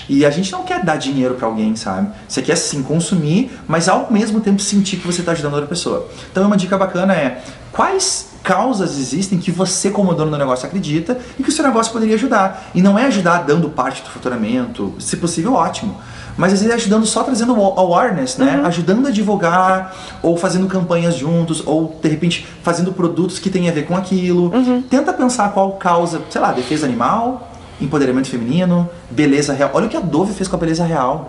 E 0.09 0.27
a 0.27 0.31
gente 0.31 0.51
não 0.53 0.65
quer 0.65 0.85
dar 0.85 0.97
dinheiro 0.97 1.35
para 1.35 1.47
alguém, 1.47 1.77
sabe? 1.77 2.11
Você 2.29 2.43
quer 2.43 2.57
sim 2.57 2.83
consumir, 2.83 3.51
mas 3.67 3.89
ao 3.89 4.11
mesmo 4.11 4.41
tempo 4.41 4.61
sentir 4.61 4.97
que 4.97 5.07
você 5.07 5.21
está 5.21 5.33
ajudando 5.33 5.55
outra 5.55 5.69
pessoa. 5.69 6.09
Então, 6.31 6.47
uma 6.47 6.57
dica 6.57 6.77
bacana 6.77 7.15
é 7.15 7.43
quais 7.71 8.31
causas 8.43 8.99
existem 8.99 9.39
que 9.39 9.51
você, 9.51 9.91
como 9.91 10.15
dono 10.15 10.31
do 10.31 10.37
negócio, 10.37 10.67
acredita 10.67 11.17
e 11.39 11.43
que 11.43 11.49
o 11.49 11.53
seu 11.53 11.65
negócio 11.65 11.93
poderia 11.93 12.17
ajudar. 12.17 12.71
E 12.75 12.83
não 12.83 12.99
é 12.99 13.07
ajudar 13.07 13.45
dando 13.45 13.71
parte 13.71 14.03
do 14.03 14.11
faturamento, 14.11 14.95
se 14.99 15.17
possível, 15.17 15.55
ótimo. 15.55 15.97
mas 16.37 16.53
às 16.53 16.61
vezes 16.61 16.75
ajudando 16.75 17.07
só 17.07 17.23
trazendo 17.23 17.55
awareness, 17.55 18.37
né? 18.37 18.63
Ajudando 18.65 19.07
a 19.09 19.11
divulgar, 19.11 19.95
ou 20.23 20.37
fazendo 20.37 20.67
campanhas 20.67 21.17
juntos, 21.17 21.63
ou 21.67 21.99
de 22.03 22.09
repente 22.09 22.47
fazendo 22.63 22.93
produtos 22.93 23.39
que 23.39 23.51
têm 23.51 23.69
a 23.69 23.73
ver 23.73 23.87
com 23.87 23.97
aquilo. 23.97 24.51
Tenta 24.89 25.13
pensar 25.13 25.53
qual 25.53 25.73
causa, 25.73 26.21
sei 26.31 26.41
lá, 26.41 26.53
defesa 26.53 26.87
animal, 26.87 27.52
empoderamento 27.85 28.29
feminino, 28.29 28.89
beleza 29.11 29.53
real. 29.53 29.71
Olha 29.75 29.87
o 29.87 29.89
que 29.89 29.97
a 29.97 30.01
Dove 30.01 30.33
fez 30.33 30.49
com 30.49 30.57
a 30.57 30.59
beleza 30.59 30.85
real. 30.85 31.27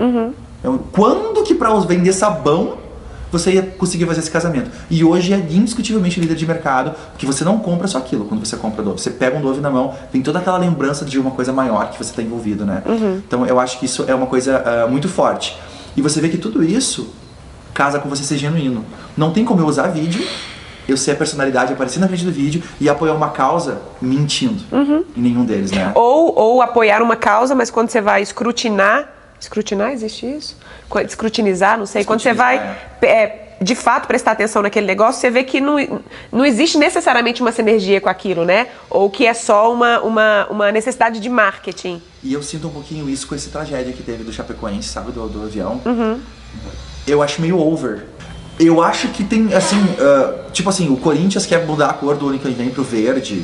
Então, 0.60 0.80
quando 0.92 1.44
que 1.44 1.54
pra 1.54 1.74
vender 1.80 2.14
sabão 2.14 2.78
você 3.32 3.54
ia 3.54 3.64
conseguir 3.64 4.06
fazer 4.06 4.20
esse 4.20 4.30
casamento? 4.30 4.70
E 4.90 5.04
hoje 5.04 5.34
é 5.34 5.38
indiscutivelmente 5.38 6.20
líder 6.20 6.36
de 6.36 6.46
mercado, 6.46 6.94
porque 7.12 7.26
você 7.26 7.44
não 7.44 7.58
compra 7.58 7.88
só 7.88 7.98
aquilo 7.98 8.26
quando 8.26 8.46
você 8.46 8.56
compra 8.56 8.84
Dove. 8.84 9.02
Você 9.02 9.10
pega 9.10 9.38
um 9.38 9.42
Dove 9.42 9.60
na 9.60 9.72
mão, 9.72 9.94
tem 10.12 10.22
toda 10.22 10.40
aquela 10.40 10.58
lembrança 10.58 11.04
de 11.04 11.20
uma 11.20 11.32
coisa 11.32 11.52
maior 11.52 11.90
que 11.90 11.98
você 11.98 12.12
está 12.12 12.22
envolvido, 12.22 12.66
né? 12.66 12.84
Então 13.28 13.46
eu 13.46 13.60
acho 13.60 13.80
que 13.80 13.86
isso 13.86 14.06
é 14.08 14.14
uma 14.14 14.28
coisa 14.28 14.64
ah, 14.66 14.88
muito 14.88 15.10
forte. 15.10 15.58
E 15.98 16.02
você 16.02 16.22
vê 16.22 16.30
que 16.30 16.38
tudo 16.38 16.64
isso 16.64 17.08
casa 17.74 18.00
com 18.00 18.08
você 18.08 18.24
ser 18.24 18.38
genuíno. 18.38 18.86
Não 19.18 19.32
tem 19.32 19.44
como 19.44 19.60
eu 19.62 19.66
usar 19.66 19.88
vídeo, 19.88 20.24
eu 20.88 20.98
ser 20.98 21.12
a 21.12 21.16
personalidade, 21.16 21.74
aparecer 21.74 22.00
na 22.00 22.08
frente 22.08 22.26
do 22.26 22.32
vídeo 22.32 22.64
e 22.80 22.90
apoiar 22.90 23.14
uma 23.14 23.30
causa 23.30 23.82
mentindo. 24.02 24.64
Em 25.16 25.22
nenhum 25.22 25.46
deles, 25.46 25.72
né? 25.72 25.92
Ou, 25.96 26.38
ou 26.38 26.62
apoiar 26.62 27.02
uma 27.02 27.16
causa, 27.16 27.56
mas 27.56 27.70
quando 27.70 27.90
você 27.90 28.02
vai 28.02 28.22
escrutinar. 28.22 29.10
Escrutinar, 29.40 29.92
existe 29.92 30.26
isso? 30.26 30.58
Escrutinizar, 31.06 31.78
não 31.78 31.86
sei. 31.86 32.06
Quando 32.06 32.22
você 32.22 32.34
vai 32.34 32.56
Escrutinizar, 32.56 32.98
é, 33.04 33.44
de 33.64 33.76
fato 33.76 34.08
prestar 34.08 34.32
atenção 34.32 34.62
naquele 34.62 34.86
negócio, 34.86 35.20
você 35.20 35.30
vê 35.30 35.44
que 35.44 35.60
não, 35.60 35.76
não 36.32 36.46
existe 36.46 36.78
necessariamente 36.78 37.42
uma 37.42 37.52
sinergia 37.52 38.00
com 38.02 38.10
aquilo, 38.10 38.46
né? 38.46 38.68
Ou 38.90 39.10
que 39.10 39.26
é 39.26 39.34
só 39.34 39.72
uma, 39.74 40.00
uma, 40.02 40.48
uma 40.50 40.72
necessidade 40.72 41.20
de 41.20 41.30
marketing. 41.30 42.02
E 42.22 42.34
eu 42.34 42.44
sinto 42.44 42.68
um 42.68 42.72
pouquinho 42.72 43.10
isso 43.10 43.28
com 43.28 43.36
essa 43.36 43.50
tragédia 43.50 43.94
que 43.94 44.04
teve 44.04 44.24
do 44.24 44.32
Chapecoense, 44.32 44.88
sabe, 44.90 45.12
do, 45.12 45.28
do 45.28 45.44
avião. 45.44 45.82
Eu 47.06 47.22
acho 47.22 47.42
meio 47.42 47.60
over. 47.60 48.06
Eu 48.60 48.82
acho 48.84 49.08
que 49.10 49.24
tem, 49.24 49.54
assim, 49.54 49.78
ah, 50.00 50.34
tipo 50.52 50.70
assim, 50.70 50.90
o 50.90 50.98
Corinthians 50.98 51.46
quer 51.46 51.66
mudar 51.66 51.88
a 51.88 51.94
cor 51.94 52.16
do 52.16 52.30
ano 52.30 52.40
que 52.40 52.48
vem 52.50 52.70
pro 52.70 52.84
verde. 52.84 53.44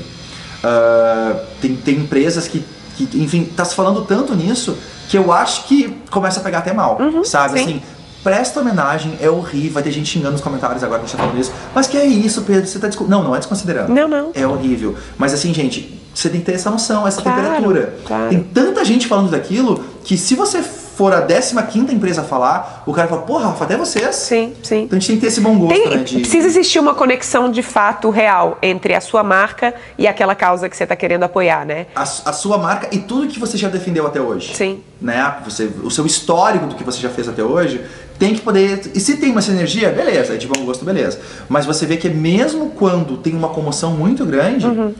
Ah, 0.63 1.35
tem, 1.61 1.75
tem 1.75 1.95
empresas 1.97 2.47
que, 2.47 2.63
que, 2.95 3.09
enfim, 3.21 3.45
tá 3.45 3.63
se 3.65 3.73
falando 3.75 4.01
tanto 4.05 4.35
nisso 4.35 4.77
que 5.09 5.17
eu 5.17 5.31
acho 5.31 5.65
que 5.65 5.97
começa 6.11 6.39
a 6.39 6.43
pegar 6.43 6.59
até 6.59 6.71
mal, 6.73 6.97
sabe? 7.23 7.57
sim. 7.59 7.63
Assim, 7.65 7.81
presta 8.23 8.59
homenagem, 8.59 9.17
é 9.21 9.29
horrível, 9.29 9.71
vai 9.73 9.81
ter 9.83 9.91
gente 9.91 10.07
xingando 10.09 10.33
nos 10.33 10.41
comentários 10.41 10.83
agora 10.83 10.99
que 10.99 11.05
a 11.05 11.07
gente 11.07 11.17
tá 11.17 11.23
falando 11.23 11.39
isso. 11.41 11.51
Mas 11.73 11.87
que 11.87 11.97
é 11.97 12.05
isso, 12.05 12.41
Pedro? 12.43 12.67
Você 12.67 12.77
tá. 12.77 12.89
Não, 13.07 13.23
não 13.23 13.35
é 13.35 13.39
desconsiderando. 13.39 13.91
Não, 13.93 14.07
não. 14.07 14.31
É 14.35 14.45
horrível. 14.45 14.95
Mas 15.17 15.33
assim, 15.33 15.53
gente, 15.53 15.99
você 16.13 16.29
tem 16.29 16.39
que 16.41 16.45
ter 16.45 16.53
essa 16.53 16.69
noção, 16.69 17.07
essa 17.07 17.21
Claro, 17.21 17.41
temperatura. 17.41 17.95
claro. 18.05 18.29
Tem 18.29 18.43
tanta 18.43 18.83
gente 18.85 19.07
falando 19.07 19.31
daquilo 19.31 19.83
que 20.03 20.17
se 20.17 20.35
você 20.35 20.61
for 20.99 21.13
a 21.13 21.21
15 21.21 21.95
empresa 21.95 22.19
a 22.19 22.23
falar, 22.25 22.83
o 22.85 22.91
cara 22.91 23.07
fala, 23.07 23.21
porra, 23.21 23.47
Rafa, 23.47 23.63
até 23.63 23.77
vocês. 23.77 24.13
Sim, 24.17 24.53
sim. 24.61 24.81
Então 24.81 24.97
a 24.97 24.99
gente 24.99 25.07
tem 25.07 25.15
que 25.15 25.21
ter 25.21 25.27
esse 25.27 25.39
bom 25.39 25.57
gosto, 25.57 25.81
Tem- 25.81 25.97
né? 25.97 26.03
De... 26.03 26.19
Precisa 26.19 26.45
existir 26.45 26.77
uma 26.77 26.93
conexão 26.93 27.49
de 27.49 27.63
fato 27.63 28.09
real 28.09 28.57
entre 28.61 28.93
a 28.93 28.99
sua 28.99 29.23
marca 29.23 29.73
e 29.97 30.05
aquela 30.05 30.35
causa 30.35 30.67
que 30.67 30.75
você 30.75 30.83
está 30.83 30.97
querendo 30.97 31.23
apoiar, 31.23 31.65
né? 31.65 31.85
A, 31.95 32.01
a 32.01 32.33
sua 32.33 32.57
marca 32.57 32.89
e 32.91 32.97
tudo 32.97 33.27
que 33.29 33.39
você 33.39 33.57
já 33.57 33.69
defendeu 33.69 34.05
até 34.05 34.19
hoje. 34.19 34.53
Sim. 34.53 34.81
Né? 34.99 35.35
Você, 35.45 35.69
o 35.81 35.89
seu 35.89 36.05
histórico 36.05 36.65
do 36.65 36.75
que 36.75 36.83
você 36.83 36.99
já 36.99 37.09
fez 37.09 37.29
até 37.29 37.41
hoje 37.41 37.81
tem 38.19 38.33
que 38.35 38.41
poder. 38.41 38.91
E 38.93 38.99
se 38.99 39.15
tem 39.15 39.31
uma 39.31 39.41
sinergia, 39.41 39.89
beleza, 39.91 40.33
é 40.33 40.35
de 40.37 40.47
bom 40.47 40.65
gosto, 40.65 40.83
beleza. 40.83 41.21
Mas 41.47 41.65
você 41.65 41.85
vê 41.85 41.95
que 41.95 42.09
mesmo 42.09 42.71
quando 42.71 43.15
tem 43.15 43.33
uma 43.33 43.47
comoção 43.47 43.91
muito 43.93 44.25
grande, 44.25 44.65
Uhum. 44.67 44.93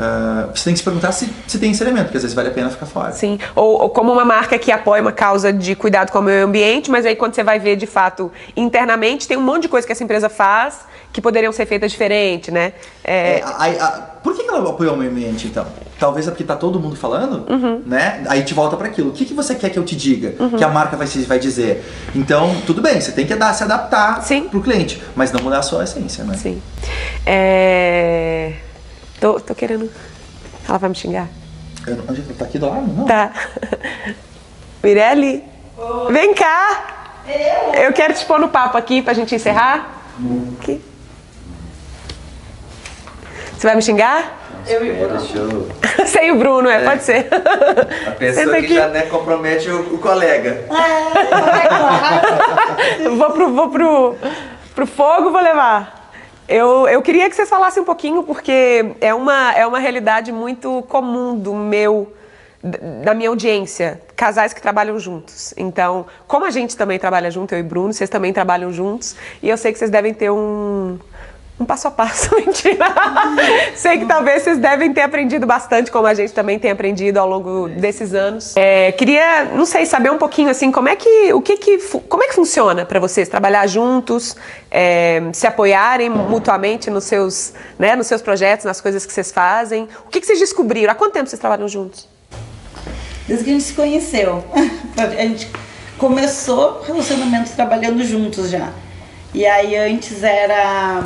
Ah, 0.00 0.48
você 0.54 0.64
tem 0.64 0.72
que 0.72 0.78
se 0.78 0.84
perguntar 0.84 1.12
se, 1.12 1.28
se 1.46 1.58
tem 1.58 1.70
esse 1.72 1.82
elemento, 1.82 2.04
porque 2.04 2.16
às 2.16 2.22
vezes 2.22 2.34
vale 2.34 2.48
a 2.48 2.52
pena 2.52 2.70
ficar 2.70 2.86
fora. 2.86 3.12
Sim. 3.12 3.38
Ou, 3.54 3.82
ou 3.82 3.90
como 3.90 4.10
uma 4.12 4.24
marca 4.24 4.58
que 4.58 4.72
apoia 4.72 5.02
uma 5.02 5.12
causa 5.12 5.52
de 5.52 5.74
cuidado 5.74 6.10
com 6.10 6.18
o 6.18 6.22
meio 6.22 6.44
ambiente, 6.44 6.90
mas 6.90 7.04
aí 7.04 7.14
quando 7.14 7.34
você 7.34 7.42
vai 7.44 7.58
ver 7.58 7.76
de 7.76 7.86
fato 7.86 8.32
internamente, 8.56 9.28
tem 9.28 9.36
um 9.36 9.42
monte 9.42 9.62
de 9.62 9.68
coisa 9.68 9.86
que 9.86 9.92
essa 9.92 10.02
empresa 10.02 10.28
faz 10.28 10.88
que 11.12 11.20
poderiam 11.20 11.52
ser 11.52 11.66
feitas 11.66 11.90
diferente, 11.90 12.50
né? 12.52 12.72
É, 13.02 13.40
É, 13.40 13.42
a- 13.42 13.84
a- 13.86 13.90
por 14.22 14.32
que 14.34 14.42
ela 14.42 14.70
apoiou 14.70 14.94
o 14.94 14.96
meio 14.96 15.10
ambiente, 15.10 15.48
então? 15.48 15.66
Talvez 15.98 16.26
é 16.28 16.30
porque 16.30 16.44
tá 16.44 16.54
todo 16.54 16.78
mundo 16.78 16.94
falando, 16.94 17.44
Uhum. 17.50 17.82
né? 17.84 18.22
Aí 18.28 18.42
te 18.44 18.54
volta 18.54 18.76
para 18.76 18.86
aquilo. 18.86 19.10
O 19.10 19.12
que, 19.12 19.24
que 19.24 19.34
você 19.34 19.54
quer 19.56 19.70
que 19.70 19.78
eu 19.78 19.84
te 19.84 19.96
diga? 19.96 20.34
Que 20.56 20.62
a 20.62 20.68
marca 20.68 20.96
vai, 20.96 21.06
vai 21.06 21.38
dizer? 21.38 21.84
Então, 22.14 22.54
tudo 22.64 22.80
bem, 22.80 23.00
você 23.00 23.10
tem 23.12 23.26
que 23.26 23.34
dar- 23.34 23.52
se 23.54 23.64
adaptar 23.64 24.22
Sim. 24.22 24.42
pro 24.48 24.60
cliente, 24.60 25.02
mas 25.16 25.32
não 25.32 25.40
mudar 25.42 25.58
a 25.58 25.62
sua 25.62 25.82
essência, 25.82 26.22
né? 26.24 26.34
Sim. 26.36 26.62
É... 27.26 28.52
Tô, 29.20 29.38
tô 29.40 29.54
querendo. 29.54 29.90
Ela 30.68 30.78
vai 30.78 30.88
me 30.88 30.94
xingar? 30.94 31.28
Eu 31.86 31.96
não, 31.96 32.04
onde- 32.08 32.22
tá 32.34 32.44
aqui 32.44 32.58
do 32.58 32.68
lado? 32.68 32.86
Não. 32.86 33.04
Tá. 33.04 33.32
Mirelle, 34.82 35.44
vem 36.10 36.34
cá. 36.34 36.86
Eu 37.74 37.92
quero 37.92 38.14
te 38.14 38.24
pôr 38.24 38.38
no 38.40 38.48
papo 38.48 38.76
aqui 38.78 39.02
pra 39.02 39.12
gente 39.14 39.34
encerrar. 39.34 39.88
Aqui. 40.60 40.82
Você 43.56 43.66
vai 43.66 43.76
me 43.76 43.82
xingar? 43.82 44.38
Eu 44.66 44.84
e 44.84 44.90
o 44.90 44.96
Bruno. 45.08 45.20
Show. 45.26 45.68
Você 45.98 46.24
e 46.26 46.32
o 46.32 46.38
Bruno, 46.38 46.68
é, 46.68 46.84
pode 46.84 47.02
ser. 47.02 47.28
A 48.06 48.10
pessoa 48.12 48.44
Senta 48.46 48.58
que 48.58 48.64
aqui. 48.66 48.74
já 48.74 48.88
né, 48.88 49.02
compromete 49.02 49.70
o, 49.70 49.94
o 49.94 49.98
colega. 49.98 50.64
vou 53.16 53.30
pro, 53.30 53.54
vou 53.54 53.68
pro, 53.70 54.16
pro 54.74 54.86
fogo, 54.86 55.30
vou 55.30 55.40
levar. 55.42 55.99
Eu, 56.50 56.88
eu 56.88 57.00
queria 57.00 57.30
que 57.30 57.36
vocês 57.36 57.48
falassem 57.48 57.80
um 57.80 57.86
pouquinho, 57.86 58.24
porque 58.24 58.96
é 59.00 59.14
uma, 59.14 59.52
é 59.52 59.64
uma 59.64 59.78
realidade 59.78 60.32
muito 60.32 60.82
comum 60.88 61.38
do 61.38 61.54
meu, 61.54 62.12
da 63.04 63.14
minha 63.14 63.28
audiência, 63.28 64.02
casais 64.16 64.52
que 64.52 64.60
trabalham 64.60 64.98
juntos. 64.98 65.54
Então, 65.56 66.06
como 66.26 66.44
a 66.44 66.50
gente 66.50 66.76
também 66.76 66.98
trabalha 66.98 67.30
junto, 67.30 67.54
eu 67.54 67.60
e 67.60 67.62
Bruno, 67.62 67.92
vocês 67.92 68.10
também 68.10 68.32
trabalham 68.32 68.72
juntos, 68.72 69.14
e 69.40 69.48
eu 69.48 69.56
sei 69.56 69.72
que 69.72 69.78
vocês 69.78 69.92
devem 69.92 70.12
ter 70.12 70.28
um, 70.28 70.98
um 71.60 71.66
passo 71.66 71.88
a 71.88 71.90
passo, 71.90 72.34
mentira. 72.40 72.86
sei 73.76 73.98
que 73.98 74.06
talvez 74.06 74.42
vocês 74.42 74.58
devem 74.58 74.92
ter 74.92 75.02
aprendido 75.02 75.46
bastante, 75.46 75.90
como 75.90 76.06
a 76.06 76.14
gente 76.14 76.32
também 76.32 76.58
tem 76.58 76.70
aprendido 76.70 77.18
ao 77.18 77.28
longo 77.28 77.68
desses 77.68 78.14
anos. 78.14 78.56
É, 78.56 78.92
queria, 78.92 79.44
não 79.44 79.66
sei, 79.66 79.84
saber 79.84 80.10
um 80.10 80.16
pouquinho 80.16 80.48
assim, 80.48 80.72
como 80.72 80.88
é 80.88 80.96
que, 80.96 81.32
o 81.34 81.42
que 81.42 81.58
que, 81.58 81.78
como 82.08 82.24
é 82.24 82.28
que 82.28 82.34
funciona 82.34 82.86
para 82.86 82.98
vocês 82.98 83.28
trabalhar 83.28 83.66
juntos, 83.66 84.36
é, 84.70 85.22
se 85.34 85.46
apoiarem 85.46 86.08
mutuamente 86.08 86.88
nos 86.88 87.04
seus, 87.04 87.52
né, 87.78 87.94
nos 87.94 88.06
seus 88.06 88.22
projetos, 88.22 88.64
nas 88.64 88.80
coisas 88.80 89.04
que 89.04 89.12
vocês 89.12 89.30
fazem. 89.30 89.86
O 90.06 90.08
que 90.08 90.20
que 90.20 90.26
vocês 90.26 90.38
descobriram? 90.38 90.90
Há 90.92 90.94
quanto 90.94 91.12
tempo 91.12 91.28
vocês 91.28 91.40
trabalham 91.40 91.68
juntos? 91.68 92.08
Desde 93.28 93.44
que 93.44 93.50
a 93.50 93.52
gente 93.52 93.64
se 93.64 93.74
conheceu. 93.74 94.42
A 94.96 95.22
gente 95.22 95.48
começou 95.96 96.80
o 96.80 96.82
relacionamento 96.82 97.50
trabalhando 97.52 98.02
juntos 98.04 98.50
já. 98.50 98.70
E 99.32 99.46
aí 99.46 99.76
antes 99.76 100.22
era. 100.24 101.02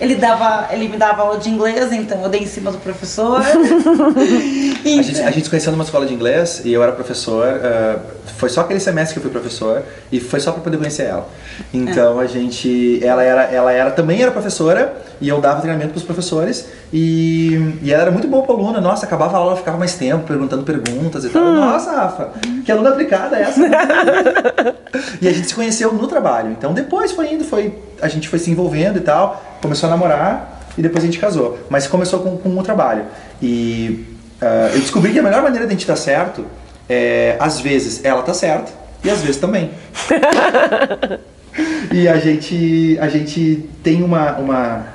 Ele, 0.00 0.14
dava, 0.14 0.68
ele 0.72 0.88
me 0.88 0.96
dava 0.96 1.22
aula 1.22 1.38
de 1.38 1.50
inglês, 1.50 1.92
então 1.92 2.22
eu 2.22 2.28
dei 2.28 2.42
em 2.42 2.46
cima 2.46 2.72
do 2.72 2.78
professor. 2.78 3.40
A 4.82 5.02
gente, 5.02 5.20
a 5.20 5.30
gente 5.30 5.44
se 5.44 5.50
conheceu 5.50 5.72
numa 5.72 5.84
escola 5.84 6.06
de 6.06 6.14
inglês 6.14 6.62
e 6.64 6.72
eu 6.72 6.82
era 6.82 6.92
professor. 6.92 7.46
ah, 7.46 7.98
foi 8.40 8.48
só 8.48 8.62
aquele 8.62 8.80
semestre 8.80 9.12
que 9.12 9.18
eu 9.18 9.22
fui 9.22 9.30
professor 9.30 9.82
e 10.10 10.18
foi 10.18 10.40
só 10.40 10.50
para 10.50 10.62
poder 10.62 10.78
conhecer 10.78 11.02
ela. 11.02 11.28
Então 11.74 12.18
a 12.18 12.26
gente, 12.26 12.98
ela 13.04 13.22
era, 13.22 13.42
ela 13.42 13.70
era 13.70 13.90
também 13.90 14.22
era 14.22 14.30
professora 14.30 14.96
e 15.20 15.28
eu 15.28 15.42
dava 15.42 15.60
treinamento 15.60 15.90
para 15.90 15.98
os 15.98 16.04
professores 16.04 16.66
e, 16.90 17.76
e 17.82 17.92
ela 17.92 18.04
era 18.04 18.10
muito 18.10 18.26
boa 18.26 18.42
pra 18.42 18.54
aluna. 18.54 18.80
Nossa, 18.80 19.04
acabava 19.04 19.36
a 19.36 19.40
aula, 19.40 19.50
ela 19.50 19.58
ficava 19.58 19.76
mais 19.76 19.94
tempo 19.94 20.26
perguntando 20.26 20.62
perguntas 20.62 21.22
e 21.26 21.28
tal. 21.28 21.44
Nossa, 21.44 21.92
Rafa, 21.92 22.30
que 22.64 22.72
aluna 22.72 22.88
aplicada 22.88 23.36
é 23.36 23.42
essa? 23.42 23.60
e 25.20 25.28
a 25.28 25.32
gente 25.32 25.48
se 25.48 25.54
conheceu 25.54 25.92
no 25.92 26.08
trabalho. 26.08 26.50
Então 26.50 26.72
depois 26.72 27.12
foi 27.12 27.34
indo, 27.34 27.44
foi 27.44 27.74
a 28.00 28.08
gente 28.08 28.26
foi 28.26 28.38
se 28.38 28.50
envolvendo 28.50 28.96
e 28.96 29.02
tal, 29.02 29.58
começou 29.60 29.86
a 29.86 29.90
namorar 29.90 30.62
e 30.78 30.80
depois 30.80 31.04
a 31.04 31.06
gente 31.06 31.18
casou. 31.18 31.58
Mas 31.68 31.86
começou 31.86 32.20
com, 32.20 32.38
com 32.38 32.58
o 32.58 32.62
trabalho. 32.62 33.04
E 33.42 34.06
ah, 34.40 34.70
eu 34.72 34.80
descobri 34.80 35.12
que 35.12 35.18
a 35.18 35.22
melhor 35.22 35.42
maneira 35.42 35.66
de 35.66 35.74
a 35.74 35.76
gente 35.76 35.86
dar 35.86 35.96
certo 35.96 36.46
é, 36.90 37.36
às 37.38 37.60
vezes, 37.60 38.04
ela 38.04 38.20
tá 38.22 38.34
certa 38.34 38.72
e 39.04 39.08
às 39.08 39.20
vezes 39.20 39.36
também. 39.36 39.70
e 41.92 42.08
a 42.08 42.18
gente, 42.18 42.98
a 43.00 43.08
gente 43.08 43.70
tem 43.82 44.02
uma. 44.02 44.32
uma, 44.32 44.86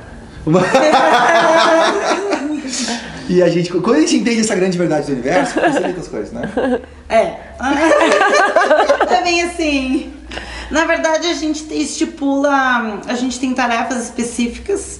uma... 0.46 0.60
e 3.30 3.42
a 3.42 3.48
gente, 3.48 3.72
quando 3.72 3.96
a 3.96 4.02
gente 4.02 4.18
entende 4.18 4.42
essa 4.42 4.56
grande 4.56 4.78
verdade 4.78 5.08
do 5.08 5.14
universo, 5.14 5.54
facilita 5.54 6.02
as 6.02 6.08
coisas, 6.10 6.34
né? 6.34 6.52
É. 7.08 7.34
É 9.08 9.24
bem 9.24 9.44
assim. 9.44 10.12
Na 10.70 10.84
verdade, 10.86 11.28
a 11.28 11.34
gente 11.34 11.64
te- 11.64 11.82
estipula, 11.82 13.02
a 13.08 13.14
gente 13.14 13.40
tem 13.40 13.54
tarefas 13.54 14.04
específicas 14.04 15.00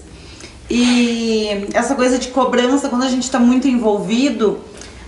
e 0.70 1.68
essa 1.74 1.96
coisa 1.96 2.18
de 2.18 2.30
cobrança, 2.30 2.88
quando 2.88 3.04
a 3.04 3.10
gente 3.10 3.24
está 3.24 3.40
muito 3.40 3.68
envolvido 3.68 4.62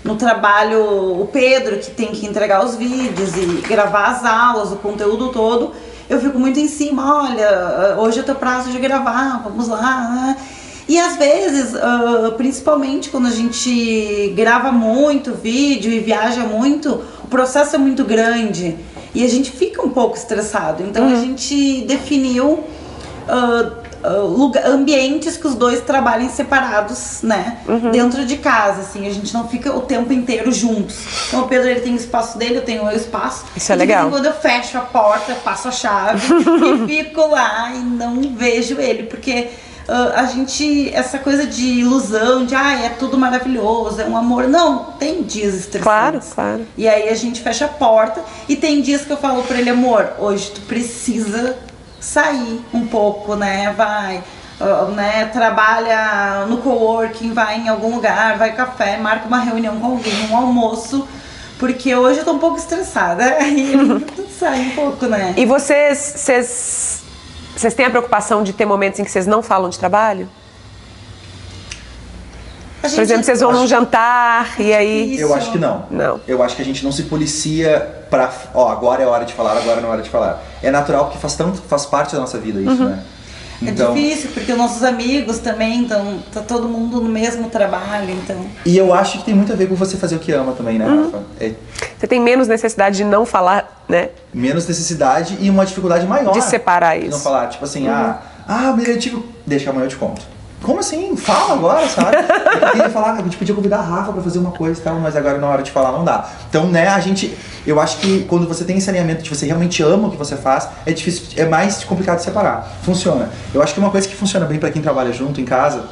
no 0.03 0.15
trabalho, 0.15 1.21
o 1.21 1.27
Pedro 1.31 1.77
que 1.77 1.91
tem 1.91 2.07
que 2.07 2.25
entregar 2.25 2.63
os 2.65 2.75
vídeos 2.75 3.35
e 3.35 3.45
gravar 3.67 4.07
as 4.07 4.25
aulas, 4.25 4.71
o 4.71 4.77
conteúdo 4.77 5.29
todo, 5.29 5.73
eu 6.09 6.19
fico 6.19 6.39
muito 6.39 6.59
em 6.59 6.67
cima, 6.67 7.23
olha, 7.23 7.95
hoje 7.97 8.19
é 8.19 8.23
teu 8.23 8.35
prazo 8.35 8.69
de 8.69 8.79
gravar, 8.79 9.41
vamos 9.43 9.67
lá. 9.67 10.09
né? 10.09 10.37
E 10.87 10.97
às 10.97 11.17
vezes, 11.17 11.75
ah, 11.75 12.33
principalmente 12.37 13.09
quando 13.09 13.27
a 13.27 13.31
gente 13.31 14.33
grava 14.35 14.71
muito 14.71 15.33
vídeo 15.33 15.91
e 15.91 15.99
viaja 15.99 16.43
muito, 16.43 17.03
o 17.23 17.27
processo 17.27 17.75
é 17.75 17.79
muito 17.79 18.05
grande. 18.05 18.77
E 19.13 19.23
a 19.25 19.27
gente 19.27 19.51
fica 19.51 19.85
um 19.85 19.89
pouco 19.89 20.15
estressado. 20.15 20.83
Então 20.83 21.07
a 21.07 21.15
gente 21.15 21.81
definiu 21.81 22.63
ah, 23.27 23.71
ah, 23.83 23.86
lugar- 24.03 24.65
ambientes 24.65 25.37
que 25.37 25.47
os 25.47 25.55
dois 25.55 25.81
trabalhem 25.81 26.29
separados, 26.29 27.19
né? 27.23 27.57
Dentro 27.91 28.25
de 28.25 28.37
casa, 28.37 28.81
assim, 28.81 29.07
a 29.07 29.13
gente 29.13 29.33
não 29.33 29.47
fica 29.47 29.75
o 29.75 29.81
tempo 29.81 30.11
inteiro 30.13 30.51
juntos. 30.51 30.95
Então 31.27 31.41
o 31.41 31.47
Pedro 31.47 31.69
ele 31.69 31.81
tem 31.81 31.93
o 31.93 31.97
espaço 31.97 32.37
dele, 32.37 32.57
eu 32.57 32.61
tenho 32.63 32.81
o 32.83 32.85
meu 32.85 32.95
espaço. 32.95 33.45
Isso 33.55 33.71
é 33.71 33.75
E 33.75 33.77
em 33.77 33.79
legal. 33.79 34.09
quando 34.09 34.25
eu 34.25 34.33
fecho 34.33 34.77
a 34.77 34.81
porta, 34.81 35.33
passo 35.43 35.67
a 35.67 35.71
chave 35.71 36.21
e 36.83 36.87
fico 37.03 37.27
lá 37.27 37.71
e 37.73 37.79
não 37.79 38.21
vejo 38.35 38.79
ele, 38.79 39.03
porque 39.03 39.47
ah, 39.89 40.13
a 40.17 40.25
gente, 40.25 40.93
essa 40.93 41.17
coisa 41.17 41.45
de 41.45 41.63
ilusão, 41.65 42.45
de 42.45 42.53
ah, 42.53 42.73
é 42.77 42.89
tudo 42.89 43.17
maravilhoso, 43.17 44.01
é 44.01 44.05
um 44.05 44.17
amor. 44.17 44.47
Não, 44.47 44.83
tem 44.99 45.23
dias 45.23 45.53
estressantes. 45.53 45.83
Claro, 45.83 46.19
claro. 46.35 46.67
E 46.77 46.87
aí 46.87 47.07
a 47.09 47.15
gente 47.15 47.39
fecha 47.41 47.65
a 47.65 47.69
porta 47.69 48.21
e 48.49 48.55
tem 48.55 48.81
dias 48.81 49.01
que 49.05 49.11
eu 49.11 49.17
falo 49.17 49.43
pra 49.43 49.57
ele, 49.57 49.69
amor, 49.69 50.09
hoje 50.19 50.51
tu 50.51 50.61
precisa 50.61 51.55
sair 51.99 52.61
um 52.73 52.87
pouco, 52.87 53.35
né? 53.35 53.73
Vai, 53.75 54.23
né? 54.95 55.25
Trabalha 55.31 56.45
no 56.47 56.57
coworking, 56.57 57.33
vai 57.33 57.59
em 57.59 57.69
algum 57.69 57.95
lugar, 57.95 58.37
vai 58.37 58.55
café, 58.55 58.97
marca 58.97 59.27
uma 59.27 59.39
reunião 59.39 59.79
com 59.79 59.87
alguém, 59.87 60.29
um 60.31 60.37
almoço. 60.37 61.07
Porque 61.59 61.95
hoje 61.95 62.19
eu 62.19 62.25
tô 62.25 62.33
um 62.33 62.39
pouco 62.39 62.57
estressada. 62.57 63.37
Ele 63.43 64.05
sai 64.37 64.59
um 64.59 64.71
pouco, 64.71 65.05
né? 65.07 65.33
E 65.35 65.45
vocês, 65.45 65.97
vocês, 66.15 67.03
vocês 67.55 67.73
têm 67.73 67.85
a 67.85 67.89
preocupação 67.89 68.43
de 68.43 68.53
ter 68.53 68.65
momentos 68.65 68.99
em 68.99 69.03
que 69.03 69.11
vocês 69.11 69.25
não 69.25 69.41
falam 69.41 69.69
de 69.69 69.79
trabalho? 69.79 70.29
Por 72.81 72.99
exemplo, 73.01 73.23
vocês 73.23 73.39
vão 73.41 73.51
num 73.51 73.67
jantar 73.67 74.59
e 74.59 74.73
aí. 74.73 75.15
Isso. 75.15 75.23
Eu 75.23 75.33
acho 75.33 75.51
que 75.51 75.57
não. 75.57 75.85
Não. 75.89 76.19
Eu 76.27 76.41
acho 76.43 76.55
que 76.55 76.61
a 76.61 76.65
gente 76.65 76.83
não 76.83 76.91
se 76.91 77.03
policia 77.03 78.05
pra. 78.09 78.31
Ó, 78.53 78.69
agora 78.69 79.03
é 79.03 79.05
hora 79.05 79.25
de 79.25 79.33
falar, 79.33 79.57
agora 79.57 79.81
não 79.81 79.89
é 79.89 79.91
hora 79.93 80.01
de 80.01 80.09
falar. 80.09 80.43
É 80.61 80.71
natural 80.71 81.05
porque 81.05 81.17
faz 81.17 81.35
tanto, 81.35 81.61
faz 81.67 81.85
parte 81.85 82.13
da 82.13 82.21
nossa 82.21 82.37
vida 82.37 82.59
isso, 82.59 82.83
né? 82.83 83.03
É 83.65 83.71
difícil, 83.71 84.29
porque 84.35 84.51
os 84.51 84.57
nossos 84.57 84.83
amigos 84.83 85.39
também, 85.39 85.79
então 85.79 86.19
tá 86.31 86.41
todo 86.41 86.69
mundo 86.69 87.01
no 87.01 87.09
mesmo 87.09 87.49
trabalho, 87.49 88.11
então. 88.11 88.45
E 88.63 88.77
eu 88.77 88.93
acho 88.93 89.17
que 89.17 89.25
tem 89.25 89.33
muito 89.33 89.51
a 89.51 89.55
ver 89.55 89.67
com 89.67 89.73
você 89.73 89.97
fazer 89.97 90.15
o 90.15 90.19
que 90.19 90.31
ama 90.31 90.51
também, 90.51 90.77
né, 90.77 90.85
Rafa? 90.85 91.23
É 91.39 91.53
Você 91.97 92.05
tem 92.05 92.19
menos 92.19 92.47
necessidade 92.47 92.97
de 92.97 93.03
não 93.03 93.25
falar, 93.25 93.83
né? 93.89 94.09
menos 94.31 94.67
necessidade 94.67 95.37
e 95.41 95.49
uma 95.49 95.65
dificuldade 95.65 96.05
maior. 96.05 96.33
De 96.33 96.43
separar 96.43 96.99
de 96.99 97.07
Não 97.07 97.15
isso. 97.15 97.23
falar, 97.23 97.47
tipo 97.47 97.65
assim, 97.65 97.87
ah, 97.87 98.21
ah, 98.47 98.73
meu, 98.73 98.85
eu 98.85 98.99
tive. 98.99 99.23
Deixa 99.45 99.71
amanhã 99.71 99.85
eu 99.85 99.89
te 99.89 99.95
conto. 99.95 100.21
Como 100.61 100.79
assim? 100.79 101.15
Fala 101.15 101.53
agora, 101.53 101.87
sabe? 101.87 102.17
Eu 102.17 102.71
queria 102.71 102.89
falar, 102.89 103.13
a 103.13 103.21
gente 103.21 103.37
podia 103.37 103.53
convidar 103.53 103.77
a 103.77 103.81
Rafa 103.81 104.11
pra 104.11 104.21
fazer 104.21 104.39
uma 104.39 104.51
coisa 104.51 104.79
e 104.79 104.83
tal, 104.83 104.99
mas 104.99 105.15
agora 105.15 105.37
na 105.37 105.47
hora 105.47 105.61
de 105.61 105.71
falar 105.71 105.91
não 105.91 106.03
dá. 106.03 106.29
Então, 106.49 106.67
né, 106.67 106.87
a 106.87 106.99
gente. 106.99 107.37
Eu 107.65 107.79
acho 107.79 107.97
que 107.97 108.23
quando 108.23 108.47
você 108.47 108.63
tem 108.63 108.77
esse 108.77 108.89
alinhamento 108.89 109.23
de 109.23 109.29
você 109.29 109.45
realmente 109.45 109.83
ama 109.83 110.07
o 110.07 110.11
que 110.11 110.17
você 110.17 110.35
faz, 110.35 110.67
é 110.85 110.91
difícil, 110.91 111.27
é 111.35 111.45
mais 111.45 111.83
complicado 111.83 112.19
separar. 112.19 112.77
Funciona. 112.81 113.29
Eu 113.53 113.61
acho 113.61 113.73
que 113.73 113.79
uma 113.79 113.89
coisa 113.89 114.07
que 114.07 114.15
funciona 114.15 114.45
bem 114.45 114.57
pra 114.57 114.71
quem 114.71 114.81
trabalha 114.81 115.11
junto 115.11 115.39
em 115.39 115.45
casa 115.45 115.83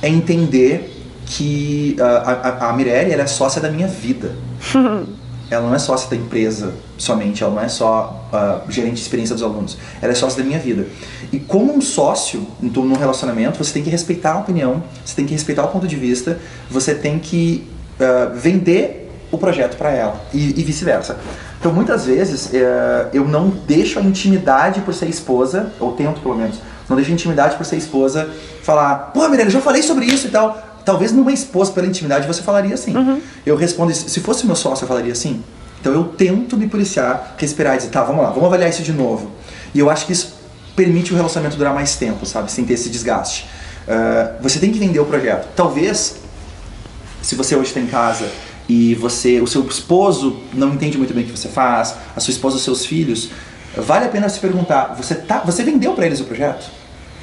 é 0.00 0.08
entender 0.08 0.88
que 1.26 1.96
ah, 2.00 2.40
a, 2.60 2.66
a, 2.66 2.70
a 2.70 2.72
Mirelle 2.72 3.12
ela 3.12 3.22
é 3.22 3.26
sócia 3.26 3.60
da 3.60 3.70
minha 3.70 3.86
vida. 3.86 4.34
ela 5.52 5.66
não 5.66 5.74
é 5.74 5.78
sócia 5.78 6.08
da 6.08 6.16
empresa 6.16 6.72
somente, 6.96 7.42
ela 7.42 7.54
não 7.54 7.62
é 7.62 7.68
só 7.68 8.28
ah, 8.32 8.60
gerente 8.68 8.94
de 8.94 9.00
experiência 9.00 9.34
dos 9.34 9.42
alunos, 9.42 9.76
ela 10.00 10.12
é 10.12 10.14
sócia 10.14 10.42
da 10.42 10.48
minha 10.48 10.58
vida. 10.58 10.86
E 11.32 11.38
como 11.38 11.74
um 11.74 11.80
sócio, 11.80 12.46
então, 12.62 12.84
num 12.84 12.96
relacionamento, 12.96 13.62
você 13.62 13.72
tem 13.72 13.82
que 13.82 13.90
respeitar 13.90 14.32
a 14.32 14.38
opinião, 14.40 14.82
você 15.04 15.14
tem 15.14 15.26
que 15.26 15.32
respeitar 15.32 15.64
o 15.64 15.68
ponto 15.68 15.86
de 15.86 15.96
vista, 15.96 16.38
você 16.70 16.94
tem 16.94 17.18
que 17.18 17.66
ah, 18.00 18.32
vender 18.34 19.02
o 19.30 19.38
projeto 19.38 19.76
para 19.76 19.90
ela 19.90 20.20
e, 20.32 20.60
e 20.60 20.62
vice-versa. 20.62 21.18
Então 21.58 21.72
muitas 21.72 22.04
vezes 22.04 22.52
eh, 22.52 23.06
eu 23.14 23.24
não 23.24 23.48
deixo 23.48 23.98
a 23.98 24.02
intimidade 24.02 24.80
por 24.80 24.92
ser 24.92 25.06
esposa, 25.06 25.72
ou 25.80 25.92
tento 25.92 26.20
pelo 26.20 26.34
menos, 26.34 26.60
não 26.88 26.96
deixo 26.96 27.10
a 27.12 27.14
intimidade 27.14 27.56
por 27.56 27.64
ser 27.64 27.76
esposa 27.76 28.28
falar, 28.62 29.12
pô, 29.14 29.26
Mirella, 29.28 29.48
já 29.48 29.60
falei 29.60 29.82
sobre 29.82 30.04
isso 30.04 30.26
e 30.26 30.30
tal. 30.30 30.71
Talvez 30.84 31.12
numa 31.12 31.32
esposa 31.32 31.72
pela 31.72 31.86
intimidade 31.86 32.26
você 32.26 32.42
falaria 32.42 32.74
assim. 32.74 32.92
Eu 33.46 33.56
respondo, 33.56 33.92
se 33.94 34.20
fosse 34.20 34.46
meu 34.46 34.56
sócio, 34.56 34.84
eu 34.84 34.88
falaria 34.88 35.12
assim. 35.12 35.42
Então 35.80 35.92
eu 35.92 36.04
tento 36.04 36.56
me 36.56 36.68
policiar, 36.68 37.34
respirar 37.38 37.74
e 37.74 37.78
dizer, 37.78 37.90
tá, 37.90 38.02
vamos 38.02 38.22
lá, 38.22 38.30
vamos 38.30 38.44
avaliar 38.44 38.70
isso 38.70 38.82
de 38.82 38.92
novo. 38.92 39.30
E 39.74 39.78
eu 39.78 39.90
acho 39.90 40.06
que 40.06 40.12
isso 40.12 40.34
permite 40.76 41.12
o 41.12 41.16
relacionamento 41.16 41.56
durar 41.56 41.74
mais 41.74 41.96
tempo, 41.96 42.24
sabe? 42.24 42.50
Sem 42.50 42.64
ter 42.64 42.74
esse 42.74 42.88
desgaste. 42.88 43.46
Ah, 43.88 44.36
você 44.40 44.58
tem 44.58 44.70
que 44.70 44.78
vender 44.78 45.00
o 45.00 45.04
projeto. 45.04 45.48
Talvez, 45.54 46.16
se 47.20 47.34
você 47.34 47.54
hoje 47.54 47.68
está 47.68 47.80
em 47.80 47.86
casa 47.86 48.28
e 48.68 48.94
você, 48.94 49.40
o 49.40 49.46
seu 49.46 49.66
esposo 49.66 50.40
não 50.52 50.74
entende 50.74 50.96
muito 50.96 51.12
bem 51.12 51.24
o 51.24 51.26
que 51.26 51.36
você 51.36 51.48
faz, 51.48 51.96
a 52.14 52.20
sua 52.20 52.30
esposa, 52.30 52.56
os 52.56 52.62
seus 52.62 52.86
filhos, 52.86 53.30
vale 53.76 54.06
a 54.06 54.08
pena 54.08 54.28
se 54.28 54.38
perguntar, 54.38 54.94
você 54.96 55.14
tá, 55.14 55.42
você 55.44 55.62
vendeu 55.62 55.94
para 55.94 56.06
eles 56.06 56.20
o 56.20 56.24
projeto? 56.24 56.70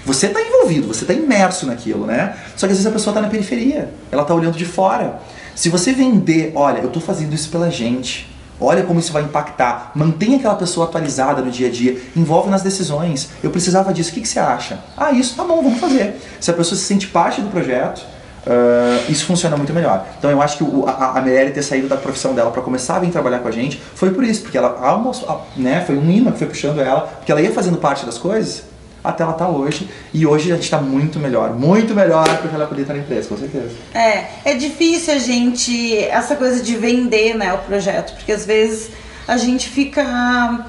Você 0.05 0.27
está 0.27 0.41
envolvido, 0.41 0.87
você 0.87 1.03
está 1.03 1.13
imerso 1.13 1.65
naquilo, 1.65 2.05
né? 2.05 2.35
Só 2.55 2.65
que 2.65 2.71
às 2.71 2.77
vezes 2.77 2.85
a 2.85 2.91
pessoa 2.91 3.11
está 3.11 3.21
na 3.21 3.27
periferia, 3.27 3.89
ela 4.11 4.21
está 4.21 4.33
olhando 4.33 4.57
de 4.57 4.65
fora. 4.65 5.19
Se 5.55 5.69
você 5.69 5.91
vender, 5.91 6.53
olha, 6.55 6.79
eu 6.79 6.87
estou 6.87 7.01
fazendo 7.01 7.33
isso 7.33 7.49
pela 7.49 7.69
gente, 7.69 8.29
olha 8.59 8.83
como 8.83 8.99
isso 8.99 9.11
vai 9.11 9.23
impactar, 9.23 9.91
mantenha 9.93 10.37
aquela 10.37 10.55
pessoa 10.55 10.87
atualizada 10.87 11.41
no 11.41 11.51
dia 11.51 11.67
a 11.67 11.71
dia, 11.71 12.01
envolve 12.15 12.49
nas 12.49 12.61
decisões. 12.61 13.29
Eu 13.43 13.49
precisava 13.49 13.93
disso, 13.93 14.11
o 14.11 14.13
que, 14.13 14.21
que 14.21 14.27
você 14.27 14.39
acha? 14.39 14.79
Ah, 14.95 15.11
isso 15.11 15.35
tá 15.35 15.43
bom, 15.43 15.61
vamos 15.61 15.79
fazer. 15.79 16.15
Se 16.39 16.49
a 16.49 16.53
pessoa 16.53 16.77
se 16.77 16.85
sente 16.85 17.07
parte 17.07 17.41
do 17.41 17.49
projeto, 17.49 18.05
ah, 18.47 19.03
isso 19.09 19.25
funciona 19.25 19.57
muito 19.57 19.73
melhor. 19.73 20.05
Então 20.17 20.31
eu 20.31 20.41
acho 20.41 20.57
que 20.57 20.63
o, 20.63 20.87
a, 20.87 21.17
a 21.17 21.21
Mirelle 21.21 21.51
ter 21.51 21.63
saído 21.63 21.87
da 21.87 21.97
profissão 21.97 22.33
dela 22.33 22.51
para 22.51 22.61
começar 22.61 22.95
a 22.95 22.99
vir 22.99 23.11
trabalhar 23.11 23.39
com 23.39 23.47
a 23.47 23.51
gente 23.51 23.81
foi 23.95 24.11
por 24.11 24.23
isso, 24.23 24.43
porque 24.43 24.57
ela 24.57 24.79
almoço, 24.81 25.25
né, 25.55 25.83
foi 25.85 25.97
um 25.97 26.09
imã 26.09 26.31
que 26.31 26.39
foi 26.39 26.47
puxando 26.47 26.79
ela, 26.79 27.01
porque 27.01 27.31
ela 27.31 27.41
ia 27.41 27.51
fazendo 27.51 27.77
parte 27.77 28.05
das 28.05 28.17
coisas 28.17 28.68
até 29.09 29.23
ela 29.23 29.33
tá 29.33 29.47
hoje. 29.47 29.89
E 30.13 30.25
hoje 30.25 30.51
a 30.51 30.55
gente 30.55 30.69
tá 30.69 30.79
muito 30.79 31.19
melhor, 31.19 31.53
muito 31.53 31.93
melhor 31.93 32.27
porque 32.37 32.55
ela 32.55 32.67
poder 32.67 32.81
estar 32.81 32.93
na 32.93 32.99
empresa, 32.99 33.27
com 33.27 33.37
certeza. 33.37 33.71
É, 33.93 34.25
é 34.45 34.53
difícil 34.53 35.13
a 35.13 35.17
gente, 35.17 35.97
essa 35.97 36.35
coisa 36.35 36.61
de 36.61 36.75
vender, 36.75 37.35
né, 37.35 37.53
o 37.53 37.59
projeto, 37.59 38.15
porque 38.15 38.31
às 38.31 38.45
vezes 38.45 38.91
a 39.27 39.37
gente 39.37 39.69
fica, 39.69 40.65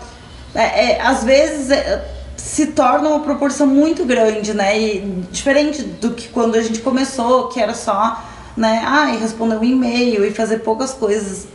é, 0.54 0.92
é, 0.92 1.00
às 1.00 1.24
vezes 1.24 1.70
é, 1.70 2.04
se 2.36 2.68
torna 2.68 3.08
uma 3.08 3.20
proporção 3.20 3.66
muito 3.66 4.04
grande, 4.04 4.52
né, 4.52 4.78
e 4.78 5.00
diferente 5.30 5.82
do 5.82 6.12
que 6.12 6.28
quando 6.28 6.56
a 6.56 6.62
gente 6.62 6.80
começou, 6.80 7.48
que 7.48 7.60
era 7.60 7.74
só, 7.74 8.22
né, 8.56 8.82
ah, 8.86 9.14
e 9.14 9.18
responder 9.18 9.56
um 9.56 9.64
e-mail 9.64 10.24
e 10.24 10.30
fazer 10.30 10.58
poucas 10.58 10.92
coisas, 10.92 11.46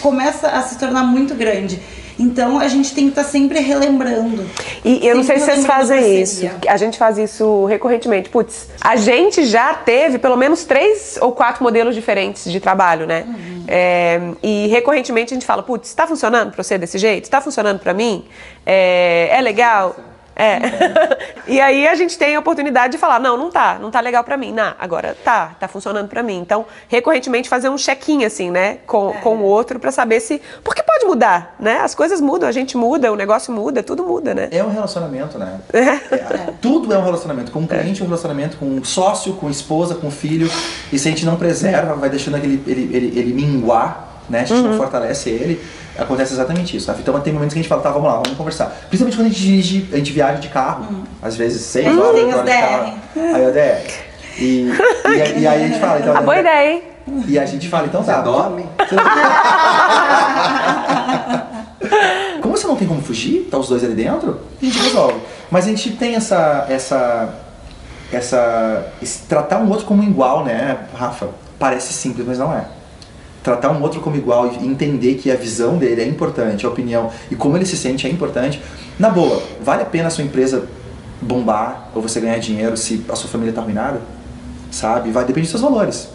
começa 0.00 0.48
a 0.48 0.62
se 0.62 0.78
tornar 0.78 1.04
muito 1.04 1.34
grande. 1.34 1.80
Então 2.18 2.58
a 2.58 2.68
gente 2.68 2.94
tem 2.94 3.04
que 3.04 3.10
estar 3.10 3.24
sempre 3.24 3.60
relembrando. 3.60 4.44
E 4.84 5.06
eu 5.06 5.16
não 5.16 5.22
sei 5.22 5.38
se 5.38 5.46
vocês 5.46 5.66
fazem 5.66 6.20
isso. 6.20 6.48
A 6.68 6.76
gente 6.76 6.98
faz 6.98 7.18
isso 7.18 7.64
recorrentemente. 7.66 8.28
Putz, 8.28 8.68
a 8.80 8.96
gente 8.96 9.44
já 9.44 9.74
teve 9.74 10.18
pelo 10.18 10.36
menos 10.36 10.64
três 10.64 11.18
ou 11.20 11.32
quatro 11.32 11.62
modelos 11.62 11.94
diferentes 11.94 12.50
de 12.50 12.60
trabalho, 12.60 13.06
né? 13.06 13.24
É, 13.66 14.20
e 14.42 14.66
recorrentemente 14.68 15.32
a 15.32 15.36
gente 15.36 15.46
fala, 15.46 15.62
putz, 15.62 15.94
tá 15.94 16.06
funcionando 16.06 16.52
pra 16.52 16.62
você 16.62 16.76
desse 16.76 16.98
jeito? 16.98 17.30
Tá 17.30 17.40
funcionando 17.40 17.78
pra 17.78 17.94
mim? 17.94 18.24
É, 18.66 19.28
é 19.32 19.40
legal? 19.40 19.96
É. 20.42 20.58
e 21.46 21.60
aí 21.60 21.86
a 21.86 21.94
gente 21.94 22.18
tem 22.18 22.34
a 22.34 22.40
oportunidade 22.40 22.92
de 22.92 22.98
falar, 22.98 23.20
não, 23.20 23.36
não 23.36 23.50
tá, 23.50 23.78
não 23.80 23.90
tá 23.90 24.00
legal 24.00 24.24
pra 24.24 24.36
mim. 24.36 24.52
Não, 24.52 24.74
agora 24.78 25.16
tá, 25.24 25.54
tá 25.60 25.68
funcionando 25.68 26.08
pra 26.08 26.22
mim. 26.22 26.38
Então, 26.38 26.66
recorrentemente 26.88 27.48
fazer 27.48 27.68
um 27.68 27.76
check-in 27.76 28.24
assim, 28.24 28.50
né, 28.50 28.78
com, 28.86 29.12
com 29.22 29.36
o 29.36 29.42
outro 29.42 29.78
pra 29.78 29.92
saber 29.92 30.20
se, 30.20 30.42
porque 30.64 30.82
pode 30.82 31.04
mudar, 31.04 31.54
né? 31.60 31.78
As 31.78 31.94
coisas 31.94 32.20
mudam, 32.20 32.48
a 32.48 32.52
gente 32.52 32.76
muda, 32.76 33.12
o 33.12 33.16
negócio 33.16 33.52
muda, 33.52 33.82
tudo 33.82 34.04
muda, 34.04 34.34
né? 34.34 34.48
É 34.50 34.64
um 34.64 34.70
relacionamento, 34.70 35.38
né? 35.38 35.60
É, 36.12 36.52
Tudo 36.60 36.92
é 36.92 36.98
um 36.98 37.04
relacionamento. 37.04 37.50
Com 37.52 37.60
o 37.60 37.66
cliente 37.66 38.00
é 38.00 38.04
um 38.04 38.06
relacionamento, 38.06 38.56
com 38.56 38.78
o 38.78 38.84
sócio, 38.84 39.34
com 39.34 39.50
esposa, 39.50 39.94
com 39.94 40.10
filho. 40.10 40.50
E 40.92 40.98
se 40.98 41.08
a 41.08 41.10
gente 41.10 41.24
não 41.24 41.36
preserva, 41.36 41.94
vai 41.94 42.08
deixando 42.08 42.36
aquele, 42.36 42.62
ele, 42.66 42.90
ele, 42.94 43.18
ele 43.18 43.32
minguar, 43.32 44.22
né? 44.28 44.40
A 44.40 44.44
gente 44.44 44.62
não 44.62 44.76
fortalece 44.76 45.30
ele. 45.30 45.60
Acontece 45.98 46.32
exatamente 46.32 46.76
isso. 46.76 46.86
Tá? 46.86 46.96
Então 46.98 47.18
tem 47.20 47.32
momentos 47.32 47.52
que 47.54 47.60
a 47.60 47.62
gente 47.62 47.68
fala, 47.68 47.82
tá, 47.82 47.90
vamos 47.90 48.08
lá, 48.08 48.14
vamos 48.14 48.36
conversar. 48.36 48.66
Principalmente 48.88 49.16
quando 49.16 49.26
a 49.26 49.30
gente 49.30 49.40
dirige, 49.40 49.88
a 49.92 49.96
gente 49.96 50.12
viaja 50.12 50.38
de 50.40 50.48
carro. 50.48 51.04
Às 51.20 51.36
vezes 51.36 51.62
seis 51.62 51.86
gente 51.86 51.98
horas, 51.98 52.22
horas 52.34 52.44
de 52.44 52.50
carro. 52.50 52.94
Aí 53.16 53.46
o 53.46 53.52
DR. 53.52 53.82
E, 54.38 54.44
e, 54.44 55.40
e 55.40 55.46
aí 55.46 55.64
a 55.64 55.68
gente 55.68 55.78
fala, 55.78 56.00
então. 56.00 56.16
A 56.16 56.22
boa 56.22 56.38
ideia, 56.38 56.72
hein? 56.72 56.82
E 57.28 57.38
a 57.38 57.44
gente 57.44 57.68
fala, 57.68 57.86
então 57.86 58.02
Você 58.02 58.12
tá. 58.12 58.20
dorme? 58.20 58.64
Como 62.40 62.56
você 62.56 62.66
não 62.66 62.76
tem 62.76 62.86
como 62.88 63.02
fugir, 63.02 63.48
tá 63.50 63.58
os 63.58 63.68
dois 63.68 63.84
ali 63.84 63.94
dentro, 63.94 64.40
a 64.60 64.64
gente 64.64 64.78
resolve. 64.78 65.20
Mas 65.50 65.66
a 65.66 65.68
gente 65.68 65.92
tem 65.92 66.14
essa. 66.14 66.66
essa. 66.68 67.34
essa. 68.12 68.86
esse- 69.02 69.22
tratar 69.26 69.58
um 69.58 69.68
outro 69.68 69.84
como 69.86 70.02
igual, 70.02 70.44
né, 70.44 70.78
Rafa? 70.94 71.28
Parece 71.58 71.92
simples, 71.92 72.26
mas 72.26 72.38
não 72.38 72.52
é. 72.52 72.64
Tratar 73.42 73.70
um 73.70 73.82
outro 73.82 74.00
como 74.00 74.16
igual 74.16 74.52
e 74.52 74.66
entender 74.66 75.14
que 75.14 75.30
a 75.30 75.36
visão 75.36 75.76
dele 75.76 76.02
é 76.02 76.06
importante, 76.06 76.64
a 76.64 76.68
opinião 76.68 77.10
e 77.30 77.34
como 77.34 77.56
ele 77.56 77.66
se 77.66 77.76
sente 77.76 78.06
é 78.06 78.10
importante. 78.10 78.60
Na 78.98 79.10
boa, 79.10 79.42
vale 79.60 79.82
a 79.82 79.86
pena 79.86 80.08
a 80.08 80.10
sua 80.10 80.24
empresa 80.24 80.68
bombar 81.20 81.88
ou 81.94 82.02
você 82.02 82.20
ganhar 82.20 82.38
dinheiro 82.38 82.76
se 82.76 83.04
a 83.08 83.16
sua 83.16 83.28
família 83.28 83.52
tá 83.52 83.60
arruinada? 83.60 84.00
Sabe? 84.70 85.10
Vai 85.10 85.24
depender 85.24 85.42
dos 85.42 85.50
seus 85.50 85.62
valores. 85.62 86.08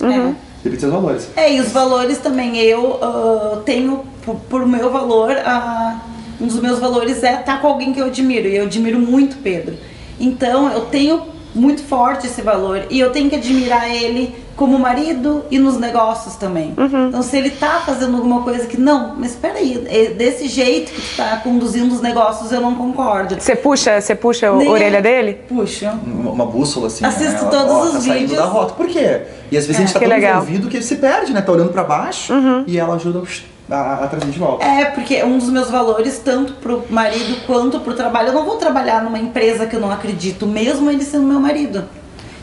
Depende 0.64 0.72
dos 0.72 0.80
seus 0.80 0.94
valores. 0.94 1.28
É, 1.36 1.54
e 1.54 1.60
os 1.60 1.72
valores 1.72 2.18
também. 2.18 2.58
Eu 2.58 3.00
ah, 3.02 3.62
tenho 3.66 4.04
por, 4.26 4.36
por 4.36 4.66
meu 4.66 4.92
valor, 4.92 5.32
ah, 5.46 6.02
um 6.40 6.48
dos 6.48 6.60
meus 6.60 6.80
valores 6.80 7.24
é 7.24 7.40
estar 7.40 7.62
com 7.62 7.68
alguém 7.68 7.94
que 7.94 8.00
eu 8.00 8.06
admiro. 8.06 8.48
E 8.48 8.56
eu 8.56 8.66
admiro 8.66 9.00
muito 9.00 9.38
Pedro. 9.38 9.78
Então 10.20 10.72
eu 10.72 10.82
tenho 10.82 11.37
muito 11.58 11.84
forte 11.84 12.28
esse 12.28 12.42
valor. 12.42 12.84
E 12.90 13.00
eu 13.00 13.12
tenho 13.12 13.30
que 13.30 13.36
admirar 13.36 13.90
ele 13.90 14.36
como 14.56 14.80
marido 14.80 15.46
e 15.52 15.60
nos 15.60 15.78
negócios 15.78 16.36
também. 16.36 16.74
Então, 17.08 17.22
se 17.22 17.38
ele 17.38 17.52
tá 17.52 17.82
fazendo 17.86 18.18
alguma 18.18 18.42
coisa 18.42 18.66
que, 18.66 18.80
não, 18.80 19.16
mas 19.16 19.32
espera 19.32 19.60
aí, 19.60 19.86
é 19.88 20.06
desse 20.08 20.48
jeito 20.48 20.92
que 20.92 21.00
tu 21.00 21.16
tá 21.16 21.38
conduzindo 21.44 21.94
os 21.94 22.02
negócios, 22.02 22.52
eu 22.52 22.60
não 22.60 22.74
concordo. 22.74 23.36
Você 23.40 23.56
puxa, 23.56 24.02
você 24.02 24.16
puxa 24.16 24.48
a 24.48 24.54
orelha 24.54 25.02
dele? 25.02 25.34
Puxa. 25.48 25.92
Uma 26.04 26.32
uma 26.32 26.46
bússola 26.46 26.88
assim. 26.88 27.06
Assisto 27.06 27.34
né? 27.34 27.40
Ela, 27.42 27.50
todos 27.50 27.72
ó, 27.72 27.84
os 27.84 27.92
tá 27.94 28.00
saindo 28.02 28.20
vídeos. 28.20 28.38
da 28.38 28.46
rota. 28.46 28.74
Por 28.74 28.88
quê? 28.88 29.22
E 29.52 29.58
às 29.58 29.66
vezes 29.66 29.76
a 29.76 29.80
gente 29.80 29.94
tá 29.94 30.00
que 30.00 30.06
tão 30.06 30.16
legal. 30.16 30.36
envolvido 30.42 30.68
que 30.70 30.82
se 30.82 30.96
perde, 30.98 31.34
né? 31.34 31.42
Tá 31.42 31.52
olhando 31.52 31.72
pra 31.72 31.84
baixo 31.84 32.34
e 32.66 32.78
ela 32.78 32.96
ajuda 32.96 33.20
a, 33.70 34.06
a 34.06 34.08
trazer 34.08 34.32
de 34.32 34.40
volta. 34.40 34.66
É, 34.66 34.86
porque 34.86 35.24
um 35.24 35.38
dos 35.38 35.50
meus 35.50 35.70
valores, 35.70 36.20
tanto 36.20 36.54
pro 36.54 36.86
marido 36.90 37.46
quanto 37.46 37.80
pro 37.80 37.94
trabalho, 37.94 38.30
eu 38.30 38.34
não 38.34 38.46
vou 38.46 38.56
trabalhar 38.58 39.04
numa 39.04 39.20
empresa 39.20 39.66
que 39.66 39.76
eu 39.76 39.80
não 39.80 39.92
acredito, 39.92 40.46
mesmo 40.46 40.90
ele 40.90 41.04
sendo 41.04 41.28
meu 41.28 41.40
marido. 41.40 41.86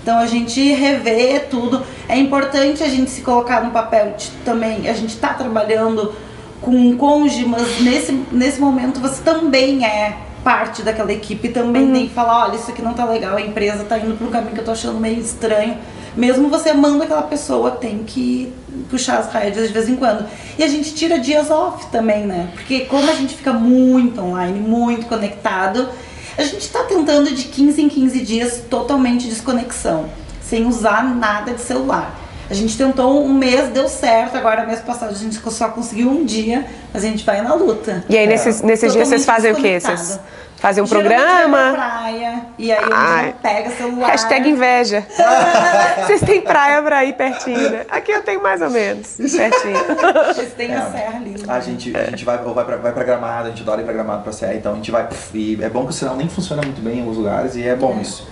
Então 0.02 0.18
a 0.18 0.26
gente 0.26 0.60
revê 0.72 1.40
tudo. 1.40 1.82
É 2.06 2.16
importante 2.18 2.82
a 2.82 2.88
gente 2.88 3.10
se 3.10 3.22
colocar 3.22 3.64
no 3.64 3.70
papel 3.70 4.14
de 4.18 4.30
também. 4.44 4.86
A 4.86 4.92
gente 4.92 5.16
tá 5.16 5.32
trabalhando 5.32 6.12
com 6.60 6.72
um 6.72 6.96
cônjuge, 6.96 7.46
mas 7.46 7.80
nesse, 7.80 8.12
nesse 8.30 8.60
momento 8.60 9.00
você 9.00 9.22
também 9.22 9.84
é 9.84 10.16
parte 10.42 10.82
daquela 10.82 11.10
equipe, 11.10 11.48
também 11.48 11.90
tem 11.90 12.06
que 12.06 12.12
falar, 12.12 12.44
olha, 12.44 12.56
isso 12.56 12.70
aqui 12.70 12.82
não 12.82 12.92
tá 12.92 13.06
legal, 13.06 13.36
a 13.36 13.40
empresa 13.40 13.82
tá 13.84 13.98
indo 13.98 14.14
pra 14.14 14.26
um 14.26 14.30
caminho 14.30 14.52
que 14.52 14.60
eu 14.60 14.64
tô 14.64 14.72
achando 14.72 15.00
meio 15.00 15.18
estranho. 15.18 15.78
Mesmo 16.16 16.48
você 16.48 16.70
amando 16.70 17.02
aquela 17.02 17.22
pessoa, 17.22 17.72
tem 17.72 18.04
que 18.04 18.52
puxar 18.90 19.18
as 19.18 19.32
rédeas 19.32 19.68
de 19.68 19.72
vez 19.72 19.88
em 19.88 19.96
quando. 19.96 20.26
E 20.58 20.62
a 20.62 20.68
gente 20.68 20.94
tira 20.94 21.18
dias 21.18 21.50
off 21.50 21.86
também, 21.86 22.26
né? 22.26 22.50
Porque 22.54 22.80
como 22.80 23.10
a 23.10 23.14
gente 23.14 23.34
fica 23.34 23.52
muito 23.52 24.20
online, 24.20 24.60
muito 24.60 25.06
conectado, 25.06 25.88
a 26.36 26.42
gente 26.42 26.68
tá 26.70 26.84
tentando 26.84 27.32
de 27.32 27.44
15 27.44 27.82
em 27.82 27.88
15 27.88 28.20
dias 28.20 28.62
totalmente 28.68 29.28
desconexão, 29.28 30.06
sem 30.40 30.66
usar 30.66 31.04
nada 31.14 31.52
de 31.52 31.60
celular. 31.60 32.20
A 32.48 32.54
gente 32.54 32.76
tentou 32.76 33.24
um 33.24 33.32
mês, 33.32 33.70
deu 33.70 33.88
certo, 33.88 34.36
agora 34.36 34.66
mês 34.66 34.80
passado 34.80 35.10
a 35.10 35.14
gente 35.14 35.40
só 35.50 35.68
conseguiu 35.68 36.10
um 36.10 36.24
dia, 36.24 36.66
mas 36.92 37.02
a 37.02 37.06
gente 37.06 37.24
vai 37.24 37.40
na 37.40 37.54
luta. 37.54 38.04
E 38.08 38.18
aí, 38.18 38.26
nesses, 38.26 38.60
nesses 38.60 38.92
dias, 38.92 39.08
vocês 39.08 39.24
fazem 39.24 39.52
o 39.52 39.56
quê? 39.56 39.80
Vocês 39.80 40.20
fazem 40.56 40.82
um 40.82 40.86
Geralmente 40.86 41.08
vai 41.14 41.18
pra 41.18 41.40
programa? 41.40 41.72
praia, 41.74 42.42
e 42.58 42.72
aí 42.72 42.78
a 42.92 43.22
gente 43.24 43.34
pega 43.42 43.70
celular. 43.70 44.06
Hashtag 44.08 44.48
inveja. 44.48 45.06
Vocês 46.06 46.20
têm 46.22 46.40
praia 46.40 46.82
pra 46.82 47.04
ir 47.04 47.12
pertinho, 47.14 47.70
né? 47.70 47.86
Aqui 47.90 48.12
eu 48.12 48.22
tenho 48.22 48.42
mais 48.42 48.60
ou 48.62 48.70
menos, 48.70 49.16
pertinho. 49.16 49.78
Vocês 50.34 50.52
têm 50.54 50.74
a 50.74 50.90
serra 50.90 51.16
ali. 51.16 51.34
A 51.46 51.60
gente, 51.60 51.96
a 51.96 52.04
gente 52.10 52.24
vai, 52.24 52.42
ou 52.44 52.54
vai, 52.54 52.64
pra, 52.64 52.76
vai 52.76 52.92
pra 52.92 53.04
gramado, 53.04 53.48
a 53.48 53.50
gente 53.50 53.62
adora 53.62 53.80
ir 53.80 53.84
pra 53.84 53.92
gramado 53.92 54.22
pra 54.22 54.32
serra, 54.32 54.54
então 54.54 54.72
a 54.72 54.76
gente 54.76 54.90
vai. 54.90 55.08
E 55.32 55.58
é 55.62 55.68
bom 55.68 55.84
que 55.84 55.90
o 55.90 55.92
sinal 55.92 56.16
nem 56.16 56.28
funciona 56.28 56.62
muito 56.62 56.80
bem 56.80 56.96
em 56.96 57.00
alguns 57.00 57.16
lugares 57.16 57.54
e 57.56 57.66
é 57.66 57.74
bom 57.76 57.98
isso. 58.00 58.26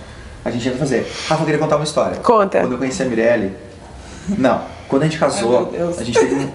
A 0.45 0.51
gente 0.51 0.63
tenta 0.65 0.77
fazer. 0.77 1.09
Rafa, 1.27 1.41
eu 1.41 1.45
queria 1.45 1.59
contar 1.59 1.75
uma 1.77 1.85
história. 1.85 2.17
Conta. 2.17 2.59
Quando 2.61 2.73
eu 2.73 2.77
conheci 2.77 3.01
a 3.01 3.05
Mirelle. 3.05 3.55
Não, 4.37 4.61
quando 4.87 5.03
a 5.03 5.05
gente 5.05 5.17
casou, 5.19 5.69
Ai, 5.71 5.77
meu 5.77 5.87
Deus. 5.87 5.99
a 5.99 6.03
gente 6.03 6.19
teve 6.19 6.35
um. 6.35 6.49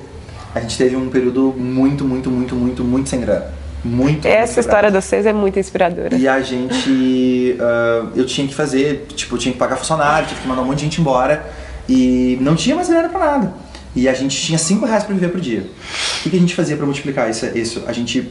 A 0.55 0.61
gente 0.61 0.77
teve 0.79 0.97
um 0.97 1.09
período 1.11 1.55
muito, 1.57 2.05
muito, 2.05 2.31
muito, 2.31 2.55
muito, 2.55 2.83
muito 2.85 3.09
sem 3.09 3.21
grana. 3.21 3.58
Muito. 3.85 4.27
Essa 4.27 4.55
muito 4.55 4.61
história 4.61 4.91
de 4.91 5.01
vocês 5.01 5.27
é 5.27 5.33
muito 5.33 5.59
inspiradora. 5.59 6.17
E 6.17 6.27
a 6.27 6.41
gente. 6.41 7.57
ah, 7.61 8.07
eu 8.15 8.27
tinha 8.27 8.47
que 8.47 8.55
fazer, 8.55 9.07
tipo, 9.15 9.35
eu 9.35 9.39
tinha 9.39 9.53
que 9.53 9.59
pagar 9.59 9.77
funcionário, 9.77 10.29
tive 10.29 10.41
que 10.41 10.49
mandar 10.49 10.63
um 10.63 10.67
monte 10.67 10.79
de 10.79 10.85
gente 10.85 11.01
embora. 11.01 11.45
E 11.89 12.37
não 12.41 12.55
tinha 12.55 12.77
mais 12.77 12.89
grana 12.89 13.09
pra 13.09 13.19
nada. 13.19 13.55
E 13.97 14.09
a 14.09 14.13
gente 14.13 14.39
tinha 14.39 14.59
5 14.59 14.85
reais 14.85 15.05
pra 15.05 15.15
viver 15.15 15.29
por 15.29 15.41
dia. 15.41 15.61
O 15.61 16.23
que, 16.23 16.31
que 16.31 16.37
a 16.37 16.41
gente 16.41 16.55
fazia 16.55 16.77
pra 16.77 16.85
multiplicar 16.85 17.31
isso? 17.31 17.47
isso? 17.47 17.85
A 17.87 17.93
gente. 17.93 18.31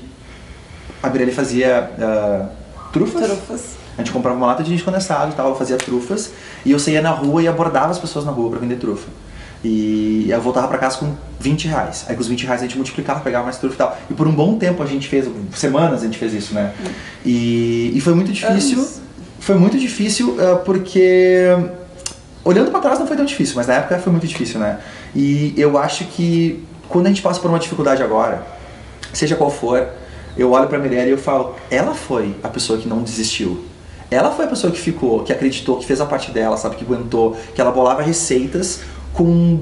A 1.02 1.10
Birelli 1.10 1.32
fazia 1.32 1.91
ah, 1.99 2.49
trufas. 2.91 3.24
Trufas. 3.24 3.78
A 3.98 4.03
gente 4.03 4.11
comprava 4.11 4.38
uma 4.38 4.48
lata 4.48 4.64
de 4.64 4.69
leite 4.69 4.84
condensado 4.84 5.32
e 5.32 5.36
tal, 5.36 5.57
fazia 5.57 5.76
trufas. 5.78 6.32
E 6.64 6.72
eu 6.72 6.78
saía 6.78 7.02
na 7.02 7.10
rua 7.10 7.41
e 7.41 7.48
abordava 7.48 7.90
as 7.90 7.98
pessoas 7.98 8.26
na 8.26 8.32
rua 8.32 8.52
pra 8.52 8.60
vender 8.60 8.76
trufa. 8.76 9.07
E 9.64 10.28
eu 10.30 10.42
voltava 10.42 10.68
pra 10.68 10.78
casa 10.78 10.98
com 10.98 11.14
20 11.40 11.68
reais. 11.68 12.06
Aí 12.08 12.16
com 12.16 12.22
os 12.22 12.28
20 12.28 12.46
reais 12.46 12.62
a 12.62 12.64
gente 12.66 12.76
multiplicava, 12.76 13.20
pegava 13.22 13.46
mais 13.46 13.58
trufa 13.58 13.76
e 13.76 13.78
tal. 13.78 13.98
E 14.10 14.14
por 14.14 14.28
um 14.28 14.32
bom 14.32 14.58
tempo 14.58 14.82
a 14.84 14.86
gente 14.86 15.08
fez, 15.08 15.28
semanas 15.54 16.02
a 16.02 16.06
gente 16.06 16.18
fez 16.18 16.34
isso, 16.34 16.54
né? 16.54 16.74
E, 17.26 17.92
e 17.96 18.02
foi 18.02 18.14
muito 18.14 18.32
difícil. 18.32 18.80
Anos. 18.80 19.02
Foi 19.40 19.56
muito 19.56 19.78
difícil 19.78 20.36
ah, 20.40 20.58
porque. 20.58 21.46
Olhando 22.44 22.72
pra 22.72 22.80
trás 22.80 22.98
não 22.98 23.06
foi 23.06 23.18
tão 23.18 23.26
difícil, 23.26 23.56
mas 23.58 23.68
na 23.68 23.74
época 23.74 24.00
foi 24.00 24.12
muito 24.12 24.26
difícil, 24.26 24.60
né? 24.60 24.80
E 25.14 25.54
eu 25.58 25.78
acho 25.78 26.06
que 26.06 26.64
quando 26.88 27.08
a 27.08 27.10
gente 27.10 27.22
passa 27.22 27.42
por 27.42 27.50
uma 27.50 27.60
dificuldade 27.60 28.02
agora, 28.02 28.46
seja 29.12 29.36
qual 29.36 29.50
for, 29.50 29.86
eu 30.38 30.52
olho 30.52 30.68
pra 30.68 30.80
Mirelle 30.80 31.10
e 31.10 31.12
eu 31.12 31.18
falo, 31.18 31.56
ela 31.70 31.94
foi 31.94 32.36
a 32.42 32.48
pessoa 32.48 32.80
que 32.80 32.88
não 32.88 33.02
desistiu. 33.02 33.66
Ela 34.10 34.32
foi 34.32 34.46
a 34.46 34.48
pessoa 34.48 34.72
que 34.72 34.80
ficou, 34.80 35.24
que 35.24 35.34
acreditou, 35.34 35.78
que 35.78 35.86
fez 35.86 36.00
a 36.00 36.06
parte 36.06 36.32
dela, 36.32 36.56
sabe, 36.56 36.78
que 36.78 36.86
aguentou, 36.86 37.36
que 37.54 37.60
ela 37.60 37.72
bolava 37.72 38.02
receitas 38.02 38.80
com 39.18 39.60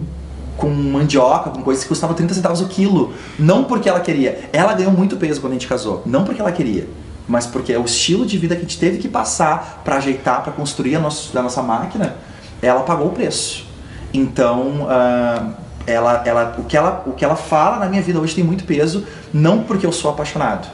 com 0.57 0.69
mandioca, 0.69 1.49
com 1.49 1.61
coisas 1.61 1.84
que 1.84 1.90
custavam 1.90 2.15
30 2.15 2.34
centavos 2.34 2.61
o 2.61 2.68
quilo. 2.68 3.14
Não 3.38 3.65
porque 3.65 3.90
ela 3.90 3.99
queria. 3.99 4.49
Ela 4.53 4.73
ganhou 4.73 4.91
muito 4.91 5.18
peso 5.18 5.41
quando 5.41 5.52
a 5.52 5.56
gente 5.56 5.68
casou. 5.68 6.02
Não 6.06 6.23
porque 6.23 6.40
ela 6.40 6.52
queria. 6.52 6.88
Mas 7.27 7.45
porque 7.45 7.73
é 7.73 7.80
o 7.80 7.84
estilo 7.84 8.26
de 8.26 8.38
vida 8.38 8.56
que 8.56 8.61
a 8.61 8.64
gente 8.64 8.80
teve 8.80 8.98
que 8.99 9.10
passar 9.10 9.82
pra 9.84 9.98
ajeitar, 9.98 10.44
pra 10.44 10.53
construir 10.53 10.95
a, 10.95 10.99
nosso, 10.99 11.38
a 11.38 11.41
nossa 11.41 11.61
máquina, 11.61 12.15
ela 12.61 12.84
pagou 12.84 13.07
o 13.07 13.11
preço. 13.11 13.65
Então, 14.14 14.88
ah, 14.90 15.49
ela, 15.86 16.23
ela, 16.26 16.56
o, 16.57 16.64
que 16.64 16.77
ela, 16.77 17.03
o 17.06 17.11
que 17.14 17.26
ela 17.26 17.36
fala 17.36 17.77
na 17.77 17.88
minha 17.88 18.02
vida 18.02 18.19
hoje 18.19 18.36
tem 18.36 18.44
muito 18.44 18.64
peso, 18.64 19.06
não 19.34 19.64
porque 19.64 19.86
eu 19.86 19.91
sou 19.91 20.11
apaixonado, 20.11 20.68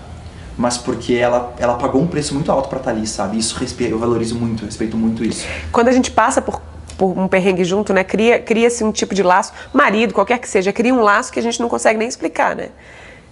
mas 0.57 0.77
porque 0.77 1.13
ela, 1.13 1.53
ela 1.57 1.75
pagou 1.75 2.01
um 2.01 2.07
preço 2.07 2.33
muito 2.33 2.51
alto 2.51 2.69
pra 2.69 2.79
estar 2.79 2.91
ali, 2.91 3.07
sabe? 3.07 3.37
Isso 3.37 3.57
eu 3.79 3.97
valorizo 3.97 4.35
muito, 4.35 4.65
respeito 4.65 4.95
muito 4.95 5.23
isso. 5.23 5.45
Quando 5.71 5.87
a 5.87 5.91
gente 5.91 6.11
passa 6.11 6.41
por, 6.41 6.61
por 7.01 7.17
um 7.17 7.27
perrengue 7.27 7.63
junto, 7.63 7.91
né? 7.93 8.03
Cria, 8.03 8.37
cria-se 8.37 8.83
um 8.83 8.91
tipo 8.91 9.15
de 9.15 9.23
laço, 9.23 9.51
marido, 9.73 10.13
qualquer 10.13 10.37
que 10.37 10.47
seja, 10.47 10.71
cria 10.71 10.93
um 10.93 11.01
laço 11.01 11.31
que 11.33 11.39
a 11.39 11.41
gente 11.41 11.59
não 11.59 11.67
consegue 11.67 11.97
nem 11.97 12.07
explicar, 12.07 12.55
né? 12.55 12.67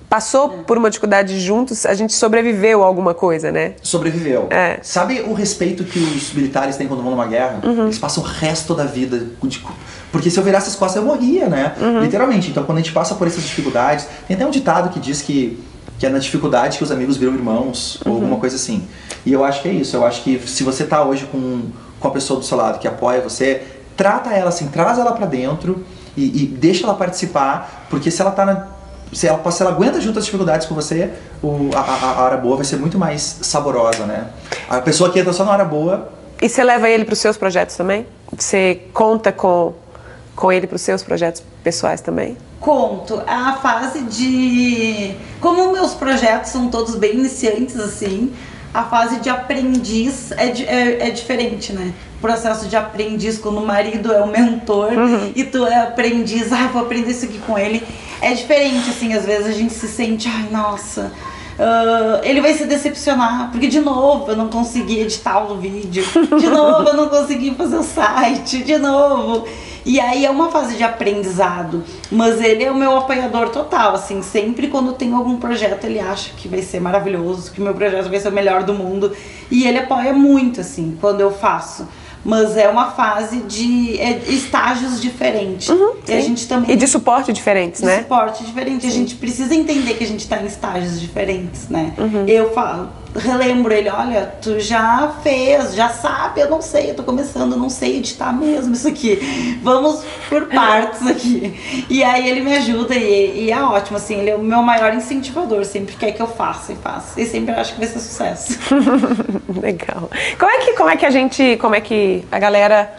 Passou 0.10 0.50
por 0.66 0.76
uma 0.76 0.90
dificuldade 0.90 1.40
juntos, 1.40 1.86
a 1.86 1.94
gente 1.94 2.14
sobreviveu 2.14 2.82
a 2.84 2.88
alguma 2.88 3.14
coisa, 3.14 3.52
né? 3.52 3.74
Sobreviveu. 3.84 4.48
É. 4.50 4.80
Sabe 4.82 5.22
o 5.22 5.34
respeito 5.34 5.84
que 5.84 6.00
os 6.00 6.34
militares 6.34 6.78
têm 6.78 6.88
quando 6.88 7.04
vão 7.04 7.12
numa 7.12 7.28
guerra? 7.28 7.60
Eles 7.64 8.00
passam 8.00 8.24
o 8.24 8.26
resto 8.26 8.74
da 8.74 8.86
vida. 8.86 9.20
de- 9.44 9.62
Porque 10.12 10.32
se 10.32 10.40
eu 10.40 10.44
virasse 10.44 10.68
as 10.68 10.76
costas 10.76 11.00
eu 11.00 11.08
morria, 11.08 11.48
né? 11.48 11.76
Literalmente. 12.02 12.50
Então 12.50 12.64
quando 12.64 12.80
a 12.80 12.82
gente 12.82 12.92
passa 12.92 13.14
por 13.14 13.28
essas 13.28 13.44
dificuldades, 13.44 14.08
tem 14.28 14.36
até 14.36 14.44
um 14.48 14.50
ditado 14.50 14.90
que 14.90 15.00
diz 15.00 15.22
que, 15.22 15.64
que 16.00 16.08
é 16.08 16.10
na 16.10 16.18
dificuldade 16.18 16.80
que 16.80 16.84
os 16.84 16.92
amigos 16.92 17.16
viram 17.16 17.36
irmãos, 17.36 18.02
ou 18.04 18.14
alguma 18.14 18.38
coisa 18.38 18.56
assim. 18.56 18.88
E 19.24 19.32
eu 19.32 19.44
acho 19.46 19.62
que 19.62 19.70
é 19.70 19.74
isso. 19.74 19.96
Eu 19.96 20.04
acho 20.04 20.24
que 20.24 20.40
se 20.48 20.64
você 20.64 20.86
tá 20.86 21.04
hoje 21.04 21.26
com, 21.32 21.62
com 22.00 22.08
a 22.08 22.12
pessoa 22.12 22.40
do 22.40 22.46
seu 22.46 22.58
lado 22.58 22.80
que 22.80 22.88
apoia 22.88 23.22
você, 23.22 23.62
trata 23.98 24.32
ela 24.32 24.50
assim, 24.50 24.68
traz 24.68 24.98
ela 24.98 25.12
pra 25.12 25.26
dentro 25.26 25.84
e, 26.16 26.44
e 26.44 26.46
deixa 26.48 26.86
ela 26.86 26.94
participar, 26.96 27.86
porque 27.90 28.10
se 28.12 28.22
ela 28.22 28.32
tá 28.32 28.46
na. 28.46 28.68
Se 29.12 29.28
ela, 29.28 29.52
se 29.52 29.62
ela 29.64 29.72
aguenta 29.72 30.00
junto 30.00 30.20
as 30.20 30.26
dificuldades 30.26 30.68
com 30.68 30.76
você, 30.76 31.10
o- 31.42 31.72
a, 31.76 31.80
a- 31.80 32.16
a 32.20 32.22
hora 32.24 32.38
boa 32.38 32.58
vai 32.58 32.66
ser 32.66 32.78
muito 32.78 32.98
mais 33.00 33.40
saborosa, 33.42 34.06
né? 34.06 34.28
A 34.70 34.82
pessoa 34.82 35.10
que 35.12 35.20
entra 35.20 35.34
só 35.34 35.44
na 35.44 35.52
hora 35.52 35.66
boa, 35.66 36.10
E 36.42 36.48
você 36.48 36.64
leva 36.64 36.88
ele 36.88 37.04
para 37.06 37.14
os 37.14 37.20
seus 37.20 37.36
projetos 37.36 37.76
também? 37.76 38.06
Você 38.38 38.84
conta 38.94 39.32
com, 39.32 39.74
com 40.36 40.52
ele 40.52 40.68
para 40.68 40.76
os 40.76 40.82
seus 40.84 41.02
projetos 41.04 41.42
pessoais 41.64 42.02
também? 42.02 42.38
Conto. 42.60 43.22
A 43.28 43.54
fase 43.58 44.02
de. 44.04 45.16
Como 45.42 45.72
meus 45.72 45.94
projetos 45.96 46.52
são 46.52 46.70
todos 46.70 46.96
bem 46.96 47.16
iniciantes, 47.16 47.80
assim, 47.80 48.32
a 48.74 48.84
fase 48.84 49.20
de 49.20 49.30
aprendiz 49.30 50.32
é, 50.32 50.48
é, 50.48 51.08
é 51.08 51.10
diferente, 51.10 51.74
né? 51.74 51.94
O 52.18 52.22
processo 52.22 52.68
de 52.68 52.76
aprendiz, 52.76 53.38
quando 53.38 53.58
o 53.60 53.66
marido 53.66 54.12
é 54.14 54.22
o 54.22 54.28
mentor 54.28 54.92
e 55.36 55.44
tu 55.44 55.66
é 55.66 55.82
aprendiz, 55.82 56.52
ah, 56.52 56.70
vou 56.72 56.82
aprender 56.82 57.12
isso 57.12 57.26
aqui 57.26 57.40
com 57.40 57.58
ele. 57.58 57.82
É 58.22 58.34
diferente, 58.34 58.90
assim, 58.90 59.14
às 59.14 59.26
vezes 59.26 59.48
a 59.48 59.52
gente 59.52 59.74
se 59.74 59.88
sente, 59.88 60.28
ai, 60.28 60.50
nossa. 60.52 61.12
Ah, 61.60 62.22
ele 62.24 62.40
vai 62.40 62.54
se 62.54 62.66
decepcionar, 62.66 63.52
porque 63.52 63.68
de 63.68 63.82
novo 63.82 64.32
eu 64.32 64.38
não 64.38 64.48
consegui 64.48 65.02
editar 65.02 65.40
o 65.52 65.58
vídeo, 65.58 66.06
de 66.40 66.48
novo 66.48 66.88
eu 66.88 66.94
não 66.96 67.10
consegui 67.10 67.54
fazer 67.54 67.76
o 67.76 67.84
site, 67.84 68.64
de 68.64 68.78
novo. 68.78 69.46
E 69.86 70.00
aí 70.00 70.26
é 70.26 70.30
uma 70.30 70.52
fase 70.52 70.76
de 70.76 70.84
aprendizado, 70.84 71.84
mas 72.12 72.40
ele 72.42 72.64
é 72.64 72.72
o 72.72 72.76
meu 72.76 72.98
apoiador 72.98 73.50
total, 73.50 73.96
assim, 73.96 74.22
sempre 74.22 74.68
quando 74.68 74.94
tem 74.94 75.14
algum 75.14 75.38
projeto 75.38 75.86
ele 75.86 76.00
acha 76.00 76.32
que 76.38 76.48
vai 76.48 76.62
ser 76.62 76.80
maravilhoso, 76.80 77.52
que 77.52 77.60
meu 77.60 77.74
projeto 77.74 78.10
vai 78.10 78.20
ser 78.20 78.30
o 78.30 78.32
melhor 78.32 78.64
do 78.64 78.74
mundo, 78.74 79.12
e 79.50 79.68
ele 79.68 79.80
apoia 79.80 80.14
muito, 80.14 80.62
assim, 80.62 80.98
quando 81.00 81.22
eu 81.22 81.32
faço. 81.32 81.88
Mas 82.24 82.58
é 82.58 82.68
uma 82.68 82.92
fase 82.92 83.38
de 83.44 83.98
é, 84.00 84.20
estágios 84.28 85.02
diferentes. 85.02 85.70
e 85.70 85.74
a 86.14 86.22
Sim. 86.22 86.22
gente 86.28 86.48
também 86.48 86.72
E 86.72 86.76
de 86.76 86.88
suporte 86.88 87.32
diferentes, 87.32 87.80
de 87.80 87.88
né? 87.88 88.00
suporte 88.00 88.44
diferente. 88.44 88.86
A 88.86 88.90
gente 88.90 89.16
precisa 89.16 89.56
entender 89.56 89.94
que 89.94 90.04
a 90.04 90.08
gente 90.08 90.28
tá 90.28 90.42
em 90.42 90.46
estágios 90.46 91.00
diferentes, 91.00 91.70
né? 91.70 91.94
Uhum. 91.98 92.26
Eu 92.28 92.52
falo, 92.54 92.90
relembro 93.16 93.74
ele, 93.74 93.90
olha, 93.90 94.34
tu 94.42 94.60
já 94.60 95.12
fez, 95.24 95.74
já 95.74 95.90
sabe, 95.90 96.42
eu 96.42 96.50
não 96.50 96.62
sei, 96.62 96.92
eu 96.92 96.96
tô 96.96 97.04
começando, 97.04 97.56
não 97.58 97.70
sei 97.70 97.98
editar 97.98 98.32
mesmo 98.32 98.74
isso 98.74 98.88
aqui. 98.88 99.60
Vamos 99.64 100.04
por 100.30 100.46
partes 100.48 101.06
aqui. 101.08 101.86
E 101.90 102.04
aí 102.04 102.30
ele 102.30 102.42
me 102.42 102.56
ajuda 102.56 102.96
e, 102.96 103.46
e 103.46 103.52
é 103.52 103.62
ótimo, 103.62 103.98
assim, 103.98 104.20
ele 104.20 104.30
é 104.30 104.36
o 104.36 104.40
meu 104.44 104.62
maior 104.62 104.94
incentivador, 104.94 105.66
sempre 105.66 105.96
quer 105.96 106.12
que 106.12 106.22
eu 106.22 106.28
faça 106.28 106.72
e 106.74 106.76
faça. 106.76 107.20
E 107.20 107.26
sempre 107.26 107.54
acho 107.56 107.74
que 107.74 107.80
vai 107.80 107.88
ser 107.88 108.00
sucesso. 108.00 108.60
Legal. 109.62 110.10
Como 110.38 110.52
é 110.52 110.60
que 110.60 110.74
como 110.74 110.90
é 110.90 110.96
que 110.98 111.06
a 111.06 111.10
gente, 111.10 111.58
como 111.58 111.76
é 111.76 111.82
que 111.82 112.24
a 112.32 112.38
galera 112.40 112.94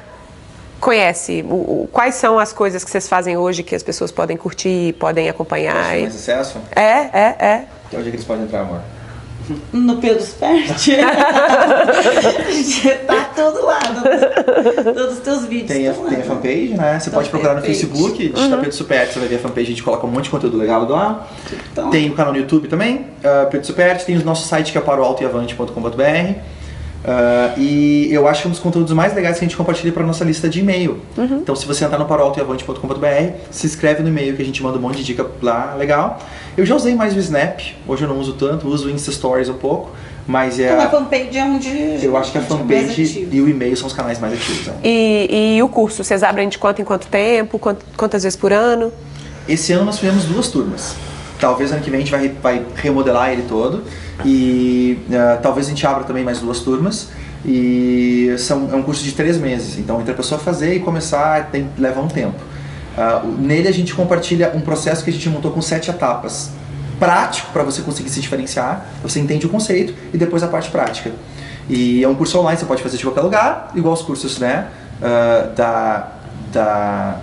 conhece? 0.80 1.44
O, 1.48 1.54
o- 1.84 1.88
quais 1.92 2.14
são 2.16 2.38
as 2.38 2.52
coisas 2.52 2.82
que 2.84 2.90
vocês 2.90 3.08
fazem 3.08 3.36
hoje 3.36 3.62
que 3.62 3.74
as 3.74 3.82
pessoas 3.82 4.10
podem 4.10 4.36
curtir, 4.36 4.94
podem 4.98 5.28
acompanhar? 5.28 5.90
Tem 5.90 5.98
e- 5.98 6.02
mais 6.02 6.14
acesso? 6.16 6.58
É, 6.74 6.80
é, 6.82 7.36
é. 7.38 7.64
Onde 7.92 7.96
é 8.08 8.10
que 8.10 8.16
eles 8.16 8.24
podem 8.24 8.44
entrar, 8.44 8.60
amor? 8.60 8.80
No 9.72 9.96
Pedro 9.96 10.22
Spert. 10.22 10.88
tá 13.06 13.30
todo 13.34 13.64
lado. 13.64 14.02
Todos 14.94 15.14
os 15.14 15.20
teus 15.20 15.44
vídeos. 15.46 15.68
Tem 15.68 15.88
a, 15.88 15.92
lá. 15.92 16.08
tem 16.08 16.20
a 16.20 16.24
fanpage, 16.24 16.74
né? 16.74 16.98
Você 16.98 17.10
pode 17.10 17.28
procurar 17.28 17.54
no 17.54 17.60
fanpage. 17.60 17.80
Facebook, 17.80 18.28
digita 18.28 18.56
Pedro 18.56 18.72
Superti, 18.72 19.12
você 19.12 19.18
vai 19.18 19.28
ver 19.28 19.36
a 19.36 19.38
fanpage, 19.38 19.66
a 19.66 19.70
gente 19.70 19.82
coloca 19.82 20.06
um 20.06 20.10
monte 20.10 20.24
de 20.24 20.30
conteúdo 20.30 20.56
legal 20.56 20.88
lá. 20.88 21.26
Então. 21.72 21.90
Tem 21.90 22.10
o 22.10 22.14
canal 22.14 22.32
no 22.32 22.38
YouTube 22.38 22.68
também, 22.68 22.96
uh, 22.96 23.50
Pedro 23.50 23.66
Superti, 23.66 24.04
tem 24.04 24.16
o 24.16 24.24
nosso 24.24 24.46
site 24.46 24.72
que 24.72 24.78
é 24.78 24.80
paroaltoeavante.com.br. 24.80 26.59
Uh, 27.02 27.58
e 27.58 28.08
eu 28.12 28.28
acho 28.28 28.42
que 28.42 28.48
um 28.48 28.50
dos 28.50 28.60
conteúdos 28.60 28.92
mais 28.92 29.14
legais 29.14 29.38
que 29.38 29.44
a 29.44 29.48
gente 29.48 29.56
compartilha 29.56 29.90
para 29.90 30.04
nossa 30.04 30.22
lista 30.22 30.48
de 30.50 30.60
e-mail. 30.60 31.00
Então, 31.16 31.56
se 31.56 31.66
você 31.66 31.84
entrar 31.84 31.98
no 31.98 32.04
paroaltoeavante.com.br, 32.04 33.32
se 33.50 33.66
inscreve 33.66 34.02
no 34.02 34.08
e-mail 34.08 34.36
que 34.36 34.42
a 34.42 34.44
gente 34.44 34.62
manda 34.62 34.76
um 34.78 34.80
monte 34.82 34.98
de 34.98 35.04
dica 35.04 35.26
lá, 35.40 35.74
legal. 35.78 36.18
Eu 36.56 36.66
já 36.66 36.74
usei 36.76 36.94
mais 36.94 37.14
o 37.16 37.18
Snap, 37.18 37.60
hoje 37.88 38.04
eu 38.04 38.08
não 38.08 38.18
uso 38.18 38.34
tanto, 38.34 38.68
uso 38.68 38.88
o 38.88 38.90
Insta 38.90 39.10
Stories 39.10 39.48
um 39.48 39.54
pouco, 39.54 39.90
mas 40.26 40.60
é. 40.60 40.72
Então, 40.74 40.80
a 40.84 40.90
fanpage 40.90 41.38
é 41.38 41.44
onde. 41.44 42.04
Eu 42.04 42.16
acho 42.18 42.32
que 42.32 42.38
a 42.38 42.42
é 42.42 42.44
fanpage 42.44 43.28
e 43.32 43.40
o 43.40 43.48
e-mail 43.48 43.74
são 43.76 43.86
os 43.86 43.92
canais 43.94 44.18
mais 44.20 44.34
ativos. 44.34 44.66
né? 44.66 44.74
E, 44.84 45.56
e 45.56 45.62
o 45.62 45.68
curso, 45.68 46.04
vocês 46.04 46.22
abrem 46.22 46.48
de 46.50 46.58
quanto 46.58 46.82
em 46.82 46.84
quanto 46.84 47.06
tempo? 47.06 47.58
Quant- 47.58 47.80
quantas 47.96 48.24
vezes 48.24 48.36
por 48.36 48.52
ano? 48.52 48.92
Esse 49.48 49.72
ano 49.72 49.86
nós 49.86 49.96
tivemos 49.98 50.24
duas 50.26 50.48
turmas. 50.48 50.94
Talvez 51.40 51.72
ano 51.72 51.80
que 51.80 51.90
vem 51.90 51.98
a 51.98 52.02
gente 52.02 52.10
vai, 52.12 52.28
vai 52.42 52.66
remodelar 52.76 53.30
ele 53.30 53.42
todo. 53.48 53.82
E 54.24 54.98
eh, 55.10 55.38
talvez 55.42 55.66
a 55.66 55.70
gente 55.70 55.86
abra 55.86 56.04
também 56.04 56.22
mais 56.24 56.38
duas 56.40 56.60
turmas. 56.60 57.08
E 57.44 58.34
são, 58.38 58.68
é 58.70 58.76
um 58.76 58.82
curso 58.82 59.02
de 59.02 59.12
três 59.12 59.38
meses. 59.38 59.78
Então, 59.78 59.98
entre 60.00 60.12
a 60.12 60.14
pessoa 60.14 60.38
fazer 60.38 60.74
e 60.74 60.80
começar, 60.80 61.46
tem, 61.50 61.68
leva 61.78 62.00
um 62.00 62.08
tempo. 62.08 62.36
O- 63.24 63.40
nele 63.40 63.66
a 63.66 63.72
gente 63.72 63.94
compartilha 63.94 64.52
um 64.54 64.60
processo 64.60 65.02
que 65.02 65.08
a 65.10 65.12
gente 65.12 65.26
montou 65.30 65.50
com 65.50 65.62
sete 65.62 65.88
etapas. 65.90 66.50
Prático 66.98 67.50
para 67.50 67.62
você 67.62 67.80
conseguir 67.80 68.10
se 68.10 68.20
diferenciar. 68.20 68.84
Você 69.02 69.18
entende 69.20 69.46
o 69.46 69.48
conceito 69.48 69.94
e 70.12 70.18
depois 70.18 70.42
a 70.42 70.48
parte 70.48 70.70
prática. 70.70 71.10
E 71.68 72.04
é 72.04 72.08
um 72.08 72.14
curso 72.14 72.38
online, 72.38 72.58
você 72.58 72.66
pode 72.66 72.82
fazer 72.82 72.98
de 72.98 73.04
qualquer 73.04 73.22
lugar, 73.22 73.70
igual 73.74 73.94
os 73.94 74.02
cursos 74.02 74.38
né, 74.38 74.66
ah, 75.00 75.48
da, 75.56 76.08
da 76.52 77.16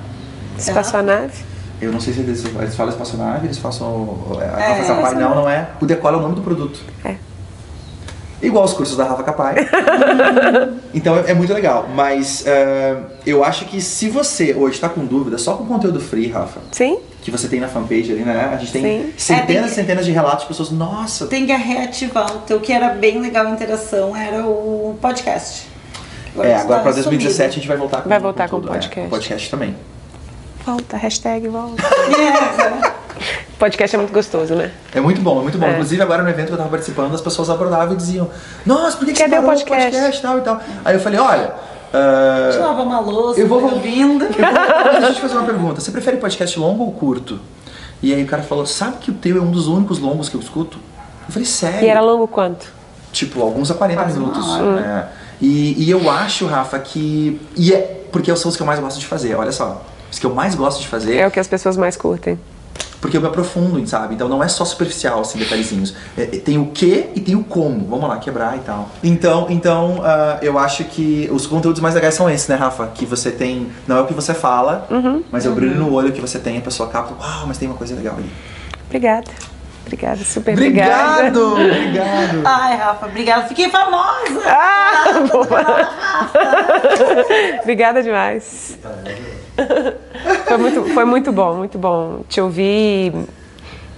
Espaçonave? 0.58 1.34
Eu 1.82 1.92
não 1.92 2.00
sei 2.00 2.14
se 2.14 2.20
eles, 2.22 2.44
eles 2.46 2.76
falam 2.76 2.92
espaçonave, 2.92 3.48
eles 3.48 3.58
façam. 3.58 4.18
A 4.40 4.44
É, 4.62 4.68
Rafa 4.80 4.96
Capai 4.96 5.16
não, 5.16 5.36
não 5.36 5.50
é. 5.50 5.68
O 5.82 5.86
Decola 5.86 6.18
é 6.18 6.20
o 6.20 6.22
nome 6.24 6.36
do 6.36 6.42
produto. 6.42 6.80
É. 7.06 7.16
Igual 8.42 8.66
os 8.66 8.74
cursos 8.74 8.96
da 8.96 9.04
Rafa 9.04 9.24
Capai. 9.24 9.56
então 10.94 11.18
é, 11.18 11.32
é 11.32 11.34
muito 11.34 11.52
legal. 11.54 11.88
Mas 11.94 12.44
eh, 12.46 12.96
eu 13.26 13.44
acho 13.44 13.66
que 13.66 13.82
se 13.82 14.10
você 14.10 14.54
hoje 14.54 14.76
está 14.76 14.88
com 14.88 15.04
dúvida, 15.06 15.38
só 15.40 15.56
com 15.56 15.64
o 15.64 15.68
conteúdo 15.68 16.00
free, 16.00 16.28
Rafa, 16.28 16.60
Sim? 16.72 17.00
que 17.24 17.32
você 17.32 17.48
tem 17.48 17.60
na 17.60 17.68
fanpage 17.68 18.12
ali, 18.12 18.22
né? 18.22 18.52
A 18.54 18.58
gente 18.58 18.72
tem 18.72 18.84
Sim. 18.84 19.14
centenas 19.18 19.50
É, 19.50 19.54
e 19.54 19.62
tem- 19.62 19.70
centenas 19.74 20.06
de 20.06 20.12
relatos 20.12 20.42
de 20.44 20.48
pessoas, 20.50 20.70
nossa, 20.70 21.26
Tem 21.26 21.48
que 21.48 21.54
reativar. 21.54 22.32
O 22.36 22.40
teu 22.42 22.60
que 22.60 22.72
era 22.72 22.90
bem 22.90 23.20
legal 23.20 23.48
a 23.48 23.50
interação 23.50 24.16
era 24.16 24.46
o 24.46 24.96
podcast. 25.02 25.68
é, 26.40 26.54
isso 26.54 26.62
agora 26.62 26.78
tá 26.78 26.84
para 26.84 26.92
2017 26.92 27.32
a 27.32 27.34
sumido. 27.34 27.54
gente 27.56 27.68
vai 27.68 27.78
voltar 27.78 28.02
com 28.04 28.10
Vai 28.10 28.20
voltar 28.20 28.48
com 28.50 28.58
tudo, 28.60 28.70
é, 28.70 28.72
podcast. 28.74 29.10
podcast 29.10 29.50
também. 29.50 29.76
Volta, 30.68 30.98
hashtag 30.98 31.48
volta. 31.48 31.82
É, 31.82 32.98
Podcast 33.58 33.96
é 33.96 34.00
muito 34.00 34.12
gostoso, 34.14 34.54
né? 34.54 34.70
É 34.94 35.00
muito 35.00 35.22
bom, 35.22 35.40
é 35.40 35.44
muito 35.44 35.58
bom. 35.58 35.66
É. 35.66 35.72
Inclusive, 35.72 36.02
agora 36.02 36.22
no 36.24 36.30
evento 36.30 36.48
que 36.48 36.54
eu 36.54 36.58
tava 36.58 36.70
participando, 36.70 37.14
as 37.16 37.22
pessoas 37.22 37.50
abordavam 37.50 37.94
e 37.94 37.96
diziam: 37.96 38.30
Nossa, 38.66 38.98
por 38.98 39.06
que, 39.06 39.14
que 39.14 39.20
Cadê 39.24 39.38
você 39.38 39.42
o 39.42 39.46
podcast?" 39.46 39.92
podcast 39.92 40.22
tal 40.22 40.38
e 40.40 40.42
tal? 40.42 40.60
Aí 40.84 40.94
eu 40.94 41.00
falei: 41.00 41.20
Olha. 41.22 41.54
ah, 41.94 42.42
Deixa 42.50 42.60
eu 42.60 42.68
lavar 42.68 42.86
uma 42.86 43.00
louça, 43.00 43.40
Eu 43.40 43.48
vou- 43.48 43.64
ouvindo. 43.64 44.26
Eu 44.26 44.30
vou, 44.34 44.92
deixa 44.92 45.08
eu 45.08 45.14
te 45.16 45.22
fazer 45.22 45.36
uma 45.38 45.46
pergunta. 45.46 45.80
Você 45.80 45.90
prefere 45.90 46.18
podcast 46.18 46.60
longo 46.60 46.84
ou 46.84 46.92
curto? 46.92 47.40
E 48.04 48.14
aí 48.14 48.22
o 48.22 48.28
cara 48.28 48.44
falou, 48.44 48.66
sabe 48.66 48.98
que 48.98 49.10
o 49.10 49.14
teu 49.14 49.38
é 49.38 49.42
um 49.42 49.50
dos 49.50 49.68
únicos 49.68 50.00
longos 50.00 50.28
que 50.28 50.36
eu 50.36 50.42
escuto? 50.42 50.78
Eu 51.28 51.32
falei, 51.34 51.46
sério? 51.48 51.84
E 51.84 51.88
era 51.88 52.02
longo 52.02 52.28
quanto? 52.28 52.68
Tipo, 53.14 53.42
alguns 53.42 53.72
a 53.72 53.74
40 53.74 54.02
Quase 54.04 54.20
uma 54.20 54.28
minutos. 54.28 54.50
hora. 54.52 54.76
né? 54.82 55.08
E, 55.42 55.86
e 55.86 55.90
eu 55.90 56.12
acho, 56.12 56.46
Rafa, 56.46 56.78
que. 56.78 57.40
E 57.56 57.74
é 57.74 58.04
porque 58.12 58.36
são 58.36 58.50
os 58.50 58.56
que 58.58 58.62
eu 58.62 58.68
mais 58.68 58.80
gosto 58.82 59.00
de 59.00 59.06
fazer, 59.08 59.34
olha 59.34 59.52
só. 59.54 59.82
Os 60.12 60.20
que 60.20 60.26
eu 60.26 60.34
mais 60.34 60.56
gosto 60.56 60.82
de 60.82 60.88
fazer 60.88 61.18
É 61.18 61.28
o 61.28 61.32
que 61.32 61.40
as 61.40 61.48
pessoas 61.48 61.78
mais 61.78 61.96
curtem. 61.98 62.40
porque 63.00 63.16
eu 63.16 63.22
me 63.22 63.28
aprofundo, 63.28 63.86
sabe? 63.88 64.16
Então 64.16 64.28
não 64.28 64.44
é 64.44 64.48
só 64.48 64.66
superficial, 64.66 65.22
assim, 65.22 65.38
detalhezinhos. 65.38 65.94
É, 66.18 66.24
é, 66.24 66.26
tem 66.26 66.58
o 66.58 66.68
que 66.68 67.10
e 67.16 67.20
tem 67.22 67.36
o 67.36 67.44
como. 67.44 67.86
Vamos 67.88 68.10
lá, 68.10 68.18
quebrar 68.18 68.56
e 68.58 68.60
tal. 68.62 68.90
Então, 69.04 69.46
então 69.50 70.02
ah, 70.04 70.40
eu 70.42 70.58
acho 70.58 70.84
que 70.86 71.30
os 71.32 71.46
conteúdos 71.46 71.80
mais 71.80 71.94
legais 71.94 72.16
são 72.16 72.30
esses, 72.30 72.48
né, 72.48 72.56
Rafa? 72.56 72.88
Que 72.88 73.06
você 73.06 73.30
tem. 73.32 73.70
Não 73.88 73.98
é 73.98 74.02
o 74.02 74.06
que 74.08 74.14
você 74.14 74.34
fala, 74.34 74.88
mas 75.32 75.46
é 75.46 75.50
o 75.50 75.54
brilho 75.54 75.76
no 75.76 75.94
olho 75.94 76.12
que 76.12 76.20
você 76.22 76.40
tem, 76.40 76.58
a 76.58 76.62
pessoa 76.62 76.90
capta. 76.90 77.14
Uau, 77.14 77.46
mas 77.48 77.58
tem 77.58 77.68
uma 77.68 77.78
coisa 77.78 77.96
legal 77.96 78.16
ali. 78.18 78.32
Obrigada. 78.88 79.30
Obrigada, 79.86 80.18
super 80.26 80.54
obrigada. 80.54 81.30
Obrigado! 81.30 81.54
Obrigado! 81.54 82.42
Ai, 82.46 82.76
Rafa, 82.76 83.06
obrigada. 83.06 83.48
Fiquei 83.48 83.70
famosa. 83.70 84.42
Ah, 84.46 85.06
boa. 85.32 85.90
Obrigada 87.64 88.04
demais. 88.04 88.78
Foi 90.46 90.58
muito, 90.58 90.84
foi 90.94 91.06
muito 91.06 91.32
bom, 91.32 91.56
muito 91.56 91.78
bom 91.78 92.22
te 92.28 92.40
ouvir. 92.40 93.14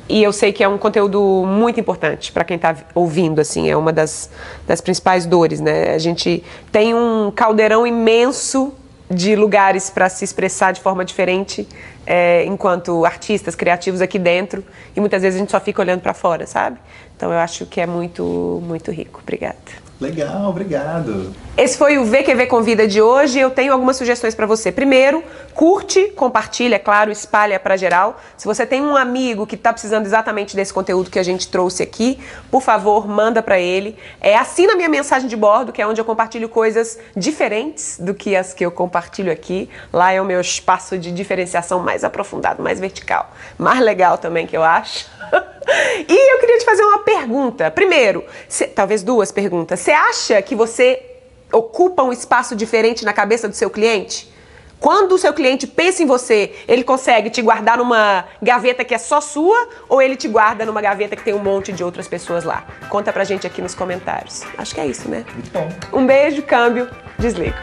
E 0.08 0.24
eu 0.24 0.34
sei 0.34 0.52
que 0.52 0.64
é 0.64 0.68
um 0.68 0.78
conteúdo 0.78 1.22
muito 1.46 1.80
importante 1.80 2.32
para 2.32 2.44
quem 2.44 2.56
está 2.56 2.76
ouvindo, 2.96 3.40
assim, 3.40 3.70
é 3.70 3.78
uma 3.78 3.94
das, 3.94 4.30
das 4.66 4.82
principais 4.82 5.28
dores, 5.28 5.60
né? 5.60 5.94
A 5.94 6.00
gente 6.00 6.44
tem 6.72 6.96
um 6.96 7.32
caldeirão 7.36 7.86
imenso 7.86 8.74
de 9.10 9.36
lugares 9.36 9.90
para 9.90 10.10
se 10.10 10.24
expressar 10.24 10.72
de 10.72 10.82
forma 10.82 11.04
diferente 11.06 11.68
é, 12.06 12.44
enquanto 12.46 13.06
artistas 13.06 13.56
criativos 13.56 14.02
aqui 14.02 14.20
dentro 14.20 14.64
e 14.96 15.00
muitas 15.00 15.22
vezes 15.22 15.38
a 15.38 15.40
gente 15.40 15.52
só 15.52 15.60
fica 15.60 15.82
olhando 15.82 16.02
para 16.02 16.14
fora, 16.14 16.46
sabe? 16.46 16.78
Então 17.16 17.32
eu 17.32 17.40
acho 17.40 17.66
que 17.66 17.82
é 17.82 17.86
muito, 17.86 18.62
muito 18.66 18.92
rico. 18.92 19.20
Obrigada. 19.22 19.58
Legal, 20.00 20.50
obrigado. 20.50 21.34
Esse 21.62 21.78
foi 21.78 21.98
o 21.98 22.06
VQV 22.06 22.48
Convida 22.48 22.88
de 22.88 23.02
hoje. 23.02 23.38
Eu 23.38 23.52
tenho 23.52 23.74
algumas 23.74 23.98
sugestões 23.98 24.34
para 24.34 24.46
você. 24.46 24.72
Primeiro, 24.72 25.22
curte, 25.54 26.06
compartilha, 26.16 26.78
é 26.78 26.80
claro, 26.80 27.12
espalha 27.12 27.60
para 27.60 27.76
geral. 27.76 28.18
Se 28.38 28.46
você 28.46 28.66
tem 28.66 28.82
um 28.82 28.96
amigo 28.96 29.46
que 29.46 29.56
está 29.56 29.74
precisando 29.74 30.06
exatamente 30.06 30.56
desse 30.56 30.74
conteúdo 30.74 31.12
que 31.12 31.20
a 31.20 31.24
gente 31.24 31.50
trouxe 31.50 31.84
aqui, 31.84 32.18
por 32.50 32.62
favor, 32.62 33.06
manda 33.10 33.44
para 33.44 33.60
ele. 33.60 33.98
É, 34.22 34.38
assina 34.38 34.74
minha 34.74 34.88
mensagem 34.88 35.28
de 35.28 35.36
bordo, 35.36 35.74
que 35.74 35.82
é 35.82 35.86
onde 35.86 36.00
eu 36.00 36.06
compartilho 36.06 36.48
coisas 36.48 36.98
diferentes 37.14 38.00
do 38.00 38.14
que 38.14 38.38
as 38.38 38.54
que 38.54 38.66
eu 38.66 38.72
compartilho 38.72 39.30
aqui. 39.30 39.70
Lá 39.92 40.14
é 40.14 40.22
o 40.22 40.26
meu 40.26 40.40
espaço 40.40 40.98
de 40.98 41.12
diferenciação 41.12 41.80
mais 41.82 42.06
aprofundado, 42.06 42.64
mais 42.64 42.80
vertical. 42.80 43.34
Mais 43.58 43.82
legal 43.82 44.18
também, 44.18 44.48
que 44.48 44.56
eu 44.56 44.64
acho. 44.64 45.08
e 46.08 46.34
eu 46.36 46.40
queria 46.40 46.58
te 46.58 46.64
fazer 46.64 46.84
uma 46.84 47.00
pergunta. 47.00 47.70
Primeiro, 47.70 48.24
cê- 48.48 48.68
talvez 48.68 49.04
duas 49.04 49.30
perguntas. 49.30 49.82
Você 49.82 49.92
acha 49.92 50.42
que 50.42 50.56
você 50.56 51.18
ocupa 51.52 52.04
um 52.04 52.12
espaço 52.12 52.56
diferente 52.56 53.06
na 53.06 53.14
cabeça 53.14 53.48
do 53.48 53.56
seu 53.56 53.70
cliente? 53.70 54.32
Quando 54.80 55.12
o 55.12 55.18
seu 55.18 55.34
cliente 55.34 55.68
pensa 55.68 56.02
em 56.02 56.06
você, 56.06 56.54
ele 56.66 56.86
consegue 56.86 57.30
te 57.30 57.42
guardar 57.42 57.78
numa 57.78 58.24
gaveta 58.42 58.86
que 58.86 58.96
é 58.96 58.98
só 58.98 59.20
sua 59.20 59.68
ou 59.90 60.02
ele 60.02 60.16
te 60.16 60.28
guarda 60.28 60.66
numa 60.66 60.82
gaveta 60.82 61.18
que 61.18 61.24
tem 61.24 61.34
um 61.34 61.40
monte 61.40 61.74
de 61.74 61.84
outras 61.84 62.08
pessoas 62.08 62.46
lá? 62.46 62.64
Conta 62.88 63.12
pra 63.12 63.26
gente 63.26 63.46
aqui 63.46 63.62
nos 63.62 63.76
comentários. 63.76 64.44
Acho 64.58 64.74
que 64.74 64.80
é 64.80 64.88
isso, 64.88 65.10
né? 65.10 65.26
Muito 65.34 65.52
bom. 65.52 65.70
Um 65.92 66.06
beijo, 66.06 66.42
câmbio, 66.44 66.90
desligo. 67.18 67.58